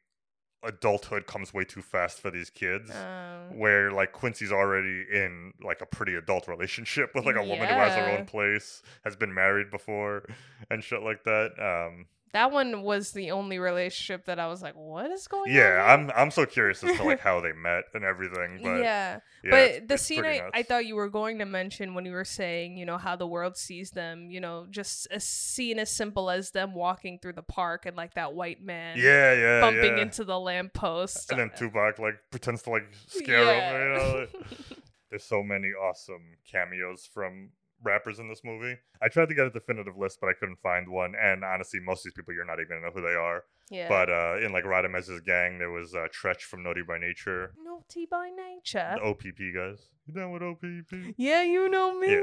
adulthood 0.63 1.27
comes 1.27 1.55
way 1.55 1.65
too 1.65 1.83
fast 1.83 2.21
for 2.21 2.31
these 2.31 2.51
kids. 2.51 2.91
um, 2.91 3.59
Where 3.59 3.91
like 3.93 4.13
Quincy's 4.13 4.53
already 4.53 5.05
in 5.13 5.53
like 5.63 5.81
a 5.81 5.87
pretty 5.87 6.15
adult 6.15 6.49
relationship 6.49 7.11
with 7.15 7.25
like 7.27 7.37
a 7.37 7.43
woman 7.43 7.69
who 7.69 7.75
has 7.75 7.95
her 7.95 8.19
own 8.19 8.27
place, 8.27 8.83
has 9.05 9.17
been 9.17 9.33
married 9.33 9.71
before, 9.71 10.25
and 10.71 10.83
shit 10.83 11.03
like 11.03 11.25
that. 11.25 11.53
Um, 11.59 12.07
that 12.33 12.51
one 12.53 12.83
was 12.83 13.13
the 13.13 13.31
only 13.31 13.59
relationship 13.59 14.27
that 14.27 14.39
I 14.39 14.47
was 14.49 14.63
like, 14.63 14.75
"What 14.75 15.11
is 15.11 15.27
going 15.29 15.51
on?" 15.51 15.55
yeah. 15.57 15.83
I'm 15.87 16.11
I'm 16.17 16.31
so 16.31 16.45
curious 16.47 16.83
as 16.85 16.97
to 16.97 17.05
like 17.05 17.21
how 17.29 17.41
they 17.41 17.53
met 17.53 17.85
and 17.95 18.05
everything. 18.05 18.61
But 18.63 18.81
yeah. 18.81 19.19
yeah, 19.45 19.51
but 19.51 19.59
it's- 19.61 19.83
the 19.89 19.95
it's 19.95 20.03
scene 20.03 20.25
I, 20.25 20.43
I 20.55 20.63
thought 20.63 20.87
you 20.87 20.97
were 20.97 21.09
going 21.09 21.39
to 21.39 21.45
mention 21.47 21.95
when 21.95 22.05
you 22.05 22.13
were 22.13 22.25
saying, 22.25 22.77
you 22.77 22.85
know, 22.87 22.99
how 22.99 23.17
the 23.17 23.27
world 23.27 23.57
sees 23.57 23.91
them, 23.91 24.31
you 24.31 24.41
know, 24.41 24.67
just 24.71 25.07
a 25.11 25.21
scene 25.21 25.79
as 25.79 25.91
simple 25.91 26.31
as 26.31 26.51
them 26.51 26.75
walking 26.75 27.19
through 27.21 27.35
the 27.35 27.43
park 27.43 27.87
and 27.87 27.97
like 27.97 28.15
that 28.15 28.35
white 28.35 28.63
man 28.63 28.97
Yeah, 28.99 29.33
yeah, 29.35 29.61
bumping 29.61 29.97
yeah. 29.97 30.03
into 30.03 30.25
the 30.25 30.39
lamppost. 30.39 31.31
and 31.31 31.41
then 31.41 31.51
Tupac 31.57 31.99
like 31.99 32.15
pretends 32.31 32.63
to 32.63 32.71
like 32.71 32.89
scare 33.07 33.45
Yeah. 33.45 33.71
him. 33.71 33.81
You 33.81 33.99
know? 33.99 34.27
There's 35.11 35.25
so 35.25 35.43
many 35.43 35.69
awesome 35.69 36.37
cameos 36.51 37.09
from 37.13 37.51
rappers 37.83 38.19
in 38.19 38.29
this 38.29 38.41
movie. 38.45 38.77
I 39.03 39.09
tried 39.09 39.29
to 39.29 39.35
get 39.35 39.47
a 39.47 39.51
definitive 39.51 39.97
list, 39.97 40.19
but 40.21 40.29
I 40.29 40.33
couldn't 40.33 40.59
find 40.63 40.89
one. 40.89 41.15
And 41.21 41.45
honestly, 41.45 41.81
most 41.81 42.01
of 42.01 42.05
these 42.05 42.13
people 42.15 42.35
you're 42.35 42.45
not 42.45 42.61
even 42.61 42.69
gonna 42.69 42.87
know 42.87 42.93
who 42.93 43.03
they 43.03 43.15
are. 43.15 43.45
Yeah. 43.71 43.89
But 43.89 44.11
uh, 44.11 44.39
in 44.45 44.53
like 44.53 44.65
Radames's 44.65 45.21
gang, 45.21 45.59
there 45.59 45.71
was 45.71 45.95
uh, 45.95 46.07
Treach 46.13 46.41
from 46.43 46.63
Naughty 46.63 46.83
by 46.83 46.99
Nature, 46.99 47.53
Naughty 47.63 48.07
by 48.07 48.31
nature. 48.31 48.97
the 48.97 49.03
OPP 49.03 49.55
guys. 49.55 49.89
You 50.07 50.15
down 50.15 50.33
with 50.33 50.43
OPP? 50.43 51.15
Yeah, 51.17 51.43
you 51.43 51.69
know 51.69 51.99
me. 51.99 52.13
Yeah. 52.13 52.23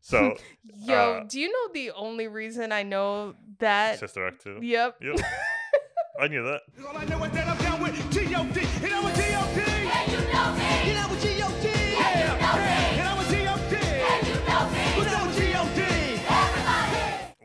So 0.00 0.36
Yo, 0.74 0.94
uh, 0.94 1.24
do 1.28 1.40
you 1.40 1.48
know 1.50 1.72
the 1.72 1.90
only 1.92 2.26
reason 2.28 2.72
I 2.72 2.82
know 2.82 3.34
that? 3.58 3.98
Sister 4.00 4.26
Act 4.26 4.42
two. 4.42 4.58
Yep. 4.60 4.96
Yep. 5.00 5.20
I 6.20 6.28
knew 6.28 6.42
that. 6.44 6.60
All 6.86 6.96
I 6.96 7.04
know 7.06 7.24
is 7.24 7.32
that 7.32 7.48
I'm 7.48 7.56
down 7.58 7.82
with 7.82 7.94
G.O.D. 8.12 8.60
You 8.82 8.90
know 8.90 9.02
what 9.02 9.14
G.O.D. 9.14 9.60
And 9.62 10.12
you 10.12 10.32
know 10.32 10.52
me. 10.54 10.88
You 10.88 10.94
know 10.94 11.08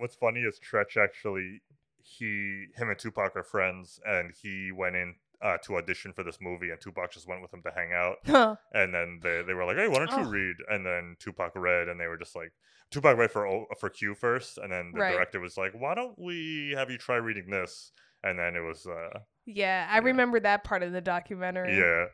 What's 0.08 0.16
funny 0.16 0.40
is 0.40 0.58
Treach 0.58 0.96
actually 0.96 1.62
he 2.02 2.68
him 2.78 2.90
and 2.90 2.98
Tupac 2.98 3.36
are 3.36 3.44
friends 3.44 4.00
and 4.06 4.32
he 4.42 4.72
went 4.72 4.96
in 4.96 5.16
uh, 5.42 5.58
to 5.66 5.76
audition 5.76 6.14
for 6.14 6.24
this 6.24 6.38
movie 6.40 6.70
and 6.70 6.80
Tupac 6.80 7.12
just 7.12 7.28
went 7.28 7.42
with 7.42 7.54
him 7.54 7.62
to 7.64 7.72
hang 7.76 7.92
out. 7.92 8.16
Huh. 8.26 8.56
And 8.74 8.94
then 8.94 9.20
they, 9.22 9.44
they 9.46 9.54
were 9.54 9.66
like, 9.66 9.76
"Hey, 9.76 9.90
why 9.90 10.00
don't 10.00 10.10
you 10.12 10.24
Oh. 10.24 10.30
read?" 10.30 10.56
And 10.70 10.86
then 10.86 11.18
Tupac 11.20 11.52
read 11.56 11.90
and 11.90 12.00
they 12.00 12.08
were 12.08 12.16
just 12.16 12.38
like 12.38 12.54
Tupac 12.90 13.18
read 13.18 13.32
for 13.32 13.46
O- 13.48 13.66
for 13.78 13.90
Q 13.90 14.16
first 14.16 14.58
and 14.58 14.72
then 14.72 14.94
the 14.94 15.02
Right. 15.02 15.12
director 15.12 15.42
was 15.42 15.58
like, 15.58 15.74
"Why 15.74 15.94
don't 15.94 16.18
we 16.18 16.72
have 16.78 16.90
you 16.90 16.98
try 16.98 17.18
reading 17.18 17.50
this?" 17.50 17.92
And 18.24 18.40
then 18.40 18.56
it 18.56 18.62
was 18.62 18.88
uh 18.88 19.20
Yeah, 19.46 19.90
I 19.92 19.98
remember 19.98 20.40
that 20.40 20.64
part 20.64 20.84
of 20.84 20.94
the 20.94 21.02
documentary. 21.02 21.78
yeah. 21.78 22.06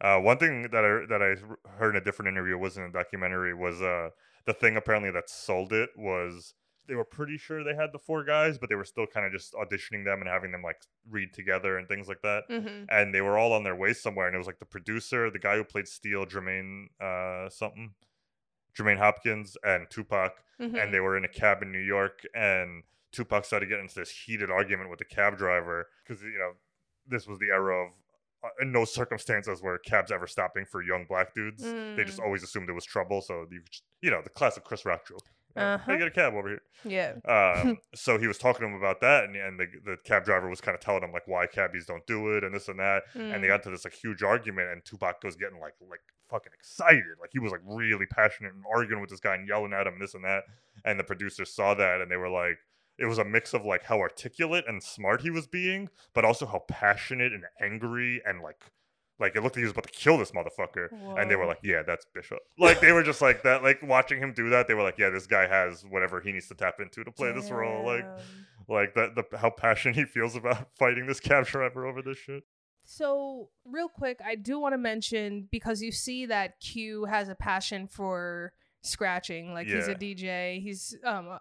Uh, 0.00 0.20
one 0.20 0.38
thing 0.38 0.62
that 0.70 0.84
I 0.84 1.06
that 1.08 1.20
I 1.20 1.34
heard 1.78 1.96
in 1.96 2.00
a 2.00 2.04
different 2.04 2.28
interview 2.28 2.56
wasn't 2.56 2.90
a 2.90 2.92
documentary 2.92 3.54
was 3.54 3.82
uh 3.82 4.10
the 4.46 4.52
thing 4.54 4.76
apparently 4.76 5.10
that 5.10 5.28
sold 5.28 5.72
it 5.72 5.90
was 5.96 6.54
they 6.88 6.94
were 6.94 7.04
pretty 7.04 7.36
sure 7.36 7.62
they 7.62 7.74
had 7.74 7.92
the 7.92 7.98
four 7.98 8.24
guys, 8.24 8.58
but 8.58 8.68
they 8.68 8.74
were 8.74 8.84
still 8.84 9.06
kind 9.06 9.26
of 9.26 9.32
just 9.32 9.52
auditioning 9.54 10.04
them 10.04 10.20
and 10.20 10.28
having 10.28 10.50
them 10.52 10.62
like 10.62 10.80
read 11.08 11.32
together 11.34 11.76
and 11.78 11.86
things 11.86 12.08
like 12.08 12.22
that. 12.22 12.48
Mhm. 12.48 12.86
And 12.90 13.14
they 13.14 13.20
were 13.20 13.36
all 13.38 13.52
on 13.52 13.62
their 13.62 13.76
way 13.76 13.92
somewhere, 13.92 14.26
and 14.26 14.34
it 14.34 14.38
was 14.38 14.46
like 14.46 14.58
the 14.58 14.64
producer, 14.66 15.30
the 15.30 15.38
guy 15.38 15.56
who 15.56 15.64
played 15.64 15.86
Steel, 15.86 16.24
Jermaine 16.26 16.86
uh 17.00 17.48
something, 17.50 17.94
Jermaine 18.76 18.98
Hopkins, 18.98 19.56
and 19.62 19.88
Tupac, 19.90 20.32
Mhm. 20.60 20.82
and 20.82 20.94
they 20.94 21.00
were 21.00 21.16
in 21.16 21.24
a 21.24 21.28
cab 21.28 21.62
in 21.62 21.70
New 21.72 21.78
York, 21.96 22.22
and 22.34 22.84
Tupac 23.12 23.44
started 23.44 23.66
getting 23.68 23.84
into 23.84 23.96
this 24.00 24.10
heated 24.10 24.50
argument 24.50 24.90
with 24.90 24.98
the 24.98 25.04
cab 25.04 25.36
driver 25.38 25.88
because 26.02 26.22
you 26.22 26.38
know 26.38 26.54
this 27.06 27.26
was 27.26 27.38
the 27.38 27.48
era 27.50 27.86
of 27.86 27.92
uh, 28.44 28.48
in 28.60 28.70
no 28.70 28.84
circumstances 28.84 29.60
were 29.60 29.78
cabs 29.78 30.12
ever 30.12 30.26
stopping 30.28 30.64
for 30.64 30.80
young 30.80 31.04
black 31.06 31.34
dudes. 31.34 31.62
They 31.64 32.04
just 32.04 32.20
Mm. 32.20 32.24
always 32.24 32.44
assumed 32.44 32.68
it 32.70 32.72
was 32.72 32.84
trouble, 32.84 33.20
so 33.20 33.48
you 33.50 33.60
just- 33.68 33.82
you 34.00 34.10
know 34.12 34.22
the 34.22 34.30
classic 34.30 34.62
Chris 34.62 34.84
Rock 34.84 35.04
joke. 35.08 35.26
Uh, 35.58 35.74
Uh-huh. 35.74 35.92
Hey, 35.92 35.98
get 35.98 36.08
a 36.08 36.10
cab 36.10 36.34
over 36.34 36.48
here. 36.48 36.62
Yeah. 36.84 37.14
Um, 37.62 37.78
so 37.94 38.18
he 38.18 38.26
was 38.26 38.38
talking 38.38 38.60
to 38.62 38.66
him 38.66 38.74
about 38.74 39.00
that, 39.00 39.24
and, 39.24 39.36
and 39.36 39.58
the, 39.58 39.66
the 39.84 39.96
cab 40.04 40.24
driver 40.24 40.48
was 40.48 40.60
kind 40.60 40.74
of 40.74 40.80
telling 40.80 41.02
him 41.02 41.12
like 41.12 41.26
why 41.26 41.46
cabbies 41.46 41.86
don't 41.86 42.06
do 42.06 42.36
it 42.36 42.44
and 42.44 42.54
this 42.54 42.68
and 42.68 42.78
that, 42.78 43.02
and 43.14 43.42
they 43.42 43.48
Mm. 43.48 43.50
got 43.50 43.62
to 43.64 43.70
this 43.70 43.84
like 43.84 43.94
huge 43.94 44.22
argument, 44.22 44.68
and 44.70 44.84
Tupac 44.84 45.22
was 45.24 45.36
getting 45.36 45.60
like 45.60 45.74
like 45.90 46.00
fucking 46.30 46.52
excited, 46.54 47.02
like 47.20 47.30
he 47.32 47.38
was 47.38 47.52
like 47.52 47.62
really 47.64 48.06
passionate 48.06 48.52
and 48.52 48.62
arguing 48.74 49.00
with 49.00 49.10
this 49.10 49.20
guy 49.20 49.34
and 49.34 49.48
yelling 49.48 49.72
at 49.72 49.86
him 49.86 49.94
and 49.94 50.02
this 50.02 50.14
and 50.14 50.24
that, 50.24 50.44
and 50.84 50.98
the 51.00 51.04
producers 51.04 51.52
saw 51.54 51.74
that 51.74 52.00
and 52.00 52.10
they 52.10 52.16
were 52.16 52.30
like. 52.30 52.58
It 53.00 53.06
was 53.06 53.18
a 53.18 53.24
mix 53.24 53.54
of 53.54 53.64
like 53.64 53.84
how 53.84 54.00
articulate 54.00 54.64
and 54.66 54.82
smart 54.82 55.20
he 55.20 55.30
was 55.30 55.46
being, 55.46 55.88
but 56.14 56.24
also 56.24 56.46
how 56.46 56.64
passionate 56.66 57.32
and 57.32 57.44
angry 57.62 58.20
and 58.26 58.42
like 58.42 58.60
like 59.20 59.34
it 59.36 59.42
looked 59.42 59.56
like 59.56 59.60
he 59.60 59.64
was 59.64 59.72
about 59.72 59.86
to 59.86 59.92
kill 59.92 60.18
this 60.18 60.30
motherfucker. 60.32 60.88
And 61.18 61.30
they 61.30 61.36
were 61.36 61.46
like, 61.46 61.60
Yeah, 61.62 61.82
that's 61.86 62.06
Bishop. 62.14 62.38
Like 62.58 62.80
they 62.80 62.92
were 62.92 63.02
just 63.02 63.20
like 63.20 63.42
that, 63.42 63.62
like 63.62 63.82
watching 63.82 64.18
him 64.18 64.32
do 64.32 64.50
that, 64.50 64.68
they 64.68 64.74
were 64.74 64.82
like, 64.82 64.98
Yeah, 64.98 65.10
this 65.10 65.26
guy 65.26 65.46
has 65.46 65.84
whatever 65.88 66.20
he 66.20 66.32
needs 66.32 66.48
to 66.48 66.54
tap 66.54 66.80
into 66.80 67.04
to 67.04 67.10
play 67.10 67.32
this 67.32 67.50
role. 67.50 67.84
Like 67.84 68.06
like 68.68 68.94
that 68.94 69.14
the 69.14 69.38
how 69.38 69.50
passionate 69.50 69.96
he 69.96 70.04
feels 70.04 70.36
about 70.36 70.68
fighting 70.78 71.06
this 71.06 71.20
cab 71.20 71.46
driver 71.46 71.86
over 71.86 72.02
this 72.02 72.18
shit. 72.18 72.44
So, 72.90 73.50
real 73.66 73.88
quick, 73.88 74.18
I 74.24 74.34
do 74.34 74.58
want 74.58 74.72
to 74.72 74.78
mention 74.78 75.46
because 75.50 75.82
you 75.82 75.92
see 75.92 76.24
that 76.24 76.58
Q 76.58 77.04
has 77.04 77.28
a 77.28 77.34
passion 77.34 77.86
for 77.86 78.54
scratching. 78.80 79.52
Like 79.52 79.66
he's 79.66 79.88
a 79.88 79.94
DJ. 79.94 80.62
He's 80.62 80.96
um 81.04 81.38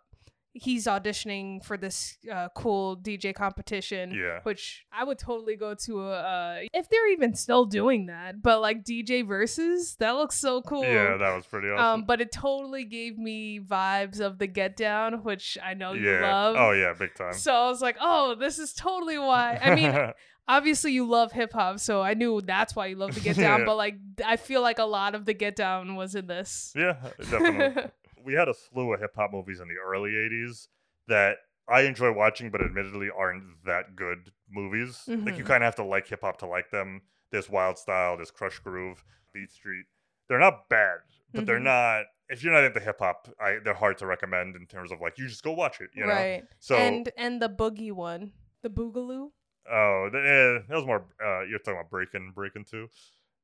he's 0.62 0.86
auditioning 0.86 1.64
for 1.64 1.78
this 1.78 2.18
uh, 2.32 2.50
cool 2.56 2.98
DJ 2.98 3.34
competition. 3.34 4.12
Yeah. 4.12 4.40
Which 4.44 4.86
I 4.92 5.04
would 5.04 5.18
totally 5.18 5.56
go 5.56 5.74
to 5.74 6.02
a 6.02 6.12
uh, 6.12 6.60
if 6.74 6.90
they're 6.90 7.12
even 7.12 7.36
still 7.36 7.66
doing 7.66 8.08
that. 8.08 8.42
But 8.42 8.62
like 8.62 8.84
DJ 8.84 9.28
versus, 9.28 9.96
that 10.00 10.12
looks 10.12 10.40
so 10.40 10.62
cool. 10.62 10.84
Yeah, 10.84 11.18
that 11.18 11.36
was 11.36 11.46
pretty 11.46 11.70
awesome. 11.70 12.02
Um, 12.02 12.06
but 12.06 12.22
it 12.22 12.32
totally 12.32 12.86
gave 12.86 13.18
me 13.18 13.60
vibes 13.60 14.20
of 14.20 14.38
the 14.38 14.48
Get 14.48 14.76
Down, 14.76 15.24
which 15.24 15.58
I 15.64 15.74
know 15.74 15.94
you 15.94 16.20
love. 16.20 16.56
Oh 16.58 16.72
yeah, 16.72 16.94
big 16.98 17.16
time. 17.16 17.34
So 17.34 17.54
I 17.54 17.70
was 17.70 17.82
like, 17.82 17.98
oh, 18.00 18.36
this 18.36 18.60
is 18.60 18.74
totally 18.74 19.18
why. 19.18 19.60
I 19.62 19.76
mean, 19.76 20.14
obviously 20.48 20.94
you 20.94 21.06
love 21.08 21.32
hip 21.32 21.54
hop, 21.54 21.80
so 21.80 22.02
I 22.02 22.14
knew 22.14 22.42
that's 22.42 22.76
why 22.76 22.88
you 22.88 22.96
love 22.96 23.14
the 23.14 23.22
Get 23.22 23.36
Down. 23.36 23.48
Yeah. 23.60 23.66
But 23.66 23.76
like, 23.78 23.96
I 24.26 24.36
feel 24.38 24.62
like 24.62 24.80
a 24.80 24.84
lot 24.84 25.16
of 25.16 25.26
the 25.26 25.34
Get 25.34 25.56
Down 25.56 25.96
was 25.96 26.16
in 26.16 26.28
this. 26.28 26.74
Yeah, 26.76 26.98
definitely. 27.18 27.84
we 28.28 28.34
had 28.34 28.50
a 28.50 28.54
slew 28.54 28.94
of 28.94 29.00
hip 29.00 29.16
hop 29.16 29.32
movies 29.32 29.60
in 29.62 29.68
the 29.70 29.76
early 29.84 30.12
'80s 30.16 30.68
that 31.08 31.38
I 31.70 31.82
enjoy 31.82 32.12
watching, 32.12 32.52
but 32.52 32.62
admittedly 32.62 33.10
aren't 33.10 33.44
that 33.66 33.96
good 33.96 34.32
movies. 34.50 35.04
Like 35.08 35.38
you 35.38 35.44
Mhm. 35.44 35.48
kind 35.48 35.64
of 35.64 35.68
have 35.68 35.76
to 35.76 35.84
like 35.84 36.08
hip 36.08 36.22
hop 36.22 36.38
to 36.40 36.46
like 36.46 36.70
them. 36.70 37.02
There's 37.32 37.50
Wild 37.50 37.78
Style, 37.78 38.18
there's 38.18 38.32
Krush 38.32 38.62
Groove, 38.62 39.04
Beat 39.34 39.50
Street. 39.52 39.86
They're 40.28 40.40
not 40.40 40.68
bad, 40.70 41.00
but 41.34 41.46
they're 41.46 41.60
Mhm. 41.60 41.64
not. 41.64 42.06
If 42.30 42.44
you're 42.44 42.52
not 42.54 42.66
into 42.66 42.82
hip 42.82 43.00
hop, 43.00 43.30
they're 43.64 43.74
hard 43.74 43.98
to 44.00 44.06
recommend 44.06 44.56
in 44.58 44.66
terms 44.68 44.92
of 44.92 45.00
like 45.00 45.18
you 45.18 45.28
just 45.30 45.44
go 45.44 45.54
watch 45.54 45.80
it. 45.80 45.90
You 45.94 46.04
know, 46.04 46.10
right. 46.10 46.44
So 46.60 46.78
and 46.78 47.10
and 47.18 47.42
the 47.42 47.48
boogie 47.50 47.94
one, 47.94 48.34
the 48.62 48.70
Boogaloo. 48.70 49.32
oh, 49.72 50.10
the, 50.12 50.18
eh, 50.20 50.66
that 50.68 50.76
was 50.76 50.86
more. 50.86 51.06
Uh, 51.24 51.42
you're 51.44 51.60
talking 51.60 51.80
about 51.80 51.90
Breaking, 51.90 52.32
Breaking 52.36 52.66
Two, 52.66 52.90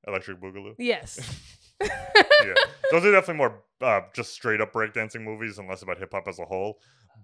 Electric 0.07 0.39
Boogaloo. 0.41 0.75
Yes. 0.77 1.19
yeah, 1.81 2.55
those 2.91 3.03
are 3.05 3.11
definitely 3.11 3.35
more 3.35 3.63
uh, 3.83 4.01
just 4.13 4.33
straight 4.33 4.61
up 4.61 4.73
breakdancing 4.73 5.23
movies 5.23 5.57
and 5.57 5.67
less 5.67 5.81
about 5.81 5.97
hip 5.97 6.11
hop 6.11 6.27
as 6.27 6.39
a 6.39 6.45
whole. 6.45 6.79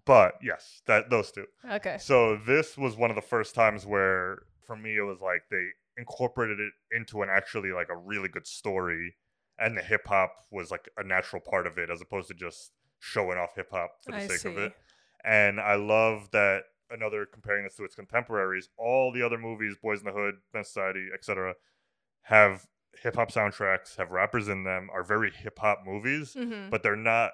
But 0.05 0.34
yes, 0.41 0.82
that 0.86 1.10
those 1.10 1.32
two. 1.32 1.45
Okay. 1.72 1.97
So 1.99 2.38
this 2.45 2.78
was 2.78 2.95
one 2.95 3.10
of 3.10 3.16
the 3.16 3.22
first 3.22 3.55
times 3.55 3.86
where, 3.86 4.39
for 4.66 4.76
me, 4.76 4.97
it 4.97 5.01
was 5.01 5.20
like 5.22 5.41
they 5.49 5.68
incorporated 5.97 6.60
it 6.60 6.74
into 6.95 7.22
an 7.22 7.30
actually 7.32 7.72
like 7.72 7.89
a 7.89 7.97
really 7.97 8.30
good 8.30 8.47
story, 8.47 9.16
and 9.57 9.78
the 9.78 9.82
hip 9.82 10.07
hop 10.07 10.32
was 10.51 10.72
like 10.72 10.89
a 10.97 11.03
natural 11.03 11.41
part 11.41 11.68
of 11.68 11.78
it, 11.78 11.89
as 11.89 12.01
opposed 12.01 12.28
to 12.30 12.34
just 12.34 12.72
showing 12.99 13.38
off 13.38 13.55
hip 13.55 13.70
hop 13.72 13.91
for 14.03 14.12
the 14.12 14.18
I 14.18 14.28
sake 14.28 14.45
of 14.45 14.57
it. 14.57 14.74
And 15.24 15.60
I 15.60 15.76
love 15.76 16.30
that 16.32 16.64
another 16.91 17.26
comparing 17.26 17.64
this 17.64 17.76
to 17.76 17.84
its 17.84 17.95
contemporaries, 17.95 18.70
all 18.78 19.12
the 19.12 19.22
other 19.22 19.38
movies, 19.38 19.76
Boys 19.82 19.99
in 19.99 20.05
the 20.05 20.12
Hood, 20.12 20.36
Men 20.53 20.64
Society, 20.64 21.07
etc., 21.14 21.55
have 22.24 22.66
hip 23.02 23.16
hop 23.16 23.32
soundtracks, 23.32 23.96
have 23.98 24.12
rappers 24.12 24.48
in 24.48 24.64
them, 24.64 24.90
are 24.94 25.04
very 25.04 25.32
hip 25.32 25.60
hop 25.60 25.84
movies, 25.86 26.36
Mhm. 26.36 26.70
but 26.70 26.84
they're 26.84 26.96
not 26.96 27.32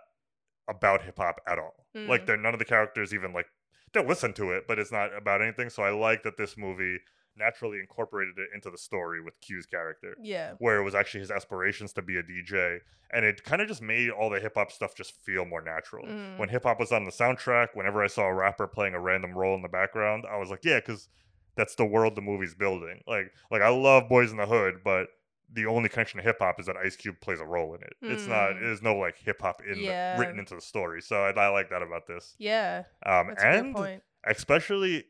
about 0.68 1.04
hip 1.04 1.18
hop 1.18 1.40
at 1.48 1.60
all. 1.60 1.86
Like 1.94 2.24
Mm. 2.24 2.26
they're 2.26 2.38
none 2.38 2.54
of 2.54 2.60
the 2.60 2.66
characters 2.66 3.14
even 3.14 3.34
like 3.34 3.48
they'll 3.94 4.04
listen 4.04 4.34
to 4.34 4.52
it, 4.52 4.66
but 4.68 4.78
it's 4.80 4.92
not 4.92 5.16
about 5.16 5.42
anything. 5.42 5.70
So 5.70 5.82
I 5.84 5.90
like 5.92 6.24
that 6.24 6.36
this 6.38 6.58
movie 6.58 7.00
naturally 7.38 7.80
incorporated 7.80 8.38
it 8.38 8.50
into 8.54 8.70
the 8.70 8.78
story 8.78 9.22
with 9.22 9.40
Q's 9.42 9.66
character. 9.66 10.16
Yeah. 10.22 10.54
Where 10.60 10.78
it 10.80 10.84
was 10.84 10.96
actually 10.96 11.22
his 11.22 11.32
aspirations 11.32 11.94
to 11.94 12.02
be 12.02 12.18
a 12.18 12.24
DJ. 12.24 12.80
And 13.12 13.24
it 13.26 13.44
kind 13.44 13.62
of 13.62 13.68
just 13.68 13.82
made 13.82 14.10
all 14.10 14.30
the 14.30 14.40
hip 14.40 14.54
hop 14.56 14.72
stuff 14.72 14.96
just 14.96 15.24
feel 15.24 15.46
more 15.46 15.62
natural. 15.62 16.06
Mm. 16.06 16.38
When 16.38 16.50
hip 16.50 16.64
hop 16.64 16.80
was 16.80 16.92
on 16.92 17.06
the 17.06 17.12
soundtrack, 17.12 17.70
whenever 17.74 18.04
I 18.04 18.08
saw 18.08 18.24
a 18.24 18.34
rapper 18.34 18.68
playing 18.68 18.96
a 18.96 19.00
random 19.00 19.34
role 19.38 19.56
in 19.56 19.62
the 19.62 19.70
background, 19.70 20.26
I 20.30 20.38
was 20.38 20.50
like, 20.50 20.64
yeah, 20.66 20.80
because 20.80 21.08
that's 21.56 21.76
the 21.76 21.86
world 21.86 22.16
the 22.16 22.22
movie's 22.22 22.56
building. 22.56 23.02
Like, 23.08 23.32
like 23.52 23.62
I 23.62 23.70
love 23.70 24.10
Boys 24.10 24.32
in 24.32 24.38
the 24.38 24.46
Hood, 24.48 24.82
but 24.84 25.08
the 25.54 25.66
only 25.68 25.90
connection 25.90 26.18
to 26.18 26.24
hip 26.24 26.38
hop 26.40 26.60
is 26.60 26.66
that 26.66 26.76
Ice 26.78 26.96
Cube 26.96 27.16
plays 27.22 27.40
a 27.40 27.46
role 27.46 27.74
in 27.76 27.82
it. 27.82 27.94
It's 28.02 28.28
not. 28.28 28.52
Mm. 28.52 28.62
There's 28.62 28.82
no 28.82 28.96
like 28.98 29.18
hip 29.18 29.42
hop 29.42 29.62
in 29.66 29.80
the- 29.80 30.16
written 30.20 30.40
into 30.40 30.56
the 30.56 30.62
story. 30.62 31.02
So 31.02 31.18
I, 31.24 31.30
I 31.32 31.48
like 31.50 31.70
that 31.70 31.82
about 31.82 32.08
this. 32.08 32.36
Yeah. 32.38 32.84
Um, 33.06 33.28
That's 33.28 33.44
and 33.44 33.74
especially 34.26 35.06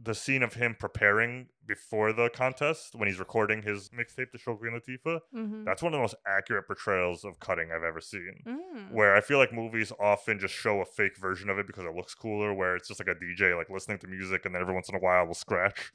the 0.00 0.14
scene 0.14 0.44
of 0.44 0.54
him 0.54 0.76
preparing 0.78 1.48
before 1.66 2.12
the 2.12 2.30
contest 2.30 2.94
when 2.94 3.08
he's 3.08 3.18
recording 3.18 3.62
his 3.62 3.90
mixtape 3.90 4.30
to 4.30 4.38
show 4.38 4.56
Latifah. 4.56 5.18
Mhm. 5.34 5.64
That's 5.64 5.82
one 5.82 5.92
of 5.92 5.98
the 5.98 6.02
most 6.02 6.14
accurate 6.26 6.66
portrayals 6.68 7.24
of 7.24 7.40
cutting 7.40 7.70
I've 7.72 7.82
ever 7.82 8.00
seen. 8.00 8.42
Mm. 8.46 8.92
Where 8.92 9.16
I 9.16 9.20
feel 9.20 9.38
like 9.38 9.52
movies 9.52 9.92
often 9.98 10.38
just 10.38 10.54
show 10.54 10.80
a 10.80 10.84
fake 10.84 11.16
version 11.18 11.50
of 11.50 11.58
it 11.58 11.66
because 11.66 11.84
it 11.84 11.94
looks 11.94 12.14
cooler, 12.14 12.54
where 12.54 12.76
it's 12.76 12.86
just 12.88 13.00
like 13.00 13.08
a 13.08 13.18
DJ 13.18 13.56
like 13.56 13.70
listening 13.70 13.98
to 13.98 14.06
music 14.06 14.46
and 14.46 14.54
then 14.54 14.62
every 14.62 14.72
once 14.74 14.88
in 14.88 14.94
a 14.94 15.00
while 15.00 15.26
will 15.26 15.34
scratch. 15.34 15.90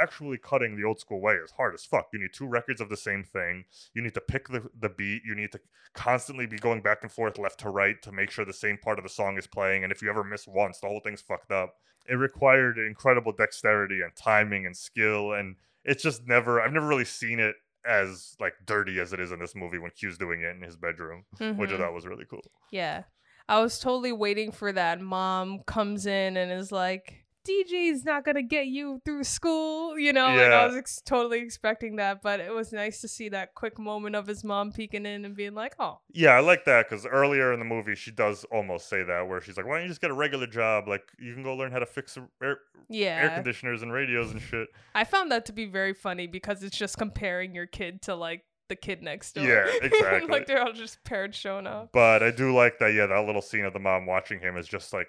Actually 0.00 0.38
cutting 0.38 0.76
the 0.76 0.84
old 0.84 0.98
school 1.00 1.20
way 1.20 1.34
is 1.34 1.50
hard 1.52 1.74
as 1.74 1.84
fuck. 1.84 2.08
You 2.12 2.18
need 2.20 2.32
two 2.32 2.46
records 2.46 2.80
of 2.80 2.88
the 2.88 2.96
same 2.96 3.22
thing. 3.24 3.64
You 3.94 4.02
need 4.02 4.14
to 4.14 4.20
pick 4.20 4.48
the, 4.48 4.68
the 4.78 4.88
beat. 4.88 5.22
You 5.24 5.34
need 5.34 5.52
to 5.52 5.60
constantly 5.94 6.46
be 6.46 6.56
going 6.58 6.80
back 6.80 6.98
and 7.02 7.10
forth 7.12 7.38
left 7.38 7.60
to 7.60 7.68
right 7.70 8.00
to 8.02 8.12
make 8.12 8.30
sure 8.30 8.44
the 8.44 8.52
same 8.52 8.78
part 8.78 8.98
of 8.98 9.04
the 9.04 9.08
song 9.08 9.38
is 9.38 9.46
playing. 9.46 9.84
And 9.84 9.92
if 9.92 10.02
you 10.02 10.10
ever 10.10 10.24
miss 10.24 10.46
once, 10.46 10.78
the 10.80 10.88
whole 10.88 11.00
thing's 11.00 11.20
fucked 11.20 11.52
up. 11.52 11.76
It 12.08 12.14
required 12.14 12.78
incredible 12.78 13.32
dexterity 13.32 14.00
and 14.02 14.14
timing 14.16 14.66
and 14.66 14.76
skill. 14.76 15.32
And 15.32 15.56
it's 15.84 16.02
just 16.02 16.26
never, 16.26 16.60
I've 16.60 16.72
never 16.72 16.86
really 16.86 17.04
seen 17.04 17.38
it 17.40 17.54
as 17.86 18.34
like 18.40 18.54
dirty 18.66 18.98
as 18.98 19.12
it 19.12 19.20
is 19.20 19.30
in 19.30 19.38
this 19.38 19.54
movie 19.54 19.78
when 19.78 19.90
Q's 19.92 20.18
doing 20.18 20.40
it 20.42 20.56
in 20.56 20.62
his 20.62 20.76
bedroom, 20.76 21.24
which 21.38 21.70
I 21.70 21.74
Mhm. 21.74 21.78
thought 21.78 21.92
was 21.92 22.06
really 22.06 22.24
cool. 22.24 22.40
Yeah. 22.70 23.04
I 23.46 23.60
was 23.60 23.78
totally 23.78 24.12
waiting 24.12 24.52
for 24.52 24.72
that. 24.72 25.00
Mom 25.02 25.60
comes 25.66 26.06
in 26.06 26.38
and 26.38 26.50
is 26.50 26.72
like, 26.72 27.23
DJ's 27.46 28.04
not 28.04 28.24
going 28.24 28.36
to 28.36 28.42
get 28.42 28.66
you 28.66 29.00
through 29.04 29.24
school, 29.24 29.98
you 29.98 30.12
know? 30.12 30.26
And 30.26 30.52
I 30.52 30.66
was 30.66 30.76
ex- 30.76 31.02
totally 31.04 31.40
expecting 31.40 31.96
that, 31.96 32.22
but 32.22 32.40
it 32.40 32.52
was 32.52 32.72
nice 32.72 33.00
to 33.02 33.08
see 33.08 33.28
that 33.30 33.54
quick 33.54 33.78
moment 33.78 34.16
of 34.16 34.26
his 34.26 34.42
mom 34.42 34.72
peeking 34.72 35.06
in 35.06 35.24
and 35.24 35.36
being 35.36 35.54
like, 35.54 35.74
oh, 35.78 36.00
Yeah, 36.12 36.30
I 36.30 36.40
like 36.40 36.64
that 36.64 36.88
because 36.88 37.06
earlier 37.06 37.52
in 37.52 37.58
the 37.58 37.64
movie, 37.64 37.94
she 37.94 38.10
does 38.10 38.44
almost 38.50 38.88
say 38.88 39.02
that, 39.02 39.28
where 39.28 39.40
she's 39.40 39.56
like, 39.56 39.66
"Why 39.66 39.74
don't 39.76 39.82
you 39.82 39.88
just 39.88 40.00
get 40.00 40.10
a 40.10 40.14
regular 40.14 40.46
job? 40.46 40.88
Like, 40.88 41.02
you 41.18 41.34
can 41.34 41.42
go 41.42 41.54
learn 41.54 41.72
how 41.72 41.78
to 41.78 41.86
fix 41.86 42.16
air, 42.42 42.58
air 42.90 43.30
conditioners 43.34 43.82
and 43.82 43.92
radios 43.92 44.30
and 44.30 44.40
shit." 44.40 44.68
I 44.94 45.04
found 45.04 45.30
that 45.32 45.46
to 45.46 45.52
be 45.52 45.66
very 45.66 45.94
funny 45.94 46.26
because 46.26 46.62
it's 46.62 46.76
just 46.76 46.98
comparing 46.98 47.54
your 47.54 47.66
kid 47.66 48.02
to 48.02 48.14
like 48.14 48.44
the 48.68 48.76
kid 48.76 49.02
next 49.02 49.34
door. 49.34 49.44
Yeah, 49.44 49.66
exactly. 49.82 50.28
like 50.28 50.46
they're 50.46 50.62
all 50.62 50.72
just 50.72 51.02
paired 51.04 51.34
showing 51.34 51.66
up. 51.66 51.90
But 51.92 52.22
I 52.22 52.30
do 52.30 52.54
like 52.54 52.78
that. 52.78 52.94
Yeah, 52.94 53.06
that 53.06 53.26
little 53.26 53.42
scene 53.42 53.64
of 53.64 53.72
the 53.72 53.78
mom 53.78 54.06
watching 54.06 54.40
him 54.40 54.56
is 54.56 54.66
just 54.66 54.92
like, 54.92 55.08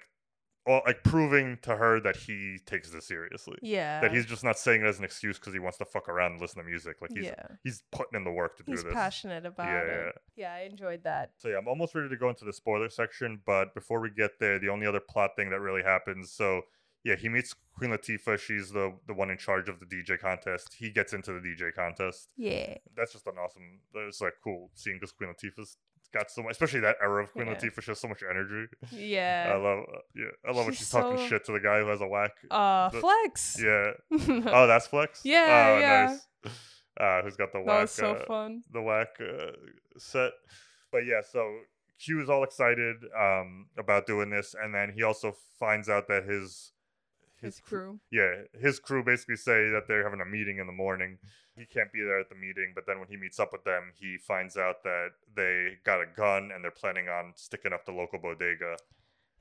oh, 0.66 0.80
like 0.86 1.02
proving 1.04 1.58
to 1.62 1.76
her 1.76 2.00
that 2.00 2.16
he 2.16 2.58
takes 2.66 2.90
this 2.90 3.06
seriously. 3.06 3.56
Yeah. 3.62 4.00
that 4.00 4.12
he's 4.12 4.26
just 4.26 4.42
not 4.44 4.58
saying 4.58 4.82
it 4.82 4.86
as 4.86 4.98
an 4.98 5.04
excuse 5.04 5.38
because 5.38 5.52
he 5.52 5.58
wants 5.60 5.78
to 5.78 5.84
fuck 5.84 6.08
around 6.08 6.32
and 6.32 6.40
listen 6.40 6.62
to 6.62 6.68
music. 6.68 6.96
Like 7.00 7.12
he's 7.14 7.26
Yeah. 7.26 7.46
he's 7.62 7.82
putting 7.92 8.16
in 8.16 8.24
the 8.24 8.32
work 8.32 8.56
to 8.58 8.62
do 8.64 8.72
He's 8.72 8.84
this. 8.84 8.92
passionate 8.92 9.46
about 9.46 9.66
yeah, 9.68 9.80
it. 10.08 10.14
Yeah, 10.36 10.52
I 10.54 10.60
enjoyed 10.62 11.04
that. 11.04 11.30
So 11.36 11.48
yeah, 11.48 11.58
I'm 11.58 11.68
almost 11.68 11.94
ready 11.94 12.08
to 12.08 12.16
go 12.16 12.28
into 12.28 12.44
the 12.44 12.52
spoiler 12.52 12.88
section, 12.88 13.40
but 13.46 13.74
before 13.74 14.00
we 14.00 14.10
get 14.10 14.38
there, 14.40 14.58
the 14.58 14.68
only 14.68 14.86
other 14.86 15.00
plot 15.00 15.30
thing 15.36 15.50
that 15.50 15.60
really 15.60 15.82
happens. 15.82 16.32
So 16.32 16.62
yeah, 17.04 17.14
he 17.14 17.28
meets 17.28 17.54
Queen 17.78 17.92
Latifah. 17.92 18.36
She's 18.38 18.70
the 18.72 18.92
the 19.06 19.14
one 19.14 19.30
in 19.30 19.38
charge 19.38 19.68
of 19.68 19.78
the 19.78 19.86
DJ 19.86 20.18
contest. 20.18 20.74
He 20.76 20.90
gets 20.90 21.12
into 21.12 21.32
the 21.32 21.38
DJ 21.38 21.72
contest. 21.72 22.30
Yeah. 22.36 22.74
That's 22.96 23.12
just 23.12 23.26
an 23.28 23.34
awesome. 23.38 23.78
It's 23.94 24.20
like 24.20 24.34
cool 24.42 24.70
seeing 24.74 24.96
because 24.96 25.12
Queen 25.12 25.30
Latifah's 25.32 25.76
got 26.12 26.30
so 26.30 26.42
much, 26.42 26.52
especially 26.52 26.80
that 26.80 26.96
era 27.02 27.22
of 27.24 27.32
Queen 27.32 27.46
Yeah. 27.46 27.54
Latifah. 27.54 27.82
She 27.82 27.90
has 27.90 28.00
so 28.00 28.08
much 28.08 28.22
energy. 28.28 28.66
Yeah. 28.92 29.52
I 29.54 29.56
love. 29.56 29.84
Yeah, 30.14 30.24
I 30.44 30.52
love 30.52 30.64
when 30.66 30.72
She's 30.74 30.78
she's 30.80 30.90
talking 30.90 31.26
shit 31.28 31.44
to 31.46 31.52
the 31.52 31.60
guy 31.60 31.80
who 31.80 31.86
has 31.88 32.00
a 32.00 32.06
whack. 32.06 32.32
Uh, 32.50 32.88
the- 32.90 33.00
Flex. 33.00 33.56
Yeah. 33.62 33.92
oh, 34.52 34.66
that's 34.66 34.86
Flex. 34.86 35.20
Yeah, 35.24 35.74
Oh, 35.76 35.78
yeah. 35.80 36.06
Nice. 36.44 36.52
Uh, 36.98 37.22
who's 37.22 37.36
got 37.36 37.52
the 37.52 37.58
That 37.58 37.66
whack? 37.66 37.80
was 37.82 37.90
so 37.90 38.12
uh, 38.14 38.24
fun. 38.26 38.62
The 38.72 38.80
whack 38.82 39.08
uh, 39.20 39.52
set. 39.98 40.32
But 40.92 41.04
yeah, 41.06 41.20
so 41.30 41.58
Q 41.98 42.22
is 42.22 42.30
all 42.30 42.42
excited 42.44 42.96
um, 43.18 43.66
about 43.78 44.06
doing 44.06 44.30
this, 44.30 44.54
and 44.60 44.74
then 44.74 44.92
he 44.96 45.02
also 45.02 45.34
finds 45.58 45.88
out 45.90 46.08
that 46.08 46.24
his 46.24 46.72
His 47.42 47.60
crew. 47.60 48.00
yeah, 48.10 48.42
his 48.58 48.78
crew 48.78 49.04
basically 49.04 49.36
say 49.36 49.68
that 49.70 49.82
they're 49.88 50.04
having 50.04 50.20
a 50.20 50.24
meeting 50.24 50.58
in 50.58 50.66
the 50.66 50.72
morning. 50.72 51.18
He 51.56 51.64
can't 51.64 51.92
be 51.92 52.02
there 52.02 52.20
at 52.20 52.28
the 52.28 52.34
meeting, 52.34 52.72
but 52.74 52.84
then 52.86 52.98
when 52.98 53.08
he 53.08 53.16
meets 53.16 53.40
up 53.40 53.50
with 53.52 53.64
them, 53.64 53.92
he 53.98 54.18
finds 54.18 54.56
out 54.56 54.82
that 54.84 55.08
they 55.34 55.78
got 55.84 56.00
a 56.00 56.06
gun 56.06 56.50
and 56.54 56.62
they're 56.62 56.70
planning 56.70 57.08
on 57.08 57.32
sticking 57.34 57.72
up 57.72 57.86
the 57.86 57.92
local 57.92 58.18
bodega. 58.18 58.76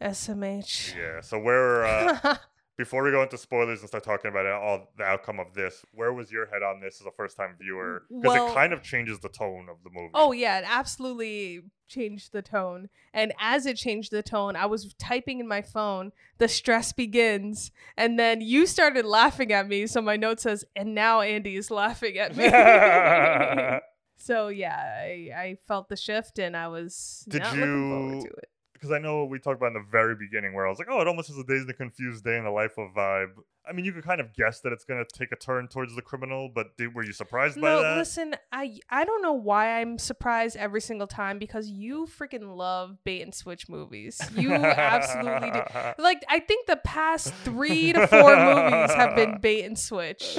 SMH. 0.01 0.95
Yeah. 0.95 1.21
So 1.21 1.39
where 1.39 1.85
uh, 1.85 2.37
before 2.77 3.03
we 3.03 3.11
go 3.11 3.23
into 3.23 3.37
spoilers 3.37 3.79
and 3.79 3.87
start 3.87 4.03
talking 4.03 4.29
about 4.29 4.45
it, 4.45 4.51
all 4.51 4.89
the 4.97 5.03
outcome 5.03 5.39
of 5.39 5.53
this, 5.53 5.85
where 5.93 6.11
was 6.13 6.31
your 6.31 6.45
head 6.47 6.61
on 6.61 6.81
this 6.81 6.99
as 6.99 7.07
a 7.07 7.11
first 7.11 7.37
time 7.37 7.55
viewer? 7.59 8.03
Because 8.09 8.23
Well- 8.23 8.51
it 8.51 8.53
kind 8.53 8.73
of 8.73 8.83
changes 8.83 9.19
the 9.19 9.29
tone 9.29 9.67
of 9.69 9.77
the 9.83 9.89
movie. 9.89 10.11
Oh 10.13 10.31
yeah, 10.31 10.59
it 10.59 10.65
absolutely 10.67 11.61
changed 11.87 12.33
the 12.33 12.41
tone. 12.41 12.89
And 13.13 13.31
as 13.39 13.65
it 13.65 13.77
changed 13.77 14.11
the 14.11 14.23
tone, 14.23 14.55
I 14.55 14.65
was 14.65 14.93
typing 14.95 15.39
in 15.39 15.47
my 15.47 15.61
phone, 15.61 16.11
the 16.37 16.47
stress 16.47 16.91
begins, 16.91 17.71
and 17.95 18.19
then 18.19 18.41
you 18.41 18.65
started 18.65 19.05
laughing 19.05 19.53
at 19.53 19.67
me, 19.67 19.87
so 19.87 20.01
my 20.01 20.17
note 20.17 20.39
says, 20.41 20.65
and 20.75 20.93
now 20.95 21.21
Andy 21.21 21.55
is 21.55 21.71
laughing 21.71 22.17
at 22.17 22.35
me. 22.35 22.45
so 24.17 24.47
yeah, 24.49 24.75
I, 24.77 25.31
I 25.35 25.57
felt 25.67 25.89
the 25.89 25.95
shift 25.95 26.39
and 26.39 26.57
I 26.57 26.67
was 26.67 27.25
Did 27.29 27.41
not 27.43 27.55
looking 27.55 27.89
forward 27.89 28.23
you-. 28.23 28.35
Because 28.75 28.91
I 28.91 28.99
know 28.99 29.23
we 29.23 29.39
talked 29.39 29.57
about 29.57 29.67
in 29.67 29.73
the 29.75 29.85
very 29.89 30.15
beginning 30.15 30.53
where 30.53 30.67
I 30.67 30.69
was 30.69 30.77
like, 30.79 30.89
oh, 30.91 30.99
it 30.99 31.07
almost 31.07 31.29
is 31.29 31.37
a 31.37 31.45
Dazed 31.45 31.63
in 31.63 31.69
a 31.69 31.73
Confused 31.73 32.25
day 32.25 32.37
in 32.37 32.43
the 32.43 32.51
life 32.51 32.77
of 32.77 32.91
vibe. 32.93 33.29
I 33.67 33.71
mean, 33.71 33.85
you 33.85 33.93
could 33.93 34.03
kind 34.03 34.19
of 34.19 34.33
guess 34.35 34.59
that 34.61 34.73
it's 34.73 34.83
going 34.83 35.03
to 35.03 35.17
take 35.17 35.31
a 35.31 35.37
turn 35.37 35.69
towards 35.69 35.95
the 35.95 36.01
criminal, 36.01 36.51
but 36.53 36.75
did, 36.77 36.93
were 36.93 37.03
you 37.03 37.13
surprised 37.13 37.55
by 37.59 37.69
No, 37.69 37.81
that? 37.81 37.97
listen, 37.97 38.35
I 38.51 38.77
I 38.89 39.05
don't 39.05 39.21
know 39.21 39.33
why 39.33 39.79
I'm 39.79 39.97
surprised 39.97 40.57
every 40.57 40.81
single 40.81 41.07
time 41.07 41.39
because 41.39 41.69
you 41.69 42.05
freaking 42.05 42.55
love 42.57 42.97
bait 43.05 43.21
and 43.21 43.33
switch 43.33 43.69
movies. 43.69 44.21
You 44.35 44.53
absolutely 44.53 45.51
do. 45.51 45.61
Like 45.97 46.23
I 46.29 46.39
think 46.41 46.67
the 46.67 46.75
past 46.83 47.33
three 47.45 47.93
to 47.93 48.05
four 48.07 48.35
movies 48.35 48.93
have 48.93 49.15
been 49.15 49.37
bait 49.41 49.63
and 49.63 49.79
switch, 49.79 50.37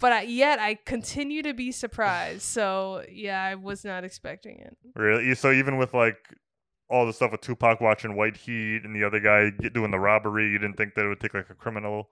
but 0.00 0.12
I, 0.12 0.22
yet 0.22 0.58
I 0.58 0.74
continue 0.84 1.42
to 1.42 1.54
be 1.54 1.70
surprised. 1.70 2.42
So 2.42 3.04
yeah, 3.10 3.42
I 3.42 3.54
was 3.54 3.84
not 3.84 4.04
expecting 4.04 4.58
it. 4.58 4.76
Really? 4.94 5.34
So 5.34 5.52
even 5.52 5.76
with 5.76 5.94
like 5.94 6.16
all 6.88 7.06
the 7.06 7.12
stuff 7.12 7.32
with 7.32 7.40
Tupac 7.40 7.80
watching 7.80 8.16
White 8.16 8.36
Heat 8.36 8.82
and 8.84 8.94
the 8.94 9.04
other 9.04 9.20
guy 9.20 9.50
doing 9.70 9.90
the 9.90 9.98
robbery, 9.98 10.50
you 10.50 10.58
didn't 10.58 10.76
think 10.76 10.94
that 10.94 11.04
it 11.04 11.08
would 11.08 11.20
take 11.20 11.34
like 11.34 11.50
a 11.50 11.54
criminal 11.54 12.08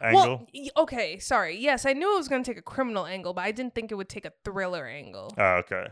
angle? 0.00 0.46
Well, 0.54 0.84
okay, 0.84 1.18
sorry. 1.18 1.58
Yes, 1.58 1.86
I 1.86 1.92
knew 1.92 2.14
it 2.14 2.18
was 2.18 2.28
going 2.28 2.42
to 2.42 2.50
take 2.50 2.58
a 2.58 2.62
criminal 2.62 3.06
angle, 3.06 3.34
but 3.34 3.42
I 3.42 3.52
didn't 3.52 3.74
think 3.74 3.92
it 3.92 3.96
would 3.96 4.08
take 4.08 4.24
a 4.24 4.32
thriller 4.44 4.86
angle. 4.86 5.34
Oh, 5.36 5.60
okay. 5.64 5.88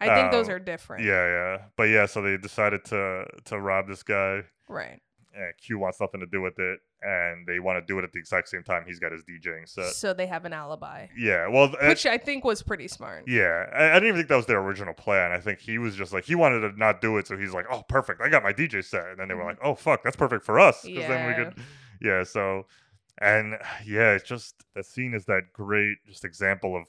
I 0.00 0.14
think 0.16 0.32
those 0.32 0.48
Oh, 0.48 0.52
are 0.54 0.58
different. 0.58 1.04
Yeah, 1.04 1.26
yeah. 1.26 1.58
But 1.76 1.84
yeah, 1.84 2.06
so 2.06 2.22
they 2.22 2.36
decided 2.36 2.84
to 2.86 3.24
to 3.44 3.60
rob 3.60 3.86
this 3.86 4.02
guy. 4.02 4.42
Right. 4.68 5.00
And 5.34 5.52
Q 5.56 5.78
wants 5.78 5.98
nothing 6.00 6.20
to 6.20 6.26
do 6.26 6.42
with 6.42 6.58
it, 6.58 6.80
and 7.00 7.46
they 7.46 7.58
want 7.58 7.78
to 7.78 7.86
do 7.86 7.98
it 7.98 8.04
at 8.04 8.12
the 8.12 8.18
exact 8.18 8.48
same 8.48 8.62
time 8.62 8.84
he's 8.86 8.98
got 8.98 9.12
his 9.12 9.22
DJing 9.22 9.66
set. 9.66 9.86
So 9.94 10.12
they 10.12 10.26
have 10.26 10.44
an 10.44 10.52
alibi, 10.52 11.06
yeah, 11.16 11.48
well, 11.48 11.74
which 11.82 12.04
I 12.04 12.18
think 12.18 12.44
was 12.44 12.62
pretty 12.62 12.86
smart. 12.86 13.24
yeah, 13.26 13.64
I, 13.74 13.90
I 13.90 13.94
didn't 13.94 14.08
even 14.08 14.16
think 14.18 14.28
that 14.28 14.36
was 14.36 14.46
their 14.46 14.60
original 14.60 14.92
plan. 14.92 15.32
I 15.32 15.38
think 15.38 15.60
he 15.60 15.78
was 15.78 15.96
just 15.96 16.12
like 16.12 16.24
he 16.24 16.34
wanted 16.34 16.60
to 16.60 16.78
not 16.78 17.00
do 17.00 17.16
it, 17.16 17.26
so 17.26 17.36
he's 17.38 17.54
like, 17.54 17.64
"Oh, 17.70 17.82
perfect, 17.88 18.20
I 18.20 18.28
got 18.28 18.42
my 18.42 18.52
DJ 18.52 18.84
set," 18.84 19.06
and 19.06 19.18
then 19.18 19.28
they 19.28 19.34
were 19.34 19.44
like, 19.44 19.58
"Oh, 19.64 19.74
fuck, 19.74 20.02
that's 20.02 20.16
perfect 20.16 20.44
for 20.44 20.60
us," 20.60 20.82
because 20.82 21.08
then 21.08 21.26
we 21.26 21.32
Mm-hmm. 21.32 21.50
Could, 21.50 21.62
yeah. 22.02 22.24
So, 22.24 22.66
and 23.18 23.54
yeah, 23.86 24.12
it's 24.12 24.28
just 24.28 24.62
that 24.74 24.84
scene 24.84 25.14
is 25.14 25.24
that 25.24 25.52
great 25.54 25.96
just 26.06 26.24
example 26.26 26.76
of 26.76 26.84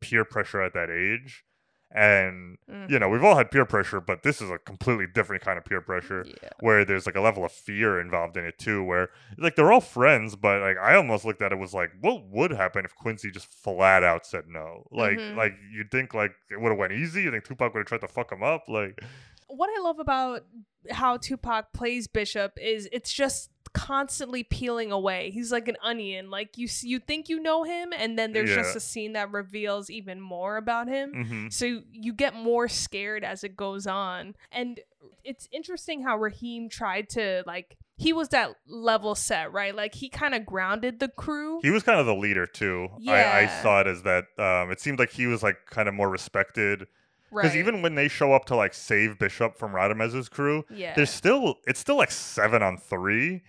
peer 0.00 0.24
pressure 0.24 0.62
at 0.62 0.74
that 0.74 0.90
age. 0.90 1.44
And 1.92 2.58
you 2.88 2.98
know, 3.00 3.08
we've 3.08 3.24
all 3.24 3.36
had 3.36 3.50
peer 3.50 3.64
pressure, 3.64 4.00
but 4.00 4.22
this 4.22 4.40
is 4.40 4.48
a 4.48 4.58
completely 4.58 5.06
different 5.12 5.42
kind 5.42 5.58
of 5.58 5.64
peer 5.64 5.80
pressure 5.80 6.24
where 6.60 6.84
there's 6.84 7.04
like 7.04 7.16
a 7.16 7.20
level 7.20 7.44
of 7.44 7.50
fear 7.50 8.00
involved 8.00 8.36
in 8.36 8.44
it 8.44 8.58
too, 8.58 8.84
where 8.84 9.08
like 9.38 9.56
they're 9.56 9.72
all 9.72 9.80
friends, 9.80 10.36
but 10.36 10.60
like 10.60 10.76
I 10.78 10.94
almost 10.94 11.24
looked 11.24 11.42
at 11.42 11.50
it 11.50 11.58
was 11.58 11.74
like, 11.74 11.90
what 12.00 12.24
would 12.28 12.52
happen 12.52 12.84
if 12.84 12.94
Quincy 12.94 13.30
just 13.32 13.46
flat 13.52 14.04
out 14.04 14.24
said 14.24 14.44
no? 14.48 14.86
Like 14.92 15.18
Mhm. 15.18 15.36
like 15.36 15.54
you'd 15.72 15.90
think 15.90 16.14
like 16.14 16.32
it 16.50 16.60
would 16.60 16.68
have 16.70 16.78
went 16.78 16.92
easy, 16.92 17.22
you 17.22 17.30
think 17.32 17.44
Tupac 17.44 17.74
would 17.74 17.80
have 17.80 17.86
tried 17.88 18.02
to 18.02 18.08
fuck 18.08 18.30
him 18.30 18.42
up? 18.44 18.68
Like 18.68 19.00
what 19.48 19.68
I 19.76 19.82
love 19.82 19.98
about 19.98 20.44
how 20.92 21.16
Tupac 21.16 21.72
plays 21.72 22.06
Bishop 22.06 22.52
is 22.56 22.88
it's 22.92 23.12
just 23.12 23.50
constantly 23.72 24.42
peeling 24.42 24.90
away. 24.92 25.30
He's 25.30 25.52
like 25.52 25.68
an 25.68 25.76
onion. 25.82 26.30
Like 26.30 26.58
you 26.58 26.68
you 26.82 26.98
think 26.98 27.28
you 27.28 27.40
know 27.40 27.64
him 27.64 27.92
and 27.96 28.18
then 28.18 28.32
there's 28.32 28.54
just 28.54 28.76
a 28.76 28.80
scene 28.80 29.12
that 29.14 29.30
reveals 29.32 29.90
even 29.90 30.20
more 30.20 30.56
about 30.56 30.88
him. 30.88 31.12
Mhm. 31.14 31.52
So 31.52 31.82
you 31.92 32.12
get 32.12 32.34
more 32.34 32.68
scared 32.68 33.24
as 33.24 33.44
it 33.44 33.56
goes 33.56 33.86
on. 33.86 34.34
And 34.50 34.80
it's 35.24 35.48
interesting 35.52 36.02
how 36.02 36.16
Raheem 36.18 36.68
tried 36.68 37.08
to 37.10 37.42
like 37.46 37.76
he 37.96 38.12
was 38.14 38.30
that 38.30 38.56
level 38.66 39.14
set, 39.14 39.52
right? 39.52 39.74
Like 39.74 39.94
he 39.94 40.08
kind 40.08 40.34
of 40.34 40.46
grounded 40.46 41.00
the 41.00 41.08
crew. 41.08 41.60
He 41.62 41.70
was 41.70 41.82
kind 41.82 42.00
of 42.00 42.06
the 42.06 42.14
leader 42.14 42.46
too. 42.46 42.88
I, 43.06 43.12
I 43.12 43.40
Yeah. 43.42 43.62
saw 43.62 43.80
it 43.80 43.86
as 43.86 44.02
that. 44.04 44.24
Um, 44.38 44.70
it 44.70 44.80
seemed 44.80 44.98
like 44.98 45.10
he 45.10 45.26
was 45.26 45.42
like 45.42 45.66
kind 45.66 45.88
of 45.88 45.94
more 45.94 46.08
respected. 46.08 46.86
Because 47.32 47.50
Right. 47.52 47.56
even 47.58 47.80
when 47.82 47.94
they 47.94 48.08
show 48.08 48.32
up 48.32 48.46
to 48.46 48.56
like 48.56 48.74
save 48.74 49.16
Bishop 49.18 49.56
from 49.56 49.72
Radames's 49.72 50.28
crew, 50.28 50.64
Yeah. 50.70 50.94
there's 50.96 51.10
still 51.10 51.60
it's 51.66 51.78
still 51.78 51.96
like 51.96 52.10
seven 52.10 52.62
on 52.62 52.76
three. 52.78 53.42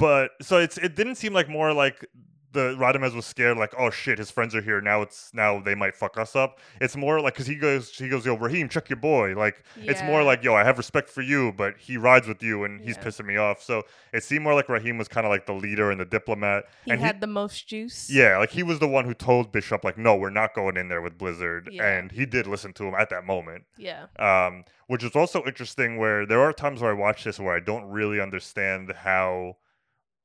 But 0.00 0.30
so 0.42 0.58
it's 0.58 0.78
it 0.78 0.96
didn't 0.96 1.14
seem 1.16 1.32
like 1.32 1.48
more 1.48 1.72
like 1.72 2.04
the 2.52 2.74
Radames 2.80 3.14
was 3.14 3.26
scared 3.26 3.56
like 3.58 3.72
oh 3.78 3.90
shit 3.90 4.18
his 4.18 4.28
friends 4.28 4.56
are 4.56 4.60
here 4.60 4.80
now 4.80 5.02
it's 5.02 5.30
now 5.32 5.60
they 5.60 5.76
might 5.76 5.94
fuck 5.94 6.18
us 6.18 6.34
up. 6.34 6.58
It's 6.80 6.96
more 6.96 7.20
like 7.20 7.34
because 7.34 7.46
he 7.46 7.54
goes 7.54 7.96
he 7.96 8.08
goes 8.08 8.26
yo 8.26 8.36
Raheem 8.36 8.68
check 8.68 8.88
your 8.90 8.96
boy 8.96 9.34
like 9.36 9.62
it's 9.76 10.02
more 10.02 10.24
like 10.24 10.42
yo 10.42 10.56
I 10.56 10.64
have 10.64 10.76
respect 10.76 11.08
for 11.10 11.22
you 11.22 11.52
but 11.52 11.76
he 11.78 11.96
rides 11.96 12.26
with 12.26 12.42
you 12.42 12.64
and 12.64 12.80
he's 12.80 12.96
Yeah. 12.96 13.04
pissing 13.04 13.26
me 13.26 13.36
off. 13.36 13.62
So 13.62 13.84
it 14.12 14.24
seemed 14.24 14.42
more 14.42 14.54
like 14.54 14.68
Raheem 14.68 14.98
was 14.98 15.06
kind 15.06 15.24
of 15.26 15.30
like 15.30 15.46
the 15.46 15.52
leader 15.52 15.92
and 15.92 16.00
the 16.00 16.04
diplomat. 16.04 16.64
he 16.84 16.90
and 16.90 17.00
had 17.00 17.20
the 17.20 17.28
most 17.28 17.68
juice. 17.68 18.10
yeah, 18.10 18.36
like 18.38 18.50
he 18.50 18.64
was 18.64 18.80
the 18.80 18.88
one 18.88 19.04
who 19.04 19.14
told 19.14 19.52
Bishop, 19.52 19.84
like, 19.84 19.96
no, 19.96 20.16
we're 20.16 20.30
not 20.30 20.52
going 20.52 20.76
in 20.76 20.88
there 20.88 21.02
with 21.02 21.16
Blizzard. 21.16 21.68
Yeah. 21.70 21.86
And 21.86 22.10
he 22.10 22.26
did 22.26 22.48
listen 22.48 22.72
to 22.72 22.84
him 22.84 22.94
at 22.98 23.10
that 23.10 23.24
moment. 23.24 23.62
Yeah. 23.78 24.06
Um, 24.18 24.64
which 24.88 25.04
is 25.04 25.14
also 25.14 25.44
interesting 25.44 25.98
where 25.98 26.26
there 26.26 26.40
are 26.40 26.52
times 26.52 26.80
where 26.80 26.90
I 26.90 26.94
watch 26.94 27.22
this 27.22 27.38
where 27.38 27.54
I 27.54 27.60
don't 27.60 27.84
really 27.84 28.20
understand 28.20 28.90
how 29.04 29.58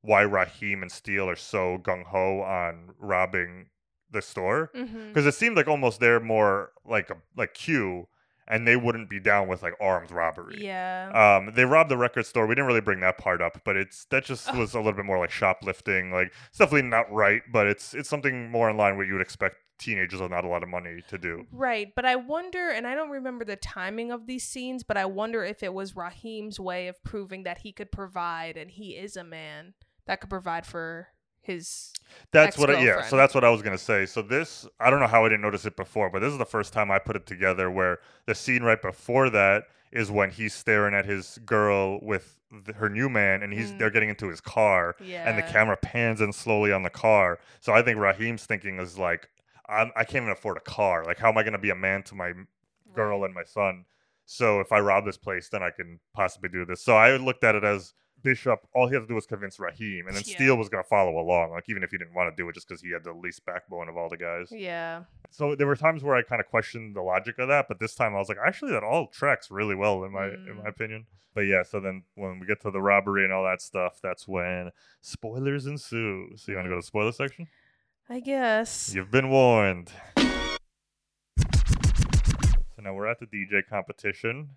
why 0.05 0.21
Raheem 0.21 0.81
and 0.81 0.91
Steel 0.91 1.29
are 1.29 1.35
so 1.35 1.77
gung 1.77 2.05
ho 2.05 2.41
on 2.41 2.91
robbing 2.99 3.67
the 4.11 4.21
store. 4.21 4.71
Because 4.73 5.25
it 5.25 5.33
seemed 5.33 5.57
like 5.57 5.67
almost 5.67 5.99
they're 5.99 6.19
more 6.19 6.71
like 6.85 7.09
a 7.09 7.17
like 7.35 7.53
Q 7.53 8.07
and 8.47 8.67
they 8.67 8.75
wouldn't 8.75 9.09
be 9.09 9.19
down 9.19 9.47
with 9.47 9.63
like 9.63 9.73
armed 9.81 10.11
robbery. 10.11 10.63
Yeah. 10.63 11.37
Um, 11.39 11.53
they 11.55 11.65
robbed 11.65 11.89
the 11.89 11.97
record 11.97 12.25
store. 12.25 12.45
We 12.45 12.55
didn't 12.55 12.67
really 12.67 12.81
bring 12.81 12.99
that 12.99 13.17
part 13.17 13.41
up, 13.41 13.61
but 13.63 13.75
it's 13.75 14.05
that 14.05 14.23
just 14.23 14.53
was 14.55 14.73
a 14.73 14.77
little 14.77 14.93
bit 14.93 15.05
more 15.05 15.19
like 15.19 15.31
shoplifting. 15.31 16.11
Like 16.11 16.31
it's 16.49 16.59
definitely 16.59 16.89
not 16.89 17.11
right, 17.11 17.41
but 17.51 17.67
it's 17.67 17.93
it's 17.93 18.09
something 18.09 18.49
more 18.51 18.69
in 18.69 18.77
line 18.77 18.97
with 18.97 19.07
you 19.07 19.13
would 19.13 19.21
expect 19.21 19.57
teenagers 19.77 20.21
with 20.21 20.31
not 20.31 20.45
a 20.45 20.47
lot 20.47 20.63
of 20.63 20.69
money 20.69 21.01
to 21.09 21.17
do. 21.17 21.45
Right, 21.51 21.91
but 21.95 22.05
I 22.05 22.15
wonder, 22.15 22.69
and 22.69 22.87
I 22.87 22.95
don't 22.95 23.09
remember 23.09 23.43
the 23.43 23.57
timing 23.57 24.09
of 24.09 24.25
these 24.25 24.45
scenes, 24.45 24.83
but 24.83 24.95
I 24.95 25.05
wonder 25.05 25.43
if 25.43 25.63
it 25.63 25.73
was 25.73 25.97
Raheem's 25.97 26.61
way 26.61 26.87
of 26.87 27.03
proving 27.03 27.43
that 27.43 27.59
he 27.59 27.73
could 27.73 27.91
provide 27.91 28.55
and 28.55 28.71
he 28.71 28.91
is 28.91 29.17
a 29.17 29.23
man 29.23 29.73
that 30.07 30.21
could 30.21 30.29
provide 30.29 30.65
for 30.65 31.07
his. 31.41 31.91
That's 32.31 32.57
what 32.57 32.69
I, 32.69 32.81
yeah. 32.83 33.01
So 33.09 33.17
that's 33.17 33.33
what 33.35 33.43
I 33.43 33.49
was 33.49 33.61
gonna 33.61 33.77
say. 33.77 34.05
So 34.05 34.21
this 34.21 34.67
I 34.79 34.89
don't 34.89 34.99
know 34.99 35.07
how 35.07 35.25
I 35.25 35.29
didn't 35.29 35.41
notice 35.41 35.65
it 35.65 35.75
before, 35.75 36.09
but 36.09 36.19
this 36.19 36.31
is 36.31 36.37
the 36.39 36.45
first 36.45 36.73
time 36.73 36.91
I 36.91 36.99
put 36.99 37.15
it 37.15 37.25
together. 37.25 37.69
Where 37.69 37.99
the 38.25 38.35
scene 38.35 38.63
right 38.63 38.81
before 38.81 39.29
that 39.31 39.63
is 39.91 40.11
when 40.11 40.29
he's 40.31 40.53
staring 40.53 40.93
at 40.93 41.05
his 41.05 41.37
girl 41.45 41.99
with 42.01 42.37
th- 42.65 42.75
her 42.77 42.89
new 42.89 43.09
man, 43.09 43.43
and 43.43 43.53
he's 43.53 43.73
they're 43.75 43.89
getting 43.91 44.09
into 44.09 44.27
his 44.29 44.41
car, 44.41 44.95
and 45.25 45.37
the 45.37 45.43
Mm. 45.43 45.51
Camera 45.51 45.77
pans 45.77 46.21
in 46.21 46.33
slowly 46.33 46.71
on 46.71 46.83
the 46.83 46.89
car. 46.89 47.39
So 47.59 47.73
I 47.73 47.81
think 47.81 47.99
Raheem's 47.99 48.45
thinking 48.45 48.79
is 48.79 48.97
like, 48.97 49.29
I'm, 49.69 49.91
I 49.95 50.03
can't 50.03 50.23
even 50.23 50.29
afford 50.31 50.57
a 50.57 50.61
car. 50.61 51.03
Like, 51.05 51.17
how 51.19 51.29
am 51.29 51.37
I 51.37 51.43
gonna 51.43 51.57
be 51.59 51.69
a 51.69 51.75
man 51.75 52.03
to 52.03 52.15
my 52.15 52.33
girl 52.93 53.23
and 53.23 53.33
my 53.33 53.43
son? 53.43 53.85
So 54.25 54.59
if 54.59 54.71
I 54.71 54.79
rob 54.79 55.05
this 55.05 55.17
place, 55.17 55.49
then 55.49 55.61
I 55.61 55.69
can 55.69 55.99
possibly 56.13 56.49
do 56.49 56.65
this. 56.65 56.81
So 56.83 56.95
I 56.95 57.15
looked 57.17 57.43
at 57.43 57.53
it 57.55 57.63
as 57.63 57.93
Bishop. 58.25 58.59
All 58.73 58.87
he 58.89 58.95
had 58.95 59.01
to 59.01 59.07
do 59.07 59.13
was 59.15 59.25
convince 59.25 59.59
Raheem, 59.59 60.07
and 60.07 60.15
then 60.17 60.23
Yeah. 60.25 60.35
Steel 60.35 60.57
was 60.57 60.67
gonna 60.67 60.83
follow 60.83 61.17
along. 61.17 61.51
Like 61.51 61.69
even 61.69 61.83
if 61.83 61.91
he 61.91 61.97
didn't 61.97 62.13
want 62.13 62.35
to 62.35 62.41
do 62.43 62.49
it, 62.49 62.55
just 62.55 62.67
because 62.67 62.81
he 62.81 62.91
had 62.91 63.03
the 63.05 63.13
least 63.13 63.45
backbone 63.45 63.87
of 63.87 63.95
all 63.95 64.09
the 64.09 64.17
guys. 64.17 64.49
Yeah. 64.51 65.03
So 65.29 65.55
there 65.55 65.67
were 65.67 65.75
times 65.75 66.03
where 66.03 66.15
I 66.15 66.23
kind 66.23 66.41
of 66.41 66.47
questioned 66.47 66.95
the 66.95 67.01
logic 67.01 67.37
of 67.39 67.47
that, 67.47 67.67
but 67.69 67.79
this 67.79 67.95
time 67.95 68.15
I 68.15 68.17
was 68.17 68.27
like, 68.27 68.37
actually, 68.45 68.71
that 68.73 68.83
all 68.83 69.07
tracks 69.07 69.49
really 69.51 69.75
well 69.75 70.03
in 70.03 70.11
my 70.11 70.25
in 70.27 70.47
Mm. 70.57 70.63
my 70.63 70.69
opinion. 70.69 71.05
But 71.33 71.41
yeah, 71.41 71.63
so 71.63 71.79
then 71.79 72.03
when 72.15 72.39
we 72.39 72.47
get 72.47 72.61
to 72.61 72.71
the 72.71 72.81
robbery 72.81 73.23
and 73.25 73.31
all 73.33 73.43
that 73.43 73.61
stuff, 73.61 73.99
that's 74.01 74.27
when 74.27 74.71
spoilers 75.01 75.65
ensue. 75.67 76.29
So 76.37 76.51
you 76.51 76.57
want 76.57 76.65
to 76.65 76.69
go 76.69 76.75
to 76.75 76.79
the 76.81 76.85
spoiler 76.87 77.11
section? 77.11 77.47
I 78.09 78.19
guess. 78.21 78.93
You've 78.95 79.11
been 79.11 79.29
warned. 79.29 79.91
So 81.37 82.81
now 82.81 82.93
we're 82.93 83.07
at 83.07 83.19
the 83.19 83.25
DJ 83.25 83.61
competition. 83.67 84.49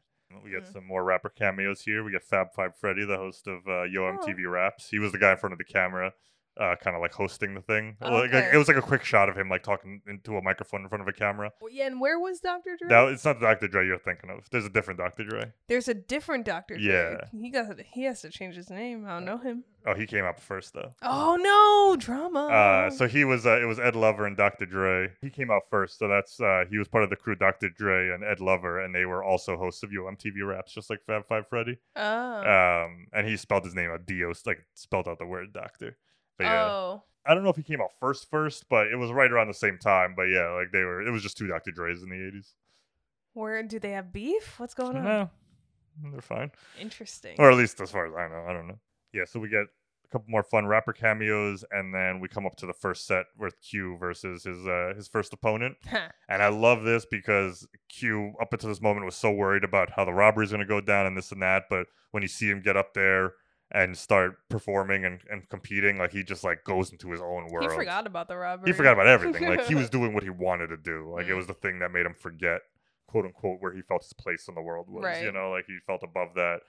We 0.44 0.50
get 0.50 0.66
some 0.66 0.86
more 0.86 1.04
rapper 1.04 1.30
cameos 1.30 1.82
here. 1.82 2.04
We 2.04 2.12
get 2.12 2.22
Fab 2.22 2.52
Five 2.52 2.76
Freddy, 2.76 3.04
the 3.04 3.16
host 3.16 3.46
of 3.46 3.66
uh, 3.66 3.82
Yo 3.84 4.02
MTV 4.02 4.50
Raps. 4.50 4.90
He 4.90 4.98
was 4.98 5.12
the 5.12 5.18
guy 5.18 5.32
in 5.32 5.38
front 5.38 5.52
of 5.52 5.58
the 5.58 5.64
camera, 5.64 6.12
uh, 6.58 6.74
kind 6.82 6.96
of 6.96 7.00
like 7.02 7.12
hosting 7.12 7.54
the 7.54 7.60
thing. 7.62 7.96
Like, 8.00 8.10
like, 8.10 8.34
Okay. 8.34 8.50
it 8.52 8.56
was 8.56 8.68
like 8.68 8.76
a 8.76 8.82
quick 8.82 9.04
shot 9.04 9.28
of 9.28 9.36
him 9.36 9.48
like 9.48 9.62
talking 9.62 10.02
into 10.08 10.36
a 10.36 10.42
microphone 10.42 10.82
in 10.82 10.88
front 10.88 11.02
of 11.02 11.08
a 11.08 11.12
camera. 11.12 11.52
Well, 11.60 11.70
Yeah, 11.72 11.86
and 11.86 12.00
where 12.00 12.18
was 12.18 12.40
Dr. 12.40 12.76
Dre? 12.78 12.88
That 12.88 13.08
it's 13.08 13.24
not 13.24 13.40
Dr. 13.40 13.68
Dre 13.68 13.86
you're 13.86 13.98
thinking 13.98 14.30
of. 14.30 14.48
There's 14.50 14.64
a 14.66 14.70
different 14.70 14.98
Dr. 14.98 15.24
Dre. 15.24 15.52
There's 15.68 15.88
a 15.88 15.94
different 15.94 16.44
Dr. 16.46 16.76
Dre. 16.76 16.84
Yeah. 16.84 17.16
He 17.40 17.50
got 17.50 17.80
he 17.92 18.04
has 18.04 18.20
to 18.22 18.30
change 18.30 18.54
his 18.56 18.70
name. 18.70 19.04
I 19.06 19.10
don't 19.10 19.24
know 19.24 19.38
him. 19.38 19.64
Oh, 19.86 19.94
he 19.94 20.06
came 20.06 20.24
out 20.24 20.40
first 20.40 20.74
though. 20.74 20.92
Oh 21.02 21.36
no, 21.40 21.96
drama. 21.98 22.48
Uh, 22.48 22.90
so 22.90 23.06
he 23.06 23.24
was 23.24 23.46
uh, 23.46 23.60
it 23.60 23.64
was 23.64 23.78
Ed 23.78 23.94
Lover 23.96 24.26
and 24.26 24.36
Dr. 24.36 24.66
Dre. 24.66 25.12
He 25.22 25.30
came 25.30 25.50
out 25.50 25.62
first, 25.70 25.98
so 25.98 26.08
that's 26.08 26.40
uh, 26.40 26.64
he 26.68 26.76
was 26.78 26.88
part 26.88 27.04
of 27.04 27.10
the 27.10 27.16
crew 27.16 27.36
Dr. 27.36 27.70
Dre 27.70 28.10
and 28.10 28.22
Ed 28.24 28.40
Lover, 28.40 28.80
and 28.80 28.94
they 28.94 29.04
were 29.06 29.22
also 29.22 29.56
hosts 29.56 29.82
of 29.84 29.92
Yo 29.92 30.02
MTV 30.02 30.44
Raps, 30.46 30.74
just 30.74 30.90
like 30.90 31.00
Fab 31.06 31.26
Five 31.28 31.46
Freddy. 31.48 31.78
oh. 31.96 32.38
Um, 32.84 33.06
and 33.12 33.26
he 33.26 33.36
spelled 33.36 33.64
his 33.64 33.74
name 33.74 33.90
out 33.90 34.04
Dios, 34.04 34.44
like 34.46 34.66
spelled 34.74 35.08
out 35.08 35.18
the 35.18 35.26
word 35.26 35.52
doctor. 35.52 35.96
But 36.38 36.44
yeah, 36.44 36.64
Oh. 36.70 37.02
I 37.26 37.34
don't 37.34 37.42
know 37.44 37.50
if 37.50 37.56
he 37.56 37.62
came 37.62 37.80
out 37.82 37.90
first 38.00 38.30
first, 38.30 38.68
but 38.70 38.86
it 38.86 38.96
was 38.96 39.10
right 39.12 39.30
around 39.30 39.48
the 39.48 39.54
same 39.54 39.76
time. 39.78 40.14
But 40.16 40.24
yeah, 40.24 40.48
like 40.52 40.72
they 40.72 40.80
were, 40.82 41.06
it 41.06 41.10
was 41.10 41.22
just 41.22 41.36
two 41.36 41.46
Dr. 41.46 41.72
Dre's 41.72 42.02
in 42.02 42.08
the 42.08 42.26
eighties. 42.26 42.54
Where 43.34 43.62
do 43.62 43.78
they 43.78 43.90
have 43.92 44.12
beef? 44.12 44.58
What's 44.58 44.74
going 44.74 44.96
on? 44.96 45.04
No, 45.04 45.30
they're 46.10 46.20
fine. 46.22 46.50
Interesting. 46.80 47.36
or 47.38 47.50
at 47.50 47.56
least 47.56 47.80
as 47.80 47.90
far 47.90 48.06
as 48.06 48.14
I 48.14 48.28
know. 48.28 48.44
I 48.48 48.52
don't 48.52 48.66
know. 48.68 48.78
Yeah, 49.12 49.24
so 49.26 49.40
we 49.40 49.48
get 49.48 49.62
a 49.64 50.08
couple 50.10 50.30
more 50.30 50.42
fun 50.42 50.66
rapper 50.66 50.92
cameos, 50.94 51.64
and 51.70 51.92
then 51.94 52.18
we 52.20 52.28
come 52.28 52.46
up 52.46 52.56
to 52.56 52.66
the 52.66 52.72
first 52.72 53.06
set 53.06 53.26
with 53.36 53.60
Q 53.60 53.96
versus 53.98 54.44
his 54.44 54.66
uh, 54.66 54.92
his 54.96 55.06
first 55.08 55.32
opponent. 55.32 55.76
and 56.28 56.42
I 56.42 56.48
love 56.48 56.82
this 56.82 57.04
because 57.04 57.66
Q, 57.90 58.32
up 58.40 58.52
until 58.54 58.70
this 58.70 58.80
moment, 58.80 59.04
was 59.04 59.16
so 59.16 59.30
worried 59.30 59.64
about 59.64 59.90
how 59.96 60.04
the 60.06 60.12
robbery 60.14 60.44
is 60.46 60.50
going 60.50 60.60
to 60.60 60.66
go 60.66 60.80
down 60.80 61.04
and 61.06 61.16
this 61.16 61.30
and 61.30 61.42
that. 61.42 61.64
But 61.68 61.88
when 62.12 62.22
you 62.22 62.28
see 62.28 62.48
him 62.48 62.62
get 62.62 62.76
up 62.76 62.94
there 62.94 63.32
and 63.70 63.96
start 63.96 64.36
performing 64.48 65.04
and, 65.04 65.20
and 65.30 65.48
competing, 65.50 65.98
like 65.98 66.12
he 66.12 66.22
just 66.22 66.42
like 66.44 66.64
goes 66.64 66.90
into 66.90 67.10
his 67.10 67.20
own 67.20 67.48
world. 67.50 67.70
He 67.70 67.76
forgot 67.76 68.06
about 68.06 68.26
the 68.28 68.36
robbery. 68.36 68.68
He 68.68 68.72
forgot 68.72 68.92
about 68.94 69.06
everything. 69.06 69.46
like 69.46 69.66
he 69.66 69.74
was 69.74 69.90
doing 69.96 70.14
what 70.14 70.22
he 70.22 70.30
wanted 70.30 70.68
to 70.68 70.76
do. 70.76 71.12
Like 71.14 71.26
it 71.26 71.34
was 71.34 71.46
the 71.46 71.54
thing 71.54 71.78
that 71.80 71.90
made 71.92 72.06
him 72.06 72.14
forget, 72.18 72.60
quote 73.06 73.26
unquote, 73.26 73.58
where 73.60 73.72
he 73.74 73.82
felt 73.82 74.02
his 74.02 74.14
place 74.14 74.48
in 74.48 74.54
the 74.54 74.62
world 74.62 74.86
was. 74.88 75.20
You 75.22 75.32
know, 75.32 75.50
like 75.50 75.66
he 75.66 75.78
felt 75.86 76.02
above 76.02 76.28
that. 76.36 76.60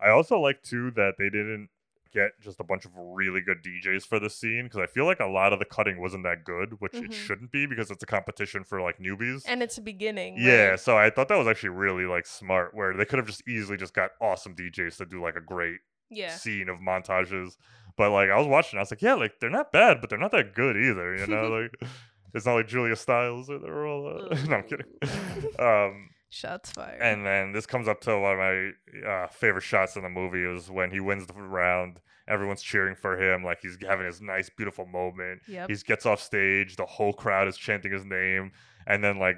I 0.00 0.10
also 0.10 0.38
like 0.38 0.62
too 0.62 0.90
that 0.92 1.14
they 1.18 1.26
didn't 1.30 1.68
get 2.12 2.30
just 2.40 2.60
a 2.60 2.64
bunch 2.64 2.86
of 2.86 2.92
really 2.96 3.42
good 3.42 3.58
DJs 3.62 4.06
for 4.06 4.18
the 4.18 4.30
scene 4.30 4.64
because 4.64 4.80
I 4.80 4.86
feel 4.86 5.04
like 5.04 5.20
a 5.20 5.26
lot 5.26 5.52
of 5.52 5.58
the 5.58 5.64
cutting 5.66 6.00
wasn't 6.00 6.22
that 6.22 6.44
good, 6.44 6.80
which 6.80 6.92
Mhm. 6.92 7.06
it 7.06 7.12
shouldn't 7.12 7.50
be 7.52 7.66
because 7.66 7.90
it's 7.90 8.02
a 8.02 8.06
competition 8.06 8.64
for 8.64 8.80
like 8.80 8.98
newbies. 8.98 9.42
And 9.46 9.62
it's 9.62 9.76
a 9.76 9.82
beginning. 9.82 10.36
yeah, 10.38 10.68
right? 10.70 10.80
so 10.80 10.96
I 10.96 11.10
thought 11.10 11.28
that 11.28 11.36
was 11.36 11.46
actually 11.48 11.70
really 11.70 12.06
like 12.06 12.24
smart 12.24 12.70
where 12.74 12.94
they 12.96 13.04
could 13.04 13.18
have 13.18 13.26
just 13.26 13.46
easily 13.46 13.76
just 13.76 13.92
got 13.92 14.12
awesome 14.22 14.54
DJs 14.54 14.96
to 14.98 15.04
do 15.04 15.20
like 15.20 15.36
a 15.36 15.40
great 15.42 15.80
Yeah. 16.10 16.34
scene 16.34 16.68
of 16.68 16.78
montages. 16.80 17.56
But 17.96 18.10
like 18.10 18.28
I 18.30 18.36
was 18.38 18.46
watching, 18.46 18.78
I 18.78 18.82
was 18.82 18.90
like, 18.90 19.02
yeah, 19.02 19.14
like 19.14 19.40
they're 19.40 19.50
not 19.50 19.72
bad, 19.72 20.00
but 20.00 20.10
they're 20.10 20.18
not 20.18 20.32
that 20.32 20.54
good 20.54 20.76
either. 20.76 21.16
You 21.16 21.26
know, 21.26 21.48
like 21.82 21.90
it's 22.34 22.44
not 22.46 22.54
like 22.54 22.68
Julia 22.68 22.96
Stiles 22.96 23.48
or 23.50 23.58
they're 23.58 23.86
all. 23.86 24.06
Uh, 24.30 24.36
no, 24.48 24.56
I'm 24.56 24.62
kidding. 24.64 24.86
um, 25.58 26.10
Shots 26.28 26.72
fired. 26.72 27.00
and 27.00 27.24
then 27.24 27.52
this 27.52 27.64
comes 27.66 27.88
up 27.88 28.00
to 28.02 28.18
one 28.18 28.32
of 28.32 28.38
my 28.38 29.08
uh, 29.08 29.26
favorite 29.28 29.62
shots 29.62 29.96
in 29.96 30.02
the 30.02 30.08
movie 30.10 30.42
is 30.42 30.70
when 30.70 30.90
he 30.90 31.00
wins 31.00 31.26
the 31.26 31.32
round. 31.34 32.00
Everyone's 32.28 32.60
cheering 32.62 32.96
for 32.96 33.16
him, 33.16 33.44
like 33.44 33.58
he's 33.62 33.78
having 33.80 34.04
his 34.04 34.20
nice, 34.20 34.50
beautiful 34.50 34.84
moment. 34.84 35.42
Yep. 35.46 35.70
He 35.70 35.76
gets 35.76 36.04
off 36.04 36.20
stage, 36.20 36.74
the 36.74 36.84
whole 36.84 37.12
crowd 37.12 37.46
is 37.46 37.56
chanting 37.56 37.92
his 37.92 38.04
name, 38.04 38.50
and 38.86 39.02
then 39.02 39.18
like 39.18 39.36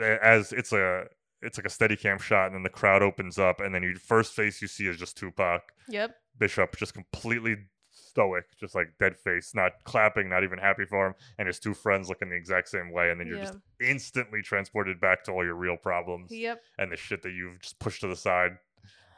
as 0.00 0.50
it's 0.52 0.72
a 0.72 1.04
it's 1.42 1.58
like 1.58 1.66
a 1.66 1.70
steady 1.70 1.96
cam 1.96 2.18
shot, 2.18 2.46
and 2.46 2.54
then 2.54 2.62
the 2.62 2.68
crowd 2.68 3.02
opens 3.02 3.38
up, 3.38 3.60
and 3.60 3.74
then 3.74 3.82
you 3.82 3.94
first 3.96 4.32
face 4.34 4.60
you 4.62 4.68
see 4.68 4.86
is 4.86 4.96
just 4.96 5.16
Tupac. 5.16 5.62
Yep. 5.88 6.14
Bishop 6.38 6.76
just 6.76 6.94
completely 6.94 7.56
stoic, 7.92 8.44
just 8.58 8.74
like 8.74 8.88
dead 8.98 9.16
face, 9.16 9.52
not 9.54 9.72
clapping, 9.84 10.28
not 10.28 10.42
even 10.44 10.58
happy 10.58 10.84
for 10.84 11.06
him, 11.08 11.14
and 11.38 11.46
his 11.46 11.58
two 11.58 11.74
friends 11.74 12.08
looking 12.08 12.28
the 12.30 12.36
exact 12.36 12.68
same 12.68 12.90
way, 12.92 13.10
and 13.10 13.20
then 13.20 13.26
you're 13.26 13.38
just 13.38 13.58
instantly 13.80 14.42
transported 14.42 15.00
back 15.00 15.22
to 15.24 15.32
all 15.32 15.44
your 15.44 15.54
real 15.54 15.76
problems 15.76 16.30
Yep. 16.30 16.60
and 16.78 16.90
the 16.92 16.96
shit 16.96 17.22
that 17.22 17.32
you've 17.32 17.60
just 17.60 17.78
pushed 17.78 18.00
to 18.02 18.08
the 18.08 18.16
side 18.16 18.52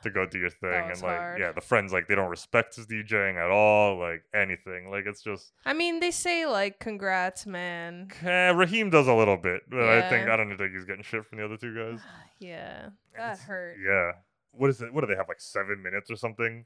to 0.03 0.11
go 0.11 0.27
do 0.27 0.39
your 0.39 0.51
thing. 0.51 0.91
And 0.91 1.01
like, 1.03 1.17
hard. 1.19 1.41
yeah, 1.41 1.53
the 1.53 1.61
friends 1.61 1.93
like 1.93 2.09
they 2.09 2.15
don't 2.15 2.31
respect 2.31 2.77
his 2.77 2.87
DJing 2.87 3.37
at 3.37 3.51
all, 3.51 3.99
like 3.99 4.23
anything. 4.35 4.91
Like 4.91 5.05
it's 5.07 5.23
just 5.23 5.53
I 5.65 5.73
mean, 5.73 6.01
they 6.01 6.11
say 6.11 6.47
like, 6.47 6.79
"Congrats, 6.79 7.47
man." 7.47 8.09
eh, 8.23 8.51
Raheem 8.51 8.91
does 8.91 9.09
a 9.09 9.15
little 9.15 9.37
bit, 9.37 9.63
but 9.69 9.83
I 9.89 10.09
think 10.09 10.29
I 10.29 10.37
don't 10.37 10.57
think 10.57 10.73
he's 10.75 10.85
getting 10.85 11.03
shit 11.03 11.25
from 11.27 11.39
the 11.39 11.45
other 11.45 11.57
two 11.57 11.75
guys. 11.75 12.01
Yeah, 12.39 12.89
that 13.17 13.39
hurt. 13.39 13.77
Yeah. 13.81 14.13
what 14.51 14.69
is 14.69 14.83
it? 14.83 14.93
What 14.93 15.03
do 15.03 15.07
they 15.07 15.15
have 15.15 15.29
like 15.29 15.41
seven 15.41 15.81
minutes 15.81 16.11
or 16.11 16.17
something? 16.17 16.65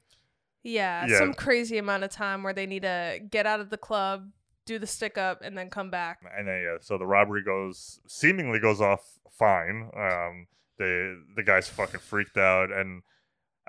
Yeah, 0.63 1.05
Yeah. 1.05 1.19
some 1.19 1.33
crazy 1.35 1.77
amount 1.77 2.03
of 2.03 2.09
time 2.09 2.41
where 2.41 2.51
they 2.53 2.65
need 2.65 2.81
to 2.81 3.19
get 3.29 3.45
out 3.45 3.59
of 3.59 3.69
the 3.69 3.77
club, 3.77 4.31
do 4.65 4.79
the 4.79 4.87
stick 4.87 5.19
up, 5.19 5.41
and 5.43 5.55
then 5.57 5.69
come 5.69 5.91
back. 5.91 6.19
And 6.35 6.47
then 6.47 6.61
yeah, 6.63 6.77
so 6.81 6.97
the 6.97 7.05
robbery 7.05 7.43
goes 7.43 7.99
seemingly 8.07 8.59
goes 8.59 8.81
off 8.81 9.19
fine. 9.37 9.91
Um, 9.95 10.47
the 10.79 11.23
the 11.35 11.43
guy's 11.43 11.69
fucking 11.69 11.99
freaked 11.99 12.37
out, 12.37 12.71
and 12.71 13.03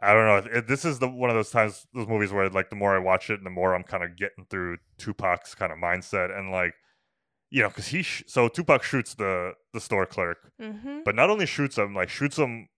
I 0.00 0.12
don't 0.12 0.26
know. 0.46 0.58
It, 0.58 0.68
this 0.68 0.84
is 0.84 0.98
the 1.00 1.08
one 1.08 1.30
of 1.30 1.36
those 1.36 1.50
times, 1.50 1.86
those 1.94 2.06
movies 2.06 2.32
where 2.32 2.48
like 2.48 2.70
the 2.70 2.76
more 2.76 2.94
I 2.94 2.98
watch 2.98 3.30
it, 3.30 3.34
and 3.38 3.46
the 3.46 3.50
more 3.50 3.74
I'm 3.74 3.82
kind 3.82 4.04
of 4.04 4.16
getting 4.16 4.46
through 4.48 4.78
Tupac's 4.98 5.54
kind 5.54 5.72
of 5.72 5.78
mindset, 5.78 6.36
and 6.36 6.50
like, 6.50 6.74
you 7.50 7.62
know, 7.62 7.68
because 7.68 7.88
he 7.88 8.02
sh- 8.02 8.24
so 8.26 8.48
Tupac 8.48 8.82
shoots 8.82 9.14
the 9.14 9.52
the 9.72 9.80
store 9.80 10.06
clerk, 10.06 10.52
Mm-hmm. 10.60 11.00
but 11.04 11.14
not 11.14 11.30
only 11.30 11.46
shoots 11.46 11.76
him, 11.78 11.94
like 11.94 12.08
shoots 12.10 12.36
him 12.38 12.68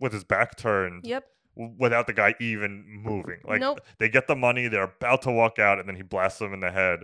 with 0.00 0.12
his 0.12 0.24
back 0.24 0.56
turned. 0.56 1.04
Yep. 1.06 1.24
w- 1.56 1.74
Without 1.78 2.06
the 2.06 2.12
guy 2.12 2.34
even 2.40 2.84
moving, 2.86 3.40
like 3.44 3.60
Nope. 3.60 3.80
they 3.98 4.08
get 4.08 4.26
the 4.26 4.36
money, 4.36 4.68
they're 4.68 4.82
about 4.84 5.22
to 5.22 5.30
walk 5.32 5.58
out, 5.58 5.78
and 5.78 5.88
then 5.88 5.96
he 5.96 6.02
blasts 6.02 6.38
them 6.38 6.52
in 6.52 6.60
the 6.60 6.70
head. 6.70 7.00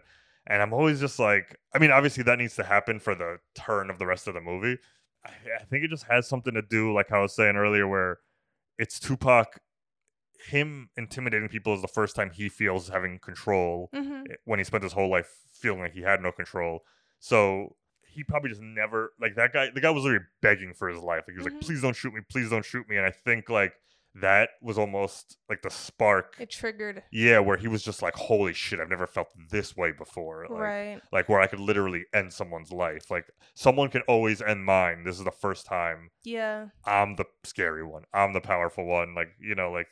And 0.47 0.61
I'm 0.61 0.75
always 0.75 1.01
just 1.01 1.19
like, 1.19 1.57
I 1.75 1.79
mean, 1.79 1.91
obviously 1.91 2.23
that 2.25 2.39
needs 2.39 2.55
to 2.57 2.65
happen 2.65 3.01
for 3.01 3.15
the 3.15 3.39
turn 3.55 3.89
of 3.89 3.99
the 3.99 4.05
rest 4.07 4.29
of 4.29 4.35
the 4.35 4.43
movie. 4.43 4.77
I, 5.25 5.31
I 5.61 5.65
think 5.65 5.85
it 5.85 5.89
just 5.89 6.05
has 6.05 6.29
something 6.29 6.53
to 6.53 6.61
do, 6.61 6.93
like 6.93 7.11
I 7.13 7.21
was 7.21 7.35
saying 7.35 7.57
earlier, 7.57 7.89
where 7.89 8.19
it's 8.79 8.99
Tupac, 8.99 9.61
him 10.49 10.91
intimidating 10.97 11.49
people 11.49 11.75
is 11.75 11.81
the 11.83 11.89
first 11.89 12.15
time 12.17 12.31
he 12.31 12.49
feels 12.49 12.89
having 12.89 13.19
control 13.19 13.89
Mhm. 13.95 14.31
eh, 14.31 14.35
when 14.45 14.59
he 14.59 14.65
spent 14.65 14.83
his 14.83 14.93
whole 14.93 15.09
life 15.09 15.31
feeling 15.53 15.81
like 15.81 15.93
he 15.93 16.03
had 16.03 16.21
no 16.21 16.33
control. 16.33 16.85
So 17.19 17.77
he 18.07 18.23
probably 18.25 18.51
just 18.51 18.61
never 18.63 19.13
like 19.21 19.35
that 19.37 19.53
guy. 19.53 19.71
The 19.71 19.81
guy 19.81 19.91
was 19.91 20.05
literally 20.05 20.25
begging 20.43 20.75
for 20.75 20.89
his 20.89 20.99
life. 20.99 21.25
Like 21.27 21.35
he 21.35 21.39
was 21.39 21.47
Mhm. 21.47 21.53
like, 21.53 21.61
"Please 21.61 21.81
don't 21.81 21.97
shoot 21.97 22.13
me, 22.13 22.21
please 22.29 22.51
don't 22.51 22.65
shoot 22.65 22.89
me." 22.89 22.97
And 22.97 23.07
I 23.07 23.11
think 23.11 23.49
like 23.49 23.75
that 24.21 24.51
was 24.63 24.79
almost 24.79 25.37
like 25.49 25.63
the 25.63 25.71
spark. 25.71 26.37
It 26.39 26.51
triggered. 26.51 27.03
Yeah, 27.11 27.41
where 27.41 27.57
he 27.57 27.69
was 27.69 27.83
just 27.83 28.03
like, 28.03 28.15
"Holy 28.15 28.53
shit, 28.53 28.81
I've 28.81 28.89
never 28.89 29.07
felt 29.07 29.29
this 29.51 29.77
way 29.77 29.93
before." 29.93 30.47
Like, 30.49 30.61
Right. 30.61 31.01
Like 31.13 31.29
where 31.29 31.41
I 31.41 31.47
could 31.47 31.61
literally 31.61 32.05
end 32.15 32.33
someone's 32.33 32.73
life. 32.73 33.11
Like 33.11 33.27
someone 33.55 33.91
can 33.91 34.03
always 34.03 34.41
end 34.41 34.65
mine. 34.65 35.05
This 35.05 35.19
is 35.19 35.25
the 35.25 35.31
first 35.33 35.67
time 35.67 36.11
Yeah. 36.23 36.69
I'm 36.85 37.17
the 37.17 37.25
scary 37.45 37.85
one. 37.85 38.05
I'm 38.13 38.33
the 38.33 38.41
powerful 38.41 38.85
one. 38.87 39.15
Like 39.15 39.29
you 39.41 39.55
know, 39.55 39.71
like 39.73 39.89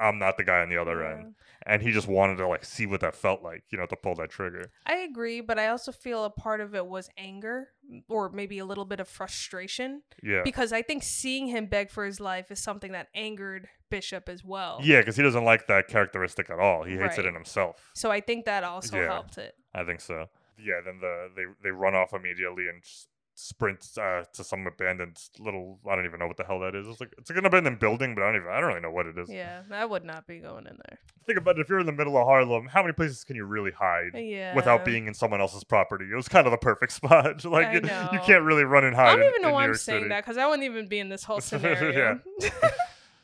I'm 0.00 0.18
not 0.18 0.36
the 0.36 0.44
guy 0.44 0.60
on 0.60 0.68
the 0.68 0.76
other 0.76 1.02
Yeah. 1.02 1.10
end. 1.12 1.34
And 1.66 1.82
he 1.82 1.90
just 1.90 2.06
wanted 2.08 2.36
to 2.36 2.46
like 2.46 2.64
see 2.64 2.86
what 2.86 3.00
that 3.00 3.14
felt 3.16 3.42
like, 3.42 3.64
you 3.70 3.78
know, 3.78 3.86
to 3.86 3.96
pull 3.96 4.14
that 4.16 4.30
trigger. 4.30 4.70
I 4.86 4.98
agree, 4.98 5.40
but 5.40 5.58
I 5.58 5.68
also 5.68 5.92
feel 5.92 6.24
a 6.24 6.30
part 6.30 6.60
of 6.60 6.74
it 6.74 6.86
was 6.86 7.10
anger 7.18 7.68
or 8.08 8.30
maybe 8.30 8.58
a 8.58 8.64
little 8.64 8.84
bit 8.84 9.00
of 9.00 9.08
frustration. 9.08 10.02
Yeah. 10.22 10.42
Because 10.44 10.72
I 10.72 10.82
think 10.82 11.02
seeing 11.02 11.48
him 11.48 11.66
beg 11.66 11.90
for 11.90 12.04
his 12.04 12.20
life 12.20 12.50
is 12.50 12.62
something 12.62 12.92
that 12.92 13.08
angered 13.14 13.68
Bishop 13.90 14.28
as 14.28 14.44
well. 14.44 14.80
Yeah, 14.82 15.00
because 15.00 15.16
he 15.16 15.22
doesn't 15.22 15.44
like 15.44 15.66
that 15.66 15.88
characteristic 15.88 16.48
at 16.50 16.58
all. 16.58 16.84
He 16.84 16.96
hates 16.96 17.18
it 17.18 17.26
in 17.26 17.34
himself. 17.34 17.90
So 17.94 18.10
I 18.10 18.20
think 18.20 18.44
that 18.44 18.62
also 18.64 18.96
Yeah. 18.98 19.06
helped 19.06 19.36
it. 19.38 19.54
I 19.74 19.84
think 19.84 20.00
so. 20.00 20.28
Yeah, 20.58 20.80
then 20.84 21.00
the 21.00 21.30
they 21.36 21.44
they 21.62 21.70
run 21.70 21.94
off 21.94 22.12
immediately 22.12 22.68
and 22.68 22.82
s- 22.82 23.06
sprint 23.40 23.86
uh, 23.96 24.24
to 24.32 24.42
some 24.42 24.66
abandoned 24.66 25.16
little. 25.38 25.78
I 25.88 25.94
don't 25.94 26.04
even 26.06 26.18
know 26.18 26.26
what 26.26 26.36
the 26.36 26.44
hell 26.44 26.58
that 26.60 26.74
is. 26.74 26.88
It's 26.88 26.98
like 27.00 27.14
it's 27.16 27.30
like 27.30 27.38
an 27.38 27.46
abandoned 27.46 27.78
building, 27.78 28.14
but 28.16 28.22
I 28.24 28.32
don't 28.32 28.40
even. 28.42 28.48
I 28.52 28.58
don't 28.60 28.68
really 28.68 28.80
know 28.80 28.90
what 28.90 29.06
it 29.06 29.16
is. 29.16 29.30
Yeah, 29.30 29.62
I 29.70 29.84
would 29.84 30.04
not 30.04 30.26
be 30.26 30.38
going 30.40 30.66
in 30.66 30.76
there. 30.88 30.98
Think 31.24 31.38
about 31.38 31.56
it. 31.58 31.60
If 31.60 31.68
you're 31.68 31.78
in 31.78 31.86
the 31.86 31.92
middle 31.92 32.16
of 32.16 32.24
Harlem, 32.26 32.66
how 32.66 32.82
many 32.82 32.92
places 32.94 33.22
can 33.22 33.36
you 33.36 33.44
really 33.44 33.70
hide 33.70 34.10
Yeah. 34.14 34.54
without 34.56 34.84
being 34.84 35.06
in 35.06 35.14
someone 35.14 35.40
else's 35.40 35.62
property? 35.62 36.06
It 36.12 36.16
was 36.16 36.26
kind 36.28 36.46
of 36.46 36.50
the 36.50 36.56
perfect 36.58 36.92
spot. 37.00 37.44
like 37.44 37.72
you, 37.74 37.80
you 38.12 38.20
can't 38.24 38.42
really 38.42 38.64
run 38.64 38.84
and 38.84 38.96
hide. 38.96 39.10
I 39.10 39.16
don't 39.16 39.22
in- 39.22 39.28
even 39.30 39.42
know 39.42 39.52
why 39.52 39.62
I'm 39.64 39.68
York 39.68 39.78
saying 39.78 40.00
City. 40.00 40.08
that 40.08 40.24
because 40.24 40.36
I 40.36 40.46
wouldn't 40.46 40.64
even 40.64 40.88
be 40.88 40.98
in 40.98 41.08
this 41.08 41.22
whole 41.22 41.40
scenario. 41.40 42.20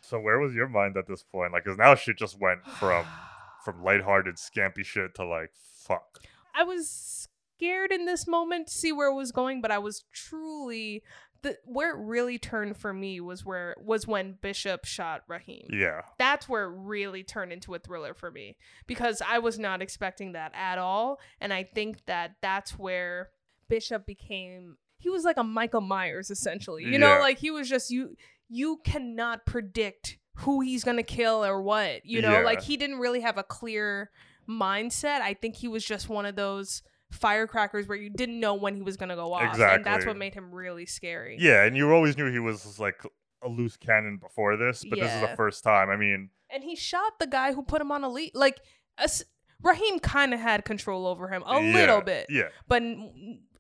So 0.01 0.21
where 0.21 0.39
was 0.39 0.55
your 0.55 0.69
mind 0.69 0.97
at 0.97 1.09
this 1.09 1.23
point? 1.25 1.53
Like, 1.53 1.65
cause 1.65 1.79
now 1.79 1.95
she 1.95 2.13
just 2.15 2.39
went 2.39 2.65
from 2.67 3.05
from 3.65 3.83
lighthearted, 3.83 4.37
scampy 4.37 4.85
shit 4.85 5.15
to 5.17 5.25
like 5.25 5.51
fuck. 5.55 6.21
I 6.55 6.63
was 6.63 7.29
scared 7.57 7.93
in 7.93 8.05
this 8.07 8.27
moment 8.27 8.69
to 8.69 8.73
see 8.75 8.93
where 8.93 9.09
it 9.11 9.15
was 9.15 9.33
going, 9.33 9.61
but 9.61 9.71
I 9.71 9.79
was 9.79 10.05
truly 10.13 11.03
the 11.43 11.57
where 11.65 11.91
it 11.91 11.99
really 11.99 12.39
turned 12.39 12.77
for 12.77 12.93
me 12.95 13.21
was 13.21 13.45
where 13.45 13.77
was 13.79 14.07
when 14.07 14.39
Bishop 14.41 14.85
shot 14.87 15.23
Raheem. 15.29 15.69
Yeah. 15.71 16.01
That's 16.19 16.49
where 16.49 16.65
it 16.65 16.75
really 16.77 17.23
turned 17.23 17.53
into 17.53 17.75
a 17.75 17.79
thriller 17.79 18.15
for 18.15 18.31
me 18.31 18.57
because 18.87 19.21
I 19.27 19.39
was 19.41 19.59
not 19.59 19.83
expecting 19.83 20.33
that 20.33 20.53
at 20.55 20.79
all, 20.79 21.21
and 21.41 21.53
I 21.53 21.65
think 21.65 22.07
that 22.07 22.37
that's 22.41 22.79
where 22.79 23.29
Bishop 23.69 24.07
became 24.07 24.77
he 24.99 25.11
was 25.11 25.25
like 25.25 25.37
a 25.37 25.45
Michael 25.45 25.83
Myers 25.83 26.31
essentially. 26.31 26.85
You 26.85 26.99
know, 26.99 27.19
like 27.21 27.39
he 27.39 27.51
was 27.51 27.69
just 27.69 27.91
you 27.91 28.17
you 28.49 28.81
cannot 28.85 29.45
predict 29.45 30.17
who 30.39 30.61
he's 30.63 30.83
going 30.83 30.97
to 30.97 31.03
kill 31.03 31.45
or 31.45 31.63
what. 31.63 32.05
You 32.07 32.23
know, 32.23 32.39
Yeah. 32.39 32.45
like 32.45 32.63
he 32.63 32.77
didn't 32.79 32.99
really 32.99 33.21
have 33.21 33.37
a 33.39 33.43
clear 33.43 34.11
mindset. 34.49 35.21
I 35.21 35.35
think 35.35 35.57
he 35.57 35.69
was 35.69 35.85
just 35.85 36.09
one 36.09 36.27
of 36.27 36.37
those 36.37 36.83
firecrackers 37.15 37.87
where 37.89 37.97
you 37.99 38.11
didn't 38.11 38.41
know 38.41 38.55
when 38.55 38.75
he 38.77 38.83
was 38.83 38.97
going 38.97 39.09
to 39.09 39.17
go 39.17 39.33
off. 39.33 39.59
And 39.59 39.85
that's 39.85 40.05
what 40.07 40.17
made 40.17 40.35
him 40.35 40.53
really 40.55 40.87
scary. 40.87 41.37
Yeah, 41.41 41.65
and 41.65 41.77
you 41.77 41.91
always 41.93 42.17
knew 42.17 42.31
he 42.31 42.39
was 42.39 42.79
like 42.79 43.01
a 43.43 43.49
loose 43.49 43.77
cannon 43.77 44.17
before 44.19 44.57
this, 44.57 44.85
but 44.89 44.99
this 44.99 45.13
is 45.13 45.21
the 45.21 45.35
first 45.37 45.63
time. 45.65 45.91
I 45.91 45.97
mean, 45.97 46.31
And 46.51 46.63
he 46.65 46.77
shot 46.77 47.19
the 47.19 47.27
guy 47.27 47.53
who 47.53 47.63
put 47.63 47.81
him 47.81 47.93
on 47.93 48.05
a 48.05 48.09
lead. 48.09 48.33
Like, 48.35 48.61
as, 48.99 49.25
Raheem 49.63 49.99
kind 49.99 50.35
of 50.35 50.41
had 50.41 50.65
control 50.65 51.07
over 51.07 51.29
him 51.29 51.43
a 51.47 51.61
Yeah, 51.61 51.73
little 51.75 52.01
bit. 52.01 52.27
yeah. 52.31 52.49
But 52.69 52.83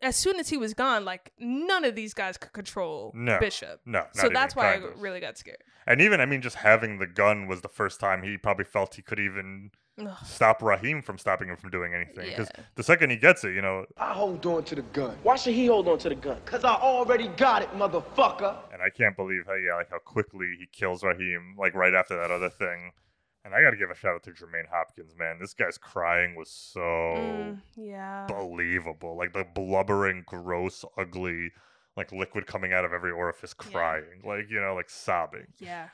as 0.04 0.16
soon 0.16 0.38
as 0.38 0.48
he 0.50 0.56
was 0.56 0.74
gone, 0.74 1.04
like, 1.04 1.32
none 1.38 1.84
of 1.84 1.94
these 1.94 2.14
guys 2.14 2.36
could 2.36 2.52
control 2.52 3.12
No, 3.14 3.38
Bishop. 3.40 3.80
no, 3.86 4.00
not 4.00 4.16
So 4.16 4.22
even 4.26 4.34
that's 4.34 4.54
why 4.54 4.72
I 4.72 4.74
of. 4.76 5.00
really 5.00 5.20
got 5.20 5.36
scared. 5.38 5.62
and 5.86 6.00
even 6.00 6.20
I 6.20 6.26
mean, 6.26 6.42
just 6.42 6.56
having 6.56 6.98
the 6.98 7.06
gun 7.06 7.46
was 7.46 7.62
the 7.62 7.68
first 7.68 7.98
time 8.00 8.22
he 8.22 8.36
probably 8.36 8.64
felt 8.64 8.94
he 8.94 9.02
could 9.02 9.18
even 9.18 9.70
Ugh. 9.98 10.08
stop 10.24 10.60
Raheem 10.62 11.02
from 11.02 11.18
stopping 11.18 11.48
him 11.48 11.56
from 11.56 11.70
doing 11.70 11.94
anything. 11.94 12.26
Because 12.28 12.48
Yeah. 12.56 12.64
the 12.74 12.82
second 12.82 13.10
he 13.10 13.16
gets 13.16 13.44
it, 13.44 13.54
you 13.54 13.62
know, 13.62 13.86
I 13.96 14.12
hold 14.12 14.44
on 14.46 14.64
to 14.64 14.74
the 14.74 14.82
gun. 14.82 15.16
Why 15.22 15.36
should 15.36 15.54
he 15.54 15.66
hold 15.66 15.86
on 15.88 15.98
to 15.98 16.08
the 16.08 16.14
gun? 16.16 16.40
Cause 16.44 16.64
I 16.64 16.74
already 16.74 17.28
got 17.28 17.62
it, 17.62 17.70
motherfucker. 17.72 18.56
and 18.72 18.82
I 18.82 18.90
can't 18.90 19.16
believe 19.16 19.46
how 19.46 19.54
yeah, 19.54 19.74
like 19.76 19.90
how 19.90 19.98
quickly 19.98 20.46
he 20.58 20.66
kills 20.66 21.02
Raheem, 21.02 21.54
like 21.58 21.74
right 21.74 21.94
after 21.94 22.16
that 22.16 22.30
other 22.30 22.50
thing. 22.50 22.92
And 23.44 23.54
I 23.54 23.60
got 23.62 23.70
to 23.72 23.76
give 23.76 23.90
a 23.90 23.94
shout 23.94 24.14
out 24.14 24.22
to 24.24 24.30
Jermaine 24.30 24.68
Hopkins, 24.72 25.14
man. 25.18 25.36
This 25.38 25.52
guy's 25.52 25.76
crying 25.76 26.34
was 26.34 26.50
so 26.50 26.80
Mm, 26.80 27.60
yeah. 27.76 28.26
believable. 28.26 29.16
Like 29.18 29.32
the 29.34 29.44
blubbering, 29.54 30.22
gross, 30.26 30.82
ugly, 30.96 31.50
like 31.96 32.10
liquid 32.10 32.46
coming 32.46 32.72
out 32.72 32.84
of 32.86 32.92
every 32.94 33.10
orifice, 33.10 33.52
crying, 33.52 34.22
like 34.24 34.46
you 34.50 34.60
know, 34.60 34.74
like 34.74 34.88
sobbing. 34.88 35.46
Yeah. 35.58 35.88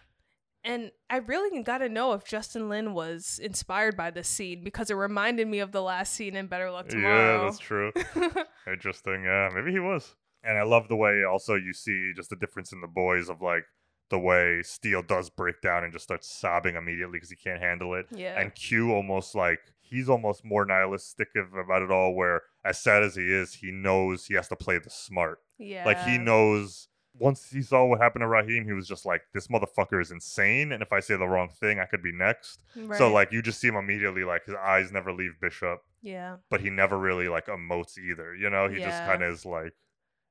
And 0.63 0.93
I 1.09 1.17
really 1.17 1.63
got 1.63 1.79
to 1.79 1.89
know 1.89 2.13
if 2.13 2.23
Justin 2.25 2.69
Lin 2.69 2.93
was 2.93 3.41
inspired 3.43 3.97
by 3.97 4.11
this 4.11 4.29
scene 4.29 4.63
because 4.63 4.91
it 4.91 4.95
reminded 4.95 5.49
me 5.49 5.59
of 5.61 5.73
the 5.73 5.81
last 5.83 6.13
scene 6.13 6.37
in 6.37 6.49
Better 6.49 6.71
Luck 6.71 6.89
Tomorrow. 6.89 7.39
Yeah, 7.39 7.45
that's 7.45 7.59
true. 7.59 7.93
Interesting. 8.71 9.25
Yeah, 9.25 9.49
maybe 9.55 9.73
he 9.73 9.79
was. 9.81 10.15
And 10.45 10.59
I 10.59 10.63
love 10.63 10.89
the 10.89 10.97
way 10.97 11.25
also 11.25 11.55
you 11.55 11.73
see 11.73 12.13
just 12.15 12.31
the 12.31 12.37
difference 12.37 12.73
in 12.73 12.81
the 12.83 12.87
boys 12.89 13.29
of 13.29 13.41
like 13.41 13.65
the 14.11 14.19
way 14.19 14.63
Steel 14.63 15.03
does 15.03 15.31
break 15.31 15.61
down 15.63 15.85
and 15.85 15.93
just 15.93 16.05
starts 16.05 16.29
sobbing 16.31 16.77
immediately 16.77 17.17
because 17.17 17.31
he 17.31 17.37
can't 17.37 17.61
handle 17.63 17.95
it. 17.95 18.07
Yeah. 18.11 18.39
And 18.39 18.55
Q 18.55 18.93
almost 18.93 19.35
like 19.35 19.61
he's 19.81 20.09
almost 20.09 20.45
more 20.45 20.65
nihilistic 20.65 21.29
about 21.37 21.83
it 21.83 21.91
all. 21.91 22.15
Where 22.15 22.43
as 22.65 22.79
sad 22.81 23.03
as 23.03 23.15
he 23.17 23.23
is, 23.33 23.55
he 23.55 23.71
knows 23.71 24.27
he 24.27 24.35
has 24.35 24.49
to 24.49 24.57
play 24.57 24.79
the 24.79 24.91
smart. 24.91 25.39
Yeah. 25.59 25.85
Like 25.85 26.03
he 26.05 26.19
knows. 26.19 26.89
Once 27.19 27.51
he 27.51 27.61
saw 27.61 27.85
what 27.85 28.01
happened 28.01 28.23
to 28.23 28.27
Raheem, 28.29 28.65
he 28.65 28.73
was 28.73 28.87
just 28.89 29.05
like, 29.05 29.23
"This 29.35 29.49
motherfucker 29.49 30.01
is 30.01 30.11
insane, 30.13 30.73
and 30.73 30.81
if 30.83 30.93
I 30.93 31.01
say 31.01 31.17
the 31.17 31.27
wrong 31.27 31.49
thing, 31.49 31.79
I 31.79 31.85
could 31.85 32.03
be 32.03 32.13
next." 32.13 32.63
So 32.97 33.13
like, 33.13 33.31
you 33.33 33.43
just 33.43 33.61
see 33.61 33.69
him 33.69 33.77
immediately, 33.77 34.25
like 34.25 34.47
his 34.47 34.55
eyes 34.55 34.91
never 34.93 35.13
leave 35.13 35.33
Bishop 35.41 35.83
Yeah. 36.03 36.37
but 36.49 36.61
he 36.63 36.71
never 36.71 36.97
really 36.99 37.29
like 37.29 37.47
emotes 37.47 37.99
either. 37.99 38.35
You 38.35 38.49
know, 38.49 38.69
he 38.69 38.77
just 38.79 39.05
kind 39.05 39.23
of 39.23 39.33
is 39.35 39.45
like 39.45 39.75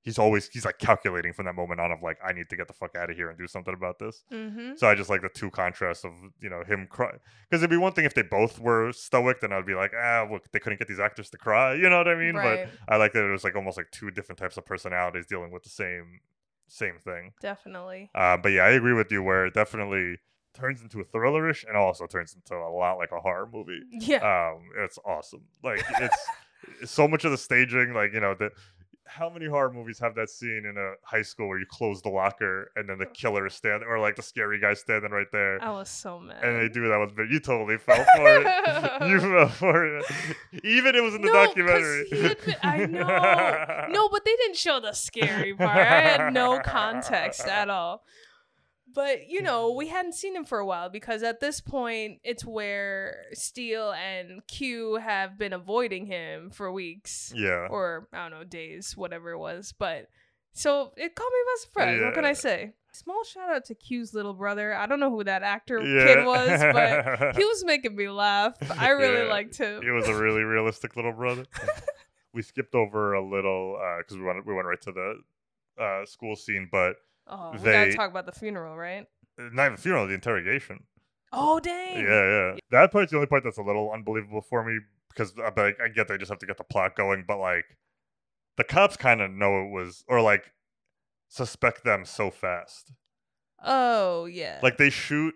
he's 0.02 0.18
always 0.18 0.48
he's 0.50 0.66
like 0.66 0.78
calculating 0.80 1.34
from 1.34 1.46
that 1.46 1.56
moment 1.56 1.80
on 1.80 1.92
of 1.92 2.02
like 2.02 2.18
I 2.26 2.32
need 2.34 2.50
to 2.50 2.56
get 2.56 2.68
the 2.68 2.74
fuck 2.74 2.96
out 2.96 3.10
of 3.10 3.16
here 3.16 3.30
and 3.30 3.38
do 3.38 3.48
something 3.48 3.74
about 3.74 4.00
this. 4.00 4.24
Mhm. 4.32 4.78
So 4.80 4.88
I 4.88 4.96
just 4.96 5.10
like 5.10 5.22
the 5.22 5.30
two 5.30 5.50
contrasts 5.50 6.04
of 6.06 6.14
you 6.42 6.50
know 6.50 6.64
him 6.64 6.88
cry 6.90 7.12
because 7.50 7.62
it'd 7.62 7.70
be 7.70 7.78
one 7.78 7.92
thing 7.94 8.06
if 8.06 8.14
they 8.14 8.22
both 8.22 8.60
were 8.60 8.92
stoic, 8.94 9.42
then 9.42 9.52
I'd 9.52 9.66
be 9.66 9.76
like 9.76 9.92
ah 9.96 10.26
look 10.30 10.52
they 10.52 10.60
couldn't 10.60 10.80
get 10.80 10.88
these 10.88 11.00
actors 11.00 11.30
to 11.32 11.38
cry. 11.38 11.74
You 11.74 11.90
know 11.90 11.98
what 11.98 12.08
I 12.08 12.16
mean? 12.16 12.36
Right. 12.36 12.68
But 12.88 12.94
I 12.94 12.98
like 12.98 13.14
that 13.14 13.24
it 13.26 13.32
was 13.32 13.44
like 13.44 13.56
almost 13.56 13.78
like 13.78 13.92
two 13.92 14.12
different 14.12 14.40
types 14.40 14.58
of 14.58 14.66
personalities 14.66 15.26
dealing 15.28 15.52
with 15.52 15.64
the 15.64 15.70
same 15.70 16.22
same 16.68 17.00
thing. 17.00 17.34
Definitely. 17.42 18.10
Uh, 18.16 18.38
but 18.38 18.50
yeah, 18.52 18.64
I 18.64 18.70
agree 18.70 18.94
with 18.94 19.12
you 19.12 19.24
where 19.24 19.48
it 19.48 19.54
definitely 19.54 20.18
turns 20.54 20.82
into 20.82 21.00
a 21.00 21.04
thrillerish 21.06 21.66
and 21.68 21.76
also 21.76 22.06
turns 22.06 22.34
into 22.36 22.56
a 22.56 22.70
lot 22.70 22.98
like 22.98 23.12
a 23.12 23.20
horror 23.20 23.50
movie. 23.52 23.82
Yeah. 23.92 24.18
Um, 24.54 24.70
it's 24.78 24.98
awesome. 25.06 25.42
Like 25.64 25.84
it's 26.00 26.18
so 26.92 27.08
much 27.08 27.26
of 27.26 27.32
the 27.32 27.38
staging, 27.38 27.94
like, 27.94 28.14
you 28.14 28.20
know, 28.20 28.34
the 28.36 28.52
how 29.10 29.28
many 29.30 29.48
horror 29.48 29.72
movies 29.74 29.98
have 30.00 30.14
that 30.16 30.30
scene 30.30 30.64
in 30.70 30.76
a 30.78 30.94
high 31.04 31.24
school 31.24 31.48
where 31.48 31.58
you 31.60 31.66
close 31.70 32.02
the 32.04 32.10
locker 32.10 32.72
and 32.76 32.88
then 32.88 33.00
the 33.00 33.08
killer 33.08 33.48
is 33.48 33.56
standing 33.56 33.88
or 33.88 34.00
like 34.00 34.16
the 34.16 34.22
scary 34.22 34.60
guy 34.60 34.74
standing 34.76 35.10
right 35.12 35.26
there. 35.32 35.62
I 35.64 35.72
was 35.72 35.90
so 35.90 36.20
mad. 36.20 36.44
And 36.44 36.62
they 36.62 36.70
do 36.72 36.88
that 36.88 37.00
with 37.00 37.32
you 37.32 37.40
totally 37.40 37.78
fell 37.80 38.06
for 38.16 38.30
it. 38.30 39.02
you 39.10 39.20
fell 39.20 39.50
for 39.50 39.98
it. 39.98 40.06
Even 40.64 40.96
it 40.96 41.02
was 41.04 41.16
in 41.16 41.22
the 41.22 41.28
No, 41.28 41.46
documentary. 41.46 42.06
been- 42.12 42.56
I 42.62 42.86
know. 42.86 43.88
No, 43.90 44.10
but 44.10 44.24
they 44.24 44.36
didn't 44.36 44.58
show 44.58 44.80
the 44.80 44.94
scary 44.94 45.54
part. 45.56 45.70
I 45.76 46.02
had 46.02 46.34
no 46.34 46.60
context 46.60 47.48
at 47.48 47.70
all. 47.70 48.04
But 48.94 49.28
you 49.30 49.42
know, 49.42 49.72
we 49.72 49.88
hadn't 49.88 50.14
seen 50.16 50.36
him 50.36 50.46
for 50.46 50.60
a 50.60 50.66
while 50.66 50.90
because 50.90 51.24
at 51.24 51.40
this 51.40 51.62
point, 51.62 52.20
it's 52.24 52.46
where 52.46 53.24
Steel 53.34 53.92
and 53.94 54.42
Q 54.48 54.96
have 54.96 55.38
been 55.38 55.54
avoiding 55.54 56.06
him 56.06 56.50
for 56.50 56.72
weeks. 56.72 57.32
Yeah. 57.36 57.68
Or 57.70 58.08
I 58.14 58.30
don't 58.30 58.40
know, 58.40 58.44
days, 58.44 58.98
whatever 58.98 59.32
it 59.32 59.38
was. 59.40 59.74
But 59.78 60.08
so 60.54 60.92
it 60.98 61.16
caught 61.16 61.32
me 61.32 61.40
by 61.46 61.56
surprise. 61.62 62.02
What 62.04 62.14
can 62.14 62.26
I 62.26 62.34
say? 62.34 62.74
Small 62.92 63.24
shout 63.24 63.50
out 63.52 63.66
to 63.66 63.76
Q's 63.76 64.16
little 64.16 64.34
brother. 64.34 64.74
I 64.74 64.88
don't 64.88 65.00
know 65.00 65.12
who 65.12 65.24
that 65.24 65.44
actor 65.44 65.80
Yeah. 65.80 66.06
kid 66.16 66.26
was, 66.26 66.50
but 66.74 67.36
he 67.38 67.46
was 67.46 67.64
making 67.64 67.96
me 67.96 68.10
laugh. 68.10 68.56
I 68.80 68.90
really 68.90 69.26
Yeah. 69.26 69.30
liked 69.32 69.58
him. 69.58 69.84
He 69.84 69.92
was 69.92 70.08
a 70.08 70.16
really 70.16 70.42
realistic 70.42 70.96
little 70.96 71.14
brother. 71.14 71.46
we 72.34 72.42
skipped 72.42 72.74
over 72.74 73.14
a 73.14 73.24
little 73.24 73.78
because 74.00 74.18
we 74.18 74.24
went 74.24 74.44
we 74.46 74.56
went 74.56 74.68
right 74.68 74.82
to 74.82 74.92
the 74.92 75.84
uh, 75.84 76.06
school 76.06 76.36
scene, 76.36 76.68
but 76.72 76.96
Oh, 77.30 77.52
we 77.52 77.60
they 77.60 77.72
gotta 77.72 77.94
talk 77.94 78.10
about 78.10 78.26
the 78.26 78.32
funeral, 78.32 78.76
right? 78.76 79.06
not 79.38 79.68
even 79.68 79.78
funeral, 79.78 80.08
the 80.08 80.14
interrogation. 80.14 80.84
Oh 81.32 81.60
dang. 81.60 82.04
Yeah, 82.04 82.30
yeah. 82.54 82.56
That 82.72 82.92
part's 82.92 83.12
the 83.12 83.18
only 83.18 83.28
part 83.28 83.44
that's 83.44 83.58
a 83.58 83.62
little 83.64 83.92
unbelievable 83.92 84.42
for 84.42 84.64
me 84.64 84.80
because 85.10 85.34
uh, 85.38 85.52
but 85.52 85.76
I, 85.80 85.86
I 85.86 85.88
get 85.90 86.08
they 86.08 86.18
just 86.18 86.30
have 86.30 86.40
to 86.40 86.46
get 86.46 86.58
the 86.58 86.64
plot 86.64 86.96
going, 86.96 87.24
but 87.28 87.38
like 87.40 87.78
the 88.58 88.64
cops 88.64 88.98
kind 88.98 89.22
of 89.22 89.32
know 89.32 89.62
it 89.62 89.72
was 89.72 90.04
or 90.08 90.22
like 90.22 90.54
suspect 91.28 91.84
them 91.84 92.04
so 92.04 92.30
fast. 92.32 92.92
Oh 93.64 94.26
yeah. 94.26 94.60
Like 94.64 94.78
they 94.78 94.90
shoot 94.90 95.36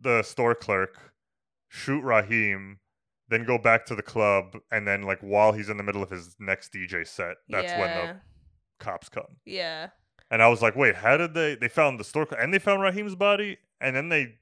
the 0.00 0.22
store 0.22 0.54
clerk, 0.54 1.14
shoot 1.68 2.02
Raheem, 2.02 2.78
then 3.28 3.44
go 3.44 3.56
back 3.58 3.86
to 3.86 3.94
the 3.94 4.02
club, 4.02 4.56
and 4.70 4.86
then 4.86 5.02
like 5.02 5.20
while 5.20 5.52
he's 5.52 5.68
in 5.70 5.78
the 5.78 5.82
middle 5.82 6.02
of 6.02 6.10
his 6.10 6.36
next 6.38 6.72
DJ 6.72 7.06
set, 7.06 7.36
that's 7.48 7.72
when 7.72 8.06
the 8.06 8.16
cops 8.78 9.08
come. 9.08 9.38
yeah. 9.44 9.88
And 10.30 10.42
I 10.42 10.48
was 10.48 10.60
like, 10.62 10.74
wait, 10.76 10.96
how 10.96 11.16
did 11.16 11.34
they? 11.34 11.54
They 11.54 11.68
found 11.68 12.00
the 12.00 12.04
store 12.04 12.26
and 12.38 12.52
they 12.52 12.58
found 12.58 12.82
Raheem's 12.82 13.14
body, 13.14 13.58
and 13.80 13.94
then 13.94 14.08
they 14.08 14.34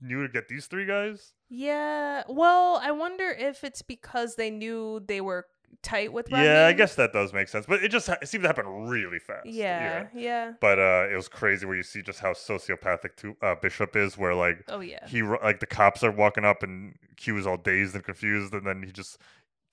knew 0.00 0.22
to 0.26 0.28
get 0.32 0.48
these 0.48 0.66
three 0.66 0.84
guys. 0.86 1.32
Yeah. 1.48 2.22
Well, 2.28 2.80
I 2.82 2.90
wonder 2.90 3.30
if 3.30 3.64
it's 3.64 3.82
because 3.82 4.36
they 4.36 4.50
knew 4.50 5.00
they 5.06 5.20
were 5.20 5.46
tight 5.82 6.12
with 6.12 6.30
Raheem. 6.30 6.44
Yeah, 6.46 6.66
I 6.66 6.72
guess 6.72 6.94
that 6.96 7.12
does 7.12 7.32
make 7.32 7.48
sense, 7.48 7.64
but 7.66 7.82
it 7.82 7.88
just 7.90 8.08
it 8.08 8.28
seemed 8.28 8.42
to 8.44 8.48
happen 8.48 8.66
really 8.66 9.18
fast. 9.18 9.46
Yeah. 9.46 10.08
Yeah. 10.14 10.52
But 10.60 10.78
uh, 10.78 11.06
it 11.10 11.16
was 11.16 11.28
crazy 11.28 11.64
where 11.64 11.76
you 11.76 11.82
see 11.82 12.02
just 12.02 12.20
how 12.20 12.32
sociopathic 12.32 13.16
to, 13.18 13.36
uh, 13.42 13.54
Bishop 13.54 13.96
is, 13.96 14.18
where 14.18 14.34
like 14.34 14.64
Oh, 14.68 14.80
yeah. 14.80 15.06
he 15.06 15.22
like 15.22 15.60
the 15.60 15.66
cops 15.66 16.02
are 16.04 16.10
walking 16.10 16.44
up 16.44 16.62
and 16.62 16.96
Q 17.16 17.38
is 17.38 17.46
all 17.46 17.56
dazed 17.56 17.94
and 17.94 18.04
confused, 18.04 18.52
and 18.52 18.66
then 18.66 18.82
he 18.82 18.92
just 18.92 19.18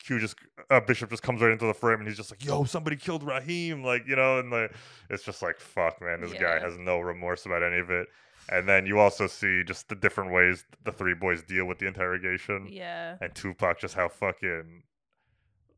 Q 0.05 0.19
just 0.19 0.35
uh, 0.69 0.80
Bishop 0.81 1.09
just 1.09 1.23
comes 1.23 1.41
right 1.41 1.51
into 1.51 1.65
the 1.65 1.73
frame 1.73 1.99
and 1.99 2.07
he's 2.07 2.17
just 2.17 2.31
like, 2.31 2.43
"Yo, 2.43 2.63
somebody 2.65 2.95
killed 2.95 3.23
Raheem!" 3.23 3.84
Like 3.84 4.05
you 4.07 4.15
know, 4.15 4.39
and 4.39 4.49
like 4.51 4.73
it's 5.09 5.23
just 5.23 5.41
like, 5.41 5.59
"Fuck, 5.59 6.01
man, 6.01 6.21
this 6.21 6.34
guy 6.34 6.59
has 6.59 6.77
no 6.77 6.99
remorse 6.99 7.45
about 7.45 7.63
any 7.63 7.77
of 7.80 7.89
it." 7.89 8.07
And 8.49 8.67
then 8.67 8.85
you 8.85 8.99
also 8.99 9.27
see 9.27 9.63
just 9.63 9.88
the 9.88 9.95
different 9.95 10.34
ways 10.34 10.65
the 10.84 10.91
three 10.91 11.13
boys 11.13 11.41
deal 11.43 11.65
with 11.65 11.80
the 11.80 11.88
interrogation. 11.88 12.67
Yeah. 12.69 13.15
And 13.21 13.34
Tupac 13.34 13.80
just 13.80 13.93
how 13.95 14.09
fucking 14.09 14.84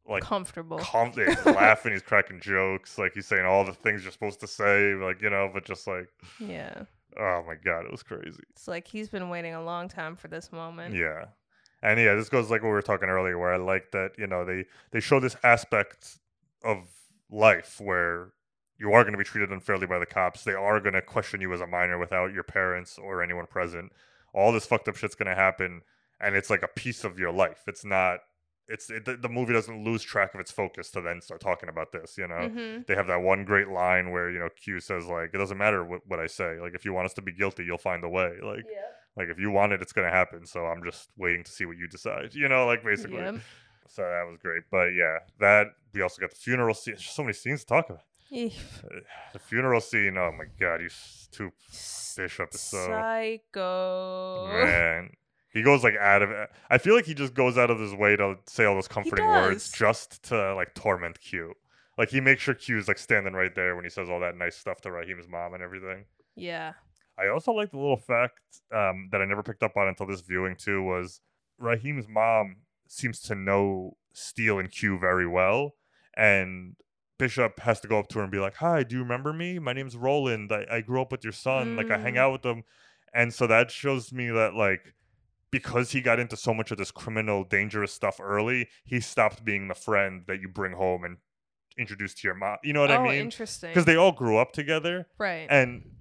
like 0.07 0.23
Comfortable. 0.23 0.79
com- 0.79 1.11
he's 1.11 1.45
laughing, 1.45 1.91
he's 1.93 2.01
cracking 2.01 2.39
jokes, 2.39 2.97
like 2.97 3.13
he's 3.13 3.27
saying 3.27 3.45
all 3.45 3.63
the 3.63 3.73
things 3.73 4.01
you're 4.03 4.11
supposed 4.11 4.39
to 4.39 4.47
say, 4.47 4.93
like 4.95 5.21
you 5.21 5.29
know, 5.29 5.49
but 5.53 5.65
just 5.65 5.85
like, 5.87 6.09
Yeah. 6.39 6.83
oh 7.19 7.43
my 7.47 7.55
god, 7.55 7.85
it 7.85 7.91
was 7.91 8.01
crazy. 8.03 8.41
It's 8.51 8.67
like 8.67 8.87
he's 8.87 9.09
been 9.09 9.29
waiting 9.29 9.53
a 9.53 9.63
long 9.63 9.87
time 9.87 10.15
for 10.15 10.27
this 10.27 10.51
moment. 10.51 10.95
Yeah. 10.95 11.25
And 11.85 11.99
yeah, 11.99 12.15
this 12.15 12.29
goes 12.29 12.49
like 12.49 12.61
what 12.63 12.69
we 12.69 12.73
were 12.73 12.81
talking 12.81 13.09
earlier, 13.09 13.37
where 13.37 13.53
I 13.53 13.57
like 13.57 13.91
that, 13.91 14.11
you 14.17 14.25
know, 14.27 14.43
they 14.43 14.65
they 14.91 14.99
show 14.99 15.19
this 15.19 15.35
aspect 15.43 16.17
of 16.63 16.79
life 17.29 17.79
where 17.79 18.29
you 18.79 18.91
are 18.91 19.03
going 19.03 19.13
to 19.13 19.17
be 19.19 19.23
treated 19.23 19.51
unfairly 19.51 19.85
by 19.85 19.99
the 19.99 20.05
cops. 20.05 20.43
They 20.43 20.53
are 20.53 20.79
going 20.79 20.95
to 20.95 21.01
question 21.01 21.41
you 21.41 21.53
as 21.53 21.61
a 21.61 21.67
minor 21.67 21.97
without 21.99 22.33
your 22.33 22.43
parents 22.43 22.97
or 22.97 23.21
anyone 23.21 23.45
present. 23.45 23.91
All 24.33 24.51
this 24.51 24.65
fucked 24.65 24.87
up 24.87 24.95
shit's 24.95 25.15
going 25.15 25.29
to 25.29 25.35
happen, 25.35 25.81
and 26.19 26.35
it's 26.35 26.49
like 26.49 26.63
a 26.63 26.67
piece 26.67 27.03
of 27.03 27.19
your 27.19 27.31
life. 27.31 27.61
It's 27.67 27.85
not. 27.85 28.19
It's 28.67 28.89
it, 28.89 29.05
the, 29.21 29.29
movie 29.29 29.53
doesn't 29.53 29.83
lose 29.83 30.01
track 30.01 30.33
of 30.33 30.39
its 30.39 30.49
focus 30.51 30.89
to 30.91 31.01
then 31.01 31.21
start 31.21 31.39
talking 31.39 31.69
about 31.69 31.91
this. 31.91 32.17
You 32.17 32.27
know, 32.27 32.49
Mhm. 32.49 32.87
they 32.87 32.95
have 32.95 33.05
that 33.07 33.21
one 33.21 33.45
great 33.45 33.67
line 33.67 34.09
where 34.09 34.31
you 34.31 34.39
know 34.39 34.49
Q 34.49 34.79
says 34.79 35.05
like, 35.05 35.29
"It 35.35 35.37
doesn't 35.37 35.59
matter 35.59 35.83
what, 35.85 36.01
what 36.07 36.19
I 36.19 36.25
say. 36.25 36.59
Like, 36.59 36.73
if 36.73 36.83
you 36.83 36.91
want 36.91 37.05
us 37.05 37.13
to 37.13 37.21
be 37.21 37.31
guilty, 37.31 37.63
you'll 37.63 37.77
find 37.77 38.03
a 38.03 38.09
way. 38.09 38.33
Like, 38.41 38.65
like 39.17 39.29
if 39.29 39.39
you 39.39 39.51
want 39.51 39.73
it, 39.73 39.81
it's 39.81 39.93
gonna 39.93 40.09
happen. 40.11 40.45
So 40.45 40.65
I'm 40.65 40.83
just 40.83 41.09
waiting 41.17 41.43
to 41.43 41.51
see 41.51 41.65
what 41.65 41.77
you 41.77 41.87
decide. 41.87 42.33
You 42.33 42.47
know, 42.49 42.65
like 42.65 42.83
basically. 42.83 43.17
Yep. 43.17 43.35
So 43.87 44.01
that 44.01 44.25
was 44.29 44.37
great. 44.41 44.63
But 44.71 44.87
yeah, 44.87 45.19
that 45.39 45.67
we 45.93 46.01
also 46.01 46.19
got 46.21 46.31
the 46.31 46.35
funeral 46.35 46.73
scene. 46.73 46.97
So 46.97 47.23
many 47.23 47.33
scenes 47.33 47.61
to 47.61 47.67
talk 47.67 47.89
about. 47.89 48.01
The 49.33 49.39
funeral 49.39 49.81
scene. 49.81 50.17
Oh 50.17 50.31
my 50.31 50.45
god, 50.59 50.81
he's 50.81 51.27
too 51.31 51.51
Bishop 52.17 52.53
is 52.53 52.61
so 52.61 52.87
Psycho. 52.87 54.47
man. 54.51 55.09
He 55.49 55.61
goes 55.61 55.83
like 55.83 55.95
out 55.95 56.21
of 56.21 56.31
it. 56.31 56.49
I 56.69 56.77
feel 56.77 56.95
like 56.95 57.05
he 57.05 57.13
just 57.13 57.33
goes 57.33 57.57
out 57.57 57.69
of 57.69 57.79
his 57.79 57.93
way 57.93 58.15
to 58.15 58.35
say 58.47 58.65
all 58.65 58.75
those 58.75 58.87
comforting 58.87 59.25
words 59.25 59.71
just 59.71 60.23
to 60.23 60.53
like 60.55 60.73
torment 60.73 61.19
Q. 61.21 61.53
Like 61.97 62.09
he 62.09 62.19
makes 62.19 62.41
sure 62.41 62.53
Q's 62.53 62.87
like 62.89 62.97
standing 62.97 63.33
right 63.33 63.55
there 63.55 63.75
when 63.75 63.85
he 63.85 63.89
says 63.89 64.09
all 64.09 64.19
that 64.19 64.35
nice 64.37 64.57
stuff 64.57 64.81
to 64.81 64.91
Raheem's 64.91 65.29
mom 65.29 65.53
and 65.53 65.63
everything. 65.63 66.05
Yeah. 66.35 66.73
I 67.17 67.27
also 67.29 67.51
like 67.51 67.71
the 67.71 67.77
little 67.77 67.97
fact 67.97 68.39
um, 68.73 69.09
that 69.11 69.21
I 69.21 69.25
never 69.25 69.43
picked 69.43 69.63
up 69.63 69.77
on 69.77 69.87
until 69.87 70.05
this 70.07 70.21
viewing 70.21 70.55
too 70.55 70.83
was 70.83 71.21
Raheem's 71.57 72.07
mom 72.07 72.57
seems 72.87 73.19
to 73.21 73.35
know 73.35 73.97
Steel 74.13 74.59
and 74.59 74.69
Q 74.71 74.99
very 74.99 75.27
well, 75.27 75.75
and 76.15 76.75
Bishop 77.17 77.59
has 77.61 77.79
to 77.81 77.87
go 77.87 77.99
up 77.99 78.09
to 78.09 78.17
her 78.19 78.23
and 78.23 78.31
be 78.31 78.39
like, 78.39 78.55
"Hi, 78.55 78.83
do 78.83 78.95
you 78.95 79.01
remember 79.01 79.31
me? 79.33 79.59
My 79.59 79.73
name's 79.73 79.95
Roland. 79.95 80.51
I, 80.51 80.65
I 80.69 80.81
grew 80.81 81.01
up 81.01 81.11
with 81.11 81.23
your 81.23 81.33
son. 81.33 81.75
Like 81.75 81.89
I 81.91 81.97
hang 81.97 82.15
Mm. 82.15 82.19
out 82.19 82.31
with 82.33 82.41
them," 82.41 82.63
and 83.13 83.33
so 83.33 83.47
that 83.47 83.71
shows 83.71 84.11
me 84.11 84.29
that 84.29 84.53
like 84.53 84.93
because 85.51 85.91
he 85.91 86.01
got 86.01 86.19
into 86.19 86.35
so 86.35 86.53
much 86.53 86.71
of 86.71 86.77
this 86.77 86.91
criminal, 86.91 87.45
dangerous 87.45 87.93
stuff 87.93 88.19
early, 88.19 88.67
he 88.83 88.99
stopped 88.99 89.45
being 89.45 89.69
the 89.69 89.73
friend 89.75 90.23
that 90.27 90.41
you 90.41 90.49
bring 90.49 90.73
home 90.73 91.05
and 91.05 91.17
introduce 91.77 92.13
to 92.13 92.27
your 92.27 92.35
mom. 92.35 92.57
You 92.63 92.73
know 92.73 92.81
what 92.81 92.91
I 92.91 92.97
Oh, 92.97 93.03
mean? 93.03 93.21
interesting. 93.21 93.69
Because 93.69 93.85
they 93.85 93.95
all 93.95 94.11
grew 94.11 94.37
up 94.37 94.51
together, 94.51 95.07
Right. 95.17 95.47
And 95.49 95.91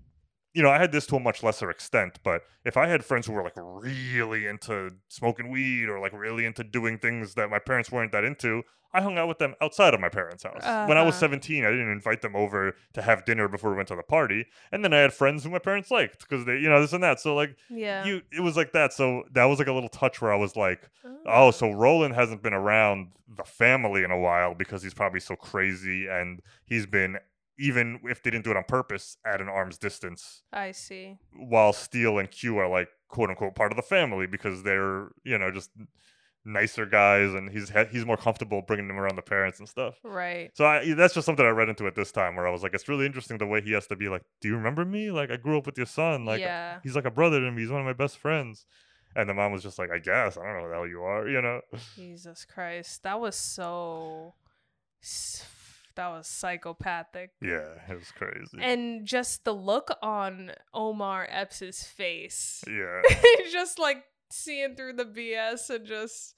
you 0.54 0.62
know, 0.62 0.70
I 0.70 0.78
had 0.78 0.92
this 0.92 1.06
to 1.08 1.16
a 1.16 1.20
much 1.20 1.42
lesser 1.42 1.68
extent, 1.70 2.18
but 2.22 2.42
if 2.64 2.76
I 2.76 2.86
had 2.86 3.04
friends 3.04 3.26
who 3.26 3.32
were 3.32 3.42
like 3.42 3.56
really 3.56 4.46
into 4.46 4.90
smoking 5.08 5.50
weed 5.50 5.88
or 5.88 5.98
like 6.00 6.12
really 6.12 6.46
into 6.46 6.64
doing 6.64 6.98
things 6.98 7.34
that 7.34 7.50
my 7.50 7.58
parents 7.58 7.90
weren't 7.92 8.12
that 8.12 8.24
into, 8.24 8.62
I 8.92 9.02
hung 9.02 9.18
out 9.18 9.26
with 9.26 9.38
them 9.38 9.56
outside 9.60 9.92
of 9.92 9.98
my 9.98 10.08
parents' 10.08 10.44
house. 10.44 10.62
When 10.88 10.96
I 10.96 11.02
was 11.02 11.14
Uh-huh. 11.16 11.20
17, 11.22 11.64
I 11.64 11.70
didn't 11.70 11.90
invite 11.90 12.22
them 12.22 12.36
over 12.36 12.76
to 12.92 13.02
have 13.02 13.24
dinner 13.24 13.48
before 13.48 13.70
we 13.70 13.76
went 13.76 13.88
to 13.88 13.96
the 13.96 14.04
party. 14.04 14.46
And 14.70 14.84
then 14.84 14.94
I 14.94 14.98
had 14.98 15.12
friends 15.12 15.42
who 15.42 15.50
my 15.50 15.58
parents 15.58 15.90
liked 15.90 16.20
because 16.20 16.44
they, 16.44 16.58
you 16.58 16.68
know, 16.68 16.80
this 16.80 16.92
and 16.92 17.02
that. 17.02 17.18
So 17.18 17.34
like, 17.34 17.56
Yeah. 17.68 18.04
you, 18.04 18.22
it 18.32 18.38
was 18.40 18.56
like 18.56 18.70
that. 18.72 18.92
So 18.92 19.24
that 19.32 19.46
was 19.46 19.58
like 19.58 19.66
a 19.66 19.72
little 19.72 19.88
touch 19.88 20.22
where 20.22 20.32
I 20.32 20.36
was 20.36 20.54
like, 20.54 20.88
oh, 21.26 21.50
so 21.50 21.72
Roland 21.72 22.14
hasn't 22.14 22.42
been 22.44 22.54
around 22.54 23.08
the 23.36 23.42
family 23.42 24.04
in 24.04 24.12
a 24.12 24.18
while 24.18 24.54
because 24.54 24.84
he's 24.84 24.94
probably 24.94 25.18
so 25.18 25.34
crazy 25.34 26.06
and 26.06 26.40
he's 26.64 26.86
been 26.86 27.18
even 27.58 28.00
if 28.04 28.22
they 28.22 28.30
didn't 28.30 28.44
do 28.44 28.50
it 28.50 28.56
on 28.56 28.64
purpose 28.64 29.16
at 29.26 29.40
an 29.40 29.48
arm's 29.48 29.78
distance 29.78 30.42
I 30.52 30.72
see. 30.72 31.18
while 31.36 31.72
Steel 31.72 32.18
and 32.18 32.30
Q 32.30 32.58
are 32.58 32.68
like 32.68 32.88
quote 33.08 33.30
unquote 33.30 33.54
part 33.54 33.70
of 33.72 33.76
the 33.76 33.82
family 33.82 34.26
because 34.26 34.62
they're 34.62 35.08
you 35.24 35.38
know 35.38 35.50
just 35.50 35.70
nicer 36.46 36.84
guys 36.84 37.32
and 37.32 37.50
he's 37.50 37.72
he's 37.90 38.04
more 38.04 38.18
comfortable 38.18 38.60
bringing 38.60 38.86
them 38.88 38.98
around 38.98 39.16
the 39.16 39.22
parents 39.22 39.60
and 39.60 39.68
stuff. 39.68 39.94
Right. 40.04 40.50
So 40.54 40.66
I, 40.66 40.92
that's 40.94 41.14
just 41.14 41.24
something 41.24 41.46
I 41.46 41.48
read 41.50 41.70
into 41.70 41.86
it 41.86 41.94
this 41.94 42.12
time 42.12 42.36
where 42.36 42.46
I 42.46 42.50
was 42.50 42.62
like, 42.62 42.74
it's 42.74 42.86
really 42.88 43.06
interesting 43.06 43.38
the 43.38 43.46
way 43.46 43.62
he 43.62 43.72
has 43.72 43.86
to 43.86 43.96
be 43.96 44.08
like, 44.10 44.22
do 44.42 44.48
you 44.48 44.56
remember 44.56 44.84
me? 44.84 45.10
Like 45.10 45.30
I 45.30 45.36
grew 45.36 45.56
up 45.56 45.64
with 45.64 45.78
your 45.78 45.86
son. 45.86 46.26
Like 46.26 46.40
Yeah. 46.40 46.80
he's 46.82 46.96
like 46.96 47.06
a 47.06 47.10
brother 47.10 47.40
to 47.40 47.50
me. 47.50 47.62
He's 47.62 47.70
one 47.70 47.80
of 47.80 47.86
my 47.86 47.94
best 47.94 48.18
friends. 48.18 48.66
And 49.16 49.26
the 49.28 49.32
mom 49.32 49.52
was 49.52 49.62
just 49.62 49.78
like, 49.78 49.90
I 49.90 49.98
guess 49.98 50.36
I 50.36 50.42
don't 50.42 50.56
know 50.56 50.62
who 50.64 50.68
the 50.68 50.74
hell 50.74 50.86
you 50.88 51.02
are, 51.02 51.28
you 51.28 51.40
know. 51.40 51.60
Jesus 51.94 52.44
Christ. 52.44 53.04
That 53.04 53.20
was 53.20 53.36
so. 53.36 54.34
That 55.96 56.08
was 56.08 56.26
psychopathic. 56.26 57.30
Yeah, 57.40 57.64
it 57.88 57.94
was 57.98 58.10
crazy. 58.10 58.58
And 58.60 59.06
just 59.06 59.44
the 59.44 59.52
look 59.54 59.90
on 60.02 60.52
Omar 60.72 61.26
Epps' 61.30 61.84
face. 61.84 62.64
yeah. 62.68 63.02
just 63.52 63.78
like 63.78 64.04
seeing 64.30 64.74
through 64.74 64.94
the 64.94 65.04
BS 65.04 65.70
and 65.70 65.86
just. 65.86 66.34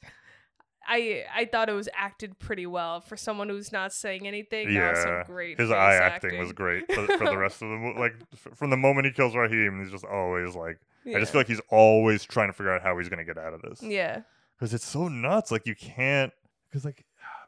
I 0.89 1.25
I 1.35 1.47
thought 1.47 1.69
it 1.69 1.73
was 1.73 1.89
acted 1.97 2.39
pretty 2.39 2.65
well 2.67 3.01
for 3.01 3.17
someone 3.17 3.49
who's 3.49 3.73
not 3.73 3.93
saying 3.93 4.27
anything. 4.27 4.73
That 4.73 4.91
was 4.93 5.03
some 5.03 5.11
Yeah, 5.11 5.25
great. 5.27 5.59
his 5.59 5.71
eye 5.73 5.95
acting, 5.95 6.39
was 6.39 6.53
great 6.53 6.85
for, 6.93 7.07
for 7.19 7.25
the 7.25 7.37
rest 7.37 7.61
of 7.63 7.71
the 7.71 7.77
movie. 7.77 7.99
Like 7.99 8.15
from 8.55 8.71
the 8.71 8.77
moment 8.77 9.07
he 9.07 9.13
kills 9.13 9.35
Raheem, 9.35 9.81
he's 9.83 9.91
just 9.91 10.05
always 10.05 10.55
like, 10.55 10.79
I 11.05 11.19
just 11.19 11.33
feel 11.33 11.41
like 11.41 11.49
he's 11.49 11.61
always 11.71 12.25
trying 12.25 12.51
to 12.51 12.53
figure 12.53 12.73
out 12.73 12.83
how 12.83 12.97
he's 12.99 13.09
gonna 13.09 13.25
get 13.25 13.37
out 13.39 13.53
of 13.53 13.63
this. 13.63 13.83
Yeah. 13.83 14.21
because 14.57 14.73
it's 14.75 14.87
so 14.87 15.09
nuts. 15.09 15.51
Like 15.51 15.67
you 15.67 15.75
can't, 15.75 16.33
because 16.69 16.85
like 16.85 17.05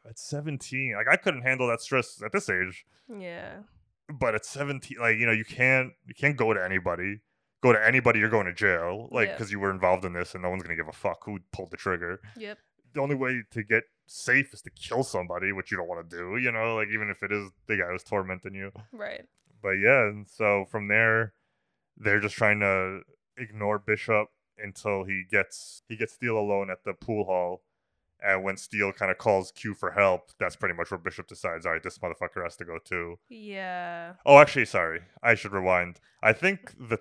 at 0.09 0.19
seventeen, 0.19 0.95
like 0.97 1.09
I 1.09 1.17
couldn't 1.17 1.43
handle 1.43 1.69
that 1.69 1.81
stress 1.81 2.23
at 2.25 2.33
this 2.33 2.49
age. 2.49 2.85
Yeah. 3.09 3.59
But 4.09 4.35
at 4.35 4.45
seventeen, 4.45 4.99
like 5.01 5.19
you 5.19 5.27
know, 5.27 5.33
you 5.33 5.45
can't 5.45 5.93
you 6.07 6.15
can't 6.15 6.37
go 6.37 6.53
to 6.55 6.65
anybody. 6.65 7.21
Go 7.61 7.73
to 7.73 7.87
anybody, 7.87 8.21
you're 8.21 8.29
going 8.29 8.47
to 8.47 8.55
jail. 8.55 9.09
Like 9.11 9.33
because 9.33 9.51
you 9.51 9.59
were 9.61 9.71
involved 9.71 10.05
in 10.05 10.13
this, 10.13 10.35
and 10.35 10.43
no 10.43 10.51
one's 10.51 10.63
gonna 10.63 10.77
give 10.77 10.89
a 10.89 10.93
fuck 10.93 11.25
who 11.25 11.41
pulled 11.53 11.71
the 11.71 11.77
trigger. 11.77 12.21
Yep. 12.37 12.59
the 12.95 13.01
only 13.01 13.17
way 13.17 13.43
to 13.51 13.63
get 13.63 13.85
safe 14.07 14.55
is 14.55 14.63
to 14.63 14.71
kill 14.71 15.03
somebody, 15.05 15.53
which 15.53 15.71
you 15.71 15.77
don't 15.77 15.89
want 15.89 16.09
to 16.09 16.17
do, 16.17 16.37
you 16.39 16.51
know, 16.51 16.77
like 16.77 16.89
even 16.89 17.11
if 17.11 17.23
it 17.23 17.31
is 17.33 17.51
the 17.67 17.77
guy 17.77 17.89
who's 17.91 18.03
tormenting 18.05 18.55
you. 18.55 18.73
Right. 18.93 19.25
But 19.63 19.73
yeah, 19.73 20.09
and 20.09 20.27
so 20.27 20.65
from 20.71 20.89
there, 20.89 21.35
they're 21.97 22.21
just 22.21 22.37
trying 22.37 22.61
to 22.61 23.01
ignore 23.37 23.79
Bishop 23.79 24.29
until 24.57 25.05
he 25.05 25.25
gets 25.31 25.83
he 25.89 25.97
gets 25.97 26.15
Steel 26.15 26.39
alone 26.39 26.71
at 26.71 26.85
the 26.85 26.93
pool 26.95 27.25
hall. 27.25 27.63
And 28.25 28.43
when 28.43 28.57
Steel 28.57 28.93
kind 28.93 29.11
of 29.11 29.19
calls 29.19 29.53
Q 29.53 29.75
for 29.75 29.93
help, 29.93 30.33
that's 30.41 30.57
pretty 30.57 30.75
much 30.75 30.91
where 30.91 30.99
Bishop 30.99 31.29
decides, 31.29 31.65
all 31.67 31.73
right, 31.73 31.83
this 31.83 31.99
motherfucker 31.99 32.43
has 32.43 32.57
to 32.57 32.65
go 32.65 32.79
too. 32.85 33.19
Yeah. 33.29 34.15
Oh, 34.27 34.39
actually, 34.39 34.65
sorry. 34.65 35.01
I 35.23 35.35
should 35.35 35.53
rewind. 35.53 36.01
I 36.23 36.33
think 36.33 36.73
the 36.79 36.99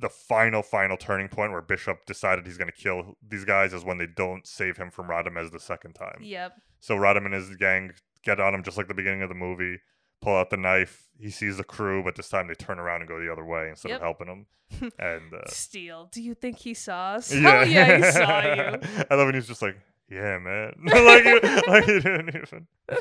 the 0.00 0.08
final 0.08 0.62
final 0.62 0.96
turning 0.96 1.26
point 1.28 1.50
where 1.52 1.60
Bishop 1.62 2.06
decided 2.06 2.46
he's 2.46 2.56
going 2.58 2.70
to 2.70 2.76
kill 2.82 3.16
these 3.26 3.44
guys 3.44 3.72
is 3.72 3.84
when 3.84 3.98
they 3.98 4.06
don't 4.06 4.46
save 4.46 4.76
him 4.76 4.90
from 4.92 5.08
Radames 5.08 5.50
the 5.50 5.58
second 5.58 5.94
time. 5.94 6.18
Yep. 6.22 6.52
So 6.80 6.94
Radam 6.96 7.24
and 7.24 7.34
his 7.34 7.56
gang 7.56 7.92
get 8.22 8.38
on 8.38 8.54
him 8.54 8.62
just 8.62 8.76
like 8.76 8.86
the 8.88 8.94
beginning 8.94 9.22
of 9.22 9.28
the 9.28 9.34
movie. 9.34 9.78
Pull 10.20 10.36
out 10.36 10.50
the 10.50 10.56
knife. 10.56 11.08
He 11.18 11.30
sees 11.30 11.56
the 11.56 11.64
crew, 11.64 12.02
but 12.04 12.14
this 12.16 12.28
time 12.28 12.46
they 12.48 12.54
turn 12.54 12.78
around 12.78 13.00
and 13.00 13.08
go 13.08 13.18
the 13.20 13.30
other 13.32 13.44
way 13.44 13.68
instead 13.70 13.88
Yep. 13.90 13.96
of 13.98 14.02
helping 14.02 14.26
him. 14.28 14.46
And 14.98 15.32
uh, 15.32 15.46
Steel, 15.48 16.08
do 16.12 16.20
you 16.22 16.34
think 16.34 16.58
he 16.58 16.74
saw 16.74 17.14
us? 17.14 17.32
yeah, 17.34 17.60
Oh 17.60 17.62
yeah, 17.64 17.96
he 17.96 18.12
saw 18.12 18.40
you. 18.42 19.04
I 19.10 19.14
love 19.14 19.26
when 19.26 19.34
he's 19.34 19.46
just 19.48 19.62
like, 19.62 19.76
"Yeah, 20.10 20.38
man," 20.38 20.74
like, 20.84 21.24
you, 21.24 21.40
like 21.66 21.84
he 21.84 22.00
didn't 22.00 22.34
even. 22.34 22.66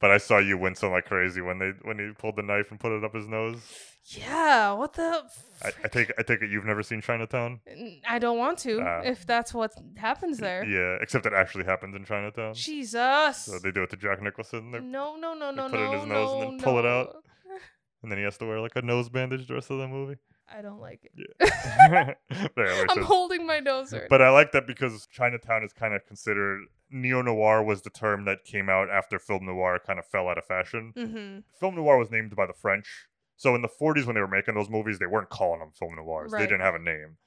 But 0.00 0.12
I 0.12 0.18
saw 0.18 0.38
you 0.38 0.56
wincing 0.56 0.92
like 0.92 1.06
crazy 1.06 1.40
when 1.40 1.58
they 1.58 1.72
when 1.82 1.98
he 1.98 2.12
pulled 2.16 2.36
the 2.36 2.42
knife 2.42 2.70
and 2.70 2.78
put 2.78 2.92
it 2.92 3.02
up 3.02 3.14
his 3.14 3.26
nose. 3.26 3.60
Yeah, 4.04 4.72
what 4.74 4.92
the? 4.92 5.24
I, 5.60 5.72
I 5.84 5.88
take 5.88 6.12
I 6.16 6.22
take 6.22 6.40
it 6.40 6.50
you've 6.50 6.64
never 6.64 6.84
seen 6.84 7.00
Chinatown. 7.00 7.60
I 8.08 8.20
don't 8.20 8.38
want 8.38 8.58
to. 8.60 8.80
Ah. 8.80 9.00
if 9.04 9.26
that's 9.26 9.52
what 9.52 9.72
happens 9.96 10.38
there. 10.38 10.64
Yeah, 10.64 10.98
except 11.02 11.26
it 11.26 11.32
actually 11.32 11.64
happens 11.64 11.96
in 11.96 12.04
Chinatown. 12.04 12.54
Jesus. 12.54 13.38
So 13.38 13.58
they 13.58 13.72
do 13.72 13.82
it 13.82 13.90
to 13.90 13.96
Jack 13.96 14.22
Nicholson. 14.22 14.70
They 14.70 14.78
no, 14.78 15.16
no, 15.16 15.34
no, 15.34 15.50
no, 15.50 15.68
put 15.68 15.80
it 15.80 15.82
in 15.82 15.92
his 15.98 16.06
nose 16.08 16.08
no, 16.08 16.42
and 16.42 16.52
then 16.52 16.60
pull 16.60 16.78
it 16.78 16.86
out, 16.86 17.16
and 18.02 18.12
then 18.12 18.18
he 18.18 18.24
has 18.24 18.38
to 18.38 18.46
wear 18.46 18.60
like 18.60 18.76
a 18.76 18.82
nose 18.82 19.08
bandage 19.08 19.48
the 19.48 19.54
rest 19.54 19.70
of 19.70 19.78
the 19.78 19.88
movie. 19.88 20.16
I 20.50 20.62
don't 20.62 20.80
like 20.80 21.04
it. 21.04 21.12
Yeah. 21.14 22.14
I'm 22.90 23.02
holding 23.02 23.46
my 23.46 23.60
nose 23.60 23.92
right 23.92 24.08
But 24.08 24.22
I 24.22 24.30
like 24.30 24.52
that 24.52 24.66
because 24.66 25.06
Chinatown 25.10 25.62
is 25.62 25.72
kind 25.72 25.94
of 25.94 26.06
considered 26.06 26.62
neo 26.90 27.22
noir 27.22 27.62
was 27.62 27.82
the 27.82 27.90
term 27.90 28.24
that 28.24 28.44
came 28.44 28.68
out 28.68 28.88
after 28.90 29.18
film 29.18 29.46
noir 29.46 29.78
kind 29.84 29.98
of 29.98 30.06
fell 30.06 30.28
out 30.28 30.38
of 30.38 30.44
fashion. 30.44 30.92
Mhm. 30.96 31.44
Film 31.60 31.76
noir 31.76 31.98
was 31.98 32.10
named 32.10 32.34
by 32.34 32.46
the 32.46 32.54
French. 32.54 33.06
So 33.36 33.54
in 33.54 33.62
the 33.62 33.68
40s 33.68 34.06
when 34.06 34.14
they 34.14 34.20
were 34.20 34.26
making 34.28 34.54
those 34.54 34.68
movies, 34.70 34.98
they 34.98 35.06
weren't 35.06 35.30
calling 35.30 35.60
them 35.60 35.70
film 35.70 35.94
noirs. 35.96 36.32
They 36.32 36.38
didn't 36.40 36.60
have 36.60 36.74
a 36.74 36.78
name. 36.78 37.18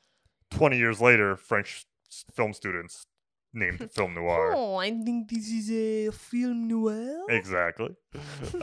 20 0.49 0.77
years 0.77 0.99
later, 0.99 1.37
French 1.37 1.85
film 2.33 2.53
students 2.53 3.05
named 3.53 3.81
it 3.81 3.93
film 3.93 4.13
noir. 4.15 4.53
Oh, 4.55 4.75
I 4.75 4.89
think 4.91 5.29
this 5.29 5.47
is 5.49 5.71
a 5.71 6.11
film 6.11 6.67
noir. 6.67 7.25
Exactly. 7.29 7.95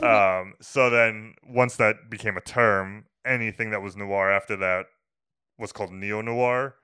um, 0.03 0.53
so 0.61 0.89
then, 0.89 1.33
once 1.43 1.75
that 1.77 2.09
became 2.09 2.37
a 2.37 2.41
term, 2.41 3.05
anything 3.25 3.71
that 3.71 3.81
was 3.81 3.95
noir 3.95 4.31
after 4.31 4.55
that 4.57 4.85
was 5.57 5.71
called 5.71 5.91
neo 5.91 6.21
noir. 6.21 6.75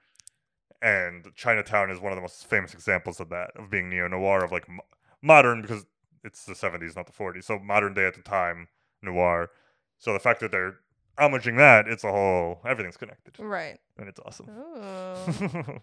And 0.81 1.33
Chinatown 1.35 1.89
is 1.89 1.99
one 1.99 2.11
of 2.11 2.15
the 2.17 2.21
most 2.21 2.47
famous 2.47 2.73
examples 2.73 3.19
of 3.19 3.29
that, 3.29 3.51
of 3.55 3.69
being 3.69 3.89
neo 3.89 4.07
noir, 4.07 4.43
of 4.43 4.51
like 4.51 4.67
mo- 4.69 4.83
modern, 5.21 5.61
because 5.61 5.85
it's 6.23 6.45
the 6.45 6.53
70s, 6.53 6.95
not 6.95 7.07
the 7.07 7.13
40s. 7.13 7.43
So 7.45 7.57
modern 7.59 7.93
day 7.93 8.05
at 8.05 8.13
the 8.15 8.21
time, 8.21 8.67
noir. 9.01 9.49
So 9.97 10.13
the 10.13 10.19
fact 10.19 10.41
that 10.41 10.51
they're 10.51 10.75
homaging 11.17 11.57
that, 11.57 11.87
it's 11.87 12.03
a 12.03 12.11
whole, 12.11 12.59
everything's 12.65 12.97
connected. 12.97 13.35
Right. 13.39 13.79
And 13.97 14.07
it's 14.09 14.19
awesome. 14.25 14.49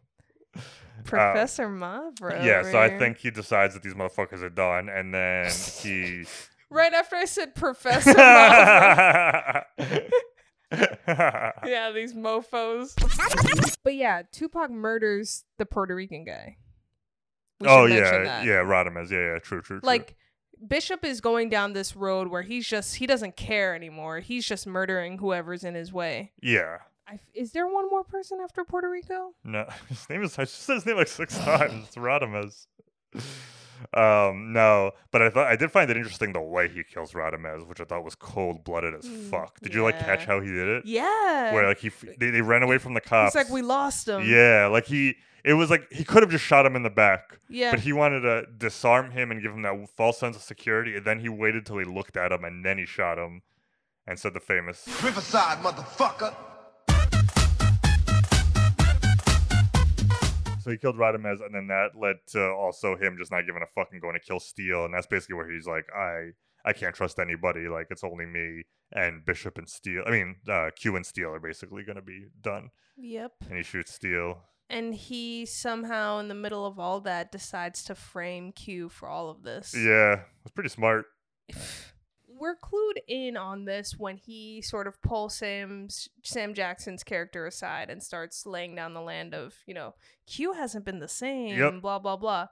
Uh, 0.54 0.58
Professor 1.04 1.66
Mavro. 1.66 2.44
yeah, 2.44 2.62
so 2.62 2.78
I 2.78 2.98
think 2.98 3.16
he 3.16 3.30
decides 3.30 3.72
that 3.72 3.82
these 3.82 3.94
motherfuckers 3.94 4.42
are 4.42 4.50
done, 4.50 4.90
and 4.90 5.14
then 5.14 5.50
he. 5.80 6.24
Right 6.70 6.92
after 6.94 7.16
I 7.16 7.24
said 7.26 7.54
Professor 7.54 8.12
Mavro. 8.14 9.64
yeah, 11.66 11.90
these 11.92 12.14
mofos. 12.14 12.94
But 13.84 13.94
yeah, 13.94 14.22
Tupac 14.30 14.70
murders 14.70 15.44
the 15.58 15.66
Puerto 15.66 15.94
Rican 15.94 16.24
guy. 16.24 16.56
We 17.60 17.68
oh 17.68 17.86
should 17.86 17.96
yeah, 17.96 18.24
that. 18.24 18.44
yeah, 18.44 18.52
Radames, 18.62 19.10
yeah, 19.10 19.34
yeah, 19.34 19.38
true, 19.38 19.60
true, 19.62 19.78
true. 19.78 19.80
Like 19.82 20.16
Bishop 20.66 21.04
is 21.04 21.20
going 21.20 21.48
down 21.48 21.72
this 21.72 21.94
road 21.96 22.28
where 22.28 22.42
he's 22.42 22.66
just 22.66 22.96
he 22.96 23.06
doesn't 23.06 23.36
care 23.36 23.74
anymore. 23.74 24.20
He's 24.20 24.46
just 24.46 24.66
murdering 24.66 25.18
whoever's 25.18 25.64
in 25.64 25.74
his 25.74 25.92
way. 25.92 26.32
yeah, 26.42 26.78
I 27.06 27.14
f 27.14 27.20
is 27.34 27.52
there 27.52 27.66
one 27.66 27.88
more 27.90 28.04
person 28.04 28.38
after 28.42 28.64
Puerto 28.64 28.88
Rico? 28.90 29.32
no, 29.44 29.66
his 29.88 30.08
name 30.08 30.22
is 30.22 30.38
I 30.38 30.44
just 30.44 30.62
said 30.62 30.74
his 30.74 30.86
name 30.86 30.96
like 30.96 31.08
six 31.08 31.36
times. 31.44 31.86
It's 31.88 31.96
Radames. 31.96 32.66
Um, 33.94 34.52
no, 34.52 34.92
but 35.10 35.22
I 35.22 35.30
thought 35.30 35.46
I 35.46 35.56
did 35.56 35.70
find 35.70 35.90
it 35.90 35.96
interesting 35.96 36.32
the 36.32 36.40
way 36.40 36.68
he 36.68 36.82
kills 36.84 37.12
Radames, 37.12 37.66
which 37.66 37.80
I 37.80 37.84
thought 37.84 38.04
was 38.04 38.14
cold 38.14 38.64
blooded 38.64 38.94
as 38.94 39.04
Mm, 39.04 39.30
fuck. 39.30 39.60
Did 39.60 39.74
you 39.74 39.82
like 39.82 39.98
catch 39.98 40.24
how 40.24 40.40
he 40.40 40.50
did 40.50 40.68
it? 40.68 40.86
Yeah. 40.86 41.52
where 41.52 41.66
like 41.66 41.78
he 41.78 41.90
they, 42.18 42.30
they 42.30 42.40
ran 42.42 42.62
away 42.62 42.78
from 42.78 42.94
the 42.94 43.00
cops. 43.00 43.34
It's 43.34 43.44
like 43.44 43.52
we 43.52 43.62
lost 43.62 44.08
him. 44.08 44.22
Yeah, 44.28 44.66
like 44.70 44.86
he 44.86 45.16
it 45.44 45.54
was 45.54 45.70
like 45.70 45.90
he 45.92 46.04
could 46.04 46.22
have 46.22 46.30
just 46.30 46.44
shot 46.44 46.64
him 46.66 46.76
in 46.76 46.82
the 46.82 46.90
back. 46.90 47.38
Yeah. 47.48 47.70
But 47.72 47.80
he 47.80 47.92
wanted 47.92 48.20
to 48.20 48.46
disarm 48.56 49.10
him 49.10 49.30
and 49.30 49.42
give 49.42 49.52
him 49.52 49.62
that 49.62 49.88
false 49.96 50.18
sense 50.18 50.36
of 50.36 50.42
security, 50.42 50.96
and 50.96 51.04
then 51.04 51.18
he 51.20 51.28
waited 51.28 51.66
till 51.66 51.78
he 51.78 51.84
looked 51.84 52.16
at 52.16 52.30
him 52.32 52.44
and 52.44 52.64
then 52.64 52.78
he 52.78 52.86
shot 52.86 53.18
him 53.18 53.42
and 54.06 54.18
said 54.18 54.34
the 54.34 54.40
famous 54.40 54.86
Riverside, 55.02 55.58
motherfucker. 55.58 56.34
So 60.62 60.70
he 60.70 60.76
killed 60.76 60.96
Radames, 60.96 61.44
and 61.44 61.54
then 61.54 61.66
that 61.68 61.90
led 62.00 62.16
to 62.28 62.50
also 62.50 62.96
him 62.96 63.16
just 63.18 63.32
not 63.32 63.46
giving 63.46 63.62
a 63.62 63.66
fuck 63.74 63.88
and 63.92 64.00
going 64.00 64.14
to 64.14 64.20
kill 64.20 64.38
Steel, 64.38 64.84
and 64.84 64.94
that's 64.94 65.06
basically 65.06 65.34
where 65.34 65.50
he's 65.50 65.66
like, 65.66 65.86
I 65.94 66.30
I 66.64 66.72
can't 66.72 66.94
trust 66.94 67.18
anybody. 67.18 67.68
Like 67.68 67.88
it's 67.90 68.04
only 68.04 68.26
me 68.26 68.62
and 68.92 69.24
Bishop 69.24 69.58
and 69.58 69.68
Steel. 69.68 70.04
I 70.06 70.10
mean, 70.10 70.36
uh, 70.48 70.70
Q 70.76 70.96
and 70.96 71.04
Steel 71.04 71.30
are 71.30 71.40
basically 71.40 71.82
gonna 71.82 72.02
be 72.02 72.26
done. 72.40 72.70
Yep. 72.96 73.32
And 73.48 73.56
he 73.56 73.62
shoots 73.62 73.92
Steel. 73.92 74.42
And 74.70 74.94
he 74.94 75.44
somehow 75.44 76.18
in 76.18 76.28
the 76.28 76.34
middle 76.34 76.64
of 76.64 76.78
all 76.78 77.00
that 77.00 77.32
decides 77.32 77.82
to 77.84 77.94
frame 77.94 78.52
Q 78.52 78.88
for 78.88 79.08
all 79.08 79.28
of 79.28 79.42
this. 79.42 79.74
Yeah, 79.76 80.20
it's 80.44 80.52
pretty 80.54 80.70
smart. 80.70 81.06
We're 82.42 82.56
clued 82.56 82.98
in 83.06 83.36
on 83.36 83.64
this 83.64 83.94
when 83.96 84.16
he 84.16 84.60
sort 84.60 84.86
of 84.88 85.00
pulls 85.00 85.36
Sam's 85.36 86.08
Sam 86.24 86.54
Jackson's 86.54 87.04
character 87.04 87.46
aside 87.46 87.88
and 87.88 88.02
starts 88.02 88.44
laying 88.44 88.74
down 88.74 88.94
the 88.94 89.00
land 89.00 89.32
of, 89.32 89.54
you 89.66 89.74
know, 89.74 89.94
Q 90.26 90.52
hasn't 90.52 90.84
been 90.84 90.98
the 90.98 91.06
same, 91.08 91.56
Yep. 91.56 91.80
blah 91.80 91.98
blah 92.00 92.16
blah. 92.16 92.48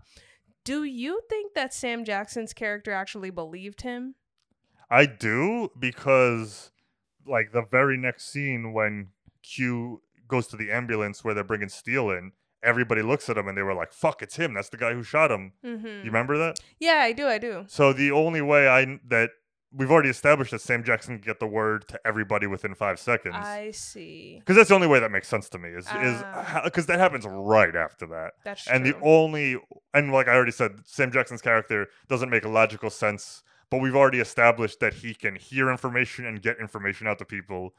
Do 0.64 0.84
you 0.84 1.20
think 1.28 1.54
that 1.54 1.74
Sam 1.74 2.04
Jackson's 2.04 2.52
character 2.52 2.92
actually 2.92 3.30
believed 3.30 3.82
him? 3.82 4.14
I 4.90 5.06
do 5.06 5.70
because, 5.78 6.70
like, 7.26 7.52
the 7.52 7.62
very 7.62 7.96
next 7.96 8.30
scene 8.30 8.72
when 8.72 9.08
Q 9.42 10.02
goes 10.28 10.46
to 10.48 10.56
the 10.56 10.70
ambulance 10.70 11.24
where 11.24 11.34
they're 11.34 11.42
bringing 11.44 11.68
Steel 11.68 12.10
in, 12.10 12.32
everybody 12.62 13.02
looks 13.02 13.28
at 13.28 13.36
him 13.38 13.48
and 13.48 13.56
they 13.56 13.62
were 13.62 13.74
like, 13.74 13.92
"Fuck, 13.92 14.22
it's 14.22 14.36
him. 14.36 14.54
That's 14.54 14.68
the 14.68 14.76
guy 14.76 14.92
who 14.92 15.02
shot 15.02 15.30
him." 15.30 15.52
Mhm. 15.64 15.98
You 16.04 16.10
remember 16.10 16.36
that? 16.38 16.60
Yeah, 16.78 16.98
I 17.00 17.12
do, 17.12 17.26
I 17.26 17.38
do. 17.38 17.64
So 17.68 17.92
the 17.92 18.10
only 18.12 18.40
way 18.42 18.68
I 18.68 19.00
that 19.08 19.30
we've 19.72 19.90
already 19.90 20.08
established 20.08 20.50
that 20.50 20.60
Sam 20.60 20.82
Jackson 20.82 21.16
can 21.18 21.24
get 21.24 21.38
the 21.40 21.46
word 21.46 21.86
to 21.88 22.00
everybody 22.04 22.46
within 22.46 22.74
five 22.74 22.98
seconds. 22.98 23.36
I 23.38 23.70
see. 23.70 24.36
Because 24.40 24.56
that's 24.56 24.68
the 24.68 24.74
only 24.74 24.86
way 24.88 24.98
that 25.00 25.10
makes 25.10 25.28
sense 25.28 25.48
to 25.50 25.58
me 25.58 25.68
is 25.70 25.86
Ah. 25.88 26.60
is 26.62 26.64
because 26.64 26.86
that 26.86 26.98
happens 26.98 27.24
right 27.26 27.76
after 27.76 28.06
that. 28.06 28.32
That's 28.44 28.66
and 28.68 28.84
the 28.84 28.96
only 29.02 29.58
and 29.94 30.12
like 30.12 30.28
I 30.28 30.34
already 30.34 30.52
said, 30.52 30.80
Sam 30.84 31.10
Jackson's 31.12 31.42
character 31.42 31.88
doesn't 32.08 32.30
make 32.30 32.44
logical 32.44 32.90
sense. 32.90 33.42
But 33.70 33.80
we've 33.80 33.94
already 33.94 34.18
established 34.18 34.80
that 34.80 34.94
he 34.94 35.14
can 35.14 35.36
hear 35.36 35.70
information 35.70 36.26
and 36.26 36.42
get 36.42 36.58
information 36.58 37.06
out 37.06 37.18
to 37.20 37.24
people 37.24 37.72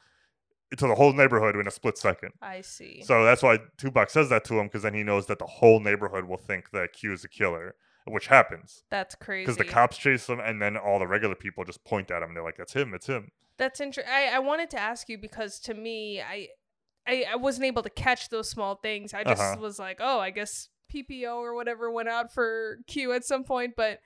to 0.78 0.86
the 0.86 0.94
whole 0.94 1.12
neighborhood 1.12 1.54
in 1.54 1.66
a 1.66 1.70
split 1.70 1.98
second. 1.98 2.32
I 2.40 2.62
see. 2.62 3.02
So 3.04 3.24
that's 3.24 3.42
why 3.42 3.58
Tupac 3.76 4.08
says 4.08 4.30
that 4.30 4.42
to 4.44 4.58
him 4.58 4.68
because 4.68 4.82
then 4.84 4.94
he 4.94 5.02
knows 5.02 5.26
that 5.26 5.38
the 5.38 5.44
whole 5.44 5.80
neighborhood 5.80 6.24
will 6.24 6.38
think 6.38 6.70
that 6.70 6.94
Q 6.94 7.12
is 7.12 7.24
a 7.24 7.28
killer, 7.28 7.74
which 8.06 8.26
happens. 8.28 8.84
That's 8.90 9.14
crazy. 9.14 9.44
Because 9.44 9.56
the 9.58 9.64
cops 9.64 9.96
chase 9.96 10.26
them, 10.26 10.40
and 10.40 10.60
then 10.60 10.76
all 10.76 10.98
the 10.98 11.06
regular 11.06 11.34
people 11.34 11.64
just 11.64 11.84
point 11.84 12.10
at 12.10 12.22
him, 12.22 12.28
and 12.28 12.36
they're 12.36 12.44
like, 12.44 12.56
"That's 12.56 12.72
him! 12.72 12.94
It's 12.94 13.06
him!" 13.06 13.30
That's 13.58 13.80
interesting. 13.80 14.12
I, 14.12 14.28
I 14.34 14.38
wanted 14.40 14.70
to 14.70 14.78
ask 14.78 15.08
you 15.08 15.18
because 15.18 15.60
to 15.60 15.74
me, 15.74 16.20
I, 16.20 16.48
I 17.06 17.24
I 17.32 17.36
wasn't 17.36 17.66
able 17.66 17.82
to 17.82 17.90
catch 17.90 18.28
those 18.30 18.48
small 18.48 18.76
things. 18.76 19.12
I 19.14 19.22
just 19.24 19.40
Uh-huh. 19.40 19.56
was 19.60 19.78
like, 19.78 19.98
oh, 20.00 20.18
I 20.20 20.30
guess 20.30 20.68
PPO 20.92 21.34
or 21.36 21.54
whatever 21.54 21.90
went 21.90 22.08
out 22.08 22.32
for 22.32 22.78
Q 22.86 23.12
at 23.12 23.24
some 23.24 23.44
point. 23.44 23.74
But 23.76 24.00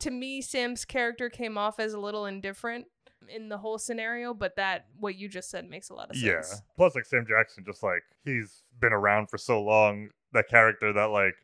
to 0.00 0.10
me, 0.10 0.40
Sam's 0.42 0.84
character 0.84 1.28
came 1.30 1.56
off 1.58 1.80
as 1.80 1.92
a 1.94 1.98
little 2.00 2.26
indifferent 2.26 2.86
in 3.28 3.48
the 3.48 3.58
whole 3.58 3.78
scenario. 3.78 4.34
But 4.34 4.56
that 4.56 4.86
what 4.98 5.16
you 5.16 5.28
just 5.28 5.48
said 5.50 5.68
makes 5.68 5.90
a 5.90 5.94
lot 5.94 6.10
of 6.10 6.16
sense. 6.16 6.50
Yeah. 6.52 6.58
Plus, 6.76 6.94
like 6.94 7.04
Sam 7.06 7.24
Jackson, 7.28 7.64
just 7.64 7.82
like 7.82 8.02
he's 8.24 8.62
been 8.80 8.92
around 8.92 9.30
for 9.30 9.38
so 9.38 9.62
long. 9.62 10.10
That 10.32 10.48
character, 10.48 10.92
that 10.92 11.04
like, 11.06 11.34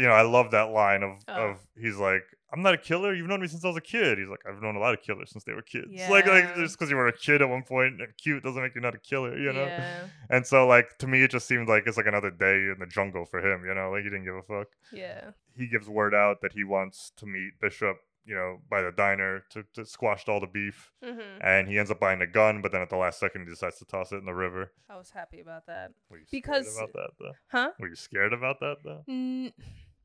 you 0.00 0.06
know, 0.08 0.14
I 0.14 0.22
love 0.22 0.50
that 0.52 0.70
line 0.70 1.02
of 1.02 1.12
Oh. 1.28 1.50
of 1.50 1.58
he's 1.76 1.96
like, 1.96 2.22
"I'm 2.52 2.62
not 2.62 2.74
a 2.74 2.78
killer. 2.78 3.12
You've 3.14 3.28
known 3.28 3.40
me 3.40 3.48
since 3.48 3.64
I 3.64 3.68
was 3.68 3.76
a 3.76 3.80
kid." 3.80 4.18
He's 4.18 4.28
like, 4.28 4.40
"I've 4.48 4.62
known 4.62 4.76
a 4.76 4.80
lot 4.80 4.94
of 4.94 5.02
killers 5.02 5.30
since 5.30 5.44
they 5.44 5.52
were 5.52 5.62
kids." 5.62 5.88
Like, 6.14 6.26
like 6.26 6.54
just 6.56 6.76
because 6.78 6.90
you 6.90 6.96
were 6.96 7.06
a 7.08 7.12
kid 7.26 7.42
at 7.42 7.48
one 7.48 7.62
point 7.62 8.00
and 8.00 8.08
cute 8.22 8.42
doesn't 8.42 8.62
make 8.62 8.74
you 8.74 8.80
not 8.80 8.94
a 8.94 8.98
killer, 8.98 9.36
you 9.38 9.52
know. 9.52 9.64
Yeah. 9.64 10.08
And 10.28 10.46
so, 10.46 10.66
like 10.66 10.98
to 10.98 11.06
me, 11.06 11.22
it 11.22 11.30
just 11.30 11.46
seemed 11.46 11.68
like 11.68 11.84
it's 11.86 11.96
like 11.96 12.06
another 12.06 12.30
day 12.30 12.54
in 12.72 12.76
the 12.80 12.86
jungle 12.86 13.24
for 13.26 13.40
him, 13.40 13.64
you 13.64 13.74
know. 13.74 13.90
Like 13.90 14.02
he 14.04 14.10
didn't 14.10 14.24
give 14.24 14.36
a 14.36 14.42
fuck. 14.42 14.68
Yeah. 14.92 15.30
He 15.56 15.66
gives 15.68 15.88
word 15.88 16.14
out 16.14 16.40
that 16.42 16.52
he 16.52 16.64
wants 16.64 17.12
to 17.18 17.26
meet 17.26 17.52
Bishop. 17.60 17.96
you 18.26 18.34
know, 18.36 18.58
by 18.68 18.82
the 18.82 18.92
diner 18.92 19.42
to, 19.50 19.64
to 19.74 19.84
squashed 19.84 20.28
all 20.28 20.38
the 20.38 20.46
beef. 20.46 20.92
Mhm. 21.02 21.38
And 21.42 21.66
he 21.66 21.78
ends 21.78 21.90
up 21.90 21.98
buying 21.98 22.20
a 22.20 22.26
gun, 22.26 22.60
but 22.60 22.70
then 22.70 22.82
at 22.82 22.90
the 22.90 22.96
last 22.96 23.18
second 23.18 23.40
he 23.42 23.48
decides 23.48 23.78
to 23.78 23.84
toss 23.86 24.12
it 24.12 24.16
in 24.16 24.26
the 24.26 24.34
river. 24.34 24.72
I 24.90 24.96
was 24.98 25.10
happy 25.10 25.40
about 25.40 25.64
that. 25.66 25.92
Were 26.10 26.18
you 26.18 26.26
because 26.30 26.66
scared 26.72 26.90
about 26.90 26.92
that 27.00 27.10
though? 27.18 27.32
Huh? 27.50 27.70
Were 27.80 27.88
you 27.88 27.96
scared 27.96 28.32
about 28.34 28.60
that 28.60 28.76
though? 28.84 29.02
Mm, 29.08 29.52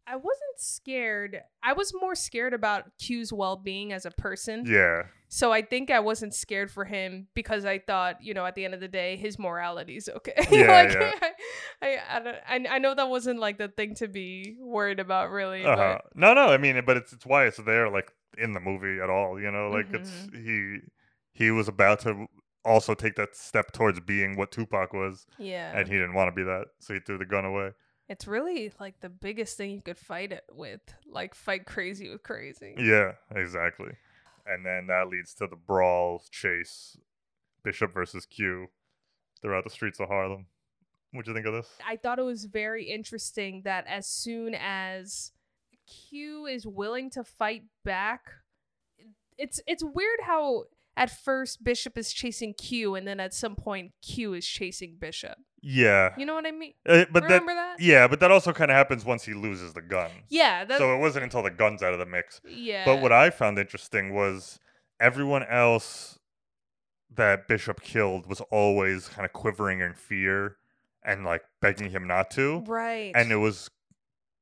I 0.07 0.15
wasn't 0.15 0.57
scared. 0.57 1.41
I 1.63 1.73
was 1.73 1.93
more 1.99 2.15
scared 2.15 2.53
about 2.53 2.85
Q's 2.99 3.33
well 3.33 3.55
being 3.55 3.91
as 3.91 4.05
a 4.05 4.11
person. 4.11 4.65
Yeah. 4.67 5.03
So 5.27 5.51
I 5.51 5.63
think 5.63 5.89
I 5.89 5.99
wasn't 5.99 6.33
scared 6.33 6.69
for 6.71 6.85
him 6.85 7.27
because 7.33 7.65
I 7.65 7.79
thought, 7.79 8.23
you 8.23 8.33
know, 8.33 8.45
at 8.45 8.53
the 8.55 8.63
end 8.63 8.73
of 8.75 8.79
the 8.79 8.87
day, 8.87 9.17
his 9.17 9.39
morality 9.39 9.97
is 9.97 10.07
okay. 10.07 10.33
Yeah, 10.51 10.83
like, 10.83 10.93
yeah. 10.93 11.29
I, 11.81 11.97
I, 12.09 12.19
don't, 12.19 12.67
I, 12.69 12.75
I 12.75 12.77
know 12.77 12.93
that 12.93 13.09
wasn't 13.09 13.39
like 13.39 13.57
the 13.57 13.67
thing 13.67 13.95
to 13.95 14.07
be 14.07 14.55
worried 14.59 14.99
about, 14.99 15.31
really. 15.31 15.65
Uh-huh. 15.65 15.97
But 16.03 16.15
No, 16.15 16.33
no. 16.33 16.49
I 16.49 16.57
mean, 16.57 16.81
but 16.85 16.97
it's 16.97 17.11
it's 17.11 17.25
why 17.25 17.45
it's 17.47 17.57
there, 17.57 17.89
like 17.89 18.11
in 18.37 18.53
the 18.53 18.59
movie 18.59 19.01
at 19.01 19.09
all. 19.09 19.39
You 19.41 19.51
know, 19.51 19.69
like 19.69 19.87
it's 19.91 20.09
Mm-hmm. 20.11 20.45
he 20.45 20.79
he 21.45 21.51
was 21.51 21.67
about 21.67 21.99
to 22.01 22.27
also 22.63 22.93
take 22.93 23.15
that 23.15 23.35
step 23.35 23.71
towards 23.73 23.99
being 24.01 24.37
what 24.37 24.51
Tupac 24.51 24.93
was. 24.93 25.25
Yeah. 25.39 25.71
And 25.77 25.87
he 25.87 25.95
didn't 25.95 26.13
want 26.13 26.27
to 26.27 26.35
be 26.35 26.43
that, 26.43 26.65
so 26.79 26.93
he 26.93 26.99
threw 26.99 27.17
the 27.17 27.25
gun 27.25 27.43
away. 27.45 27.71
It's 28.07 28.27
really 28.27 28.71
like 28.79 28.99
the 29.01 29.09
biggest 29.09 29.57
thing 29.57 29.71
you 29.71 29.81
could 29.81 29.97
fight 29.97 30.31
it 30.31 30.45
with, 30.51 30.81
like 31.07 31.33
fight 31.33 31.65
crazy 31.65 32.09
with 32.09 32.23
crazy. 32.23 32.75
Yeah, 32.77 33.13
exactly. 33.35 33.93
And 34.45 34.65
then 34.65 34.87
that 34.87 35.07
leads 35.09 35.33
to 35.35 35.47
the 35.47 35.55
brawl 35.55 36.23
chase, 36.31 36.97
Bishop 37.63 37.93
versus 37.93 38.25
Q, 38.25 38.67
throughout 39.41 39.63
the 39.63 39.69
streets 39.71 39.99
of 39.99 40.07
Harlem. 40.07 40.45
What'd 41.11 41.27
you 41.27 41.33
think 41.33 41.47
of 41.47 41.53
this? 41.53 41.69
I 41.87 41.95
thought 41.95 42.19
it 42.19 42.23
was 42.23 42.45
very 42.45 42.85
interesting 42.85 43.61
that 43.63 43.85
as 43.87 44.05
soon 44.05 44.53
as 44.53 45.31
Q 45.87 46.45
is 46.45 46.67
willing 46.67 47.09
to 47.11 47.23
fight 47.23 47.63
back, 47.83 48.31
it's 49.37 49.61
it's 49.65 49.83
weird 49.83 50.19
how 50.23 50.65
at 50.97 51.09
first 51.09 51.63
Bishop 51.63 51.97
is 51.97 52.11
chasing 52.13 52.53
Q 52.53 52.95
and 52.95 53.07
then 53.07 53.19
at 53.19 53.33
some 53.33 53.55
point 53.55 53.91
Q 54.01 54.33
is 54.33 54.45
chasing 54.45 54.95
Bishop. 54.99 55.37
Yeah. 55.61 56.13
You 56.17 56.25
know 56.25 56.35
what 56.35 56.45
I 56.45 56.51
mean? 56.51 56.73
Uh, 56.87 57.05
but 57.11 57.23
Remember 57.23 57.53
that? 57.53 57.77
Yeah, 57.79 58.07
but 58.07 58.19
that 58.19 58.29
also 58.31 58.53
kind 58.53 58.69
of 58.69 58.75
happens 58.75 59.03
once 59.03 59.23
he 59.23 59.33
loses 59.33 59.73
the 59.73 59.81
gun. 59.81 60.11
Yeah, 60.29 60.63
that- 60.65 60.77
so 60.77 60.95
it 60.95 60.99
wasn't 60.99 61.23
until 61.23 61.41
the 61.43 61.49
gun's 61.51 61.81
out 61.81 61.93
of 61.93 61.99
the 61.99 62.05
mix. 62.05 62.39
Yeah. 62.47 62.85
But 62.85 63.01
what 63.01 63.11
I 63.11 63.29
found 63.31 63.57
interesting 63.59 64.13
was 64.13 64.59
everyone 64.99 65.43
else 65.43 66.19
that 67.13 67.47
Bishop 67.47 67.81
killed 67.81 68.27
was 68.27 68.41
always 68.51 69.07
kind 69.07 69.25
of 69.25 69.33
quivering 69.33 69.79
in 69.81 69.93
fear 69.93 70.57
and 71.03 71.23
like 71.25 71.43
begging 71.61 71.89
him 71.91 72.07
not 72.07 72.29
to. 72.31 72.59
Right. 72.67 73.11
And 73.15 73.31
it 73.31 73.37
was 73.37 73.69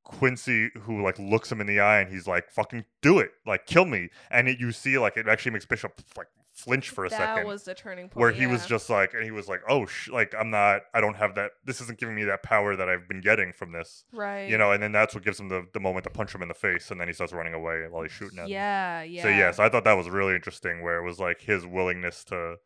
Quincy 0.04 0.70
who 0.82 1.02
like 1.02 1.18
looks 1.18 1.52
him 1.52 1.62
in 1.62 1.68
the 1.68 1.80
eye 1.80 2.02
and 2.02 2.12
he's 2.12 2.28
like, 2.28 2.50
"Fucking 2.52 2.84
do 3.02 3.20
it! 3.20 3.32
Like 3.46 3.66
kill 3.66 3.86
me!" 3.86 4.10
And 4.30 4.50
it, 4.50 4.60
you 4.60 4.72
see 4.74 4.98
like 4.98 5.16
it 5.16 5.28
actually 5.30 5.52
makes 5.54 5.66
Bishop 5.66 5.94
like 6.18 6.28
flinch 6.54 6.90
for 6.92 7.06
a 7.06 7.10
That 7.10 7.18
second. 7.36 7.48
was 7.48 7.64
the 7.64 7.74
turning 7.74 8.10
point, 8.10 8.22
where 8.22 8.32
he 8.32 8.46
was 8.48 8.66
just 8.68 8.90
like, 8.90 9.14
and 9.14 9.24
he 9.24 9.32
was 9.32 9.48
like, 9.48 9.62
"Oh, 9.68 9.86
sh- 9.88 10.10
like 10.10 10.34
I'm 10.38 10.50
not. 10.52 10.84
I 10.94 11.02
don't 11.02 11.16
have 11.16 11.34
that. 11.36 11.52
This 11.66 11.82
isn't 11.82 11.98
giving 12.00 12.16
me 12.16 12.24
that 12.26 12.44
power 12.44 12.76
that 12.76 12.88
I've 12.88 13.08
been 13.08 13.22
getting 13.22 13.52
from 13.54 13.72
this." 13.72 14.06
Right. 14.14 14.50
You 14.50 14.58
know, 14.58 14.72
and 14.72 14.82
then 14.82 14.92
that's 14.92 15.16
what 15.16 15.24
gives 15.24 15.40
him 15.40 15.50
the 15.50 15.68
the 15.74 15.80
moment 15.80 16.04
to 16.04 16.10
punch 16.10 16.34
him 16.34 16.42
in 16.42 16.48
the 16.48 16.54
face, 16.54 16.92
and 16.92 17.02
then 17.02 17.08
he 17.08 17.14
starts 17.14 17.34
running 17.34 17.54
away 17.54 17.86
while 17.90 18.04
he's 18.04 18.12
shooting 18.12 18.38
at 18.40 18.46
him. 18.46 18.52
Yeah, 18.52 19.02
yeah. 19.04 19.24
So 19.24 19.30
yes, 19.30 19.58
I 19.60 19.68
thought 19.70 19.84
that 19.86 19.94
was 19.98 20.10
really 20.10 20.36
interesting, 20.36 20.82
where 20.84 20.98
it 21.00 21.04
was 21.04 21.20
like 21.20 21.42
his 21.42 21.66
willingness 21.66 22.24
to 22.26 22.58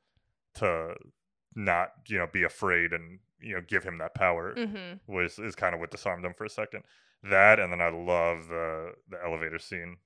to 0.56 0.96
not 1.56 1.92
you 2.08 2.18
know 2.18 2.28
be 2.32 2.44
afraid 2.44 2.94
and 2.94 3.20
you 3.40 3.56
know 3.56 3.62
give 3.66 3.84
him 3.84 3.98
that 4.00 4.14
power 4.14 4.54
Mhm. 4.56 5.00
was 5.08 5.40
is 5.40 5.56
kind 5.56 5.74
of 5.74 5.80
what 5.80 5.92
disarmed 5.92 6.26
him 6.26 6.34
for 6.34 6.46
a 6.46 6.50
second. 6.50 6.84
That 7.24 7.60
and 7.60 7.72
then 7.72 7.82
I 7.82 7.90
love 7.90 8.48
the 8.48 8.94
the 9.10 9.18
elevator 9.24 9.60
scene. 9.60 9.98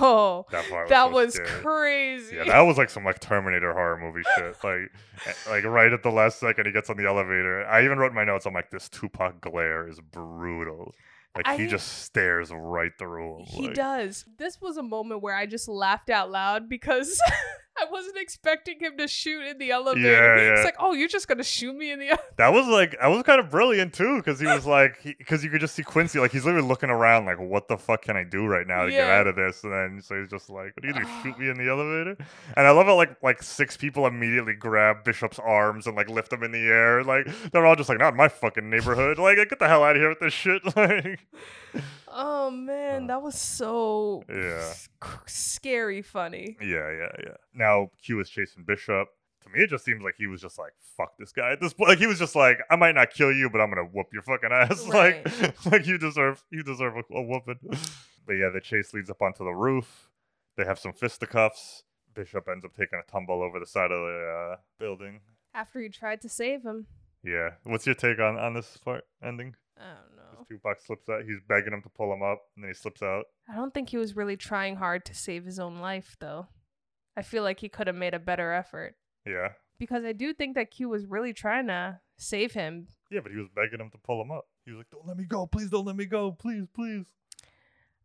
Oh, 0.00 0.46
That 0.50 0.70
was 0.70 0.88
that 0.90 1.06
so 1.06 1.10
was 1.10 1.40
crazy. 1.62 2.36
Yeah, 2.36 2.44
that 2.44 2.60
was 2.62 2.76
like 2.78 2.90
some 2.90 3.04
like 3.04 3.20
Terminator 3.20 3.72
horror 3.72 3.98
movie 3.98 4.22
shit. 4.36 4.56
Like, 4.64 4.90
eh, 5.26 5.32
like 5.50 5.64
right 5.64 5.92
at 5.92 6.02
the 6.02 6.10
last 6.10 6.40
second 6.40 6.66
he 6.66 6.72
gets 6.72 6.90
on 6.90 6.96
the 6.96 7.06
elevator. 7.06 7.66
I 7.66 7.84
even 7.84 7.98
wrote 7.98 8.12
my 8.12 8.24
notes. 8.24 8.46
I'm 8.46 8.54
like, 8.54 8.70
this 8.70 8.88
Tupac 8.88 9.40
glare 9.40 9.88
is 9.88 10.00
brutal. 10.00 10.94
Like 11.36 11.58
he 11.58 11.66
just 11.66 12.04
stares 12.04 12.52
right 12.52 12.92
through 12.96 13.38
him. 13.38 13.44
He 13.46 13.66
like- 13.66 13.74
does. 13.74 14.24
This 14.38 14.60
was 14.60 14.76
a 14.76 14.82
moment 14.84 15.20
where 15.20 15.34
I 15.34 15.46
just 15.46 15.68
laughed 15.68 16.08
out 16.10 16.30
loud 16.30 16.68
because 16.68 17.20
I 17.80 17.90
wasn't 17.90 18.16
expecting 18.18 18.78
him 18.78 18.96
to 18.98 19.08
shoot 19.08 19.44
in 19.46 19.58
the 19.58 19.70
elevator. 19.70 20.08
Yeah, 20.08 20.36
yeah. 20.36 20.54
It's 20.54 20.64
like, 20.64 20.76
oh, 20.78 20.92
you're 20.92 21.08
just 21.08 21.26
gonna 21.26 21.44
shoot 21.44 21.74
me 21.74 21.90
in 21.92 21.98
the. 21.98 22.18
That 22.36 22.52
was 22.52 22.66
like 22.66 22.96
that 23.00 23.06
was 23.06 23.22
kind 23.22 23.38
of 23.38 23.48
brilliant 23.50 23.94
too, 23.94 24.16
because 24.16 24.40
he 24.40 24.46
was 24.46 24.66
like, 24.66 24.98
because 25.04 25.44
you 25.44 25.50
could 25.50 25.60
just 25.60 25.74
see 25.76 25.84
Quincy 25.84 26.18
like 26.18 26.32
he's 26.32 26.44
literally 26.44 26.66
looking 26.66 26.90
around 26.90 27.26
like, 27.26 27.38
what 27.38 27.68
the 27.68 27.76
fuck 27.78 28.02
can 28.02 28.16
I 28.16 28.24
do 28.24 28.46
right 28.46 28.66
now 28.66 28.84
to 28.86 28.90
get 28.90 29.08
out 29.08 29.26
of 29.28 29.36
this? 29.36 29.62
And 29.62 29.72
then 29.72 30.02
so 30.02 30.18
he's 30.20 30.30
just 30.30 30.50
like, 30.50 30.74
what 30.76 30.82
do 30.82 30.88
you 30.88 30.94
do? 30.94 31.04
Shoot 31.22 31.38
me 31.38 31.48
in 31.48 31.56
the 31.56 31.68
elevator? 31.68 32.16
And 32.56 32.66
I 32.66 32.70
love 32.70 32.88
it, 32.88 32.92
like 32.92 33.16
like 33.22 33.42
six 33.42 33.76
people 33.76 34.06
immediately 34.06 34.54
grab 34.54 35.04
Bishop's 35.04 35.38
arms 35.38 35.86
and 35.86 35.96
like 35.96 36.08
lift 36.08 36.32
him 36.32 36.42
in 36.42 36.52
the 36.52 36.58
air. 36.58 37.02
Like 37.04 37.26
they're 37.52 37.66
all 37.66 37.76
just 37.76 37.88
like, 37.88 37.98
not 37.98 38.12
in 38.14 38.16
my 38.16 38.28
fucking 38.28 38.68
neighborhood. 38.68 39.18
Like 39.18 39.36
get 39.36 39.58
the 39.58 39.68
hell 39.68 39.82
out 39.84 39.96
of 39.96 40.02
here 40.02 40.08
with 40.08 40.20
this 40.20 40.32
shit. 40.32 40.62
Like 40.76 41.20
Oh 42.16 42.48
man, 42.50 43.08
that 43.08 43.20
was 43.20 43.34
so 43.36 44.22
yeah. 44.28 44.70
s- 44.70 44.88
scary 45.26 46.00
funny. 46.00 46.56
Yeah, 46.60 46.90
yeah, 46.92 47.12
yeah. 47.18 47.34
Now 47.52 47.90
Q 48.02 48.20
is 48.20 48.30
chasing 48.30 48.62
Bishop. 48.64 49.08
To 49.42 49.50
me, 49.50 49.64
it 49.64 49.68
just 49.68 49.84
seems 49.84 50.02
like 50.02 50.14
he 50.16 50.28
was 50.28 50.40
just 50.40 50.56
like, 50.56 50.72
"Fuck 50.96 51.18
this 51.18 51.32
guy." 51.32 51.50
At 51.52 51.60
this 51.60 51.74
point, 51.74 51.88
like 51.90 51.98
he 51.98 52.06
was 52.06 52.18
just 52.20 52.36
like, 52.36 52.58
"I 52.70 52.76
might 52.76 52.94
not 52.94 53.10
kill 53.10 53.32
you, 53.32 53.50
but 53.50 53.60
I'm 53.60 53.68
gonna 53.68 53.82
whoop 53.92 54.06
your 54.12 54.22
fucking 54.22 54.50
ass." 54.52 54.86
Like, 54.88 55.26
like 55.66 55.86
you 55.86 55.98
deserve, 55.98 56.44
you 56.50 56.62
deserve 56.62 56.94
a, 56.96 57.14
a 57.14 57.22
whooping. 57.22 57.58
But 58.26 58.34
yeah, 58.34 58.48
the 58.48 58.60
chase 58.60 58.94
leads 58.94 59.10
up 59.10 59.20
onto 59.20 59.44
the 59.44 59.52
roof. 59.52 60.08
They 60.56 60.64
have 60.64 60.78
some 60.78 60.94
fisticuffs. 60.94 61.82
Bishop 62.14 62.48
ends 62.48 62.64
up 62.64 62.74
taking 62.74 62.98
a 63.06 63.10
tumble 63.10 63.42
over 63.42 63.60
the 63.60 63.66
side 63.66 63.90
of 63.90 64.00
the 64.00 64.52
uh, 64.54 64.56
building. 64.78 65.20
After 65.52 65.78
he 65.82 65.90
tried 65.90 66.22
to 66.22 66.28
save 66.30 66.62
him. 66.62 66.86
Yeah. 67.22 67.50
What's 67.64 67.84
your 67.84 67.94
take 67.96 68.18
on 68.20 68.38
on 68.38 68.54
this 68.54 68.78
part 68.78 69.04
ending? 69.22 69.56
I 69.76 69.82
don't 69.94 70.16
know. 70.16 70.44
Tupac 70.48 70.80
slips 70.80 71.08
out. 71.08 71.24
He's 71.24 71.40
begging 71.48 71.72
him 71.72 71.82
to 71.82 71.88
pull 71.88 72.12
him 72.12 72.22
up, 72.22 72.42
and 72.54 72.64
then 72.64 72.70
he 72.70 72.74
slips 72.74 73.02
out. 73.02 73.24
I 73.48 73.56
don't 73.56 73.74
think 73.74 73.88
he 73.90 73.96
was 73.96 74.14
really 74.16 74.36
trying 74.36 74.76
hard 74.76 75.04
to 75.06 75.14
save 75.14 75.44
his 75.44 75.58
own 75.58 75.78
life, 75.80 76.16
though. 76.20 76.46
I 77.16 77.22
feel 77.22 77.42
like 77.42 77.60
he 77.60 77.68
could 77.68 77.86
have 77.86 77.96
made 77.96 78.14
a 78.14 78.18
better 78.18 78.52
effort 78.52 78.96
Yeah. 79.26 79.52
because 79.78 80.04
I 80.04 80.12
do 80.12 80.32
think 80.34 80.54
that 80.56 80.70
Q 80.70 80.88
was 80.88 81.06
really 81.06 81.32
trying 81.32 81.66
to 81.68 82.00
save 82.16 82.52
him. 82.52 82.88
Yeah, 83.10 83.20
but 83.20 83.32
he 83.32 83.38
was 83.38 83.48
begging 83.54 83.80
him 83.80 83.90
to 83.90 83.98
pull 83.98 84.20
him 84.20 84.30
up. 84.30 84.46
He 84.64 84.70
was 84.72 84.78
like, 84.78 84.90
"Don't 84.90 85.06
let 85.06 85.16
me 85.16 85.24
go, 85.24 85.46
please! 85.46 85.70
Don't 85.70 85.84
let 85.84 85.96
me 85.96 86.06
go, 86.06 86.32
please, 86.32 86.66
please." 86.74 87.04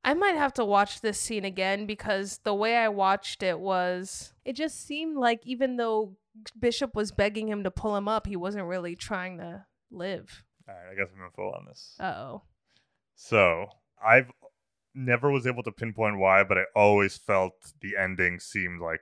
I 0.03 0.13
might 0.13 0.35
have 0.35 0.53
to 0.53 0.65
watch 0.65 1.01
this 1.01 1.19
scene 1.19 1.43
again 1.45 1.85
because 1.85 2.37
the 2.39 2.53
way 2.53 2.77
I 2.77 2.87
watched 2.89 3.43
it 3.43 3.59
was 3.59 4.33
it 4.45 4.53
just 4.53 4.85
seemed 4.85 5.17
like 5.17 5.45
even 5.45 5.75
though 5.77 6.15
Bishop 6.57 6.95
was 6.95 7.11
begging 7.11 7.47
him 7.49 7.63
to 7.63 7.71
pull 7.71 7.95
him 7.97 8.07
up, 8.07 8.25
he 8.27 8.35
wasn't 8.35 8.65
really 8.65 8.95
trying 8.95 9.37
to 9.39 9.65
live. 9.91 10.43
All 10.69 10.75
right, 10.75 10.91
I 10.91 10.95
got 10.95 11.09
some 11.09 11.23
info 11.23 11.51
on 11.51 11.65
this. 11.65 11.95
Uh 11.99 12.03
oh. 12.03 12.41
So 13.15 13.67
I've 14.03 14.31
never 14.93 15.31
was 15.31 15.47
able 15.47 15.63
to 15.63 15.71
pinpoint 15.71 16.19
why, 16.19 16.43
but 16.43 16.57
I 16.57 16.63
always 16.75 17.17
felt 17.17 17.53
the 17.81 17.97
ending 17.97 18.39
seemed 18.39 18.81
like 18.81 19.01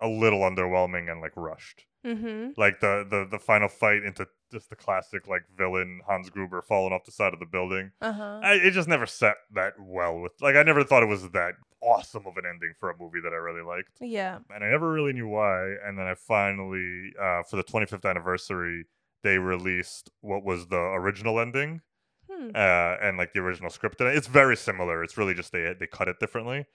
a 0.00 0.08
little 0.08 0.40
underwhelming 0.40 1.10
and 1.10 1.20
like 1.20 1.36
rushed. 1.36 1.86
Mm-hmm. 2.04 2.50
Like 2.56 2.80
the 2.80 3.06
the 3.08 3.26
the 3.30 3.38
final 3.38 3.68
fight 3.68 4.02
into 4.04 4.26
just 4.52 4.70
the 4.70 4.76
classic 4.76 5.26
like 5.26 5.42
villain 5.56 6.00
Hans 6.06 6.30
Gruber 6.30 6.62
falling 6.62 6.92
off 6.92 7.04
the 7.04 7.12
side 7.12 7.32
of 7.32 7.40
the 7.40 7.46
building. 7.46 7.92
Uh-huh. 8.00 8.40
I, 8.42 8.54
it 8.54 8.72
just 8.72 8.88
never 8.88 9.06
set 9.06 9.36
that 9.54 9.74
well 9.78 10.18
with 10.18 10.32
like 10.40 10.56
I 10.56 10.62
never 10.62 10.84
thought 10.84 11.02
it 11.02 11.08
was 11.08 11.28
that 11.30 11.54
awesome 11.82 12.26
of 12.26 12.36
an 12.36 12.44
ending 12.48 12.72
for 12.78 12.90
a 12.90 12.98
movie 12.98 13.20
that 13.22 13.32
I 13.32 13.36
really 13.36 13.62
liked. 13.62 13.98
Yeah. 14.00 14.38
And 14.54 14.64
I 14.64 14.70
never 14.70 14.90
really 14.90 15.12
knew 15.12 15.28
why. 15.28 15.74
And 15.84 15.98
then 15.98 16.06
I 16.06 16.14
finally, 16.14 17.12
uh, 17.20 17.42
for 17.42 17.56
the 17.56 17.64
25th 17.64 18.08
anniversary, 18.08 18.86
they 19.22 19.38
released 19.38 20.10
what 20.20 20.44
was 20.44 20.68
the 20.68 20.76
original 20.76 21.40
ending 21.40 21.82
Hmm. 22.30 22.50
uh, 22.54 22.96
and 23.00 23.16
like 23.16 23.32
the 23.34 23.40
original 23.40 23.70
script. 23.70 24.00
And 24.00 24.10
it's 24.10 24.26
very 24.26 24.56
similar. 24.56 25.04
It's 25.04 25.16
really 25.16 25.32
just 25.34 25.52
they 25.52 25.74
they 25.78 25.86
cut 25.86 26.08
it 26.08 26.18
differently. 26.18 26.66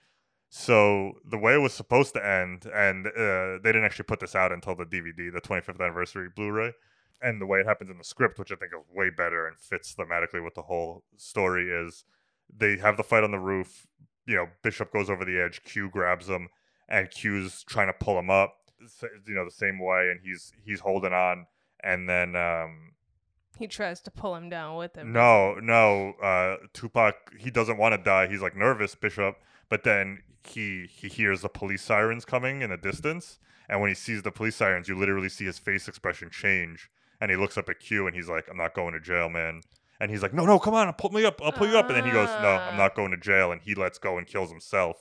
So 0.48 1.12
the 1.24 1.38
way 1.38 1.54
it 1.54 1.60
was 1.60 1.72
supposed 1.72 2.14
to 2.14 2.26
end, 2.26 2.66
and 2.66 3.06
uh, 3.06 3.58
they 3.62 3.70
didn't 3.72 3.84
actually 3.84 4.04
put 4.04 4.20
this 4.20 4.34
out 4.34 4.52
until 4.52 4.74
the 4.74 4.84
DVD, 4.84 5.32
the 5.32 5.40
25th 5.40 5.80
anniversary 5.80 6.28
Blu-ray, 6.34 6.72
and 7.22 7.40
the 7.40 7.46
way 7.46 7.60
it 7.60 7.66
happens 7.66 7.88
in 7.90 7.96
the 7.96 8.04
script, 8.04 8.38
which 8.38 8.52
I 8.52 8.56
think 8.56 8.72
is 8.74 8.84
way 8.94 9.08
better 9.08 9.46
and 9.46 9.58
fits 9.58 9.94
thematically 9.94 10.44
with 10.44 10.54
the 10.54 10.62
whole 10.62 11.04
story, 11.16 11.70
is 11.70 12.04
they 12.54 12.76
have 12.76 12.98
the 12.98 13.02
fight 13.02 13.24
on 13.24 13.30
the 13.30 13.38
roof. 13.38 13.86
You 14.26 14.36
know, 14.36 14.46
Bishop 14.62 14.92
goes 14.92 15.08
over 15.08 15.24
the 15.24 15.40
edge, 15.40 15.62
Q 15.64 15.88
grabs 15.90 16.28
him, 16.28 16.48
and 16.88 17.10
Q's 17.10 17.62
trying 17.64 17.86
to 17.88 17.94
pull 17.94 18.18
him 18.18 18.28
up. 18.30 18.54
You 19.26 19.34
know, 19.34 19.44
the 19.44 19.50
same 19.50 19.78
way, 19.78 20.10
and 20.10 20.20
he's 20.22 20.52
he's 20.64 20.80
holding 20.80 21.12
on, 21.12 21.46
and 21.82 22.08
then 22.08 22.36
um, 22.36 22.92
He 23.58 23.66
tries 23.66 24.00
to 24.02 24.10
pull 24.10 24.34
him 24.36 24.48
down 24.48 24.76
with 24.76 24.96
him. 24.96 25.12
no, 25.12 25.54
no. 25.54 26.12
Uh, 26.22 26.56
Tupac, 26.72 27.14
he 27.38 27.50
doesn't 27.50 27.78
want 27.78 27.92
to 27.94 27.98
die. 28.02 28.26
He's 28.28 28.42
like 28.42 28.56
nervous, 28.56 28.94
Bishop. 28.94 29.36
But 29.68 29.84
then 29.84 30.22
he 30.46 30.86
he 30.90 31.08
hears 31.08 31.40
the 31.42 31.48
police 31.48 31.82
sirens 31.82 32.24
coming 32.24 32.62
in 32.62 32.70
the 32.70 32.76
distance, 32.76 33.38
and 33.68 33.80
when 33.80 33.88
he 33.88 33.94
sees 33.94 34.22
the 34.22 34.32
police 34.32 34.56
sirens, 34.56 34.88
you 34.88 34.98
literally 34.98 35.28
see 35.28 35.44
his 35.46 35.58
face 35.58 35.88
expression 35.88 36.28
change, 36.30 36.90
and 37.20 37.30
he 37.30 37.36
looks 37.36 37.56
up 37.56 37.68
at 37.68 37.80
Q, 37.80 38.06
and 38.06 38.14
he's 38.14 38.28
like, 38.28 38.48
"I'm 38.50 38.56
not 38.58 38.74
going 38.74 38.92
to 38.92 39.00
jail, 39.00 39.28
man." 39.30 39.62
And 40.00 40.10
he's 40.10 40.20
like, 40.22 40.34
"No, 40.34 40.44
no, 40.44 40.58
come 40.58 40.74
on, 40.74 40.92
pull 40.94 41.10
me 41.10 41.24
up. 41.24 41.40
I'll 41.42 41.52
pull 41.52 41.68
you 41.68 41.78
up." 41.78 41.86
And 41.88 41.96
then 41.96 42.04
he 42.04 42.10
goes, 42.10 42.28
"No, 42.42 42.48
I'm 42.48 42.76
not 42.76 42.94
going 42.94 43.12
to 43.12 43.16
jail," 43.16 43.52
and 43.52 43.62
he 43.62 43.74
lets 43.74 43.98
go 43.98 44.18
and 44.18 44.26
kills 44.26 44.50
himself. 44.50 44.96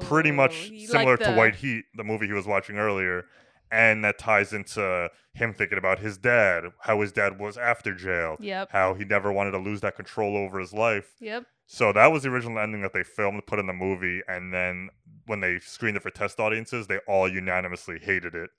pretty 0.00 0.30
much 0.30 0.70
similar 0.86 1.16
like 1.16 1.26
to 1.26 1.34
White 1.34 1.54
Heat, 1.56 1.84
the 1.96 2.04
movie 2.04 2.26
he 2.26 2.32
was 2.32 2.46
watching 2.46 2.76
earlier. 2.76 3.24
And 3.72 4.04
that 4.04 4.18
ties 4.18 4.52
into 4.52 5.10
him 5.32 5.54
thinking 5.54 5.78
about 5.78 5.98
his 5.98 6.18
dad, 6.18 6.64
how 6.80 7.00
his 7.00 7.10
dad 7.10 7.40
was 7.40 7.56
after 7.56 7.94
jail, 7.94 8.36
Yep. 8.38 8.68
how 8.70 8.92
he 8.92 9.04
never 9.06 9.32
wanted 9.32 9.52
to 9.52 9.58
lose 9.58 9.80
that 9.80 9.96
control 9.96 10.36
over 10.36 10.60
his 10.60 10.74
life. 10.74 11.14
Yep. 11.20 11.46
So 11.66 11.90
that 11.94 12.08
was 12.12 12.22
the 12.22 12.28
original 12.28 12.58
ending 12.58 12.82
that 12.82 12.92
they 12.92 13.02
filmed, 13.02 13.46
put 13.46 13.58
in 13.58 13.66
the 13.66 13.72
movie, 13.72 14.20
and 14.28 14.52
then 14.52 14.90
when 15.24 15.40
they 15.40 15.58
screened 15.58 15.96
it 15.96 16.02
for 16.02 16.10
test 16.10 16.38
audiences, 16.38 16.86
they 16.86 16.98
all 17.08 17.26
unanimously 17.26 17.98
hated 17.98 18.34
it. 18.34 18.50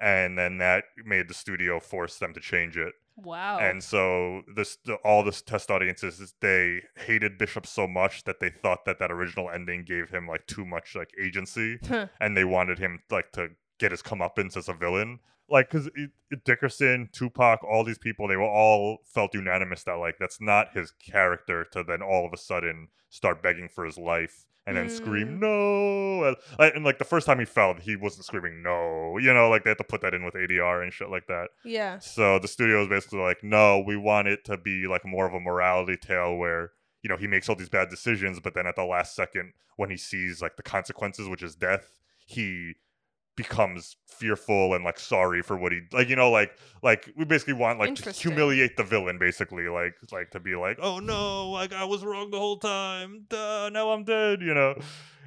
And 0.00 0.38
then 0.38 0.58
that 0.58 0.84
made 1.04 1.28
the 1.28 1.34
studio 1.34 1.80
force 1.80 2.18
them 2.18 2.32
to 2.34 2.40
change 2.40 2.76
it. 2.76 2.92
Wow. 3.16 3.58
And 3.58 3.82
so 3.82 4.42
this 4.54 4.76
the, 4.84 4.94
all 5.04 5.22
this 5.22 5.42
test 5.42 5.70
audiences 5.70 6.34
they 6.40 6.82
hated 6.96 7.36
Bishop 7.36 7.66
so 7.66 7.86
much 7.86 8.24
that 8.24 8.40
they 8.40 8.48
thought 8.50 8.84
that 8.84 8.98
that 9.00 9.12
original 9.12 9.50
ending 9.50 9.84
gave 9.84 10.10
him 10.10 10.26
like 10.26 10.46
too 10.46 10.64
much 10.64 10.94
like 10.94 11.10
agency, 11.20 11.78
and 12.20 12.36
they 12.36 12.44
wanted 12.44 12.78
him 12.78 13.00
like 13.10 13.32
to 13.32 13.50
get 13.78 13.90
his 13.90 14.02
comeuppance 14.02 14.56
as 14.56 14.68
a 14.68 14.72
villain. 14.74 15.20
Like, 15.48 15.70
cause 15.70 15.86
it, 15.94 16.10
it- 16.30 16.44
Dickerson, 16.44 17.10
Tupac, 17.12 17.62
all 17.64 17.84
these 17.84 17.98
people, 17.98 18.26
they 18.28 18.36
were 18.36 18.44
all 18.44 18.98
felt 19.04 19.34
unanimous 19.34 19.82
that 19.84 19.94
like 19.94 20.16
that's 20.18 20.40
not 20.40 20.74
his 20.74 20.92
character 20.92 21.64
to 21.72 21.82
then 21.84 22.00
all 22.02 22.26
of 22.26 22.32
a 22.32 22.38
sudden 22.38 22.88
start 23.10 23.42
begging 23.42 23.68
for 23.68 23.84
his 23.84 23.98
life 23.98 24.46
and 24.66 24.76
then 24.76 24.88
scream 24.88 25.38
mm. 25.38 25.40
no. 25.40 26.24
And, 26.28 26.36
like- 26.58 26.74
and 26.74 26.84
like 26.84 26.98
the 26.98 27.04
first 27.04 27.26
time 27.26 27.38
he 27.40 27.44
fell, 27.44 27.74
he 27.74 27.96
wasn't 27.96 28.24
screaming 28.24 28.62
no. 28.62 29.18
You 29.18 29.34
know, 29.34 29.50
like 29.50 29.64
they 29.64 29.70
had 29.70 29.78
to 29.78 29.84
put 29.84 30.00
that 30.02 30.14
in 30.14 30.24
with 30.24 30.34
ADR 30.34 30.82
and 30.82 30.92
shit 30.92 31.10
like 31.10 31.26
that. 31.26 31.48
Yeah. 31.64 31.98
So 31.98 32.38
the 32.38 32.48
studio 32.48 32.78
was 32.78 32.88
basically 32.88 33.18
like, 33.18 33.42
no, 33.42 33.82
we 33.84 33.96
want 33.96 34.28
it 34.28 34.44
to 34.46 34.56
be 34.56 34.86
like 34.86 35.04
more 35.04 35.26
of 35.26 35.34
a 35.34 35.40
morality 35.40 35.96
tale 36.00 36.36
where, 36.36 36.70
you 37.02 37.10
know, 37.10 37.16
he 37.16 37.26
makes 37.26 37.48
all 37.48 37.56
these 37.56 37.68
bad 37.68 37.90
decisions, 37.90 38.38
but 38.40 38.54
then 38.54 38.66
at 38.66 38.76
the 38.76 38.84
last 38.84 39.14
second, 39.16 39.52
when 39.76 39.90
he 39.90 39.96
sees 39.96 40.40
like 40.40 40.56
the 40.56 40.62
consequences, 40.62 41.28
which 41.28 41.42
is 41.42 41.56
death, 41.56 41.98
he 42.24 42.74
becomes 43.42 43.96
fearful 44.06 44.74
and 44.74 44.84
like 44.84 44.98
sorry 44.98 45.42
for 45.42 45.56
what 45.56 45.72
he 45.72 45.80
like 45.92 46.08
you 46.08 46.16
know 46.16 46.30
like 46.30 46.52
like 46.82 47.08
we 47.16 47.24
basically 47.24 47.54
want 47.54 47.78
like 47.78 47.94
to 47.94 48.10
humiliate 48.12 48.76
the 48.76 48.84
villain 48.84 49.18
basically 49.18 49.68
like 49.68 49.94
like 50.12 50.30
to 50.30 50.38
be 50.40 50.54
like 50.54 50.78
oh 50.80 50.98
no 51.00 51.50
like 51.50 51.72
i 51.72 51.84
was 51.84 52.04
wrong 52.04 52.30
the 52.30 52.38
whole 52.38 52.58
time 52.58 53.24
Duh, 53.28 53.68
now 53.70 53.90
i'm 53.90 54.04
dead 54.04 54.40
you 54.42 54.54
know 54.54 54.74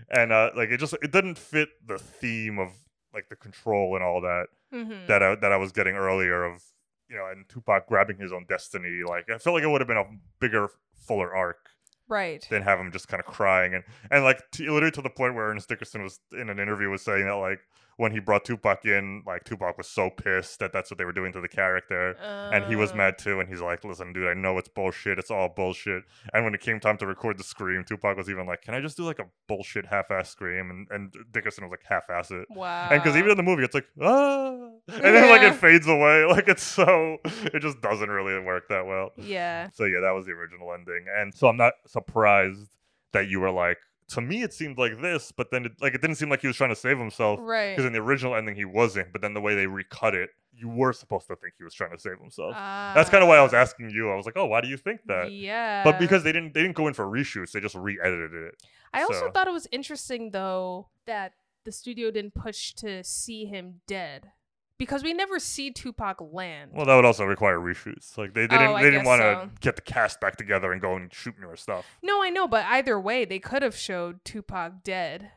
and 0.10 0.32
uh 0.32 0.52
like 0.56 0.70
it 0.70 0.78
just 0.78 0.94
it 1.02 1.12
didn't 1.12 1.38
fit 1.38 1.70
the 1.86 1.98
theme 1.98 2.60
of 2.60 2.70
like 3.14 3.28
the 3.30 3.36
control 3.36 3.96
and 3.96 4.04
all 4.04 4.22
that 4.22 4.48
Mhm. 4.74 5.08
that 5.08 5.24
I, 5.24 5.36
that 5.36 5.52
I 5.54 5.58
was 5.58 5.72
getting 5.72 5.96
earlier 5.96 6.44
of 6.44 6.62
you 7.10 7.16
know 7.16 7.26
and 7.32 7.48
Tupac 7.48 7.88
grabbing 7.88 8.18
his 8.18 8.34
own 8.34 8.46
destiny 8.50 9.02
like 9.08 9.30
I 9.30 9.38
felt 9.38 9.54
like 9.54 9.64
it 9.64 9.68
would 9.70 9.80
have 9.82 9.88
been 9.88 9.96
a 9.98 10.06
bigger 10.40 10.70
fuller 11.08 11.34
arc 11.36 11.70
Right. 12.08 12.46
than 12.50 12.62
have 12.62 12.78
him 12.80 12.92
just 12.92 13.08
kind 13.08 13.20
of 13.22 13.26
crying 13.26 13.74
and 13.74 13.84
and 14.12 14.24
like 14.24 14.42
t- 14.52 14.70
literally 14.70 14.92
to 14.92 15.02
the 15.02 15.10
point 15.10 15.34
where 15.34 15.48
Ernest 15.50 15.70
Dickerson 15.70 16.04
was 16.04 16.20
in 16.34 16.50
an 16.50 16.60
interview 16.60 16.90
was 16.90 17.04
saying 17.04 17.26
that 17.26 17.36
like 17.36 17.60
when 17.98 18.12
he 18.12 18.20
brought 18.20 18.44
Tupac 18.44 18.84
in 18.86 19.24
like 19.26 19.44
Tupac 19.46 19.78
was 19.78 19.88
so 19.88 20.10
pissed 20.10 20.60
that 20.60 20.74
that's 20.74 20.92
what 20.92 20.98
they 20.98 21.06
were 21.06 21.14
doing 21.14 21.32
to 21.34 21.40
the 21.42 21.48
character 21.48 22.12
and 22.22 22.66
he 22.66 22.76
was 22.76 22.92
Uh. 22.92 22.96
mad 22.96 23.18
too 23.18 23.40
and 23.40 23.48
he's 23.48 23.62
like 23.62 23.84
listen 23.86 24.12
dude 24.14 24.28
I 24.28 24.34
know 24.34 24.58
it's 24.58 24.68
bullshit 24.68 25.18
it's 25.18 25.32
all 25.32 25.48
bullshit 25.50 26.04
and 26.34 26.44
when 26.44 26.54
it 26.54 26.62
came 26.62 26.80
time 26.80 26.98
to 26.98 27.08
record 27.08 27.38
the 27.38 27.44
scream 27.44 27.84
Tupac 27.86 28.18
was 28.18 28.30
even 28.30 28.46
like 28.46 28.62
can 28.62 28.74
I 28.74 28.82
just 28.82 28.98
do 28.98 29.04
like 29.04 29.20
a 29.20 29.26
bullshit 29.48 29.86
half-ass 29.86 30.30
scream 30.30 30.70
and 30.70 30.88
and 30.92 31.14
Dickerson 31.32 31.64
was 31.64 31.72
like 31.72 31.84
half-ass 31.88 32.32
it 32.32 32.48
Wow. 32.50 32.90
and 32.92 33.02
because 33.02 33.16
even 33.18 33.32
in 33.32 33.38
the 33.38 33.44
movie 33.44 33.64
it's 33.64 33.76
like 33.76 33.88
ah 34.02 34.52
and 34.88 35.02
then 35.16 35.30
like 35.30 35.42
it 35.44 35.56
fades 35.56 35.88
away 35.88 36.26
like 36.30 36.48
it's 36.50 36.64
so 36.64 37.18
it 37.26 37.60
just 37.62 37.80
doesn't 37.82 38.10
really 38.10 38.38
work 38.44 38.68
that 38.70 38.86
well 38.86 39.12
Yeah. 39.18 39.70
so 39.74 39.86
yeah, 39.86 40.02
that 40.02 40.12
was 40.12 40.26
the 40.26 40.34
original 40.34 40.74
ending, 40.74 41.06
and 41.18 41.34
so 41.34 41.48
I'm 41.48 41.58
not 41.58 41.74
surprised 41.88 42.70
that 43.14 43.28
you 43.28 43.40
were 43.40 43.52
like. 43.52 43.78
To 44.10 44.22
me, 44.22 44.44
it 44.44 44.54
seemed 44.54 44.78
like 44.78 45.02
this, 45.02 45.32
but 45.32 45.50
then 45.52 45.66
it, 45.66 45.72
like 45.82 45.96
it 45.96 46.02
didn't 46.02 46.18
seem 46.18 46.30
like 46.30 46.42
he 46.42 46.48
was 46.48 46.56
trying 46.56 46.70
to 46.70 46.76
save 46.76 47.00
himself. 47.00 47.40
Right. 47.42 47.72
Because 47.72 47.86
in 47.86 47.94
the 47.94 48.00
original 48.00 48.36
ending, 48.36 48.56
he 48.56 48.66
wasn't. 48.66 49.12
But 49.12 49.22
then 49.22 49.34
the 49.34 49.42
way 49.42 49.56
they 49.56 49.66
recut 49.66 50.14
it, 50.14 50.30
you 50.54 50.70
were 50.70 50.94
supposed 50.94 51.28
to 51.28 51.36
think 51.36 51.54
he 51.58 51.64
was 51.64 51.74
trying 51.74 51.92
to 51.92 52.00
save 52.00 52.20
himself. 52.20 52.54
That's 52.54 53.10
kind 53.10 53.24
of 53.24 53.28
why 53.28 53.38
I 53.38 53.42
was 53.42 53.54
ah. 53.54 53.58
asking 53.58 53.90
you. 53.90 54.12
I 54.12 54.16
was 54.16 54.26
like, 54.26 54.38
oh, 54.38 54.46
why 54.46 54.62
do 54.62 54.68
you 54.68 54.78
think 54.78 55.02
that? 55.08 55.32
Yeah. 55.32 55.84
But 55.84 56.00
because 56.00 56.24
they 56.24 56.32
didn't, 56.32 56.54
they 56.54 56.62
didn't 56.62 56.76
go 56.76 56.88
in 56.88 56.94
for 56.94 57.06
reshoots. 57.06 57.52
They 57.52 57.60
just 57.60 57.76
re-edited 57.76 58.32
it. 58.34 58.56
I 58.94 59.02
also 59.02 59.32
thought 59.32 59.48
it 59.48 59.54
was 59.54 59.68
interesting 59.72 60.32
though 60.32 60.88
that 61.06 61.34
the 61.66 61.72
studio 61.72 62.12
didn't 62.12 62.36
push 62.36 62.74
to 62.76 63.04
see 63.04 63.46
him 63.46 63.82
dead. 63.88 64.32
Because 64.78 65.04
we 65.04 65.14
never 65.14 65.40
see 65.40 65.72
Tupac 65.72 66.18
land. 66.20 66.72
Well, 66.74 66.86
that 66.86 66.96
would 66.96 67.06
also 67.06 67.24
require 67.24 67.58
reshoots. 67.60 68.18
Like 68.18 68.34
they, 68.34 68.46
they 68.46 68.56
Oh, 68.56 68.60
didn't, 68.60 68.76
they 68.76 68.92
didn't 68.92 69.06
want 69.06 69.22
to 69.22 69.42
so. 69.46 69.50
get 69.62 69.76
the 69.78 69.82
cast 69.82 70.20
back 70.20 70.36
together 70.36 70.72
and 70.74 70.82
go 70.82 70.96
and 70.98 71.14
shoot 71.14 71.36
newer 71.40 71.56
stuff. 71.56 71.86
No, 72.04 72.22
I 72.22 72.30
know, 72.30 72.48
but 72.48 72.66
either 72.66 73.00
way, 73.00 73.24
they 73.26 73.40
could 73.40 73.62
have 73.64 73.76
showed 73.76 74.24
Tupac 74.26 74.84
dead. 74.84 75.32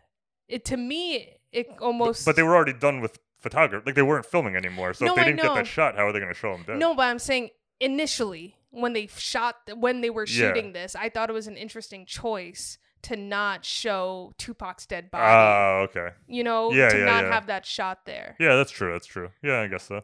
It 0.49 0.65
to 0.67 0.77
me, 0.77 1.37
it 1.53 1.69
almost. 1.81 2.25
But 2.25 2.35
they 2.37 2.43
were 2.43 2.57
already 2.57 2.73
done 2.73 3.01
with 3.01 3.19
photography. 3.39 3.85
Like 3.87 3.95
they 3.95 4.03
weren't 4.03 4.27
filming 4.27 4.57
anymore. 4.57 4.93
So 4.95 5.05
No, 5.05 5.13
if 5.13 5.17
they 5.17 5.23
I 5.23 5.25
didn't 5.27 5.43
get 5.43 5.55
that 5.55 5.67
shot, 5.67 5.95
how 5.97 6.07
are 6.09 6.13
they 6.13 6.19
going 6.21 6.33
to 6.33 6.39
show 6.39 6.53
him 6.55 6.65
dead? 6.67 6.79
No, 6.79 6.95
but 6.97 7.03
I'm 7.07 7.19
saying 7.21 7.51
initially 7.81 8.57
when 8.71 8.93
they 8.93 9.07
shot 9.07 9.57
when 9.77 10.01
they 10.01 10.11
were 10.11 10.25
Yeah. 10.27 10.49
shooting 10.49 10.73
this, 10.73 10.97
I 10.97 11.09
thought 11.11 11.31
it 11.31 11.35
was 11.35 11.47
an 11.47 11.57
interesting 11.57 12.07
choice 12.07 12.79
to 13.03 13.17
not 13.17 13.65
show 13.65 14.33
Tupac's 14.39 14.87
dead 14.87 15.11
body. 15.11 15.25
Oh, 15.25 15.87
okay. 15.89 16.15
you 16.27 16.45
know, 16.45 16.73
Yeah, 16.73 16.89
to 16.89 16.99
yeah, 16.99 17.05
not 17.05 17.25
yeah. 17.25 17.33
have 17.33 17.47
that 17.47 17.65
shot 17.67 18.05
there. 18.07 18.37
Yeah, 18.39 18.57
that's 18.57 18.71
true. 18.71 18.93
That's 18.93 19.07
true. 19.07 19.31
Yeah, 19.43 19.61
I 19.61 19.67
guess 19.69 19.85
so. 19.85 20.03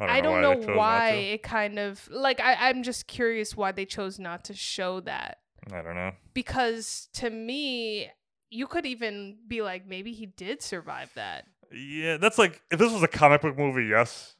I 0.00 0.20
don't 0.20 0.34
I 0.38 0.40
know 0.40 0.54
don't 0.54 0.60
why 0.60 0.66
know 0.66 0.76
why 0.78 1.08
it 1.10 1.42
kind 1.42 1.78
of 1.78 2.08
like 2.10 2.40
I, 2.40 2.68
I'm 2.68 2.82
just 2.82 3.06
curious 3.06 3.56
why 3.56 3.70
they 3.72 3.84
chose 3.84 4.18
not 4.18 4.44
to 4.46 4.54
show 4.54 5.00
that. 5.00 5.38
I 5.72 5.80
don't 5.82 5.94
know. 5.94 6.12
Because 6.34 7.08
to 7.14 7.30
me, 7.30 8.10
you 8.50 8.66
could 8.66 8.84
even 8.84 9.36
be 9.46 9.62
like, 9.62 9.86
maybe 9.86 10.12
he 10.12 10.26
did 10.26 10.60
survive 10.60 11.12
that. 11.14 11.44
Yeah, 11.72 12.16
that's 12.16 12.36
like 12.36 12.60
if 12.70 12.78
this 12.78 12.92
was 12.92 13.02
a 13.02 13.08
comic 13.08 13.42
book 13.42 13.56
movie, 13.56 13.86
yes. 13.86 14.34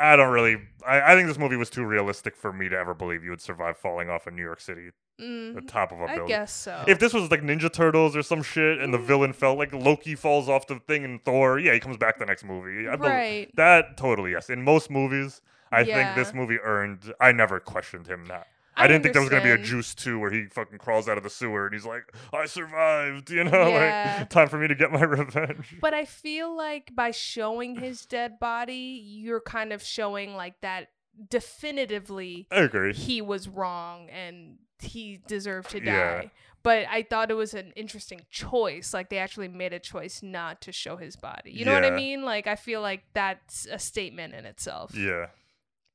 I 0.00 0.16
don't 0.16 0.32
really. 0.32 0.56
I, 0.86 1.12
I 1.12 1.14
think 1.16 1.28
this 1.28 1.38
movie 1.38 1.56
was 1.56 1.70
too 1.70 1.84
realistic 1.84 2.36
for 2.36 2.52
me 2.52 2.68
to 2.68 2.76
ever 2.76 2.94
believe 2.94 3.24
you 3.24 3.30
would 3.30 3.40
survive 3.40 3.76
falling 3.76 4.08
off 4.08 4.26
of 4.26 4.34
New 4.34 4.42
York 4.42 4.60
City, 4.60 4.90
the 5.18 5.24
Mm, 5.24 5.68
top 5.68 5.90
of 5.92 6.00
a 6.00 6.06
building. 6.06 6.24
I 6.24 6.28
guess 6.28 6.52
so. 6.52 6.84
If 6.86 6.98
this 7.00 7.12
was 7.12 7.30
like 7.30 7.42
Ninja 7.42 7.72
Turtles 7.72 8.14
or 8.16 8.22
some 8.22 8.42
shit, 8.42 8.78
and 8.80 8.94
the 8.94 8.98
villain 8.98 9.32
fell 9.32 9.56
like 9.56 9.72
Loki 9.72 10.14
falls 10.14 10.48
off 10.48 10.66
the 10.68 10.78
thing 10.86 11.02
in 11.02 11.18
Thor, 11.18 11.58
yeah, 11.58 11.72
he 11.74 11.80
comes 11.80 11.96
back 11.96 12.18
the 12.18 12.26
next 12.26 12.44
movie. 12.44 12.88
I 12.88 12.94
Right. 12.94 13.50
that 13.56 13.96
totally 13.96 14.30
yes. 14.32 14.48
In 14.48 14.62
most 14.62 14.90
movies, 14.90 15.40
I 15.72 15.82
think 15.84 16.14
this 16.16 16.32
movie 16.32 16.58
earned. 16.62 17.12
I 17.20 17.32
never 17.32 17.58
questioned 17.60 18.06
him 18.06 18.26
that. 18.26 18.46
I, 18.78 18.84
I 18.84 18.86
didn't 18.86 19.02
think 19.02 19.12
there 19.12 19.22
was 19.22 19.30
gonna 19.30 19.42
be 19.42 19.50
a. 19.50 19.58
Juice 19.58 19.94
two 19.94 20.18
where 20.18 20.30
he 20.30 20.46
fucking 20.46 20.78
crawls 20.78 21.08
out 21.08 21.16
of 21.18 21.24
the 21.24 21.30
sewer 21.30 21.66
and 21.66 21.74
he's 21.74 21.84
like, 21.84 22.04
"I 22.32 22.46
survived," 22.46 23.30
you 23.30 23.44
know, 23.44 23.68
Yeah. 23.68 24.16
like 24.20 24.30
time 24.30 24.48
for 24.48 24.58
me 24.58 24.68
to 24.68 24.74
get 24.74 24.92
my 24.92 25.02
revenge. 25.04 25.76
But 25.80 25.94
I 25.94 26.04
feel 26.04 26.56
like 26.56 26.94
by 26.94 27.10
showing 27.10 27.76
his 27.76 28.06
dead 28.06 28.38
body, 28.38 29.02
you're 29.04 29.40
kind 29.40 29.72
of 29.72 29.82
showing 29.82 30.34
like 30.34 30.60
that 30.60 30.88
definitively 31.28 32.46
I 32.50 32.60
agree. 32.62 32.92
he 32.92 33.20
was 33.20 33.48
wrong 33.48 34.08
and 34.10 34.58
he 34.80 35.20
deserved 35.26 35.70
to 35.70 35.80
die. 35.80 35.92
Yeah. 35.92 36.28
But 36.62 36.86
I 36.90 37.02
thought 37.02 37.30
it 37.30 37.34
was 37.34 37.54
an 37.54 37.72
interesting 37.76 38.20
choice. 38.30 38.92
Like 38.94 39.08
they 39.10 39.18
actually 39.18 39.48
made 39.48 39.72
a 39.72 39.78
choice 39.78 40.22
not 40.22 40.60
to 40.62 40.72
show 40.72 40.96
his 40.96 41.16
body. 41.16 41.50
You 41.52 41.64
know 41.64 41.72
what 41.74 41.84
I 41.84 41.88
Yeah. 41.88 41.96
mean? 41.96 42.22
Like 42.24 42.46
I 42.46 42.56
feel 42.56 42.80
like 42.80 43.02
that's 43.14 43.66
a 43.70 43.78
statement 43.78 44.34
in 44.34 44.44
itself. 44.44 44.94
Yeah. 44.94 45.26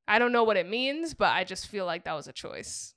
I 0.08 0.20
don't 0.20 0.32
know 0.32 0.44
what 0.44 0.58
it 0.58 0.68
means, 0.70 1.14
but 1.14 1.32
I 1.32 1.44
just 1.44 1.68
feel 1.68 1.86
like 1.86 2.04
that 2.06 2.14
was 2.14 2.28
a 2.28 2.34
choice. 2.34 2.94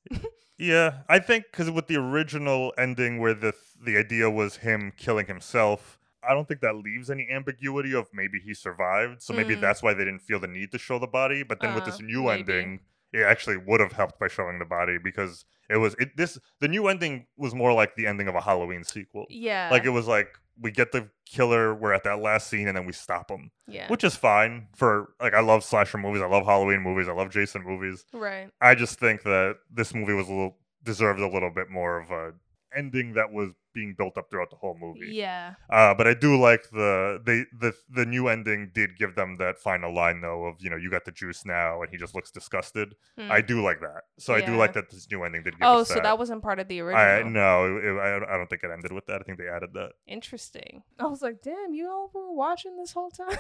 Yeah, 0.59 1.03
I 1.09 1.19
think 1.19 1.45
because 1.51 1.70
with 1.70 1.87
the 1.87 1.97
original 1.97 2.73
ending 2.78 3.19
where 3.20 3.35
the 3.35 3.53
the 3.85 3.99
idea 3.99 4.31
was 4.31 4.57
him 4.57 4.93
killing 4.97 5.27
himself, 5.27 5.99
I 6.27 6.33
don't 6.33 6.49
think 6.49 6.61
that 6.62 6.77
leaves 6.77 7.11
any 7.11 7.28
ambiguity 7.31 7.95
of 7.95 8.09
maybe 8.15 8.41
he 8.43 8.55
survived. 8.55 9.23
So 9.23 9.35
maybe 9.35 9.55
Mm. 9.55 9.61
that's 9.61 9.83
why 9.83 9.93
they 9.93 10.05
didn't 10.05 10.23
feel 10.23 10.41
the 10.41 10.47
need 10.49 10.73
to 10.73 10.78
show 10.78 10.99
the 10.99 11.07
body. 11.07 11.43
But 11.43 11.61
then 11.61 11.74
with 11.74 11.83
Uh, 11.83 11.87
this 11.91 12.01
new 12.01 12.24
maybe. 12.24 12.41
ending, 12.41 12.81
it 13.12 13.20
actually 13.23 13.59
would 13.59 13.81
have 13.81 13.93
helped 13.93 14.19
by 14.19 14.28
showing 14.28 14.59
the 14.59 14.65
body 14.65 14.97
because 14.97 15.45
it 15.69 15.77
was 15.77 15.95
it 15.99 16.16
this 16.16 16.39
the 16.61 16.69
new 16.69 16.89
ending 16.89 17.27
was 17.37 17.55
more 17.55 17.74
like 17.74 17.95
the 17.95 18.07
ending 18.07 18.27
of 18.27 18.35
a 18.35 18.41
Halloween 18.41 18.83
sequel. 18.83 19.27
Yeah. 19.28 19.69
like 19.70 19.85
it 19.85 19.91
was 19.91 20.07
like 20.09 20.31
we 20.61 20.70
get 20.70 20.93
the 20.93 21.09
killer, 21.27 21.74
we're 21.74 21.93
at 21.93 22.05
that 22.05 22.20
last 22.20 22.49
scene, 22.49 22.69
and 22.69 22.77
then 22.77 22.87
we 22.87 22.93
stop 22.93 23.31
him. 23.31 23.51
Yeah. 23.69 23.89
which 23.89 24.05
is 24.05 24.15
fine 24.15 24.69
for 24.77 25.11
like 25.20 25.35
I 25.35 25.41
love 25.41 25.65
slasher 25.65 25.99
movies, 25.99 26.23
I 26.23 26.27
love 26.27 26.47
Halloween 26.47 26.81
movies, 26.81 27.09
I 27.09 27.12
love 27.12 27.31
Jason 27.31 27.62
movies. 27.65 28.05
Right. 28.12 28.51
I 28.61 28.74
just 28.74 28.99
think 28.99 29.23
that 29.24 29.57
this 29.70 29.95
movie 29.95 30.12
was 30.12 30.28
a 30.28 30.33
little 30.33 30.57
deserved 30.85 31.20
a 31.20 31.28
little 31.28 31.51
bit 31.51 31.69
more 31.69 31.99
of 31.99 32.11
a 32.11 32.33
ending 32.77 33.15
that 33.15 33.32
was 33.32 33.51
being 33.74 33.94
built 33.97 34.16
up 34.16 34.31
throughout 34.31 34.48
the 34.51 34.57
whole 34.57 34.77
movie. 34.81 35.11
Yeah. 35.12 35.55
Uh, 35.70 35.93
but 35.94 36.07
I 36.07 36.15
do 36.15 36.39
like 36.40 36.62
the 36.70 37.20
they 37.24 37.44
the 37.59 37.74
the 37.90 38.07
new 38.07 38.28
ending 38.28 38.70
did 38.74 38.97
give 38.98 39.15
them 39.16 39.36
that 39.39 39.59
final 39.59 39.94
line 39.94 40.20
though 40.23 40.44
of 40.47 40.55
you 40.61 40.70
know 40.70 40.77
you 40.77 40.90
got 40.90 41.05
the 41.05 41.12
juice 41.12 41.44
now 41.44 41.82
and 41.82 41.90
he 41.90 41.97
just 41.98 42.15
looks 42.15 42.31
disgusted. 42.31 42.94
Hmm. 43.19 43.31
I 43.31 43.40
do 43.43 43.62
like 43.62 43.81
that. 43.81 44.03
So 44.19 44.35
I 44.35 44.40
do 44.40 44.57
like 44.57 44.73
that 44.74 44.90
this 44.90 45.07
new 45.11 45.23
ending 45.24 45.43
did 45.43 45.59
give 45.59 45.66
Oh, 45.69 45.82
so 45.85 45.94
that. 45.94 46.05
that 46.05 46.19
wasn't 46.19 46.43
part 46.43 46.59
of 46.59 46.69
the 46.69 46.81
I 46.81 46.85
original. 46.85 47.31
no, 47.31 47.77
it, 47.77 47.98
I, 48.01 48.16
I 48.35 48.36
don't 48.39 48.48
think 48.48 48.62
it 48.65 48.70
ended 48.73 48.93
with 48.93 49.07
that. 49.07 49.20
I 49.20 49.24
think 49.24 49.39
they 49.39 49.48
added 49.48 49.70
that. 49.74 49.93
Interesting. 50.07 50.82
I 50.98 51.07
was 51.07 51.20
like, 51.23 51.43
damn, 51.43 51.74
you 51.74 51.89
all 51.89 52.11
were 52.15 52.32
watching 52.32 52.77
this 52.78 52.93
whole 52.93 53.11
time? 53.11 53.36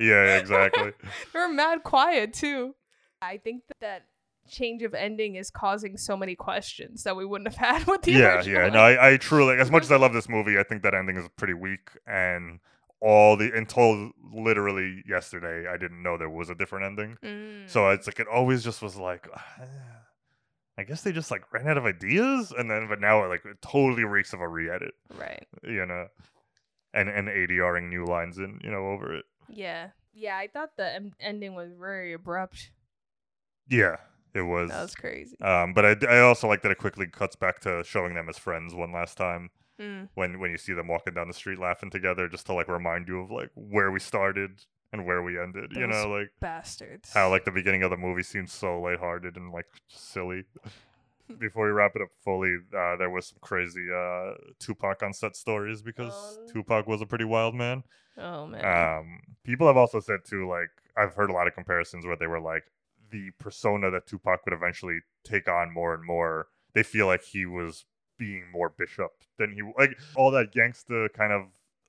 Yeah, 0.00 0.24
yeah, 0.24 0.36
exactly. 0.38 0.92
they 1.34 1.38
were 1.38 1.48
mad 1.48 1.82
quiet 1.82 2.32
too. 2.32 2.74
I 3.20 3.36
think 3.36 3.64
that 3.82 4.04
change 4.50 4.82
of 4.82 4.92
ending 4.94 5.36
is 5.36 5.50
causing 5.50 5.96
so 5.96 6.16
many 6.16 6.34
questions 6.34 7.04
that 7.04 7.16
we 7.16 7.24
wouldn't 7.24 7.48
have 7.48 7.56
had 7.78 7.86
with 7.86 8.02
the 8.02 8.12
yeah, 8.12 8.36
original. 8.36 8.62
yeah. 8.62 8.68
No, 8.68 8.80
I, 8.80 9.12
I 9.12 9.16
truly, 9.16 9.56
as 9.56 9.70
much 9.70 9.82
as 9.84 9.92
I 9.92 9.96
love 9.96 10.12
this 10.12 10.28
movie, 10.28 10.58
I 10.58 10.62
think 10.62 10.82
that 10.82 10.94
ending 10.94 11.16
is 11.16 11.28
pretty 11.36 11.54
weak. 11.54 11.90
And 12.06 12.60
all 13.00 13.36
the 13.36 13.50
until 13.56 14.10
literally 14.32 15.02
yesterday, 15.08 15.68
I 15.68 15.76
didn't 15.78 16.02
know 16.02 16.18
there 16.18 16.28
was 16.28 16.50
a 16.50 16.54
different 16.54 16.84
ending. 16.86 17.16
Mm. 17.24 17.70
So 17.70 17.88
it's 17.90 18.06
like 18.06 18.20
it 18.20 18.26
always 18.28 18.62
just 18.62 18.82
was 18.82 18.96
like, 18.96 19.26
"Ah, 19.34 19.64
I 20.76 20.82
guess 20.84 21.02
they 21.02 21.12
just 21.12 21.30
like 21.30 21.50
ran 21.52 21.66
out 21.68 21.78
of 21.78 21.84
ideas, 21.86 22.52
and 22.56 22.70
then 22.70 22.88
but 22.88 23.00
now 23.00 23.24
it 23.24 23.28
like 23.28 23.44
it 23.46 23.62
totally 23.62 24.04
reeks 24.04 24.32
of 24.32 24.40
a 24.40 24.48
re-edit, 24.48 24.92
Right. 25.14 25.46
you 25.62 25.86
know, 25.86 26.08
and 26.92 27.08
and 27.08 27.28
ADRing 27.28 27.88
new 27.88 28.04
lines 28.04 28.36
in, 28.38 28.60
you 28.62 28.70
know, 28.70 28.88
over 28.88 29.14
it. 29.14 29.24
Yeah. 29.48 29.88
Yeah, 30.12 30.36
I 30.36 30.48
thought 30.48 30.76
the 30.76 31.12
ending 31.20 31.54
was 31.54 31.70
very 31.78 32.12
abrupt. 32.12 32.70
Yeah, 33.68 33.96
it 34.34 34.42
was. 34.42 34.70
That 34.70 34.82
was 34.82 34.94
crazy. 34.94 35.40
Um, 35.40 35.72
but 35.74 36.04
I 36.04 36.20
also 36.20 36.48
like 36.48 36.62
that 36.62 36.70
it 36.72 36.78
quickly 36.78 37.06
cuts 37.06 37.36
back 37.36 37.60
to 37.60 37.82
showing 37.84 38.14
them 38.14 38.28
as 38.28 38.38
friends 38.38 38.74
one 38.74 38.92
last 38.92 39.16
time. 39.16 39.50
Mm. 39.80 40.08
When 40.14 40.38
when 40.40 40.50
you 40.50 40.58
see 40.58 40.74
them 40.74 40.88
walking 40.88 41.14
down 41.14 41.28
the 41.28 41.34
street 41.34 41.58
laughing 41.58 41.90
together, 41.90 42.28
just 42.28 42.46
to 42.46 42.52
like 42.52 42.68
remind 42.68 43.08
you 43.08 43.20
of 43.20 43.30
like 43.30 43.50
where 43.54 43.90
we 43.90 43.98
started 43.98 44.60
and 44.92 45.06
where 45.06 45.22
we 45.22 45.38
ended. 45.38 45.72
you 45.74 45.86
know, 45.86 46.08
like 46.08 46.30
bastards. 46.40 47.12
how 47.12 47.30
like 47.30 47.44
the 47.44 47.50
beginning 47.50 47.82
of 47.82 47.90
the 47.90 47.96
movie 47.96 48.22
seems 48.22 48.52
so 48.52 48.80
lighthearted 48.80 49.36
and 49.36 49.52
like 49.52 49.66
silly. 49.88 50.44
Before 51.38 51.66
we 51.66 51.70
wrap 51.70 51.92
it 51.94 52.02
up 52.02 52.08
fully, 52.24 52.56
uh, 52.76 52.96
there 52.96 53.08
was 53.08 53.28
some 53.28 53.38
crazy 53.40 53.86
uh, 53.88 54.32
Tupac 54.58 55.00
on 55.04 55.12
set 55.12 55.36
stories 55.36 55.80
because 55.80 56.40
Tupac 56.52 56.88
was 56.88 57.00
a 57.00 57.06
pretty 57.06 57.24
wild 57.24 57.54
man. 57.54 57.84
Oh 58.18 58.48
man. 58.48 58.64
Um, 58.64 59.20
people 59.44 59.68
have 59.68 59.76
also 59.76 60.00
said 60.00 60.20
too, 60.24 60.48
like 60.48 60.70
I've 60.96 61.14
heard 61.14 61.30
a 61.30 61.32
lot 61.32 61.46
of 61.46 61.54
comparisons 61.54 62.04
where 62.04 62.16
they 62.16 62.26
were 62.26 62.40
like 62.40 62.64
the 63.10 63.30
persona 63.38 63.90
that 63.90 64.06
Tupac 64.06 64.44
would 64.44 64.54
eventually 64.54 65.00
take 65.24 65.48
on 65.48 65.72
more 65.72 65.94
and 65.94 66.04
more. 66.04 66.48
They 66.74 66.82
feel 66.82 67.06
like 67.06 67.22
he 67.24 67.46
was 67.46 67.84
being 68.18 68.44
more 68.52 68.68
Bishop 68.68 69.10
than 69.38 69.52
he 69.52 69.62
like 69.78 69.98
all 70.14 70.30
that 70.30 70.52
gangsta 70.54 71.12
kind 71.12 71.32
of 71.32 71.46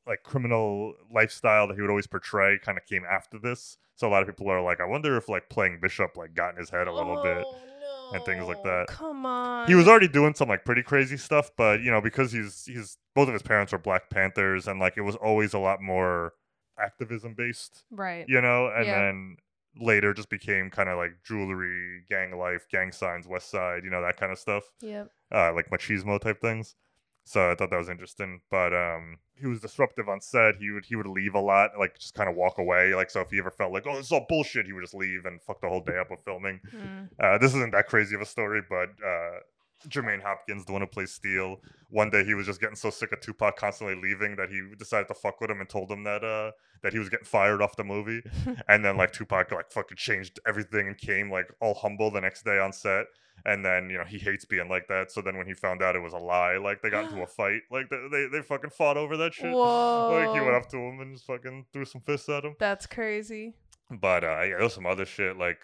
like 0.07 0.23
criminal 0.23 0.93
lifestyle 1.13 1.67
that 1.67 1.75
he 1.75 1.81
would 1.81 1.89
always 1.89 2.07
portray 2.07 2.57
kind 2.57 2.77
of 2.77 2.85
came 2.85 3.03
after 3.09 3.37
this. 3.37 3.77
So 3.95 4.07
a 4.07 4.09
lot 4.09 4.23
of 4.23 4.27
people 4.27 4.49
are 4.49 4.61
like, 4.61 4.79
I 4.81 4.85
wonder 4.85 5.15
if 5.17 5.29
like 5.29 5.49
playing 5.49 5.79
Bishop 5.81 6.17
like 6.17 6.33
got 6.33 6.53
in 6.53 6.57
his 6.57 6.69
head 6.71 6.87
a 6.87 6.93
little 6.93 7.21
bit 7.21 7.43
oh, 7.45 8.11
and 8.15 8.23
things 8.25 8.45
like 8.47 8.63
that. 8.63 8.87
Come 8.87 9.25
on. 9.27 9.67
He 9.67 9.75
was 9.75 9.87
already 9.87 10.07
doing 10.07 10.33
some 10.33 10.49
like 10.49 10.65
pretty 10.65 10.81
crazy 10.81 11.17
stuff, 11.17 11.51
but 11.55 11.81
you 11.81 11.91
know, 11.91 12.01
because 12.01 12.31
he's 12.31 12.65
he's 12.65 12.97
both 13.13 13.27
of 13.27 13.33
his 13.33 13.43
parents 13.43 13.71
were 13.73 13.77
Black 13.77 14.09
Panthers 14.09 14.67
and 14.67 14.79
like 14.79 14.93
it 14.97 15.01
was 15.01 15.15
always 15.17 15.53
a 15.53 15.59
lot 15.59 15.81
more 15.81 16.33
activism 16.79 17.35
based. 17.35 17.83
Right. 17.91 18.25
You 18.27 18.41
know, 18.41 18.71
and 18.75 18.85
Yeah. 18.87 18.99
then 19.01 19.37
later 19.79 20.13
just 20.13 20.29
became 20.29 20.69
kind 20.69 20.89
of 20.89 20.97
like 20.97 21.11
jewelry, 21.25 22.03
gang 22.09 22.37
life, 22.37 22.65
gang 22.71 22.91
signs, 22.91 23.27
West 23.27 23.49
Side, 23.49 23.83
you 23.83 23.89
know, 23.89 24.01
that 24.01 24.17
kind 24.17 24.31
of 24.31 24.39
stuff. 24.39 24.63
Yep. 24.81 25.09
Uh 25.33 25.53
like 25.53 25.69
machismo 25.69 26.19
type 26.19 26.41
things. 26.41 26.75
So 27.23 27.51
I 27.51 27.55
thought 27.55 27.69
that 27.69 27.77
was 27.77 27.89
interesting. 27.89 28.41
But 28.49 28.73
um 28.73 29.19
he 29.35 29.47
was 29.47 29.61
disruptive 29.61 30.09
on 30.09 30.21
set. 30.21 30.55
He 30.57 30.69
would 30.71 30.85
he 30.85 30.95
would 30.95 31.07
leave 31.07 31.35
a 31.35 31.39
lot, 31.39 31.71
like 31.79 31.97
just 31.97 32.13
kind 32.13 32.29
of 32.29 32.35
walk 32.35 32.57
away. 32.57 32.93
Like 32.93 33.09
so 33.09 33.21
if 33.21 33.29
he 33.29 33.39
ever 33.39 33.51
felt 33.51 33.71
like, 33.71 33.85
oh, 33.87 33.95
this 33.95 34.07
is 34.07 34.11
all 34.11 34.25
bullshit, 34.27 34.65
he 34.65 34.73
would 34.73 34.83
just 34.83 34.93
leave 34.93 35.25
and 35.25 35.41
fuck 35.41 35.61
the 35.61 35.69
whole 35.69 35.81
day 35.81 35.97
up 35.97 36.11
with 36.11 36.23
filming. 36.25 36.59
Mm. 36.73 37.09
Uh, 37.19 37.37
this 37.37 37.53
isn't 37.55 37.71
that 37.71 37.87
crazy 37.87 38.15
of 38.15 38.21
a 38.21 38.25
story, 38.25 38.61
but 38.69 38.89
uh, 39.05 39.39
Jermaine 39.87 40.21
Hopkins, 40.21 40.65
the 40.65 40.71
one 40.71 40.81
who 40.81 40.87
plays 40.87 41.11
Steel, 41.11 41.59
one 41.91 42.09
day 42.09 42.23
he 42.23 42.33
was 42.33 42.45
just 42.45 42.59
getting 42.59 42.75
so 42.75 42.89
sick 42.89 43.11
of 43.11 43.19
Tupac 43.19 43.57
constantly 43.57 43.95
leaving 43.95 44.37
that 44.37 44.49
he 44.49 44.61
decided 44.77 45.07
to 45.09 45.13
fuck 45.13 45.39
with 45.41 45.51
him 45.51 45.59
and 45.59 45.69
told 45.69 45.91
him 45.91 46.03
that 46.05 46.23
uh, 46.23 46.51
that 46.83 46.93
he 46.93 46.99
was 46.99 47.09
getting 47.09 47.25
fired 47.25 47.61
off 47.61 47.75
the 47.75 47.83
movie. 47.83 48.21
and 48.67 48.83
then 48.83 48.97
like 48.97 49.11
Tupac 49.11 49.51
like 49.51 49.71
fucking 49.71 49.97
changed 49.97 50.39
everything 50.47 50.87
and 50.87 50.97
came 50.97 51.29
like 51.29 51.51
all 51.59 51.73
humble 51.73 52.09
the 52.09 52.21
next 52.21 52.43
day 52.43 52.59
on 52.59 52.73
set. 52.73 53.05
And 53.45 53.65
then 53.65 53.89
you 53.89 53.97
know 53.97 54.05
he 54.05 54.19
hates 54.19 54.45
being 54.45 54.69
like 54.69 54.87
that. 54.87 55.11
So 55.11 55.21
then 55.21 55.37
when 55.37 55.47
he 55.47 55.53
found 55.53 55.81
out 55.81 55.95
it 55.95 56.01
was 56.01 56.13
a 56.13 56.17
lie, 56.17 56.57
like 56.57 56.81
they 56.81 56.89
got 56.89 57.05
into 57.05 57.21
a 57.21 57.27
fight, 57.37 57.61
like 57.69 57.89
they 57.89 58.07
they, 58.09 58.27
they 58.31 58.41
fucking 58.41 58.69
fought 58.69 58.97
over 58.97 59.17
that 59.17 59.33
shit. 59.33 59.51
Whoa. 59.51 60.11
Like 60.11 60.33
he 60.33 60.39
went 60.39 60.55
up 60.55 60.69
to 60.69 60.77
him 60.77 60.99
and 61.01 61.13
just 61.13 61.25
fucking 61.25 61.65
threw 61.73 61.85
some 61.85 62.01
fists 62.01 62.29
at 62.29 62.45
him. 62.45 62.55
That's 62.59 62.85
crazy. 62.85 63.53
But 63.89 64.23
uh, 64.23 64.41
yeah, 64.43 64.55
there 64.55 64.63
was 64.63 64.73
some 64.73 64.85
other 64.85 65.05
shit 65.05 65.37
like 65.37 65.59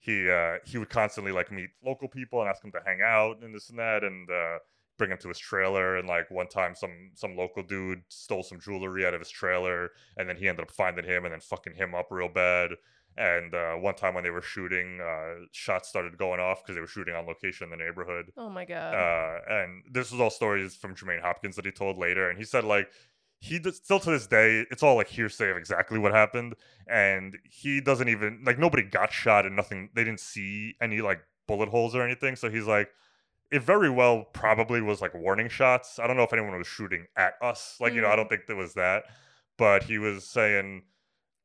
he 0.00 0.30
uh, 0.30 0.56
he 0.64 0.78
would 0.78 0.88
constantly 0.88 1.30
like 1.30 1.52
meet 1.52 1.70
local 1.84 2.08
people 2.08 2.40
and 2.40 2.48
ask 2.48 2.62
them 2.62 2.72
to 2.72 2.80
hang 2.84 3.00
out 3.04 3.42
and 3.42 3.54
this 3.54 3.68
and 3.68 3.78
that 3.78 4.02
and 4.02 4.28
uh, 4.30 4.58
bring 4.96 5.10
him 5.10 5.18
to 5.18 5.28
his 5.28 5.38
trailer. 5.38 5.96
And 5.98 6.08
like 6.08 6.30
one 6.30 6.48
time, 6.48 6.74
some 6.74 7.10
some 7.14 7.36
local 7.36 7.62
dude 7.62 8.02
stole 8.08 8.42
some 8.42 8.58
jewelry 8.60 9.06
out 9.06 9.14
of 9.14 9.20
his 9.20 9.30
trailer, 9.30 9.90
and 10.16 10.28
then 10.28 10.36
he 10.36 10.48
ended 10.48 10.64
up 10.64 10.70
finding 10.70 11.04
him 11.04 11.24
and 11.24 11.32
then 11.32 11.40
fucking 11.40 11.74
him 11.74 11.94
up 11.94 12.08
real 12.10 12.28
bad. 12.28 12.70
And 13.16 13.54
uh, 13.54 13.74
one 13.74 13.96
time 13.96 14.14
when 14.14 14.24
they 14.24 14.30
were 14.30 14.40
shooting, 14.40 15.00
uh, 15.00 15.44
shots 15.52 15.88
started 15.88 16.16
going 16.16 16.40
off 16.40 16.62
because 16.62 16.76
they 16.76 16.80
were 16.80 16.86
shooting 16.86 17.14
on 17.14 17.26
location 17.26 17.64
in 17.64 17.78
the 17.78 17.84
neighborhood. 17.84 18.32
Oh 18.36 18.48
my 18.48 18.64
god. 18.64 18.94
Uh, 18.94 19.52
and 19.52 19.82
this 19.90 20.10
was 20.12 20.20
all 20.20 20.30
stories 20.30 20.76
from 20.76 20.94
Jermaine 20.94 21.20
Hopkins 21.20 21.56
that 21.56 21.66
he 21.66 21.72
told 21.72 21.98
later, 21.98 22.30
and 22.30 22.38
he 22.38 22.44
said 22.44 22.64
like 22.64 22.90
he 23.40 23.58
does, 23.58 23.76
still 23.76 23.98
to 24.00 24.10
this 24.10 24.26
day 24.26 24.66
it's 24.70 24.82
all 24.82 24.96
like 24.96 25.08
hearsay 25.08 25.50
of 25.50 25.56
exactly 25.56 25.98
what 25.98 26.12
happened, 26.12 26.54
and 26.86 27.36
he 27.44 27.80
doesn't 27.80 28.08
even 28.08 28.42
like 28.44 28.58
nobody 28.58 28.82
got 28.82 29.12
shot 29.12 29.46
and 29.46 29.56
nothing. 29.56 29.90
They 29.94 30.04
didn't 30.04 30.20
see 30.20 30.76
any 30.80 31.00
like 31.00 31.20
bullet 31.48 31.68
holes 31.70 31.94
or 31.94 32.02
anything, 32.02 32.36
so 32.36 32.50
he's 32.50 32.66
like. 32.66 32.90
It 33.52 33.62
very 33.62 33.90
well 33.90 34.26
probably 34.32 34.80
was 34.80 35.00
like 35.00 35.12
warning 35.12 35.48
shots. 35.48 35.98
I 35.98 36.06
don't 36.06 36.16
know 36.16 36.22
if 36.22 36.32
anyone 36.32 36.56
was 36.56 36.68
shooting 36.68 37.06
at 37.16 37.34
us. 37.42 37.76
Like, 37.80 37.94
you 37.94 38.00
know, 38.00 38.06
I 38.06 38.12
Mm. 38.12 38.16
don't 38.18 38.28
think 38.28 38.46
there 38.46 38.54
was 38.54 38.74
that. 38.74 39.06
But 39.58 39.82
he 39.82 39.98
was 39.98 40.24
saying 40.24 40.84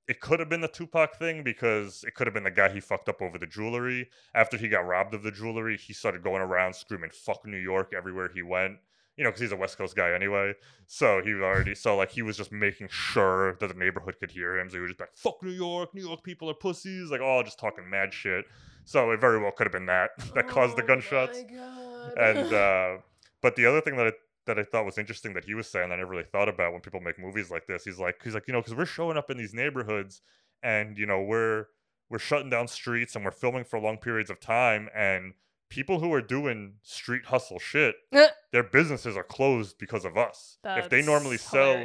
it 0.07 0.19
could 0.19 0.39
have 0.39 0.47
been 0.47 0.61
the 0.61 0.67
Tupac 0.67 1.15
thing 1.17 1.43
because 1.43 2.03
it 2.03 2.13
could 2.13 2.27
have 2.27 2.33
been 2.35 2.43
the 2.43 2.51
guy 2.51 2.69
he 2.69 2.79
fucked 2.79 3.09
up 3.09 3.23
over 3.23 3.39
the 3.39 3.47
jewelry. 3.47 4.09
After 4.35 4.55
he 4.55 4.67
got 4.67 4.85
robbed 4.85 5.15
of 5.15 5.23
the 5.23 5.31
jewelry, 5.31 5.77
he 5.77 5.93
started 5.93 6.21
going 6.21 6.43
around 6.43 6.75
screaming 6.75 7.09
"fuck 7.09 7.43
New 7.45 7.57
York" 7.57 7.91
everywhere 7.91 8.29
he 8.31 8.43
went. 8.43 8.77
You 9.17 9.23
know, 9.23 9.29
because 9.29 9.41
he's 9.41 9.51
a 9.51 9.55
West 9.55 9.77
Coast 9.77 9.95
guy 9.95 10.11
anyway. 10.11 10.53
So 10.87 11.21
he 11.23 11.33
already 11.33 11.75
so 11.75 11.95
like 11.95 12.11
he 12.11 12.21
was 12.21 12.37
just 12.37 12.51
making 12.51 12.89
sure 12.89 13.55
that 13.59 13.67
the 13.67 13.73
neighborhood 13.73 14.15
could 14.19 14.31
hear 14.31 14.57
him. 14.57 14.69
So 14.69 14.75
he 14.75 14.81
was 14.81 14.91
just 14.91 14.99
like 14.99 15.15
"fuck 15.15 15.41
New 15.41 15.51
York," 15.51 15.93
New 15.93 16.05
York 16.05 16.23
people 16.23 16.49
are 16.49 16.53
pussies, 16.53 17.11
like 17.11 17.21
all 17.21 17.43
just 17.43 17.59
talking 17.59 17.89
mad 17.89 18.13
shit. 18.13 18.45
So 18.83 19.11
it 19.11 19.21
very 19.21 19.39
well 19.39 19.51
could 19.51 19.67
have 19.67 19.71
been 19.71 19.87
that 19.87 20.11
that 20.35 20.47
caused 20.47 20.77
the 20.77 20.83
gunshots. 20.83 21.39
And 22.17 22.53
uh, 22.53 22.97
but 23.41 23.55
the 23.55 23.65
other 23.65 23.81
thing 23.81 23.95
that 23.97 24.07
I 24.07 24.11
that 24.47 24.59
I 24.59 24.63
thought 24.63 24.85
was 24.85 24.97
interesting 24.97 25.33
that 25.33 25.45
he 25.45 25.53
was 25.53 25.67
saying 25.67 25.91
I 25.91 25.95
never 25.95 26.11
really 26.11 26.23
thought 26.31 26.49
about 26.49 26.71
when 26.71 26.81
people 26.81 26.99
make 26.99 27.17
movies 27.19 27.49
like 27.49 27.67
this. 27.67 27.83
He's 27.83 27.99
like 27.99 28.21
he's 28.23 28.33
like 28.33 28.47
you 28.47 28.53
know 28.53 28.61
because 28.61 28.75
we're 28.75 28.85
showing 28.85 29.17
up 29.17 29.31
in 29.31 29.37
these 29.37 29.53
neighborhoods 29.53 30.21
and 30.61 30.97
you 30.97 31.05
know 31.05 31.21
we're 31.21 31.67
we're 32.09 32.19
shutting 32.19 32.49
down 32.49 32.67
streets 32.67 33.15
and 33.15 33.25
we're 33.25 33.31
filming 33.31 33.63
for 33.63 33.79
long 33.79 33.97
periods 33.97 34.29
of 34.29 34.39
time 34.39 34.89
and 34.95 35.33
people 35.69 35.99
who 35.99 36.13
are 36.13 36.21
doing 36.21 36.73
street 36.83 37.25
hustle 37.25 37.59
shit 37.59 37.95
their 38.55 38.63
businesses 38.63 39.17
are 39.17 39.23
closed 39.23 39.77
because 39.77 40.05
of 40.05 40.15
us. 40.17 40.59
If 40.63 40.87
they 40.89 41.01
normally 41.01 41.35
That's 41.35 41.43
sell 41.49 41.75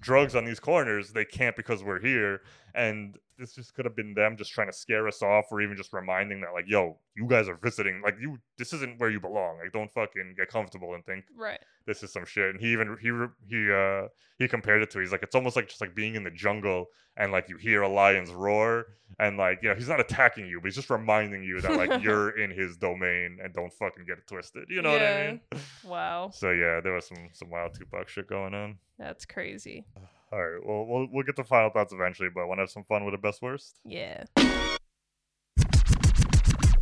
drugs 0.00 0.36
on 0.36 0.44
these 0.44 0.60
corners 0.60 1.12
they 1.12 1.24
can't 1.24 1.56
because 1.56 1.82
we're 1.82 1.98
here. 2.00 2.42
And 2.76 3.16
this 3.38 3.54
just 3.54 3.74
could 3.74 3.84
have 3.86 3.96
been 3.96 4.14
them 4.14 4.36
just 4.36 4.52
trying 4.52 4.68
to 4.68 4.72
scare 4.72 5.08
us 5.08 5.20
off 5.22 5.46
or 5.50 5.60
even 5.60 5.76
just 5.76 5.92
reminding 5.92 6.40
that 6.42 6.54
like 6.54 6.64
yo 6.68 6.98
you 7.14 7.26
guys 7.26 7.48
are 7.48 7.56
visiting 7.62 8.00
like 8.02 8.14
you 8.20 8.38
this 8.56 8.72
isn't 8.72 9.00
where 9.00 9.10
you 9.10 9.18
belong. 9.20 9.58
Like 9.58 9.72
don't 9.72 9.90
fucking 9.92 10.34
get 10.36 10.48
comfortable 10.48 10.94
and 10.94 11.04
think 11.04 11.24
Right. 11.36 11.58
this 11.86 12.02
is 12.04 12.12
some 12.12 12.24
shit. 12.24 12.50
And 12.50 12.60
he 12.60 12.72
even 12.72 12.96
he 13.00 13.10
he 13.48 13.72
uh 13.72 14.06
he 14.38 14.46
compared 14.46 14.82
it 14.82 14.90
to 14.92 15.00
he's 15.00 15.10
like 15.10 15.24
it's 15.24 15.34
almost 15.34 15.56
like 15.56 15.66
just 15.68 15.80
like 15.80 15.94
being 15.96 16.14
in 16.14 16.22
the 16.22 16.30
jungle 16.30 16.86
and 17.16 17.32
like 17.32 17.48
you 17.48 17.56
hear 17.56 17.82
a 17.82 17.88
lion's 17.88 18.30
roar 18.30 18.86
and 19.18 19.38
like 19.38 19.58
you 19.62 19.68
know 19.70 19.74
he's 19.74 19.88
not 19.88 19.98
attacking 20.00 20.46
you 20.46 20.60
but 20.60 20.66
he's 20.66 20.76
just 20.76 20.90
reminding 20.90 21.42
you 21.42 21.60
that 21.62 21.72
like 21.76 22.02
you're 22.06 22.38
in 22.38 22.50
his 22.50 22.76
domain 22.76 23.38
and 23.42 23.52
don't 23.54 23.72
fucking 23.72 24.04
get 24.06 24.18
it 24.18 24.26
twisted. 24.26 24.64
You 24.68 24.82
know 24.82 24.92
what 24.92 25.02
i 25.02 25.26
mean? 25.26 25.40
Wow. 25.84 25.95
so 26.32 26.50
yeah 26.50 26.80
there 26.82 26.92
was 26.92 27.06
some 27.06 27.28
some 27.32 27.50
wild 27.50 27.74
tupac 27.74 28.08
shit 28.08 28.26
going 28.28 28.54
on 28.54 28.76
That's 28.98 29.24
crazy. 29.24 29.84
all 30.32 30.38
right 30.44 30.60
well 30.66 30.86
we'll, 30.86 31.06
we'll 31.12 31.24
get 31.24 31.36
to 31.36 31.44
final 31.44 31.70
thoughts 31.70 31.92
eventually 31.92 32.28
but 32.34 32.46
want 32.46 32.58
to 32.58 32.62
have 32.62 32.70
some 32.70 32.84
fun 32.84 33.04
with 33.04 33.14
the 33.14 33.18
best 33.18 33.40
worst 33.42 33.76
Yeah. 33.84 34.24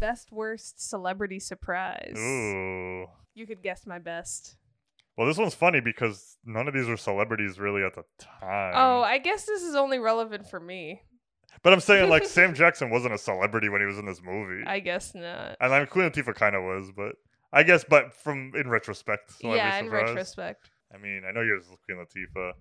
Best 0.01 0.33
worst 0.33 0.87
celebrity 0.87 1.39
surprise. 1.41 2.15
ooh 2.19 3.07
You 3.35 3.47
could 3.47 3.63
guess 3.63 3.87
my 3.87 3.99
best. 3.99 4.57
well 5.17 5.27
this 5.27 5.39
one's 5.39 5.55
funny 5.55 5.81
because 5.81 6.37
none 6.45 6.69
of 6.69 6.75
these 6.75 6.89
were 6.89 6.97
celebrities 6.97 7.59
really 7.59 7.83
at 7.83 7.95
the 7.95 8.03
time 8.21 8.73
Oh, 8.75 9.03
I 9.03 9.19
guess 9.19 9.45
this 9.47 9.63
is 9.63 9.75
only 9.75 9.99
relevant 9.99 10.49
for 10.49 10.61
me. 10.61 11.03
but 11.63 11.73
i'm 11.73 11.81
saying 11.81 12.11
like 12.11 12.27
sam 12.37 12.53
jackson 12.55 12.91
wasn't 12.91 13.15
a 13.15 13.19
celebrity 13.19 13.69
when 13.71 13.81
he 13.81 13.87
was 13.87 13.97
in 13.99 14.05
this 14.07 14.21
movie 14.23 14.65
I 14.67 14.81
guess 14.81 15.15
not. 15.15 15.57
And 15.61 15.73
I 15.73 15.79
mean, 15.79 15.87
Queen 15.87 16.11
Latifah 16.11 16.35
kind 16.35 16.55
of 16.57 16.63
was, 16.65 16.91
but 16.95 17.15
I 17.55 17.63
guess, 17.63 17.85
but 17.85 18.13
from 18.13 18.53
in 18.55 18.69
retrospect, 18.69 19.33
so 19.41 19.55
yeah, 19.55 19.79
in 19.79 19.89
retrospect. 19.91 20.71
I 20.95 20.99
mean, 20.99 21.23
I 21.27 21.33
know 21.33 21.41
yours 21.41 21.65
is 21.65 21.77
Queen 21.87 21.99
Latifah. 21.99 22.53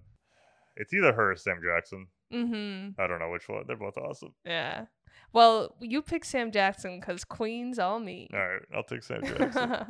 It's 0.77 0.93
either 0.93 1.13
her 1.13 1.31
or 1.31 1.35
Sam 1.35 1.59
Jackson. 1.63 2.07
Mm-hmm. 2.33 3.01
I 3.01 3.07
don't 3.07 3.19
know 3.19 3.29
which 3.31 3.47
one. 3.49 3.63
They're 3.67 3.75
both 3.77 3.97
awesome. 3.97 4.33
Yeah. 4.45 4.85
Well, 5.33 5.75
you 5.79 6.01
pick 6.01 6.25
Sam 6.25 6.51
Jackson 6.51 6.99
because 6.99 7.23
Queen's 7.25 7.77
all 7.79 7.99
me. 7.99 8.29
All 8.33 8.39
right, 8.39 8.61
I'll 8.75 8.83
take 8.83 9.03
Sam 9.03 9.21
Jackson. 9.25 9.85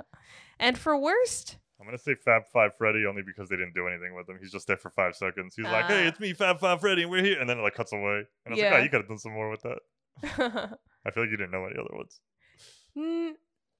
and 0.59 0.77
for 0.77 0.97
worst, 0.97 1.57
I'm 1.79 1.85
gonna 1.85 1.97
say 1.97 2.15
Fab 2.15 2.43
Five 2.53 2.71
Freddy 2.77 3.05
only 3.05 3.23
because 3.25 3.49
they 3.49 3.55
didn't 3.57 3.73
do 3.73 3.87
anything 3.87 4.15
with 4.15 4.27
him. 4.29 4.37
He's 4.41 4.51
just 4.51 4.67
there 4.67 4.77
for 4.77 4.89
five 4.89 5.15
seconds. 5.15 5.55
He's 5.55 5.65
like, 5.65 5.85
"Hey, 5.85 6.05
Ah. 6.05 6.07
it's 6.07 6.19
me, 6.19 6.33
Fab 6.33 6.59
Five 6.59 6.79
Freddy, 6.81 7.01
and 7.03 7.11
we're 7.11 7.23
here," 7.23 7.39
and 7.41 7.49
then 7.49 7.59
it 7.59 7.61
like 7.61 7.73
cuts 7.75 7.91
away. 7.93 8.23
And 8.45 8.53
I 8.53 8.55
was 8.55 8.59
like, 8.61 8.73
"Oh, 8.73 8.77
you 8.83 8.89
could 8.89 9.01
have 9.01 9.07
done 9.09 9.17
some 9.19 9.33
more 9.33 9.49
with 9.49 9.61
that." 9.63 9.79
I 11.05 11.11
feel 11.11 11.23
like 11.23 11.31
you 11.31 11.37
didn't 11.37 11.51
know 11.51 11.65
any 11.65 11.75
other 11.79 11.95
ones. 11.95 12.19
Mm, 12.97 13.31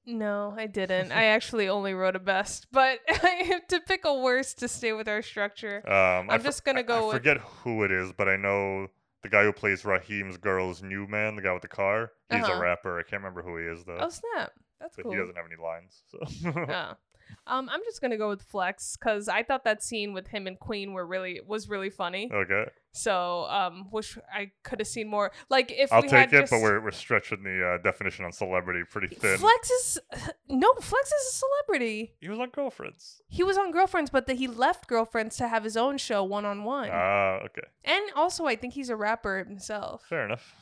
no, 0.06 0.54
I 0.56 0.66
didn't. 0.66 1.12
I 1.12 1.24
actually 1.26 1.68
only 1.68 1.94
wrote 1.94 2.16
a 2.16 2.18
best, 2.20 2.66
but 2.72 3.00
I 3.08 3.42
have 3.48 3.66
to 3.68 3.80
pick 3.80 4.04
a 4.04 4.14
worst 4.14 4.58
to 4.60 4.68
stay 4.68 4.92
with 4.92 5.08
our 5.08 5.22
structure, 5.22 5.82
Um, 5.86 6.28
I 6.30 6.34
I'm 6.34 6.40
for- 6.40 6.44
just 6.44 6.64
gonna 6.64 6.80
I- 6.80 6.82
go 6.82 7.04
I 7.04 7.06
with 7.06 7.16
forget 7.16 7.36
who 7.38 7.84
it 7.84 7.90
is, 7.92 8.12
but 8.12 8.28
I 8.28 8.36
know 8.36 8.88
the 9.22 9.28
guy 9.30 9.44
who 9.44 9.52
plays 9.52 9.84
Raheem's 9.84 10.36
girl's 10.36 10.82
new 10.82 11.06
man, 11.06 11.36
the 11.36 11.42
guy 11.42 11.52
with 11.52 11.62
the 11.62 11.68
car. 11.68 12.10
He's 12.30 12.42
Uh-huh. 12.44 12.52
a 12.54 12.60
rapper. 12.60 12.98
I 12.98 13.02
can't 13.02 13.22
remember 13.22 13.42
who 13.42 13.56
he 13.56 13.64
is 13.64 13.84
though. 13.84 13.96
Oh 13.98 14.10
snap! 14.10 14.52
That's 14.80 14.96
but 14.96 15.04
cool. 15.04 15.12
he 15.12 15.18
doesn't 15.18 15.36
have 15.36 15.46
any 15.46 15.62
lines. 15.62 16.02
So 16.10 16.18
Oh. 16.50 16.92
Um, 17.46 17.68
I'm 17.70 17.80
just 17.84 18.00
gonna 18.00 18.16
go 18.16 18.28
with 18.28 18.42
Flex 18.42 18.96
because 18.96 19.28
I 19.28 19.42
thought 19.42 19.64
that 19.64 19.82
scene 19.82 20.12
with 20.12 20.28
him 20.28 20.46
and 20.46 20.58
Queen 20.58 20.92
were 20.92 21.06
really 21.06 21.40
was 21.46 21.68
really 21.68 21.90
funny. 21.90 22.30
okay, 22.32 22.66
So 22.92 23.44
um, 23.44 23.88
wish 23.90 24.16
I 24.32 24.50
could 24.62 24.80
have 24.80 24.88
seen 24.88 25.08
more. 25.08 25.30
Like 25.50 25.70
if 25.70 25.92
I'll 25.92 26.02
we 26.02 26.08
take 26.08 26.30
had 26.30 26.34
it, 26.34 26.40
just... 26.42 26.50
but 26.52 26.60
we're 26.60 26.80
we're 26.80 26.90
stretching 26.90 27.42
the 27.42 27.74
uh, 27.74 27.82
definition 27.82 28.24
on 28.24 28.32
celebrity 28.32 28.82
pretty 28.88 29.14
thin. 29.14 29.38
Flex 29.38 29.70
is 29.70 29.98
no 30.48 30.72
Flex 30.74 31.12
is 31.12 31.34
a 31.34 31.36
celebrity. 31.36 32.14
He 32.20 32.28
was 32.28 32.38
on 32.38 32.50
Girlfriends. 32.50 33.20
He 33.28 33.42
was 33.42 33.58
on 33.58 33.72
Girlfriends, 33.72 34.10
but 34.10 34.26
the, 34.26 34.34
he 34.34 34.46
left 34.48 34.86
Girlfriends 34.86 35.36
to 35.36 35.48
have 35.48 35.64
his 35.64 35.76
own 35.76 35.98
show 35.98 36.24
one 36.24 36.44
on 36.44 36.64
one. 36.64 36.88
Ah, 36.92 37.40
okay, 37.44 37.66
And 37.84 38.04
also, 38.16 38.46
I 38.46 38.56
think 38.56 38.74
he's 38.74 38.88
a 38.88 38.96
rapper 38.96 39.44
himself. 39.44 40.04
fair 40.08 40.24
enough. 40.24 40.54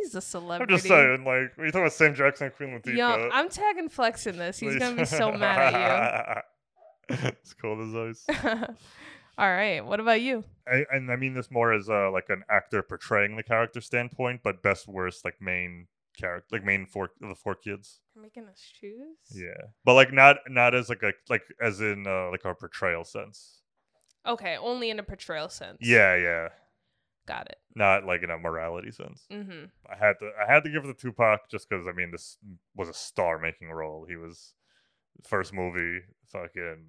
He's 0.00 0.14
a 0.14 0.20
celebrity. 0.20 0.72
I'm 0.72 0.78
just 0.78 0.88
saying, 0.88 1.24
like, 1.24 1.52
you 1.58 1.66
talking 1.66 1.80
about 1.80 1.92
Sam 1.92 2.14
Jackson 2.14 2.46
and 2.46 2.56
Queen 2.56 2.70
Latifah. 2.70 2.96
Yo, 2.96 3.30
I'm 3.32 3.48
tagging 3.48 3.88
Flex 3.88 4.26
in 4.26 4.36
this. 4.36 4.58
He's 4.58 4.76
gonna 4.76 4.96
be 4.96 5.04
so 5.04 5.32
mad 5.32 5.74
at 5.74 6.44
you. 7.08 7.16
it's 7.40 7.54
cold 7.54 7.80
as 7.80 8.26
ice. 8.28 8.38
All 9.38 9.48
right. 9.48 9.80
What 9.84 10.00
about 10.00 10.20
you? 10.20 10.44
I, 10.66 10.84
and 10.90 11.10
I 11.10 11.16
mean 11.16 11.34
this 11.34 11.50
more 11.50 11.72
as 11.72 11.88
uh, 11.88 12.10
like 12.10 12.28
an 12.28 12.42
actor 12.50 12.82
portraying 12.82 13.36
the 13.36 13.42
character 13.42 13.80
standpoint, 13.80 14.40
but 14.42 14.62
best 14.62 14.88
worst 14.88 15.24
like 15.24 15.40
main 15.40 15.86
character, 16.18 16.56
like 16.56 16.64
main 16.64 16.86
four 16.86 17.10
the 17.20 17.34
four 17.34 17.54
kids. 17.54 18.00
You're 18.14 18.24
making 18.24 18.46
us 18.48 18.60
choose. 18.80 19.16
Yeah, 19.30 19.68
but 19.84 19.94
like 19.94 20.12
not 20.12 20.38
not 20.48 20.74
as 20.74 20.88
like 20.88 21.02
a 21.02 21.12
like 21.30 21.42
as 21.62 21.80
in 21.80 22.06
uh, 22.06 22.30
like 22.30 22.44
our 22.44 22.54
portrayal 22.54 23.04
sense. 23.04 23.62
Okay, 24.26 24.56
only 24.56 24.90
in 24.90 24.98
a 24.98 25.02
portrayal 25.02 25.48
sense. 25.48 25.78
Yeah, 25.80 26.16
yeah, 26.16 26.48
Got 27.28 27.48
it. 27.50 27.58
not 27.76 28.04
like 28.04 28.22
in 28.24 28.30
a 28.30 28.38
morality 28.38 28.90
sense. 28.90 29.24
Mm-hmm. 29.30 29.66
I 29.88 29.96
had 30.04 30.14
to 30.20 30.30
I 30.42 30.50
had 30.52 30.64
to 30.64 30.70
give 30.70 30.84
it 30.84 30.88
to 30.88 30.94
Tupac 30.94 31.48
just 31.50 31.68
because 31.68 31.86
I 31.86 31.92
mean 31.92 32.10
this 32.10 32.38
was 32.74 32.88
a 32.88 32.94
star 32.94 33.38
making 33.38 33.70
role. 33.70 34.04
He 34.08 34.16
was 34.16 34.54
first 35.24 35.52
movie 35.52 36.00
fucking 36.32 36.86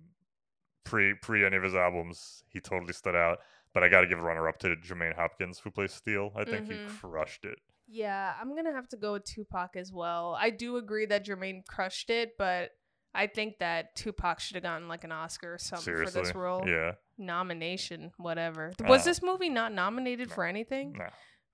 pre 0.86 1.14
pre 1.22 1.46
any 1.46 1.58
of 1.58 1.64
his 1.64 1.76
albums. 1.76 2.44
He 2.50 2.60
totally 2.60 2.94
stood 2.94 3.16
out. 3.16 3.40
But 3.74 3.84
I 3.84 3.90
got 3.90 4.02
to 4.02 4.08
give 4.08 4.18
a 4.18 4.24
runner 4.24 4.48
up 4.48 4.58
to 4.62 4.76
Jermaine 4.78 5.16
Hopkins 5.16 5.60
who 5.60 5.70
plays 5.70 5.94
Steel. 5.94 6.32
I 6.36 6.44
think 6.44 6.68
Mhm. 6.68 6.88
he 6.90 6.98
crushed 6.98 7.46
it. 7.46 7.60
Yeah, 7.88 8.34
I'm 8.40 8.56
gonna 8.56 8.72
have 8.74 8.88
to 8.90 8.98
go 8.98 9.14
with 9.14 9.26
Tupac 9.26 9.76
as 9.76 9.92
well. 9.94 10.36
I 10.40 10.50
do 10.52 10.78
agree 10.78 11.06
that 11.08 11.26
Jermaine 11.26 11.66
crushed 11.68 12.10
it, 12.10 12.32
but 12.38 12.72
I 13.14 13.28
think 13.28 13.58
that 13.60 13.96
Tupac 13.96 14.40
should 14.40 14.56
have 14.56 14.64
gotten 14.64 14.88
like 14.88 15.04
an 15.04 15.12
Oscar 15.12 15.56
or 15.56 15.58
something 15.58 15.84
Seriously, 15.84 16.22
for 16.22 16.28
this 16.28 16.36
role. 16.36 16.64
yeah. 16.68 16.94
Nomination, 17.18 18.12
whatever. 18.18 18.72
Was 18.88 19.02
Uh, 19.02 19.06
this 19.06 19.22
movie 19.24 19.50
not 19.50 19.74
nominated 19.74 20.32
for 20.32 20.46
anything? 20.46 20.94
No. 20.98 21.08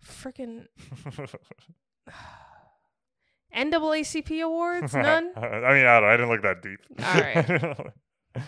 Freaking 0.06 0.68
NAACP 3.56 4.42
awards? 4.44 4.94
None. 4.94 5.32
I 5.36 5.74
mean, 5.74 5.86
I 5.86 6.00
don't. 6.00 6.10
I 6.10 6.18
didn't 6.18 6.30
look 6.30 6.42
that 6.44 6.62
deep. 6.62 6.80
All 7.00 7.22
right. 7.22 7.94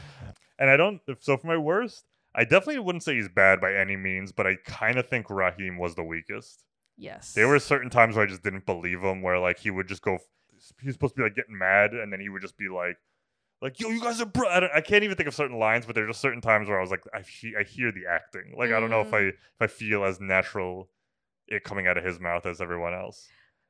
and 0.60 0.70
I 0.70 0.78
don't. 0.78 1.00
So 1.20 1.38
for 1.38 1.48
my 1.48 1.58
worst, 1.58 2.04
I 2.36 2.44
definitely 2.44 2.80
wouldn't 2.80 3.04
say 3.04 3.16
he's 3.16 3.30
bad 3.30 3.62
by 3.62 3.74
any 3.74 3.96
means, 3.96 4.32
but 4.32 4.46
I 4.46 4.56
kind 4.66 4.98
of 4.98 5.08
think 5.08 5.30
Raheem 5.30 5.78
was 5.78 5.96
the 5.96 6.04
weakest. 6.04 6.64
Yes. 6.98 7.34
There 7.34 7.48
were 7.48 7.60
certain 7.60 7.90
times 7.90 8.16
where 8.16 8.26
I 8.26 8.28
just 8.28 8.44
didn't 8.44 8.66
believe 8.66 9.02
him, 9.02 9.22
where 9.22 9.40
like 9.40 9.60
he 9.60 9.72
would 9.72 9.88
just 9.88 10.02
go. 10.02 10.20
He's 10.82 10.94
supposed 10.94 11.16
to 11.16 11.20
be 11.20 11.24
like 11.24 11.36
getting 11.36 11.58
mad, 11.58 11.94
and 11.94 12.12
then 12.12 12.20
he 12.20 12.30
would 12.30 12.42
just 12.42 12.58
be 12.58 12.70
like, 12.70 12.98
like 13.62 13.80
yo, 13.80 13.90
you 13.90 14.02
guys 14.02 14.22
are 14.22 14.26
bro. 14.26 14.48
I, 14.48 14.78
I 14.78 14.82
can't 14.82 15.04
even 15.04 15.16
think 15.18 15.28
of 15.28 15.36
certain 15.36 15.58
lines, 15.58 15.86
but 15.86 15.96
there's 15.96 16.10
just 16.10 16.22
certain 16.22 16.42
times 16.42 16.68
where 16.70 16.78
I 16.78 16.82
was 16.82 16.92
like, 16.92 17.04
I 17.14 17.22
he- 17.22 17.56
I 17.60 17.64
hear 17.64 17.92
the 17.92 18.06
acting. 18.10 18.54
Like 18.58 18.72
I 18.72 18.80
don't 18.80 18.90
know 18.90 19.02
if 19.02 19.14
I 19.14 19.22
Mm. 19.22 19.30
if 19.30 19.62
I 19.62 19.68
feel 19.68 20.04
as 20.04 20.20
natural 20.20 20.90
it 21.48 21.64
coming 21.64 21.88
out 21.88 21.98
of 21.98 22.04
his 22.04 22.20
mouth 22.20 22.46
as 22.46 22.60
everyone 22.62 22.94
else. 22.94 23.28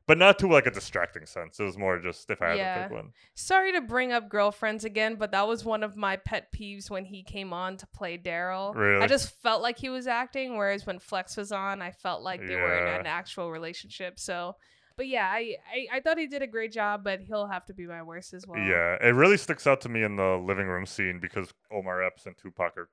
But 0.08 0.18
not 0.18 0.40
to 0.40 0.48
like 0.48 0.66
a 0.66 0.72
distracting 0.72 1.26
sense. 1.26 1.60
It 1.60 1.64
was 1.64 1.78
more 1.78 2.00
just 2.00 2.30
if 2.32 2.42
I 2.42 2.46
had 2.48 2.52
to 2.54 2.58
Yeah. 2.60 2.84
pick 2.88 2.94
one. 2.94 3.12
Sorry 3.36 3.74
to 3.74 3.82
bring 3.82 4.14
up 4.14 4.30
girlfriends 4.30 4.86
again, 4.86 5.16
but 5.16 5.32
that 5.32 5.46
was 5.50 5.66
one 5.66 5.84
of 5.84 5.98
my 5.98 6.16
pet 6.16 6.48
peeves 6.54 6.90
when 6.90 7.04
he 7.04 7.24
came 7.24 7.52
on 7.52 7.76
to 7.76 7.88
play 7.88 8.18
Daryl. 8.18 8.74
Really? 8.74 9.04
I 9.04 9.08
just 9.08 9.38
felt 9.42 9.62
like 9.62 9.78
he 9.78 9.90
was 9.90 10.08
acting, 10.08 10.56
whereas 10.56 10.86
when 10.86 11.00
Flex 11.00 11.36
was 11.36 11.52
on, 11.52 11.82
I 11.82 11.92
felt 11.92 12.22
like 12.22 12.40
they 12.40 12.56
were 12.56 12.78
in 12.78 12.88
Yeah. 12.88 13.00
an 13.02 13.06
actual 13.06 13.52
relationship. 13.52 14.18
So, 14.18 14.56
but 14.98 15.08
yeah, 15.08 15.28
I, 15.32 15.56
I 15.72 15.98
I 15.98 16.00
thought 16.02 16.18
he 16.18 16.28
did 16.28 16.42
a 16.42 16.48
great 16.48 16.72
job, 16.74 17.04
but 17.04 17.22
he'll 17.22 17.48
have 17.48 17.66
to 17.68 17.74
be 17.74 17.86
my 17.88 18.04
worst 18.04 18.34
as 18.34 18.46
well. 18.46 18.60
Yeah, 18.60 18.98
it 19.02 19.14
really 19.16 19.38
sticks 19.38 19.66
out 19.68 19.80
to 19.82 19.90
me 19.90 20.04
in 20.04 20.16
the 20.18 20.36
living 20.44 20.68
room 20.68 20.86
scene 20.86 21.20
because 21.22 21.54
Omar 21.72 22.04
Epps 22.04 22.26
and 22.26 22.36
Tupac 22.38 22.78
are 22.78 22.90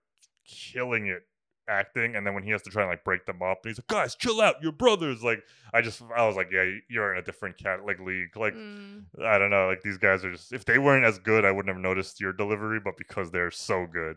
killing 0.46 1.06
it 1.08 1.22
acting, 1.66 2.14
and 2.14 2.26
then 2.26 2.34
when 2.34 2.42
he 2.42 2.50
has 2.50 2.60
to 2.60 2.68
try 2.70 2.82
and 2.82 2.90
like 2.90 3.02
break 3.04 3.24
them 3.24 3.40
up, 3.42 3.60
and 3.64 3.70
he's 3.70 3.78
like, 3.78 3.86
"Guys, 3.86 4.14
chill 4.14 4.40
out, 4.40 4.56
you're 4.62 4.70
brothers." 4.72 5.22
Like, 5.22 5.42
I 5.72 5.80
just, 5.80 6.02
I 6.14 6.26
was 6.26 6.36
like, 6.36 6.50
"Yeah, 6.52 6.70
you're 6.90 7.12
in 7.14 7.18
a 7.18 7.22
different 7.24 7.56
cat 7.56 7.86
like 7.86 7.98
league." 8.00 8.36
Like, 8.36 8.54
Mm. 8.54 9.04
I 9.24 9.38
don't 9.38 9.50
know, 9.50 9.66
like 9.68 9.80
these 9.82 9.96
guys 9.98 10.24
are 10.24 10.30
just. 10.32 10.52
If 10.52 10.64
they 10.66 10.78
weren't 10.78 11.04
as 11.06 11.18
good, 11.18 11.44
I 11.46 11.50
wouldn't 11.52 11.74
have 11.74 11.82
noticed 11.82 12.20
your 12.20 12.32
delivery, 12.34 12.80
but 12.84 12.96
because 12.98 13.30
they're 13.30 13.50
so 13.50 13.86
good, 13.90 14.16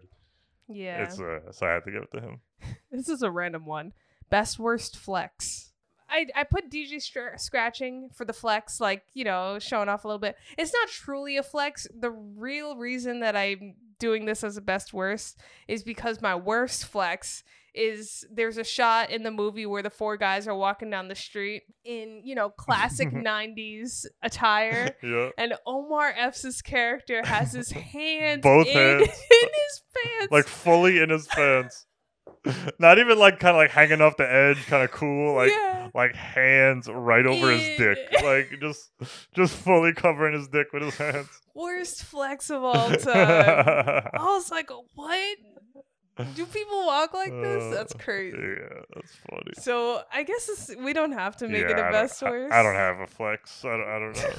Yeah. 0.68 1.04
it's 1.04 1.20
uh, 1.20 1.52
so 1.52 1.66
I 1.66 1.72
had 1.72 1.86
to 1.86 1.92
give 1.92 2.04
it 2.04 2.12
to 2.16 2.22
him. 2.22 2.42
this 2.92 3.08
is 3.08 3.22
a 3.22 3.32
random 3.32 3.66
one. 3.66 3.94
Best 4.30 4.60
worst 4.60 4.98
flex. 4.98 5.67
I, 6.10 6.28
I 6.36 6.44
put 6.44 6.70
DJ 6.72 7.02
str- 7.02 7.38
scratching 7.38 8.10
for 8.14 8.26
the 8.26 8.34
flex, 8.34 8.80
like, 8.80 9.04
you 9.14 9.24
know, 9.24 9.60
showing 9.60 9.90
off 9.90 10.04
a 10.06 10.08
little 10.08 10.20
bit. 10.20 10.36
It's 10.58 10.74
not 10.74 10.88
truly 10.90 11.38
a 11.38 11.44
flex. 11.44 11.88
The 12.00 12.12
real 12.12 12.76
reason 12.78 13.20
that 13.22 13.36
I'm 13.36 13.76
doing 14.00 14.26
this 14.26 14.44
as 14.44 14.58
a 14.58 14.62
best 14.62 14.94
worst 14.94 15.40
is 15.68 15.84
because 15.84 16.22
my 16.22 16.36
worst 16.36 16.86
flex 16.86 17.44
is 17.74 18.26
there's 18.32 18.58
a 18.58 18.64
shot 18.64 19.12
in 19.12 19.22
the 19.22 19.30
movie 19.30 19.66
where 19.68 19.84
the 19.84 19.90
four 19.90 20.18
guys 20.18 20.48
are 20.48 20.56
walking 20.56 20.90
down 20.90 21.08
the 21.10 21.16
street 21.16 21.62
in, 21.86 22.22
you 22.24 22.34
know, 22.34 22.50
classic 22.50 23.10
90s 23.12 24.06
attire. 24.24 24.96
Yeah. 25.04 25.30
And 25.38 25.54
Omar 25.66 26.14
Epps' 26.18 26.62
character 26.62 27.22
has 27.24 27.52
his 27.54 27.70
hands 27.94 28.42
Both 28.42 28.66
in, 28.68 28.74
hands. 28.74 29.02
in 29.02 29.08
his 29.10 29.84
pants. 29.96 30.32
like 30.32 30.48
fully 30.48 31.00
in 31.00 31.10
his 31.10 31.28
pants. 31.28 31.86
Not 32.80 33.00
even 33.00 33.18
like 33.20 33.40
kind 33.40 33.56
of 33.56 33.58
like 33.58 33.72
hanging 33.72 34.02
off 34.02 34.18
the 34.18 34.32
edge, 34.32 34.66
kind 34.68 34.84
of 34.84 34.92
cool, 34.92 35.36
like 35.36 35.52
Yeah. 35.52 35.90
like 35.94 36.16
hands 36.16 36.88
right 36.90 37.26
over 37.26 37.52
his 37.52 37.78
dick, 37.78 37.98
like 38.24 38.60
just 38.62 38.92
just 39.36 39.56
fully 39.56 39.94
covering 39.94 40.34
his 40.34 40.48
dick 40.48 40.68
with 40.74 40.84
his 40.84 40.98
hands. 40.98 41.28
worst 41.56 42.04
flex 42.04 42.50
of 42.50 42.64
all 42.64 42.90
time. 42.92 43.14
I 43.16 44.10
was 44.36 44.50
like, 44.52 44.70
what? 44.96 45.38
Do 46.36 46.46
people 46.48 46.86
walk 46.88 47.14
like 47.14 47.32
this? 47.32 47.74
That's 47.76 47.94
Uh, 47.94 47.98
crazy. 48.00 48.38
Yeah, 48.38 48.80
that's 48.96 49.16
funny. 49.30 49.52
So 49.60 50.02
I 50.12 50.24
guess 50.24 50.72
we 50.80 50.94
don't 50.94 51.12
have 51.12 51.36
to 51.38 51.48
make 51.48 51.62
Yeah, 51.62 51.72
it 51.72 51.80
I 51.80 51.90
a 51.90 51.92
best 51.92 52.24
I- 52.24 52.30
worst. 52.32 52.54
I, 52.54 52.64
don't 52.64 52.74
have 52.76 53.00
a 53.00 53.08
flex. 53.08 53.64
I 53.64 53.70
don't, 53.78 53.88
I 53.88 54.00
don't 54.00 54.16
know. 54.18 54.36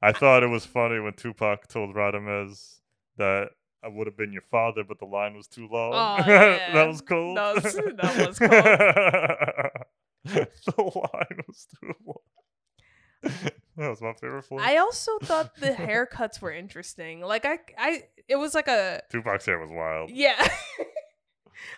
I 0.00 0.12
thought 0.12 0.42
it 0.42 0.46
was 0.48 0.64
funny 0.64 0.98
when 1.00 1.12
Tupac 1.12 1.66
told 1.68 1.94
Radames 1.94 2.78
that 3.18 3.50
I 3.84 3.88
would 3.88 4.06
have 4.06 4.16
been 4.16 4.32
your 4.32 4.42
father, 4.50 4.82
but 4.86 4.98
the 4.98 5.04
line 5.06 5.36
was 5.36 5.46
too 5.46 5.68
long. 5.70 5.92
Oh, 5.94 6.24
yeah. 6.30 6.72
that 6.74 6.88
was 6.88 7.00
cool. 7.00 7.34
That 7.34 7.54
was- 7.62 7.74
that 7.74 8.28
was 8.34 8.38
the 10.66 10.82
line 10.82 11.42
was 11.46 11.66
too 11.80 11.92
long. 12.04 12.16
that 13.76 13.88
was 13.88 14.00
my 14.02 14.12
favorite 14.20 14.42
flex. 14.44 14.64
I 14.66 14.76
also 14.76 15.18
thought 15.22 15.54
the 15.56 15.70
haircuts 15.70 16.40
were 16.40 16.52
interesting. 16.52 17.20
Like 17.20 17.44
I, 17.46 17.58
I, 17.76 18.02
it 18.28 18.36
was 18.36 18.54
like 18.54 18.68
a 18.68 19.00
Tupac's 19.10 19.46
hair 19.46 19.58
was 19.58 19.70
wild. 19.70 20.10
yeah. 20.10 20.46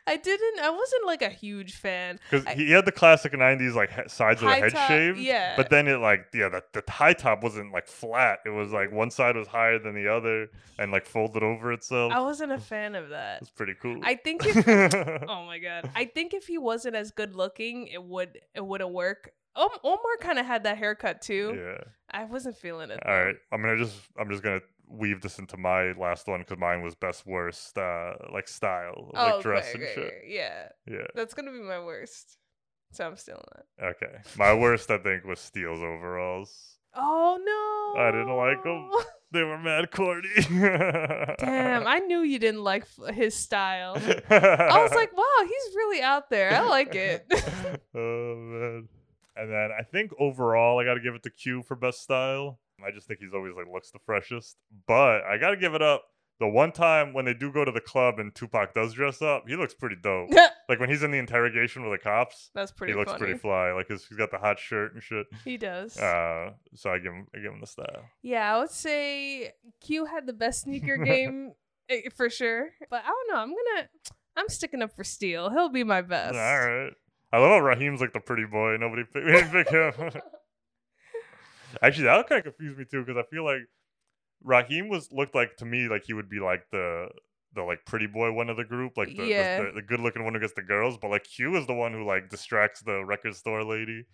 I 0.07 0.17
didn't. 0.17 0.61
I 0.61 0.71
wasn't 0.71 1.07
like 1.07 1.23
a 1.23 1.29
huge 1.29 1.77
fan. 1.77 2.19
Because 2.31 2.47
he 2.55 2.71
had 2.71 2.85
the 2.85 2.93
classic 2.93 3.33
'90s 3.33 3.75
like 3.75 3.91
he- 3.91 4.09
sides 4.09 4.41
of 4.43 4.49
the 4.49 4.55
High 4.55 4.61
head 4.61 4.73
top, 4.73 4.89
shaved, 4.89 5.19
yeah. 5.19 5.55
But 5.57 5.71
then 5.71 5.89
it 5.89 5.99
like 5.99 6.27
yeah, 6.35 6.49
the, 6.49 6.63
the 6.73 6.91
high 6.91 7.13
top 7.13 7.43
wasn't 7.43 7.73
like 7.73 7.87
flat. 7.87 8.41
It 8.45 8.51
was 8.51 8.73
like 8.73 8.93
one 8.93 9.11
side 9.11 9.37
was 9.37 9.49
higher 9.49 9.79
than 9.79 9.95
the 9.95 10.09
other 10.09 10.49
and 10.79 10.91
like 10.93 11.07
folded 11.07 11.43
over 11.43 11.73
itself. 11.73 12.13
I 12.13 12.21
wasn't 12.21 12.53
a 12.53 12.59
fan 12.59 12.95
of 12.95 13.11
that. 13.11 13.43
It's 13.43 13.51
pretty 13.51 13.75
cool. 13.81 14.01
I 14.03 14.15
think 14.15 14.43
if 14.45 14.69
oh 15.29 15.45
my 15.45 15.59
god, 15.59 15.91
I 15.95 16.07
think 16.07 16.35
if 16.35 16.47
he 16.47 16.59
wasn't 16.59 16.97
as 16.97 17.11
good 17.11 17.37
looking, 17.37 17.87
it 17.89 18.03
would 18.03 18.41
it 18.55 18.65
wouldn't 18.65 18.93
work. 18.93 19.33
Um, 19.57 19.69
Omar 19.83 20.17
kind 20.21 20.39
of 20.39 20.47
had 20.47 20.63
that 20.65 20.79
haircut 20.79 21.23
too. 21.23 21.55
yeah. 21.57 21.85
I 22.13 22.25
wasn't 22.25 22.57
feeling 22.57 22.91
it. 22.91 23.01
All 23.07 23.25
right. 23.25 23.37
I'm 23.53 23.63
gonna 23.63 23.77
just 23.79 23.97
I'm 24.19 24.31
just 24.31 24.43
gonna 24.43 24.61
weave 24.91 25.21
this 25.21 25.39
into 25.39 25.57
my 25.57 25.93
last 25.93 26.27
one 26.27 26.41
because 26.41 26.59
mine 26.59 26.83
was 26.83 26.95
best 26.95 27.25
worst 27.27 27.79
uh 27.79 28.15
like 28.33 28.49
style 28.49 29.11
Oh, 29.15 29.25
like 29.37 29.43
dress 29.43 29.73
and 29.75 29.83
okay, 29.83 29.93
shit. 29.95 30.05
okay. 30.05 30.21
Yeah. 30.27 30.69
Yeah. 30.87 31.07
That's 31.15 31.33
gonna 31.35 31.53
be 31.53 31.61
my 31.61 31.79
worst. 31.81 32.37
So 32.93 33.07
I'm 33.07 33.17
stealing 33.17 33.45
that. 33.55 33.85
Okay. 33.87 34.17
My 34.37 34.53
worst 34.53 34.91
I 34.91 34.99
think 34.99 35.25
was 35.25 35.39
Steel's 35.39 35.81
overalls. 35.81 36.79
Oh 36.95 37.39
no. 37.41 38.03
I 38.03 38.11
didn't 38.11 38.37
like 38.37 38.63
them. 38.65 38.91
They 39.33 39.45
were 39.45 39.59
mad 39.61 39.93
corny. 39.93 40.27
Damn, 40.49 41.87
I 41.87 42.01
knew 42.01 42.23
you 42.23 42.41
didn't 42.41 42.65
like 42.65 42.85
his 43.13 43.33
style. 43.33 43.95
I 43.97 44.83
was 44.83 44.93
like, 44.93 45.17
wow, 45.17 45.25
he's 45.45 45.75
really 45.77 46.03
out 46.03 46.31
there. 46.31 46.53
I 46.53 46.63
like 46.63 46.97
it. 46.97 47.27
oh 47.95 48.35
man. 48.37 48.89
And 49.37 49.53
then 49.53 49.71
I 49.79 49.85
think 49.85 50.11
overall 50.19 50.81
I 50.81 50.85
got 50.85 50.95
to 50.95 51.01
give 51.01 51.15
it 51.15 51.23
to 51.23 51.31
Q 51.31 51.63
for 51.63 51.77
best 51.77 52.03
style. 52.03 52.59
I 52.87 52.91
just 52.93 53.07
think 53.09 53.21
he's 53.21 53.35
always 53.35 53.55
like 53.57 53.67
looks 53.73 53.91
the 53.91 53.99
freshest. 54.07 54.57
But 54.87 55.23
I 55.25 55.39
gotta 55.39 55.57
give 55.57 55.75
it 55.75 55.83
up. 55.83 56.05
The 56.39 56.49
one 56.49 56.73
time 56.73 57.13
when 57.13 57.27
they 57.27 57.35
do 57.35 57.53
go 57.53 57.67
to 57.67 57.71
the 57.71 57.83
club 57.83 58.19
and 58.19 58.35
Tupac 58.35 58.73
does 58.73 58.95
dress 58.95 59.21
up, 59.21 59.45
he 59.47 59.57
looks 59.57 59.75
pretty 59.75 59.97
dope. 60.03 60.31
like 60.71 60.81
when 60.81 60.89
he's 60.89 61.03
in 61.03 61.11
the 61.11 61.19
interrogation 61.19 61.83
with 61.83 61.93
the 62.01 62.03
cops, 62.03 62.51
That's 62.55 62.73
pretty 62.73 62.95
He 62.95 62.99
looks 62.99 63.11
funny. 63.13 63.25
pretty 63.25 63.39
fly. 63.39 63.73
Like 63.73 63.89
he's 63.89 64.07
got 64.17 64.31
the 64.31 64.39
hot 64.39 64.59
shirt 64.59 64.95
and 64.95 65.03
shit. 65.03 65.27
He 65.45 65.59
does. 65.59 65.99
Uh, 65.99 66.53
so 66.75 66.91
I 66.91 66.97
give 66.99 67.13
him, 67.13 67.27
I 67.35 67.41
give 67.41 67.53
him 67.53 67.61
the 67.61 67.67
style. 67.67 68.05
Yeah, 68.23 68.55
I 68.57 68.59
would 68.59 68.71
say 68.71 69.53
Q 69.83 70.07
had 70.07 70.27
the 70.27 70.33
best 70.33 70.63
sneaker 70.63 70.97
game 71.05 71.53
eh, 71.91 72.09
for 72.17 72.31
sure. 72.31 72.71
But 72.89 73.03
I 73.05 73.09
don't 73.09 73.31
know. 73.31 73.37
I'm 73.43 73.51
gonna. 73.51 73.89
I'm 74.37 74.49
sticking 74.49 74.81
up 74.81 74.97
for 74.97 75.05
Steel. 75.05 75.51
He'll 75.51 75.69
be 75.69 75.85
my 75.85 76.01
best. 76.01 76.35
All 76.37 76.41
right. 76.67 76.93
I 77.35 77.39
love 77.39 77.51
how 77.51 77.61
Raheem's 77.61 78.01
like 78.01 78.15
the 78.15 78.21
pretty 78.21 78.47
boy. 78.47 78.77
Nobody 78.79 79.03
pick, 79.05 79.25
we 79.27 79.33
didn't 79.33 79.51
pick 79.51 79.69
him. 79.69 80.23
Actually, 81.83 82.05
that 82.05 82.29
kind 82.29 82.39
of 82.39 82.45
confused 82.45 82.79
me 82.79 82.85
too 82.85 83.05
because 83.05 83.17
I 83.19 83.29
feel 83.35 83.45
like 83.45 83.63
Raheem 84.43 84.89
was 84.89 85.11
looked 85.13 85.35
like 85.35 85.57
to 85.59 85.65
me 85.65 85.89
like 85.89 86.05
he 86.05 86.13
would 86.15 86.29
be 86.29 86.41
like 86.41 86.65
the 86.73 87.09
the 87.55 87.63
like 87.63 87.85
pretty 87.85 88.07
boy 88.07 88.31
one 88.33 88.49
of 88.49 88.57
the 88.57 88.65
group, 88.65 88.97
like 88.97 89.09
the, 89.09 89.17
the- 89.17 89.27
Yeah. 89.27 89.63
the, 89.63 89.73
the 89.77 89.83
good 89.83 89.99
looking 90.01 90.25
one 90.25 90.35
who 90.35 90.41
gets 90.41 90.53
the 90.55 90.63
girls. 90.63 90.97
But 90.99 91.11
like 91.11 91.25
Q 91.25 91.57
is 91.57 91.67
the 91.67 91.75
one 91.75 91.93
who 91.93 92.05
like 92.07 92.29
distracts 92.31 92.81
the 92.81 93.05
record 93.05 93.35
store 93.35 93.65
lady. 93.65 94.07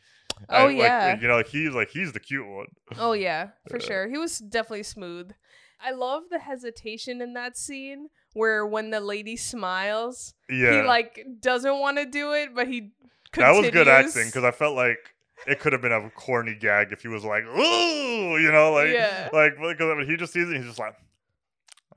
Oh, 0.49 0.69
And, 0.69 0.79
like, 0.79 0.87
yeah. 0.87 1.21
you 1.21 1.29
know, 1.29 1.37
like 1.37 1.49
he's 1.49 1.73
like 1.75 1.91
he's 1.91 2.13
the 2.13 2.21
cute 2.21 2.47
one. 2.47 2.67
Oh 2.99 3.13
yeah, 3.13 3.51
for 3.69 3.79
Yeah. 3.79 3.87
sure. 3.87 4.09
He 4.09 4.17
was 4.19 4.39
definitely 4.39 4.85
smooth. 4.85 5.33
I 5.81 5.93
love 5.93 6.25
the 6.31 6.39
hesitation 6.39 7.21
in 7.21 7.35
that 7.35 7.57
scene 7.59 8.09
where 8.33 8.67
when 8.67 8.91
the 8.91 9.01
lady 9.01 9.37
smiles, 9.37 10.33
Yeah. 10.49 10.81
he 10.83 10.89
like 10.89 11.25
doesn't 11.41 11.79
want 11.79 11.99
to 11.99 12.07
do 12.07 12.33
it, 12.33 12.55
but 12.55 12.67
he 12.69 12.93
That 13.35 13.51
was 13.53 13.71
good 13.71 13.87
acting 13.89 14.27
because 14.27 14.45
I 14.45 14.51
felt 14.51 14.75
like 14.77 15.15
it 15.47 15.61
could 15.61 15.73
have 15.73 15.83
been 15.83 15.93
a 15.93 16.11
corny 16.11 16.55
gag 16.55 16.93
if 16.93 17.03
he 17.03 17.09
was 17.09 17.25
like, 17.25 17.45
"Ooh," 17.45 18.39
you 18.39 18.51
know, 18.53 18.73
like, 18.73 18.89
Yeah. 18.89 19.29
like 19.33 19.57
because 19.59 20.07
he 20.07 20.17
just 20.17 20.33
sees 20.33 20.49
it, 20.51 20.57
he's 20.57 20.67
just 20.67 20.79
like, 20.79 20.95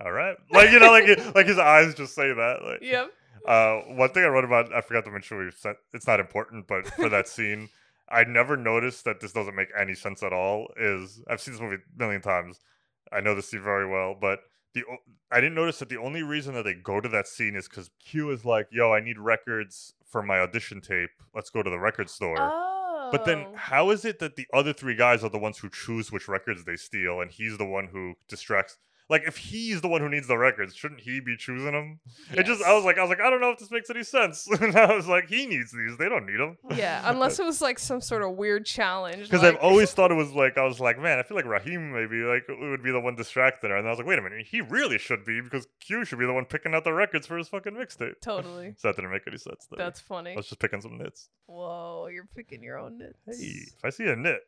"All 0.02 0.11
right," 0.11 0.36
like 0.52 0.72
you 0.72 0.80
know, 0.80 0.91
like 0.91 1.36
like 1.36 1.48
his 1.48 1.57
eyes 1.60 1.94
just 1.95 2.16
say 2.16 2.34
that. 2.34 2.64
Like, 2.64 2.80
Yep. 2.82 3.11
Uh, 3.48 3.78
one 3.95 4.10
thing 4.10 4.24
I 4.24 4.28
wrote 4.28 4.44
about, 4.44 4.74
I 4.74 4.82
forgot 4.82 5.06
to 5.06 5.11
mention. 5.11 5.38
We 5.38 5.49
it's 5.94 6.07
not 6.07 6.20
important, 6.20 6.68
but 6.68 6.88
for 6.88 7.10
that 7.10 7.28
scene, 7.36 7.70
I 8.10 8.24
never 8.26 8.57
noticed 8.57 9.06
that 9.06 9.22
this 9.22 9.32
doesn't 9.32 9.56
make 9.56 9.70
any 9.78 9.95
sense 9.95 10.22
at 10.24 10.34
all. 10.34 10.68
Is 10.78 11.22
I've 11.28 11.41
seen 11.41 11.53
this 11.53 11.61
movie 11.61 11.76
a 11.78 11.99
million 11.99 12.22
times. 12.22 12.60
I 13.11 13.22
know 13.22 13.34
this 13.36 13.49
scene 13.49 13.61
very 13.64 13.88
well, 13.90 14.16
but 14.20 14.40
the 14.74 14.84
I 15.32 15.40
didn't 15.41 15.56
notice 15.56 15.80
that 15.80 15.90
the 15.90 15.98
only 15.98 16.22
reason 16.22 16.53
that 16.56 16.64
they 16.64 16.74
go 16.76 16.99
to 17.02 17.10
that 17.10 17.28
scene 17.28 17.56
is 17.56 17.68
because 17.68 17.90
Q 18.06 18.30
is 18.32 18.45
like, 18.45 18.68
"Yo, 18.72 18.91
I 18.94 18.99
need 18.99 19.18
records 19.18 19.94
for 20.06 20.22
my 20.22 20.40
audition 20.40 20.82
tape. 20.82 21.10
Let's 21.34 21.49
go 21.49 21.64
to 21.64 21.70
the 21.70 21.80
record 21.80 22.10
store." 22.10 22.36
But 23.11 23.26
then, 23.26 23.48
Oh. 23.48 23.56
how 23.56 23.90
is 23.91 24.06
it 24.06 24.19
that 24.19 24.36
the 24.36 24.48
other 24.53 24.73
three 24.73 24.95
guys 24.95 25.23
are 25.23 25.30
the 25.30 25.40
ones 25.40 25.57
who 25.60 25.69
choose 25.69 26.11
which 26.11 26.27
records 26.27 26.64
they 26.65 26.76
steal, 26.76 27.22
and 27.22 27.31
he's 27.31 27.57
the 27.57 27.65
one 27.65 27.88
who 27.88 28.15
distracts? 28.27 28.77
Like, 29.10 29.23
if 29.26 29.38
he's 29.38 29.81
the 29.81 29.88
one 29.88 30.02
who 30.02 30.10
needs 30.10 30.27
the 30.27 30.38
records, 30.38 30.76
shouldn't 30.76 31.02
he 31.02 31.19
be 31.19 31.36
choosing 31.36 31.72
them? 31.72 31.99
It 32.31 32.45
just, 32.45 32.64
I 32.64 32.73
was 32.73 32.86
like, 32.86 32.99
I 32.99 33.02
was 33.02 33.10
like, 33.10 33.19
I 33.19 33.31
don't 33.31 33.41
know 33.41 33.49
if 33.49 33.57
this 33.57 33.72
makes 33.72 33.90
any 33.90 34.03
sense. 34.03 34.48
and 34.61 34.76
I 34.77 34.94
was 34.95 35.07
like, 35.07 35.27
he 35.27 35.48
needs 35.48 35.72
these; 35.72 35.98
they 35.98 36.07
don't 36.07 36.27
need 36.27 36.40
them. 36.40 36.57
Yeah, 36.76 37.02
unless 37.06 37.40
it 37.40 37.45
was 37.45 37.60
like 37.60 37.80
some 37.80 38.02
sort 38.02 38.22
of 38.22 38.38
weird 38.38 38.68
challenge. 38.68 39.23
Because 39.23 39.41
like, 39.41 39.56
I've 39.56 39.61
always 39.61 39.91
thought 39.94 40.11
it 40.11 40.15
was 40.15 40.31
like 40.34 40.60
I 40.60 40.64
was 40.64 40.80
like, 40.80 40.99
man, 40.99 41.18
I 41.18 41.23
feel 41.23 41.36
like 41.36 41.45
Raheem 41.45 41.91
maybe 41.91 42.18
like 42.18 42.44
would 42.48 42.84
be 42.84 42.91
the 42.91 42.99
one 42.99 43.15
distracting 43.15 43.72
her, 43.72 43.77
and 43.77 43.88
I 43.88 43.90
was 43.90 43.98
like, 43.98 44.07
wait 44.07 44.19
a 44.19 44.22
minute, 44.22 44.45
he 44.45 44.61
really 44.61 44.99
should 44.99 45.26
be 45.26 45.41
because 45.41 45.68
Q 45.80 46.06
should 46.06 46.19
be 46.19 46.27
the 46.27 46.34
one 46.34 46.45
picking 46.45 46.76
out 46.76 46.84
the 46.84 46.94
records 46.94 47.26
for 47.26 47.38
his 47.38 47.48
fucking 47.48 47.73
mixtape. 47.73 48.14
Totally. 48.22 48.76
So 48.77 48.90
that 48.90 48.95
didn't 48.95 49.11
make 49.11 49.23
any 49.27 49.38
sense. 49.38 49.68
There. 49.69 49.77
That's 49.84 49.99
funny. 49.99 50.34
I 50.34 50.36
was 50.36 50.48
just 50.48 50.60
picking 50.60 50.81
some 50.81 50.99
nits. 50.99 51.30
Whoa, 51.48 52.07
you're 52.14 52.30
picking 52.36 52.61
your 52.61 52.77
own 52.77 52.99
nits. 52.99 53.18
Hey, 53.26 53.65
if 53.76 53.84
I 53.84 53.90
see 53.90 54.06
a 54.06 54.15
nit, 54.15 54.41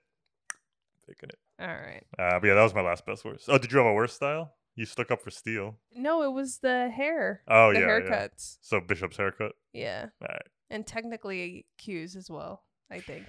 picking 1.07 1.29
it. 1.29 1.39
All 1.61 1.67
right. 1.67 2.03
Uh, 2.17 2.39
but 2.39 2.47
yeah, 2.47 2.55
that 2.55 2.63
was 2.63 2.73
my 2.73 2.81
last 2.81 3.05
best 3.05 3.23
worst. 3.23 3.45
Oh, 3.47 3.57
did 3.57 3.71
you 3.71 3.77
have 3.77 3.87
a 3.87 3.93
worse 3.93 4.13
style? 4.13 4.53
You 4.75 4.85
stuck 4.85 5.11
up 5.11 5.21
for 5.21 5.29
Steel. 5.31 5.75
No, 5.93 6.23
it 6.23 6.31
was 6.31 6.57
the 6.59 6.89
hair. 6.89 7.41
Oh 7.47 7.71
the 7.73 7.79
yeah, 7.79 7.85
yeah. 7.85 7.99
haircuts. 7.99 8.57
So 8.61 8.79
Bishop's 8.79 9.17
haircut. 9.17 9.51
Yeah. 9.73 10.07
All 10.21 10.27
right. 10.29 10.41
And 10.69 10.87
technically 10.87 11.65
Q's 11.77 12.15
as 12.15 12.29
well, 12.31 12.63
I 12.89 12.99
think. 12.99 13.25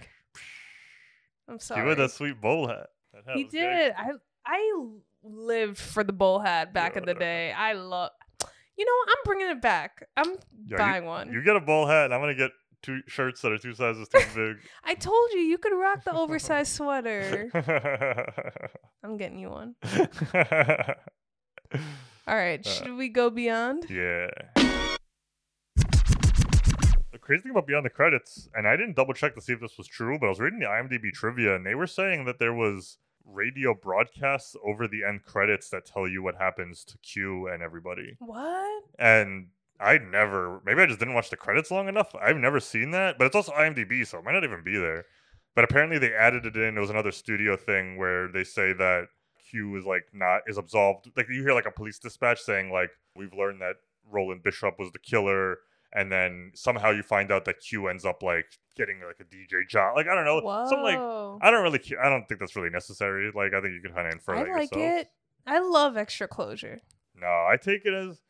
I'm 1.48 1.54
You 1.54 1.60
sorry. 1.60 1.88
had 1.88 1.98
that 1.98 2.12
sweet 2.12 2.40
bowl 2.40 2.68
hat. 2.68 2.86
That 3.12 3.24
hat 3.26 3.36
he 3.36 3.44
did. 3.44 3.92
I 3.96 4.10
I 4.46 4.86
lived 5.24 5.78
for 5.78 6.04
the 6.04 6.12
bowl 6.12 6.38
hat 6.38 6.72
back 6.72 6.96
in 6.96 7.04
the 7.04 7.14
day. 7.14 7.52
I 7.52 7.72
love. 7.74 8.10
You 8.76 8.86
know, 8.86 8.92
I'm 9.12 9.18
bringing 9.24 9.48
it 9.50 9.60
back. 9.60 10.08
I'm 10.16 10.30
Yeah, 10.30 10.36
you- 10.66 10.76
buying 10.78 11.04
one. 11.04 11.32
You 11.32 11.42
get 11.44 11.56
a 11.56 11.60
bowl 11.60 11.86
hat, 11.86 12.06
and 12.06 12.14
I'm 12.14 12.20
gonna 12.20 12.34
get 12.34 12.52
two 12.82 13.00
shirts 13.06 13.40
that 13.42 13.52
are 13.52 13.58
two 13.58 13.74
sizes 13.74 14.08
too 14.08 14.18
big. 14.34 14.56
I 14.84 14.94
told 14.94 15.30
you 15.32 15.38
you 15.40 15.58
could 15.58 15.72
rock 15.76 16.04
the 16.04 16.12
oversized 16.14 16.72
sweater. 16.76 17.50
I'm 19.04 19.16
getting 19.16 19.38
you 19.38 19.50
one. 19.50 19.74
All 22.28 22.36
right, 22.36 22.64
Uh, 22.64 22.70
should 22.70 22.92
we 22.96 23.08
go 23.08 23.30
beyond? 23.30 23.86
Yeah. 23.90 24.28
The 27.12 27.18
crazy 27.20 27.42
thing 27.42 27.50
about 27.52 27.66
Beyond 27.66 27.84
the 27.86 27.90
Credits, 27.90 28.48
and 28.54 28.66
I 28.66 28.76
didn't 28.76 28.96
double 28.96 29.14
check 29.14 29.34
to 29.34 29.40
see 29.40 29.52
if 29.52 29.60
this 29.60 29.76
was 29.78 29.86
true, 29.86 30.18
but 30.18 30.26
I 30.26 30.28
was 30.30 30.40
reading 30.40 30.58
the 30.60 30.66
IMDb 30.66 31.12
trivia, 31.12 31.54
and 31.56 31.64
they 31.66 31.74
were 31.74 31.86
saying 31.86 32.24
that 32.26 32.38
there 32.38 32.54
was 32.54 32.98
radio 33.24 33.72
broadcasts 33.74 34.56
over 34.64 34.88
the 34.88 35.04
end 35.04 35.22
credits 35.24 35.68
that 35.70 35.86
tell 35.86 36.08
you 36.08 36.22
what 36.22 36.34
happens 36.36 36.84
to 36.84 36.98
Q 36.98 37.46
and 37.48 37.62
everybody. 37.62 38.16
What? 38.18 38.84
And 38.98 39.48
I 39.82 39.98
never, 39.98 40.60
maybe 40.64 40.82
I 40.82 40.86
just 40.86 40.98
didn't 40.98 41.14
watch 41.14 41.30
the 41.30 41.36
credits 41.36 41.70
long 41.70 41.88
enough. 41.88 42.14
I've 42.20 42.36
never 42.36 42.60
seen 42.60 42.90
that, 42.92 43.18
but 43.18 43.26
it's 43.26 43.36
also 43.36 43.52
IMDb, 43.52 44.06
so 44.06 44.18
it 44.18 44.24
might 44.24 44.32
not 44.32 44.44
even 44.44 44.62
be 44.62 44.78
there. 44.78 45.04
But 45.54 45.64
apparently 45.64 45.98
they 45.98 46.12
added 46.14 46.46
it 46.46 46.56
in. 46.56 46.76
It 46.76 46.80
was 46.80 46.90
another 46.90 47.12
studio 47.12 47.56
thing 47.56 47.98
where 47.98 48.28
they 48.28 48.44
say 48.44 48.72
that 48.72 49.08
Q 49.50 49.76
is 49.76 49.84
like 49.84 50.04
not 50.12 50.42
is 50.46 50.56
absolved. 50.56 51.10
Like 51.16 51.26
you 51.28 51.42
hear 51.42 51.52
like 51.52 51.66
a 51.66 51.70
police 51.70 51.98
dispatch 51.98 52.40
saying 52.40 52.72
like 52.72 52.90
we've 53.14 53.34
learned 53.34 53.60
that 53.60 53.76
Roland 54.10 54.42
Bishop 54.42 54.78
was 54.78 54.90
the 54.92 54.98
killer, 54.98 55.58
and 55.92 56.10
then 56.10 56.52
somehow 56.54 56.90
you 56.90 57.02
find 57.02 57.30
out 57.30 57.44
that 57.44 57.60
Q 57.60 57.88
ends 57.88 58.04
up 58.06 58.22
like 58.22 58.46
getting 58.76 59.00
like 59.06 59.20
a 59.20 59.24
DJ 59.24 59.68
job. 59.68 59.94
Like 59.94 60.06
I 60.08 60.14
don't 60.14 60.24
know, 60.24 60.40
some 60.70 60.82
like 60.82 60.98
I 61.42 61.50
don't 61.50 61.62
really. 61.62 61.82
I 62.02 62.08
don't 62.08 62.26
think 62.26 62.40
that's 62.40 62.56
really 62.56 62.70
necessary. 62.70 63.30
Like 63.34 63.52
I 63.52 63.60
think 63.60 63.74
you 63.74 63.82
can 63.82 63.92
kind 63.92 64.06
of 64.06 64.14
infer 64.14 64.34
I 64.34 64.42
like 64.44 64.74
yourself. 64.74 65.00
it. 65.00 65.08
I 65.46 65.58
love 65.58 65.96
extra 65.98 66.28
closure. 66.28 66.80
No, 67.14 67.26
I 67.26 67.56
take 67.60 67.84
it 67.84 67.92
as 67.92 68.20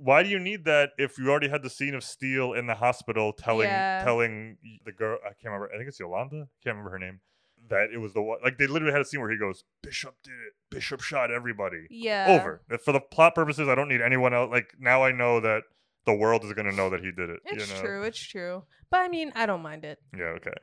why 0.00 0.22
do 0.22 0.28
you 0.28 0.38
need 0.38 0.64
that 0.64 0.90
if 0.98 1.18
you 1.18 1.28
already 1.30 1.48
had 1.48 1.62
the 1.62 1.70
scene 1.70 1.94
of 1.94 2.04
Steel 2.04 2.52
in 2.52 2.66
the 2.66 2.74
hospital 2.76 3.32
telling 3.32 3.68
Yeah. 3.70 4.02
telling 4.04 4.56
the 4.84 4.92
girl 4.92 5.18
I 5.24 5.28
can't 5.30 5.44
remember 5.52 5.70
I 5.74 5.76
think 5.76 5.88
it's 5.88 5.98
Yolanda 6.00 6.48
can't 6.62 6.76
remember 6.76 6.90
her 6.90 6.98
name 6.98 7.20
that 7.68 7.90
it 7.92 7.98
was 7.98 8.12
the 8.14 8.22
one 8.22 8.38
like 8.42 8.56
they 8.58 8.66
literally 8.66 8.92
had 8.92 9.00
a 9.02 9.04
scene 9.04 9.20
where 9.20 9.30
he 9.30 9.36
goes 9.36 9.64
Bishop 9.82 10.14
did 10.22 10.32
it 10.32 10.52
Bishop 10.70 11.00
shot 11.00 11.30
everybody 11.30 11.86
Yeah. 11.90 12.26
over 12.28 12.62
for 12.84 12.92
the 12.92 13.00
plot 13.00 13.34
purposes 13.34 13.68
I 13.68 13.74
don't 13.74 13.88
need 13.88 14.00
anyone 14.00 14.32
else 14.32 14.50
like 14.50 14.74
now 14.78 15.02
I 15.02 15.12
know 15.12 15.40
that 15.40 15.62
the 16.06 16.14
world 16.14 16.44
is 16.44 16.52
gonna 16.54 16.72
know 16.72 16.88
that 16.90 17.00
he 17.00 17.10
did 17.10 17.28
it 17.30 17.40
It's 17.44 17.68
you 17.68 17.74
know 17.74 17.80
true. 17.82 18.02
It's 18.04 18.18
true. 18.20 18.62
But 18.90 19.00
I 19.00 19.08
mean, 19.08 19.32
I 19.34 19.46
don't 19.46 19.62
mind 19.62 19.84
it. 19.84 19.98
yeah 20.16 20.36
okay 20.38 20.54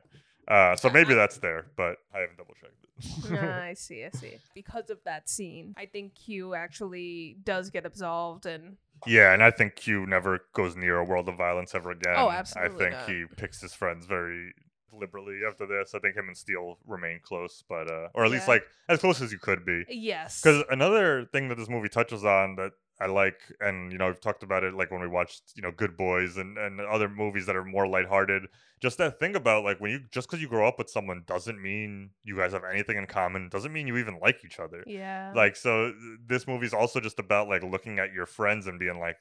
uh 0.48 0.76
so 0.76 0.88
maybe 0.90 1.12
that's 1.14 1.38
there 1.38 1.66
but 1.76 1.96
I 2.14 2.20
haven't 2.20 2.38
double 2.38 2.54
checked 2.60 2.72
it 2.72 2.86
Nah, 3.30 3.58
I 3.70 3.74
see. 3.74 4.04
I 4.04 4.10
see. 4.10 4.38
Because 4.54 4.88
of 4.88 4.98
that 5.04 5.28
scene, 5.28 5.74
I 5.76 5.84
think 5.84 6.14
Q 6.14 6.54
actually 6.54 7.36
does 7.44 7.68
get 7.68 7.84
absolved, 7.84 8.46
and 8.46 8.78
Yeah, 9.06 9.32
and 9.32 9.42
I 9.42 9.50
think 9.50 9.76
Q 9.76 10.06
never 10.06 10.40
goes 10.52 10.76
near 10.76 10.98
a 10.98 11.04
world 11.04 11.28
of 11.28 11.36
violence 11.36 11.74
ever 11.74 11.90
again. 11.90 12.14
Oh, 12.16 12.30
absolutely. 12.30 12.74
I 12.74 12.78
think 12.78 12.92
not. 12.92 13.08
he 13.08 13.24
picks 13.36 13.60
his 13.60 13.74
friends 13.74 14.06
very 14.06 14.52
liberally 14.92 15.40
after 15.46 15.66
this. 15.66 15.94
I 15.94 15.98
think 15.98 16.16
him 16.16 16.28
and 16.28 16.36
Steel 16.36 16.78
remain 16.86 17.20
close, 17.22 17.62
but 17.68 17.90
uh, 17.90 18.08
or 18.14 18.24
at 18.24 18.30
least 18.30 18.48
like 18.48 18.64
as 18.88 19.00
close 19.00 19.20
as 19.20 19.32
you 19.32 19.38
could 19.38 19.64
be. 19.64 19.84
yes, 19.88 20.40
Because 20.40 20.64
another 20.70 21.26
thing 21.32 21.48
that 21.48 21.56
this 21.56 21.68
movie 21.68 21.88
touches 21.88 22.24
on 22.24 22.56
that 22.56 22.72
I 22.98 23.06
like, 23.06 23.38
and 23.60 23.92
you 23.92 23.98
know, 23.98 24.06
we've 24.06 24.20
talked 24.20 24.42
about 24.42 24.64
it 24.64 24.72
like 24.74 24.90
when 24.90 25.00
we 25.02 25.06
watched, 25.08 25.52
you 25.54 25.62
know, 25.62 25.70
Good 25.70 25.96
Boys 25.96 26.36
and 26.38 26.56
and 26.56 26.80
other 26.80 27.08
movies 27.08 27.44
that 27.46 27.54
are 27.56 27.64
more 27.64 27.86
lighthearted. 27.86 28.44
Just 28.80 28.98
that 28.98 29.18
thing 29.20 29.36
about 29.36 29.64
like 29.64 29.80
when 29.80 29.90
you 29.90 30.00
just 30.10 30.28
because 30.28 30.40
you 30.40 30.48
grow 30.48 30.66
up 30.66 30.78
with 30.78 30.88
someone 30.90 31.22
doesn't 31.26 31.60
mean 31.60 32.10
you 32.24 32.36
guys 32.36 32.52
have 32.52 32.64
anything 32.64 32.96
in 32.96 33.06
common. 33.06 33.48
Doesn't 33.50 33.72
mean 33.72 33.86
you 33.86 33.96
even 33.98 34.18
like 34.20 34.44
each 34.44 34.58
other. 34.58 34.82
yeah, 34.86 35.32
Like 35.34 35.56
so, 35.56 35.92
th- 35.92 36.18
this 36.26 36.46
movie's 36.46 36.72
also 36.74 37.00
just 37.00 37.18
about 37.18 37.48
like 37.48 37.62
looking 37.62 37.98
at 37.98 38.12
your 38.12 38.26
friends 38.26 38.66
and 38.66 38.78
being 38.78 38.98
like, 38.98 39.16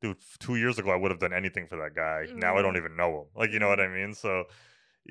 dude, 0.00 0.16
two 0.38 0.56
years 0.56 0.78
ago 0.78 0.90
I 0.90 0.96
would 0.96 1.10
have 1.10 1.20
done 1.20 1.32
anything 1.34 1.66
for 1.66 1.76
that 1.76 1.94
guy. 1.94 2.26
Now 2.34 2.56
I 2.56 2.62
don't 2.62 2.74
Mhm. 2.74 2.78
even 2.78 2.96
know 2.96 3.20
him. 3.22 3.26
Like 3.34 3.50
you 3.52 3.58
know 3.58 3.68
what 3.68 3.80
I 3.80 3.88
mean? 3.88 4.14
So, 4.14 4.44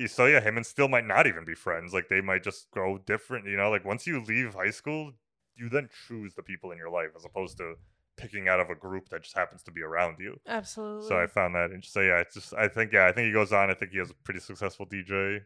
so 0.07 0.25
yeah, 0.25 0.39
him 0.41 0.57
and 0.57 0.65
Steel 0.65 0.87
might 0.87 1.05
not 1.05 1.27
even 1.27 1.45
be 1.45 1.53
friends. 1.55 1.93
Like 1.93 2.09
they 2.09 2.21
might 2.21 2.43
just 2.43 2.71
grow 2.71 2.97
different. 2.97 3.45
You 3.47 3.57
know, 3.57 3.69
like 3.69 3.85
once 3.85 4.07
you 4.07 4.21
leave 4.21 4.53
high 4.55 4.71
school, 4.71 5.13
you 5.55 5.69
then 5.69 5.89
choose 6.07 6.33
the 6.33 6.43
people 6.43 6.71
in 6.71 6.77
your 6.77 6.89
life 6.89 7.09
as 7.15 7.25
opposed 7.25 7.57
to 7.57 7.75
picking 8.17 8.47
out 8.47 8.59
of 8.59 8.69
a 8.69 8.75
group 8.75 9.09
that 9.09 9.23
just 9.23 9.35
happens 9.35 9.63
to 9.63 9.71
be 9.71 9.81
around 9.81 10.17
you. 10.19 10.37
absolutely. 10.47 11.07
So 11.07 11.19
I 11.21 11.27
found 11.27 11.55
that 11.55 11.65
interesting. 11.71 12.01
So 12.01 12.01
yeah, 12.01 12.19
it's 12.19 12.33
just 12.35 12.53
I 12.53 12.67
think 12.67 12.91
yeah, 12.91 13.05
I 13.07 13.11
think 13.11 13.27
he 13.27 13.33
goes 13.33 13.51
on. 13.53 13.69
I 13.69 13.73
think 13.73 13.91
he 13.91 13.97
has 13.99 14.09
a 14.09 14.13
pretty 14.23 14.39
successful 14.39 14.85
DJ 14.85 15.39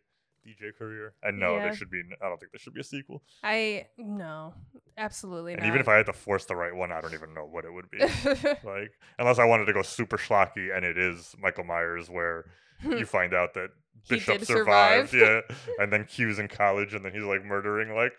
DJ 0.46 0.76
career. 0.78 1.14
And 1.24 1.40
no, 1.40 1.56
Yeah. 1.56 1.64
there 1.64 1.76
should 1.76 1.90
be. 1.90 2.02
I 2.22 2.28
don't 2.30 2.40
think 2.40 2.52
there 2.52 2.60
should 2.60 2.74
be 2.76 2.82
a 2.82 2.84
sequel. 2.84 3.24
I 3.44 3.88
no, 3.98 4.54
absolutely 4.98 5.54
not. 5.54 5.60
And 5.60 5.64
not. 5.68 5.70
even 5.70 5.82
if 5.82 5.88
I 5.88 5.96
had 5.96 6.06
to 6.08 6.14
force 6.14 6.46
the 6.46 6.56
right 6.56 6.76
one, 6.76 6.92
I 6.92 7.02
don't 7.02 7.14
even 7.16 7.34
know 7.34 7.46
what 7.46 7.66
it 7.66 7.72
would 7.74 7.90
be. 7.90 7.98
like, 8.64 8.92
unless 9.18 9.40
I 9.40 9.46
wanted 9.46 9.66
to 9.66 9.74
go 9.74 9.82
super 9.82 10.18
schlocky, 10.18 10.76
and 10.76 10.86
it 10.86 10.98
is 10.98 11.36
Michael 11.40 11.64
Myers, 11.64 12.10
where 12.10 12.46
you 12.84 13.06
find 13.06 13.34
out 13.34 13.54
that 13.56 13.70
Bishop 14.08 14.44
survived, 14.46 15.10
survive. 15.12 15.44
yeah, 15.50 15.56
and 15.80 15.92
then 15.92 16.06
Q's 16.06 16.38
in 16.38 16.48
college, 16.48 16.94
and 16.94 17.04
then 17.04 17.12
he's 17.14 17.24
like 17.24 17.44
murdering 17.44 17.96
like 17.96 18.14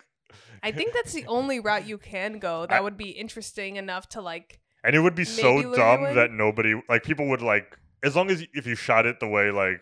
I 0.62 0.72
think 0.72 0.92
that's 0.94 1.12
the 1.12 1.26
only 1.26 1.60
route 1.60 1.86
you 1.86 1.98
can 1.98 2.38
go. 2.38 2.66
That 2.70 2.82
would 2.82 2.96
be 2.96 3.10
interesting 3.10 3.76
enough 3.76 4.08
to 4.10 4.20
like. 4.20 4.60
and 4.84 4.94
it 4.96 5.00
would 5.00 5.14
be 5.14 5.24
so 5.24 5.74
dumb 5.74 6.14
that 6.14 6.30
nobody 6.32 6.74
like 6.88 7.02
people 7.04 7.28
would 7.28 7.42
like 7.42 7.76
as 8.02 8.14
long 8.16 8.30
as 8.30 8.44
if 8.54 8.66
you 8.66 8.74
shot 8.74 9.06
it 9.06 9.20
the 9.20 9.28
way 9.28 9.50
like 9.50 9.80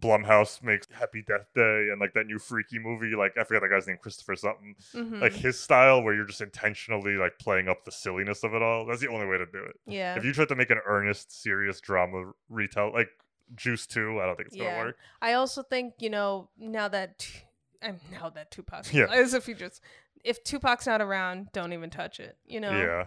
Blumhouse 0.00 0.62
makes 0.62 0.86
Happy 0.92 1.24
Death 1.26 1.46
Day 1.56 1.88
and 1.90 1.98
like 2.00 2.14
that 2.14 2.26
new 2.26 2.38
freaky 2.38 2.78
movie 2.78 3.16
like 3.16 3.36
I 3.36 3.42
forget 3.42 3.62
that 3.62 3.68
guy's 3.68 3.86
name 3.88 3.96
Christopher 4.00 4.36
something 4.36 4.76
like 5.20 5.32
Mhm. 5.32 5.36
his 5.36 5.58
style 5.58 6.02
where 6.02 6.14
you're 6.14 6.24
just 6.26 6.40
intentionally 6.40 7.14
like 7.16 7.38
playing 7.40 7.68
up 7.68 7.84
the 7.84 7.90
silliness 7.90 8.44
of 8.44 8.54
it 8.54 8.62
all 8.62 8.86
that's 8.86 9.00
the 9.00 9.08
only 9.08 9.26
way 9.26 9.38
to 9.38 9.46
do 9.46 9.58
it 9.64 9.76
Yeah. 9.86 10.14
if 10.16 10.24
you 10.24 10.32
tried 10.32 10.48
to 10.48 10.54
make 10.56 10.70
an 10.70 10.78
earnest 10.86 11.42
serious 11.42 11.80
drama 11.80 12.32
retell 12.48 12.92
like 12.92 13.08
Juice 13.56 13.86
2 13.88 14.20
I 14.20 14.26
don't 14.26 14.36
think 14.36 14.48
it's 14.48 14.56
gonna 14.56 14.78
work 14.78 14.96
I 15.20 15.32
also 15.32 15.62
think 15.64 15.94
you 15.98 16.10
know 16.10 16.48
now 16.58 16.86
that 16.86 17.18
t- 17.18 17.40
I'm 17.82 18.00
now 18.12 18.30
that 18.30 18.50
Tupac. 18.50 18.92
Yeah. 18.92 19.06
as 19.12 19.34
if 19.34 19.48
you 19.48 19.54
just 19.54 19.80
if 20.24 20.42
Tupac's 20.44 20.86
not 20.86 21.00
around, 21.00 21.48
don't 21.52 21.72
even 21.72 21.90
touch 21.90 22.18
it. 22.20 22.36
You 22.44 22.60
know. 22.60 22.70
yeah 22.72 23.06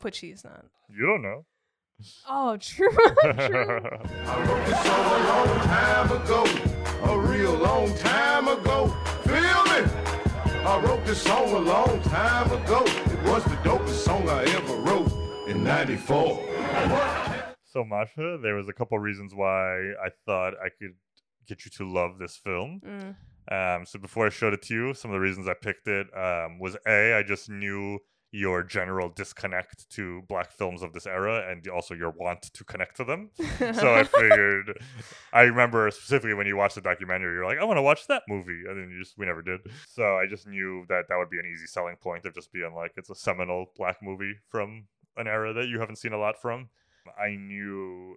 Which 0.00 0.18
he's 0.18 0.44
not. 0.44 0.64
you 0.88 1.06
don't 1.06 1.22
know 1.22 1.44
Oh, 2.28 2.56
true. 2.60 2.90
true. 2.90 3.80
time 5.62 6.10
ago, 6.10 6.44
a 7.04 7.18
real 7.18 7.54
long 7.54 7.94
time 7.98 8.48
ago. 8.48 8.88
Feel 9.24 9.34
me? 9.64 9.84
I 10.64 10.80
wrote 10.84 11.04
this 11.04 11.22
song 11.22 11.52
a 11.52 11.58
long 11.58 12.00
time 12.02 12.50
ago. 12.50 12.82
It 12.86 13.22
was 13.22 13.44
the 13.44 13.56
dopest 13.62 14.04
song 14.04 14.28
I 14.28 14.42
ever 14.44 14.74
wrote 14.76 15.12
in 15.48 15.62
94. 15.62 16.40
So, 17.64 17.84
Masha, 17.84 18.38
there 18.42 18.54
was 18.56 18.68
a 18.68 18.72
couple 18.72 18.98
reasons 18.98 19.32
why 19.34 19.76
I 20.04 20.08
thought 20.26 20.54
I 20.54 20.68
could 20.78 20.94
get 21.46 21.64
you 21.64 21.70
to 21.78 21.88
love 21.88 22.18
this 22.18 22.36
film. 22.36 22.80
Mm. 22.84 23.16
Um, 23.50 23.84
so 23.84 23.98
before 23.98 24.26
I 24.26 24.30
showed 24.30 24.52
it 24.54 24.62
to 24.62 24.74
you, 24.74 24.94
some 24.94 25.10
of 25.10 25.14
the 25.14 25.20
reasons 25.20 25.48
I 25.48 25.54
picked 25.54 25.88
it 25.88 26.06
um, 26.16 26.58
was 26.58 26.76
a 26.86 27.14
I 27.14 27.22
just 27.22 27.50
knew 27.50 27.98
your 28.34 28.62
general 28.62 29.10
disconnect 29.10 29.88
to 29.90 30.22
black 30.26 30.50
films 30.52 30.82
of 30.82 30.94
this 30.94 31.06
era, 31.06 31.50
and 31.50 31.66
also 31.68 31.92
your 31.92 32.10
want 32.10 32.40
to 32.42 32.64
connect 32.64 32.96
to 32.96 33.04
them. 33.04 33.30
so 33.58 33.94
I 33.94 34.04
figured. 34.20 34.80
I 35.32 35.42
remember 35.42 35.90
specifically 35.90 36.32
when 36.34 36.46
you 36.46 36.56
watched 36.56 36.76
the 36.76 36.80
documentary, 36.80 37.34
you're 37.34 37.44
like, 37.44 37.58
I 37.58 37.64
want 37.64 37.76
to 37.76 37.82
watch 37.82 38.06
that 38.06 38.22
movie, 38.28 38.62
and 38.66 38.78
then 38.78 38.90
you 38.90 39.02
just 39.02 39.18
we 39.18 39.26
never 39.26 39.42
did. 39.42 39.60
So 39.86 40.16
I 40.16 40.26
just 40.26 40.46
knew 40.46 40.86
that 40.88 41.04
that 41.08 41.16
would 41.18 41.30
be 41.30 41.38
an 41.38 41.46
easy 41.52 41.66
selling 41.66 41.96
point 41.96 42.24
of 42.24 42.34
just 42.34 42.52
being 42.52 42.72
like, 42.74 42.92
it's 42.96 43.10
a 43.10 43.14
seminal 43.14 43.66
black 43.76 43.98
movie 44.02 44.34
from 44.48 44.86
an 45.16 45.26
era 45.26 45.52
that 45.52 45.68
you 45.68 45.78
haven't 45.78 45.96
seen 45.96 46.14
a 46.14 46.18
lot 46.18 46.40
from. 46.40 46.70
I 47.20 47.36
knew 47.36 48.16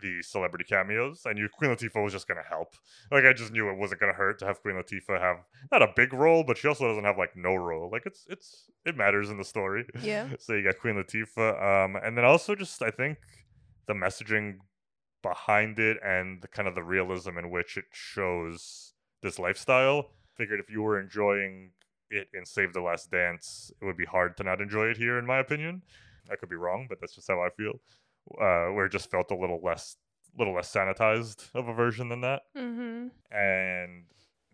the 0.00 0.22
celebrity 0.22 0.64
cameos. 0.64 1.22
I 1.26 1.32
knew 1.32 1.48
Queen 1.48 1.70
Latifah 1.70 2.02
was 2.02 2.12
just 2.12 2.28
gonna 2.28 2.42
help. 2.48 2.74
Like 3.10 3.24
I 3.24 3.32
just 3.32 3.52
knew 3.52 3.70
it 3.70 3.78
wasn't 3.78 4.00
gonna 4.00 4.12
hurt 4.12 4.38
to 4.40 4.46
have 4.46 4.60
Queen 4.62 4.74
Latifah 4.74 5.20
have 5.20 5.38
not 5.72 5.82
a 5.82 5.92
big 5.94 6.12
role, 6.12 6.44
but 6.44 6.58
she 6.58 6.68
also 6.68 6.88
doesn't 6.88 7.04
have 7.04 7.18
like 7.18 7.36
no 7.36 7.54
role. 7.54 7.90
Like 7.90 8.02
it's 8.06 8.26
it's 8.28 8.70
it 8.84 8.96
matters 8.96 9.30
in 9.30 9.38
the 9.38 9.44
story. 9.44 9.86
Yeah. 10.00 10.28
So 10.38 10.52
you 10.54 10.64
got 10.64 10.78
Queen 10.78 10.96
Latifah, 10.96 11.84
um, 11.84 11.96
and 11.96 12.18
then 12.18 12.24
also 12.24 12.54
just 12.54 12.82
I 12.82 12.90
think 12.90 13.18
the 13.86 13.94
messaging 13.94 14.56
behind 15.22 15.78
it 15.78 15.96
and 16.04 16.42
the 16.42 16.48
kind 16.48 16.68
of 16.68 16.74
the 16.74 16.82
realism 16.82 17.38
in 17.38 17.50
which 17.50 17.76
it 17.76 17.86
shows 17.92 18.92
this 19.22 19.38
lifestyle. 19.38 20.10
Figured 20.36 20.60
if 20.60 20.70
you 20.70 20.82
were 20.82 21.00
enjoying 21.00 21.70
it 22.10 22.28
in 22.34 22.44
Save 22.44 22.72
the 22.72 22.80
Last 22.80 23.10
Dance, 23.10 23.72
it 23.80 23.84
would 23.84 23.96
be 23.96 24.04
hard 24.04 24.36
to 24.36 24.42
not 24.42 24.60
enjoy 24.60 24.86
it 24.86 24.96
here, 24.96 25.18
in 25.18 25.26
my 25.26 25.38
opinion. 25.38 25.82
I 26.30 26.36
could 26.36 26.48
be 26.48 26.56
wrong, 26.56 26.86
but 26.88 27.00
that's 27.00 27.14
just 27.14 27.28
how 27.28 27.40
I 27.40 27.50
feel. 27.50 27.80
Uh, 28.32 28.72
where 28.72 28.86
it 28.86 28.92
just 28.92 29.10
felt 29.10 29.30
a 29.30 29.36
little 29.36 29.60
less, 29.62 29.96
little 30.38 30.54
less 30.54 30.72
sanitized 30.72 31.50
of 31.54 31.68
a 31.68 31.74
version 31.74 32.08
than 32.08 32.22
that 32.22 32.40
mm-hmm. 32.56 33.08
and 33.30 34.04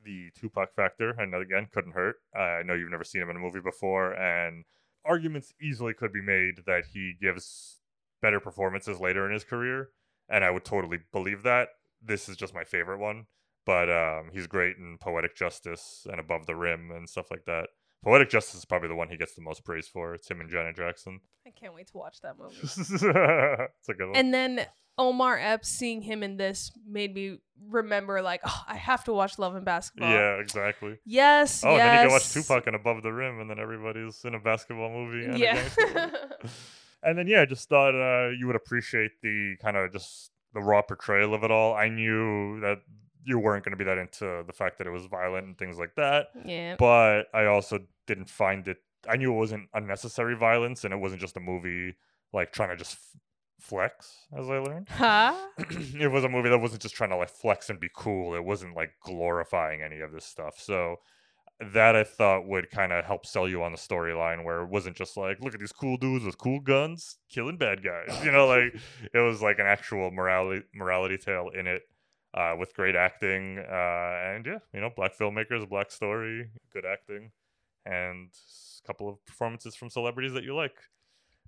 the 0.05 0.31
Tupac 0.35 0.75
factor, 0.75 1.11
and 1.11 1.35
again, 1.35 1.69
couldn't 1.73 1.93
hurt. 1.93 2.17
Uh, 2.37 2.43
I 2.43 2.63
know 2.63 2.75
you've 2.75 2.91
never 2.91 3.05
seen 3.05 3.23
him 3.23 3.31
in 3.31 3.37
a 3.37 3.41
movie 3.41 3.61
before, 3.61 4.13
and 4.13 4.65
arguments 5.05 5.53
easily 5.63 5.95
could 5.95 6.13
be 6.13 6.23
made 6.23 6.63
that 6.67 6.87
he 6.93 7.15
gives 7.21 7.81
better 8.21 8.41
performances 8.41 9.01
later 9.01 9.27
in 9.27 9.33
his 9.33 9.45
career, 9.45 9.91
and 10.29 10.45
I 10.45 10.51
would 10.51 10.65
totally 10.65 10.99
believe 11.13 11.43
that. 11.45 11.69
This 12.03 12.29
is 12.29 12.37
just 12.37 12.55
my 12.55 12.65
favorite 12.65 12.99
one, 12.99 13.27
but 13.67 13.91
um, 13.91 14.31
he's 14.33 14.47
great 14.47 14.79
in 14.79 14.99
Poetic 14.99 15.37
Justice 15.37 16.07
and 16.11 16.19
Above 16.19 16.47
the 16.47 16.57
Rim 16.57 16.91
and 16.91 17.09
stuff 17.09 17.31
like 17.31 17.45
that. 17.47 17.69
Poetic 18.03 18.31
Justice 18.31 18.61
is 18.61 18.65
probably 18.65 18.89
the 18.89 18.95
one 18.95 19.09
he 19.09 19.17
gets 19.17 19.35
the 19.35 19.43
most 19.43 19.65
praise 19.65 19.87
for. 19.87 20.15
It's 20.15 20.31
him 20.31 20.41
and 20.41 20.49
Janet 20.51 20.77
Jackson. 20.77 21.21
I 21.47 21.51
can't 21.51 21.75
wait 21.75 21.89
to 21.89 21.99
watch 21.99 22.21
that 22.23 22.39
movie. 22.39 22.57
it's 22.63 22.91
a 23.03 23.95
good 23.95 24.07
one. 24.07 24.17
And 24.17 24.33
then 24.33 24.67
Omar 24.97 25.39
Epps 25.39 25.69
seeing 25.69 26.03
him 26.03 26.23
in 26.23 26.37
this 26.37 26.71
made 26.87 27.15
me 27.15 27.39
remember 27.69 28.23
like, 28.23 28.41
oh, 28.45 28.65
I 28.67 28.77
have 28.77 29.05
to 29.05 29.13
watch 29.13 29.39
Love 29.39 29.55
and 29.55 29.65
Basketball. 29.65 30.11
yeah, 30.11 30.35
exactly. 30.37 30.99
Yes. 31.05 31.63
Oh, 31.65 31.77
yes. 31.77 31.81
and 31.81 31.89
then 31.89 31.95
you 31.95 32.09
can 32.09 32.13
watch 32.13 32.33
Tupac 32.33 32.67
and 32.67 32.77
Above 32.77 33.03
the 33.03 33.13
Rim, 33.13 33.41
and 33.41 33.51
then 33.51 33.59
everybody's 33.59 34.23
in 34.25 34.35
a 34.35 34.41
basketball 34.41 34.91
movie. 34.91 35.27
And 35.27 35.39
Yeah. 35.39 35.63
and 37.03 37.19
then 37.19 37.27
yeah, 37.27 37.43
I 37.43 37.47
just 37.47 37.69
thought 37.69 37.95
uh, 37.95 38.31
you 38.31 38.47
would 38.47 38.57
appreciate 38.57 39.13
the 39.23 39.57
kind 39.61 39.77
of 39.77 39.93
just 39.93 40.31
the 40.53 40.61
raw 40.61 40.83
portrayal 40.83 41.35
of 41.35 41.45
it 41.45 41.51
all. 41.51 41.75
I 41.75 41.89
knew 41.89 42.61
that 42.61 42.79
you 43.25 43.39
weren't 43.39 43.65
going 43.65 43.73
to 43.73 43.77
be 43.77 43.85
that 43.85 43.99
into 43.99 44.45
the 44.47 44.53
fact 44.53 44.79
that 44.79 44.87
it 44.87 44.91
was 44.91 45.07
violent 45.07 45.47
and 45.47 45.59
things 45.59 45.79
like 45.79 45.95
that. 45.97 46.29
Yeah. 46.45 46.77
But 46.79 47.25
I 47.35 47.47
also 47.47 47.81
didn't 48.07 48.29
find 48.29 48.67
it. 48.69 48.79
I 49.09 49.17
knew 49.17 49.33
it 49.33 49.37
wasn't 49.37 49.69
unnecessary 49.75 50.37
violence, 50.37 50.85
and 50.85 50.93
it 50.93 50.99
wasn't 50.99 51.21
just 51.21 51.37
a 51.37 51.41
movie 51.41 51.97
like 52.33 52.53
trying 52.53 52.69
to 52.71 52.77
just 52.77 52.95
f- 52.95 53.21
flex, 53.61 54.27
as 54.37 54.49
I 54.49 54.59
learned. 54.59 54.89
Huh? 54.89 55.35
it 55.59 56.11
was 56.11 56.25
a 56.25 56.29
movie 56.29 56.49
that 56.51 56.59
wasn't 56.59 56.83
just 56.83 56.95
trying 56.95 57.11
to 57.11 57.17
like 57.17 57.31
flex 57.31 57.71
and 57.71 57.81
be 57.81 57.91
cool. 57.95 58.35
It 58.35 58.45
wasn't 58.45 58.77
like 58.77 58.93
glorifying 59.03 59.83
any 59.83 60.01
of 60.01 60.13
this 60.13 60.25
stuff. 60.25 60.59
So 60.59 60.97
that 61.61 61.95
I 61.95 62.05
thought 62.05 62.47
would 62.47 62.71
kind 62.71 62.93
of 62.93 63.05
help 63.05 63.27
sell 63.27 63.47
you 63.47 63.63
on 63.63 63.73
the 63.73 63.79
storyline 63.79 64.45
where 64.45 64.63
it 64.63 64.69
wasn't 64.69 64.97
just 64.97 65.17
like, 65.17 65.41
look 65.41 65.53
at 65.53 65.61
these 65.61 65.73
cool 65.73 65.99
dudes 65.99 66.25
with 66.25 66.39
cool 66.39 66.61
guns 66.61 67.19
killing 67.29 67.59
bad 67.59 67.85
guys. 67.85 68.25
You 68.25 68.33
know, 68.33 68.47
like 68.47 68.75
it 69.15 69.19
was 69.19 69.43
like 69.43 69.59
an 69.59 69.67
actual 69.67 70.11
morality 70.11 70.63
morality 70.75 71.19
tale 71.19 71.51
in 71.51 71.67
it. 71.67 71.83
Uh, 72.33 72.55
with 72.57 72.73
great 72.75 72.95
acting, 72.95 73.59
uh, 73.59 74.35
and 74.35 74.47
yeah, 74.47 74.59
you 74.73 74.81
know, 74.81 74.91
black 74.95 75.19
filmmakers, 75.19 75.69
black 75.69 75.91
story, 75.91 76.49
good 76.73 76.85
acting, 76.87 77.33
and 77.85 78.29
a 78.31 78.87
couple 78.87 79.09
of 79.09 79.27
performances 79.27 79.75
from 79.75 79.91
celebrities 79.91 80.33
that 80.35 80.45
you 80.45 80.55
like 80.55 80.77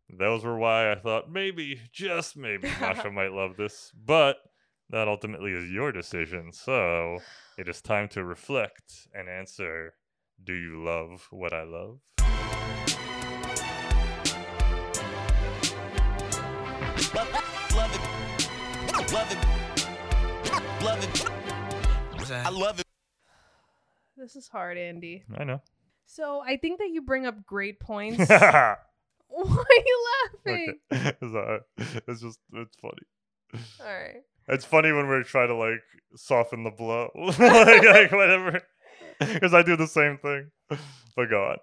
those 0.08 0.44
were 0.44 0.58
why 0.58 0.92
I 0.92 0.96
thought 0.96 1.30
maybe, 1.30 1.80
just 1.92 2.36
maybe, 2.36 2.68
Masha 2.80 3.10
might 3.12 3.32
love 3.32 3.56
this. 3.56 3.92
But 4.04 4.36
that 4.90 5.08
ultimately 5.08 5.52
is 5.52 5.70
your 5.70 5.92
decision. 5.92 6.52
So 6.52 7.18
it 7.58 7.68
is 7.68 7.80
time 7.80 8.08
to 8.08 8.24
reflect 8.24 9.08
and 9.14 9.28
answer 9.28 9.94
Do 10.42 10.54
you 10.54 10.84
love 10.84 11.26
what 11.30 11.52
I 11.52 11.62
love? 11.62 12.00
Love 17.14 17.28
it. 17.94 19.12
Love 19.12 19.32
it. 19.32 19.51
Love 22.32 22.44
it. 22.44 22.46
I 22.46 22.50
love 22.50 22.80
it. 22.80 22.86
This 24.16 24.36
is 24.36 24.48
hard, 24.48 24.78
Andy. 24.78 25.24
I 25.36 25.44
know. 25.44 25.60
So 26.06 26.40
I 26.40 26.56
think 26.56 26.78
that 26.78 26.90
you 26.90 27.02
bring 27.02 27.26
up 27.26 27.44
great 27.46 27.80
points. 27.88 28.28
Why 28.28 28.76
are 29.34 29.84
you 29.86 30.06
laughing? 30.44 30.78
uh, 30.90 31.58
it's 32.06 32.20
just, 32.20 32.38
it's 32.52 32.76
funny. 32.76 33.62
All 33.80 33.86
right. 33.86 34.22
It's 34.48 34.64
funny 34.64 34.92
when 34.92 35.06
we're 35.08 35.22
trying 35.22 35.48
to 35.48 35.54
like 35.54 35.80
soften 36.16 36.64
the 36.64 36.70
blow, 36.70 37.10
like, 37.16 37.38
like 37.38 38.12
whatever, 38.12 38.60
because 39.20 39.54
I 39.54 39.62
do 39.62 39.76
the 39.76 39.86
same 39.86 40.18
thing. 40.18 40.50
But 40.68 41.30
go 41.30 41.44
on. 41.50 41.56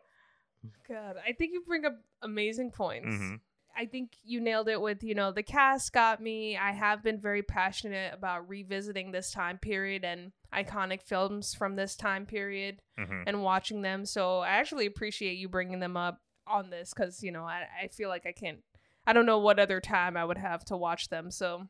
God, 0.88 1.18
I 1.28 1.34
think 1.34 1.52
you 1.54 1.62
bring 1.68 1.86
up 1.86 1.98
amazing 2.22 2.72
points. 2.72 3.08
Mhm. 3.08 3.40
I 3.80 3.86
think 3.86 4.18
you 4.26 4.42
nailed 4.42 4.68
it 4.68 4.82
with, 4.82 5.04
you 5.06 5.16
know, 5.16 5.32
the 5.32 5.42
cast 5.42 5.94
got 5.94 6.22
me. 6.22 6.58
I 6.58 6.72
have 6.74 7.02
been 7.02 7.18
very 7.18 7.42
passionate 7.42 8.14
about 8.14 8.50
revisiting 8.50 9.12
this 9.12 9.32
time 9.32 9.58
period 9.58 10.04
and 10.04 10.34
iconic 10.54 11.02
films 11.02 11.54
from 11.54 11.78
this 11.78 11.96
time 11.96 12.26
period 12.26 12.82
Mhm. 13.00 13.24
and 13.26 13.42
watching 13.42 13.82
them. 13.82 14.06
So 14.06 14.40
I 14.40 14.50
actually 14.50 14.86
appreciate 14.86 15.38
you 15.38 15.48
bringing 15.48 15.80
them 15.80 15.96
up 15.96 16.20
on 16.46 16.72
this 16.72 16.94
because, 16.94 17.24
you 17.24 17.32
know, 17.32 17.46
I, 17.46 17.68
I 17.84 17.88
feel 17.88 18.10
like 18.10 18.26
I 18.26 18.34
can't, 18.34 18.60
I 19.08 19.14
don't 19.14 19.26
know 19.26 19.40
what 19.40 19.60
other 19.60 19.80
time 19.80 20.18
I 20.18 20.26
would 20.26 20.40
have 20.40 20.66
to 20.66 20.76
watch 20.76 21.08
them. 21.08 21.32
So 21.32 21.70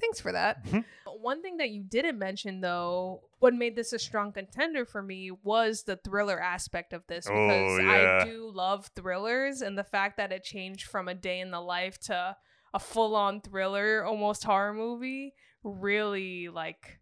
thanks 0.00 0.20
for 0.20 0.32
that. 0.32 0.64
Mm-hmm. 0.64 0.80
One 1.20 1.42
thing 1.42 1.56
that 1.58 1.70
you 1.70 1.82
didn't 1.82 2.18
mention, 2.18 2.60
though, 2.60 3.22
what 3.40 3.54
made 3.54 3.76
this 3.76 3.92
a 3.92 3.98
strong 3.98 4.32
contender 4.32 4.84
for 4.84 5.02
me 5.02 5.30
was 5.42 5.82
the 5.82 5.96
thriller 5.96 6.40
aspect 6.40 6.92
of 6.92 7.06
this 7.06 7.26
oh, 7.28 7.32
because 7.32 7.78
Oh, 7.78 7.82
yeah. 7.82 8.20
I 8.22 8.24
do 8.24 8.50
love 8.52 8.90
thrillers 8.94 9.62
and 9.62 9.76
the 9.76 9.84
fact 9.84 10.16
that 10.16 10.32
it 10.32 10.44
changed 10.44 10.84
from 10.84 11.08
a 11.08 11.14
day 11.14 11.40
in 11.40 11.50
the 11.50 11.60
life 11.60 11.98
to 12.00 12.36
a 12.74 12.78
full 12.78 13.16
on 13.16 13.40
thriller, 13.40 14.04
almost 14.04 14.44
horror 14.44 14.74
movie, 14.74 15.34
really 15.62 16.48
like 16.48 17.00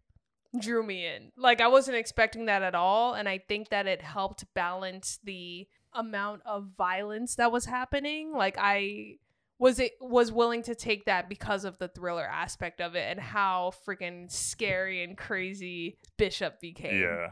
drew 0.59 0.83
me 0.83 1.05
in. 1.05 1.31
Like 1.37 1.61
I 1.61 1.67
wasn't 1.67 1.97
expecting 1.97 2.45
that 2.45 2.61
at 2.63 2.75
all 2.75 3.13
and 3.13 3.27
I 3.27 3.39
think 3.39 3.69
that 3.69 3.87
it 3.87 4.01
helped 4.01 4.45
balance 4.53 5.19
the 5.23 5.67
amount 5.93 6.41
of 6.45 6.69
violence 6.77 7.35
that 7.35 7.51
was 7.51 7.65
happening. 7.65 8.33
Like 8.33 8.57
I 8.59 9.17
was 9.59 9.79
it 9.79 9.93
was 9.99 10.31
willing 10.31 10.63
to 10.63 10.75
take 10.75 11.05
that 11.05 11.29
because 11.29 11.65
of 11.65 11.77
the 11.79 11.87
thriller 11.87 12.25
aspect 12.25 12.81
of 12.81 12.95
it 12.95 13.05
and 13.09 13.19
how 13.19 13.71
freaking 13.87 14.31
scary 14.31 15.03
and 15.03 15.17
crazy 15.17 15.97
Bishop 16.17 16.59
became. 16.61 17.01
Yeah. 17.01 17.31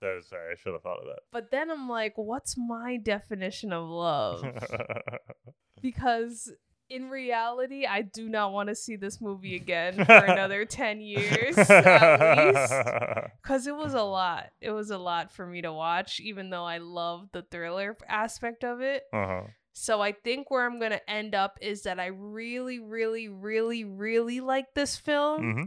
That 0.00 0.18
is 0.18 0.28
sorry, 0.28 0.52
I 0.52 0.56
should 0.56 0.72
have 0.72 0.82
thought 0.82 1.00
of 1.00 1.06
that. 1.06 1.20
But 1.32 1.50
then 1.50 1.70
I'm 1.70 1.88
like, 1.88 2.12
what's 2.16 2.56
my 2.56 2.98
definition 2.98 3.72
of 3.72 3.88
love? 3.88 4.44
because 5.82 6.52
in 6.90 7.10
reality, 7.10 7.84
I 7.84 8.02
do 8.02 8.28
not 8.28 8.52
want 8.52 8.68
to 8.68 8.74
see 8.74 8.96
this 8.96 9.20
movie 9.20 9.56
again 9.56 9.94
for 10.04 10.12
another 10.12 10.64
10 10.64 11.00
years 11.00 11.58
at 11.70 12.54
least. 12.54 13.32
Because 13.42 13.66
it 13.66 13.76
was 13.76 13.94
a 13.94 14.02
lot. 14.02 14.46
It 14.60 14.70
was 14.70 14.90
a 14.90 14.98
lot 14.98 15.32
for 15.32 15.46
me 15.46 15.62
to 15.62 15.72
watch, 15.72 16.20
even 16.20 16.50
though 16.50 16.64
I 16.64 16.78
love 16.78 17.28
the 17.32 17.42
thriller 17.42 17.96
aspect 18.08 18.64
of 18.64 18.80
it. 18.80 19.02
uh-huh. 19.12 19.42
So 19.78 20.00
I 20.00 20.12
think 20.12 20.50
where 20.50 20.66
I'm 20.66 20.78
going 20.78 20.90
to 20.90 21.10
end 21.10 21.34
up 21.34 21.58
is 21.60 21.82
that 21.82 22.00
I 22.00 22.06
really, 22.06 22.78
really, 22.78 23.28
really, 23.28 23.84
really 23.84 24.40
like 24.40 24.66
this 24.74 24.96
film. 24.96 25.52
hmm 25.54 25.62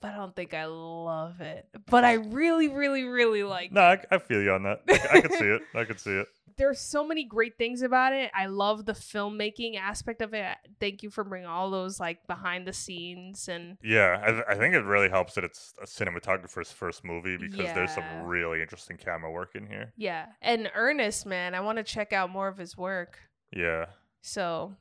But 0.00 0.12
I 0.12 0.16
don't 0.16 0.36
think 0.36 0.54
I 0.54 0.66
love 0.66 1.40
it. 1.40 1.66
But 1.86 2.04
I 2.04 2.14
really, 2.14 2.68
really, 2.68 3.04
really 3.04 3.42
like 3.42 3.72
No, 3.72 3.80
I, 3.80 3.98
I 4.10 4.18
feel 4.18 4.42
you 4.42 4.52
on 4.52 4.64
that. 4.64 4.82
I, 4.88 5.18
I 5.18 5.20
could 5.20 5.32
see 5.32 5.46
it. 5.46 5.62
I 5.74 5.84
could 5.84 6.00
see 6.00 6.10
it. 6.12 6.26
there's 6.56 6.80
so 6.80 7.06
many 7.06 7.24
great 7.24 7.56
things 7.56 7.80
about 7.80 8.12
it. 8.12 8.30
I 8.34 8.46
love 8.46 8.84
the 8.84 8.92
filmmaking 8.92 9.78
aspect 9.78 10.20
of 10.20 10.34
it. 10.34 10.56
Thank 10.78 11.02
you 11.02 11.08
for 11.08 11.24
bringing 11.24 11.48
all 11.48 11.70
those 11.70 11.98
like 11.98 12.26
behind 12.26 12.66
the 12.66 12.72
scenes 12.72 13.48
and 13.48 13.78
Yeah, 13.82 14.20
I, 14.22 14.30
th- 14.30 14.44
I 14.48 14.54
think 14.56 14.74
it 14.74 14.84
really 14.84 15.08
helps 15.08 15.34
that 15.34 15.44
it's 15.44 15.72
a 15.82 15.86
cinematographer's 15.86 16.70
first 16.70 17.04
movie 17.04 17.38
because 17.38 17.72
there's 17.72 17.92
some 17.92 18.26
really 18.26 18.60
interesting 18.60 18.98
camera 18.98 19.30
work 19.30 19.54
in 19.54 19.66
here. 19.66 19.94
yeah. 19.96 20.26
And 20.42 20.70
Ernest, 20.74 21.24
man, 21.24 21.54
I 21.54 21.60
want 21.60 21.78
to 21.78 21.84
check 21.84 22.12
out 22.12 22.30
more 22.30 22.48
of 22.48 22.58
his 22.58 22.76
work. 22.76 23.18
Yeah. 23.54 23.86
So 24.22 24.74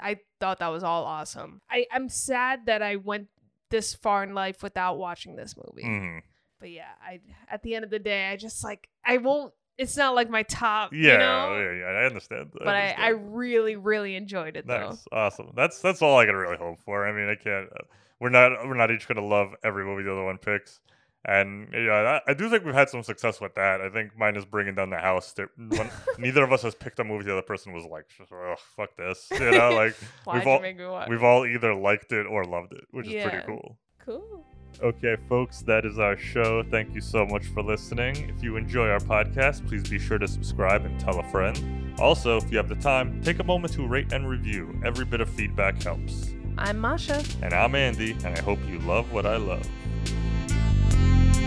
I 0.00 0.18
thought 0.40 0.58
that 0.60 0.68
was 0.68 0.82
all 0.84 1.04
awesome. 1.04 1.60
I, 1.70 1.86
I'm 1.92 2.08
sad 2.08 2.66
that 2.66 2.82
I 2.82 2.96
went 2.96 3.28
this 3.70 3.94
far 3.94 4.22
in 4.22 4.34
life 4.34 4.62
without 4.62 4.98
watching 4.98 5.36
this 5.36 5.56
movie. 5.56 5.82
hmm 5.86 6.18
But 6.60 6.70
yeah, 6.70 6.90
I 7.02 7.20
at 7.50 7.62
the 7.62 7.74
end 7.74 7.84
of 7.84 7.90
the 7.90 7.98
day, 7.98 8.28
I 8.30 8.36
just 8.36 8.62
like 8.62 8.88
I 9.04 9.18
won't. 9.18 9.52
It's 9.78 9.96
not 9.96 10.14
like 10.14 10.28
my 10.28 10.42
top, 10.42 10.92
Yeah, 10.92 11.12
you 11.14 11.18
know. 11.18 11.58
yeah, 11.58 11.78
yeah, 11.78 11.98
I 12.00 12.04
understand. 12.04 12.50
But 12.52 12.68
I, 12.68 12.90
I 12.90 13.06
understand. 13.12 13.34
really, 13.36 13.76
really 13.76 14.14
enjoyed 14.16 14.56
it 14.58 14.66
though. 14.66 14.98
awesome. 15.10 15.50
That's 15.56 15.80
that's 15.80 16.02
all 16.02 16.18
I 16.18 16.26
can 16.26 16.36
really 16.36 16.58
hope 16.58 16.78
for. 16.84 17.06
I 17.06 17.12
mean, 17.12 17.28
I 17.28 17.34
can't. 17.42 17.68
Uh, 17.72 17.84
we're 18.20 18.28
not 18.28 18.52
we're 18.68 18.74
not 18.76 18.90
each 18.90 19.08
gonna 19.08 19.24
love 19.26 19.54
every 19.64 19.84
movie 19.84 20.02
the 20.04 20.12
other 20.12 20.24
one 20.24 20.36
picks, 20.38 20.80
and 21.24 21.68
yeah, 21.72 22.20
I, 22.26 22.30
I 22.30 22.34
do 22.34 22.50
think 22.50 22.64
we've 22.64 22.74
had 22.74 22.88
some 22.88 23.02
success 23.02 23.40
with 23.40 23.54
that. 23.54 23.80
I 23.80 23.88
think 23.88 24.16
mine 24.18 24.36
is 24.36 24.44
bringing 24.44 24.74
down 24.74 24.90
the 24.90 24.98
house. 24.98 25.32
That 25.34 25.48
neither 26.18 26.42
of 26.42 26.52
us 26.52 26.62
has 26.62 26.74
picked 26.74 26.98
a 26.98 27.04
movie 27.04 27.24
the 27.24 27.32
other 27.32 27.42
person 27.42 27.72
was 27.72 27.84
like, 27.84 28.06
"Oh, 28.32 28.54
fuck 28.76 28.96
this," 28.96 29.28
you 29.32 29.50
know, 29.52 29.70
like 29.74 29.94
we've 30.32 30.46
all 30.46 30.60
make 30.60 30.76
me 30.76 30.86
watch 30.86 31.08
we've 31.08 31.22
all 31.22 31.46
either 31.46 31.74
liked 31.74 32.12
it 32.12 32.26
or 32.26 32.44
loved 32.44 32.72
it, 32.72 32.84
which 32.90 33.06
is 33.06 33.22
pretty 33.22 33.46
cool. 33.46 33.78
Cool. 34.04 34.44
Okay, 34.82 35.16
folks, 35.28 35.60
that 35.62 35.84
is 35.84 35.98
our 35.98 36.16
show. 36.16 36.62
Thank 36.64 36.94
you 36.94 37.00
so 37.00 37.26
much 37.26 37.46
for 37.46 37.62
listening. 37.62 38.16
If 38.34 38.42
you 38.42 38.56
enjoy 38.56 38.88
our 38.88 38.98
podcast, 38.98 39.66
please 39.68 39.88
be 39.88 39.98
sure 39.98 40.18
to 40.18 40.26
subscribe 40.26 40.84
and 40.84 40.98
tell 40.98 41.20
a 41.20 41.28
friend. 41.30 41.94
Also, 42.00 42.38
if 42.38 42.50
you 42.50 42.56
have 42.56 42.68
the 42.68 42.76
time, 42.76 43.20
take 43.22 43.38
a 43.38 43.44
moment 43.44 43.74
to 43.74 43.86
rate 43.86 44.12
and 44.12 44.28
review. 44.28 44.80
Every 44.84 45.04
bit 45.04 45.20
of 45.20 45.28
feedback 45.28 45.80
helps. 45.82 46.34
I'm 46.58 46.80
Masha. 46.80 47.22
And 47.42 47.52
I'm 47.52 47.74
Andy, 47.74 48.12
and 48.24 48.38
I 48.38 48.40
hope 48.40 48.58
you 48.66 48.78
love 48.80 49.12
what 49.12 49.26
I 49.26 49.36
love 49.36 49.68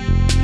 you 0.05 0.34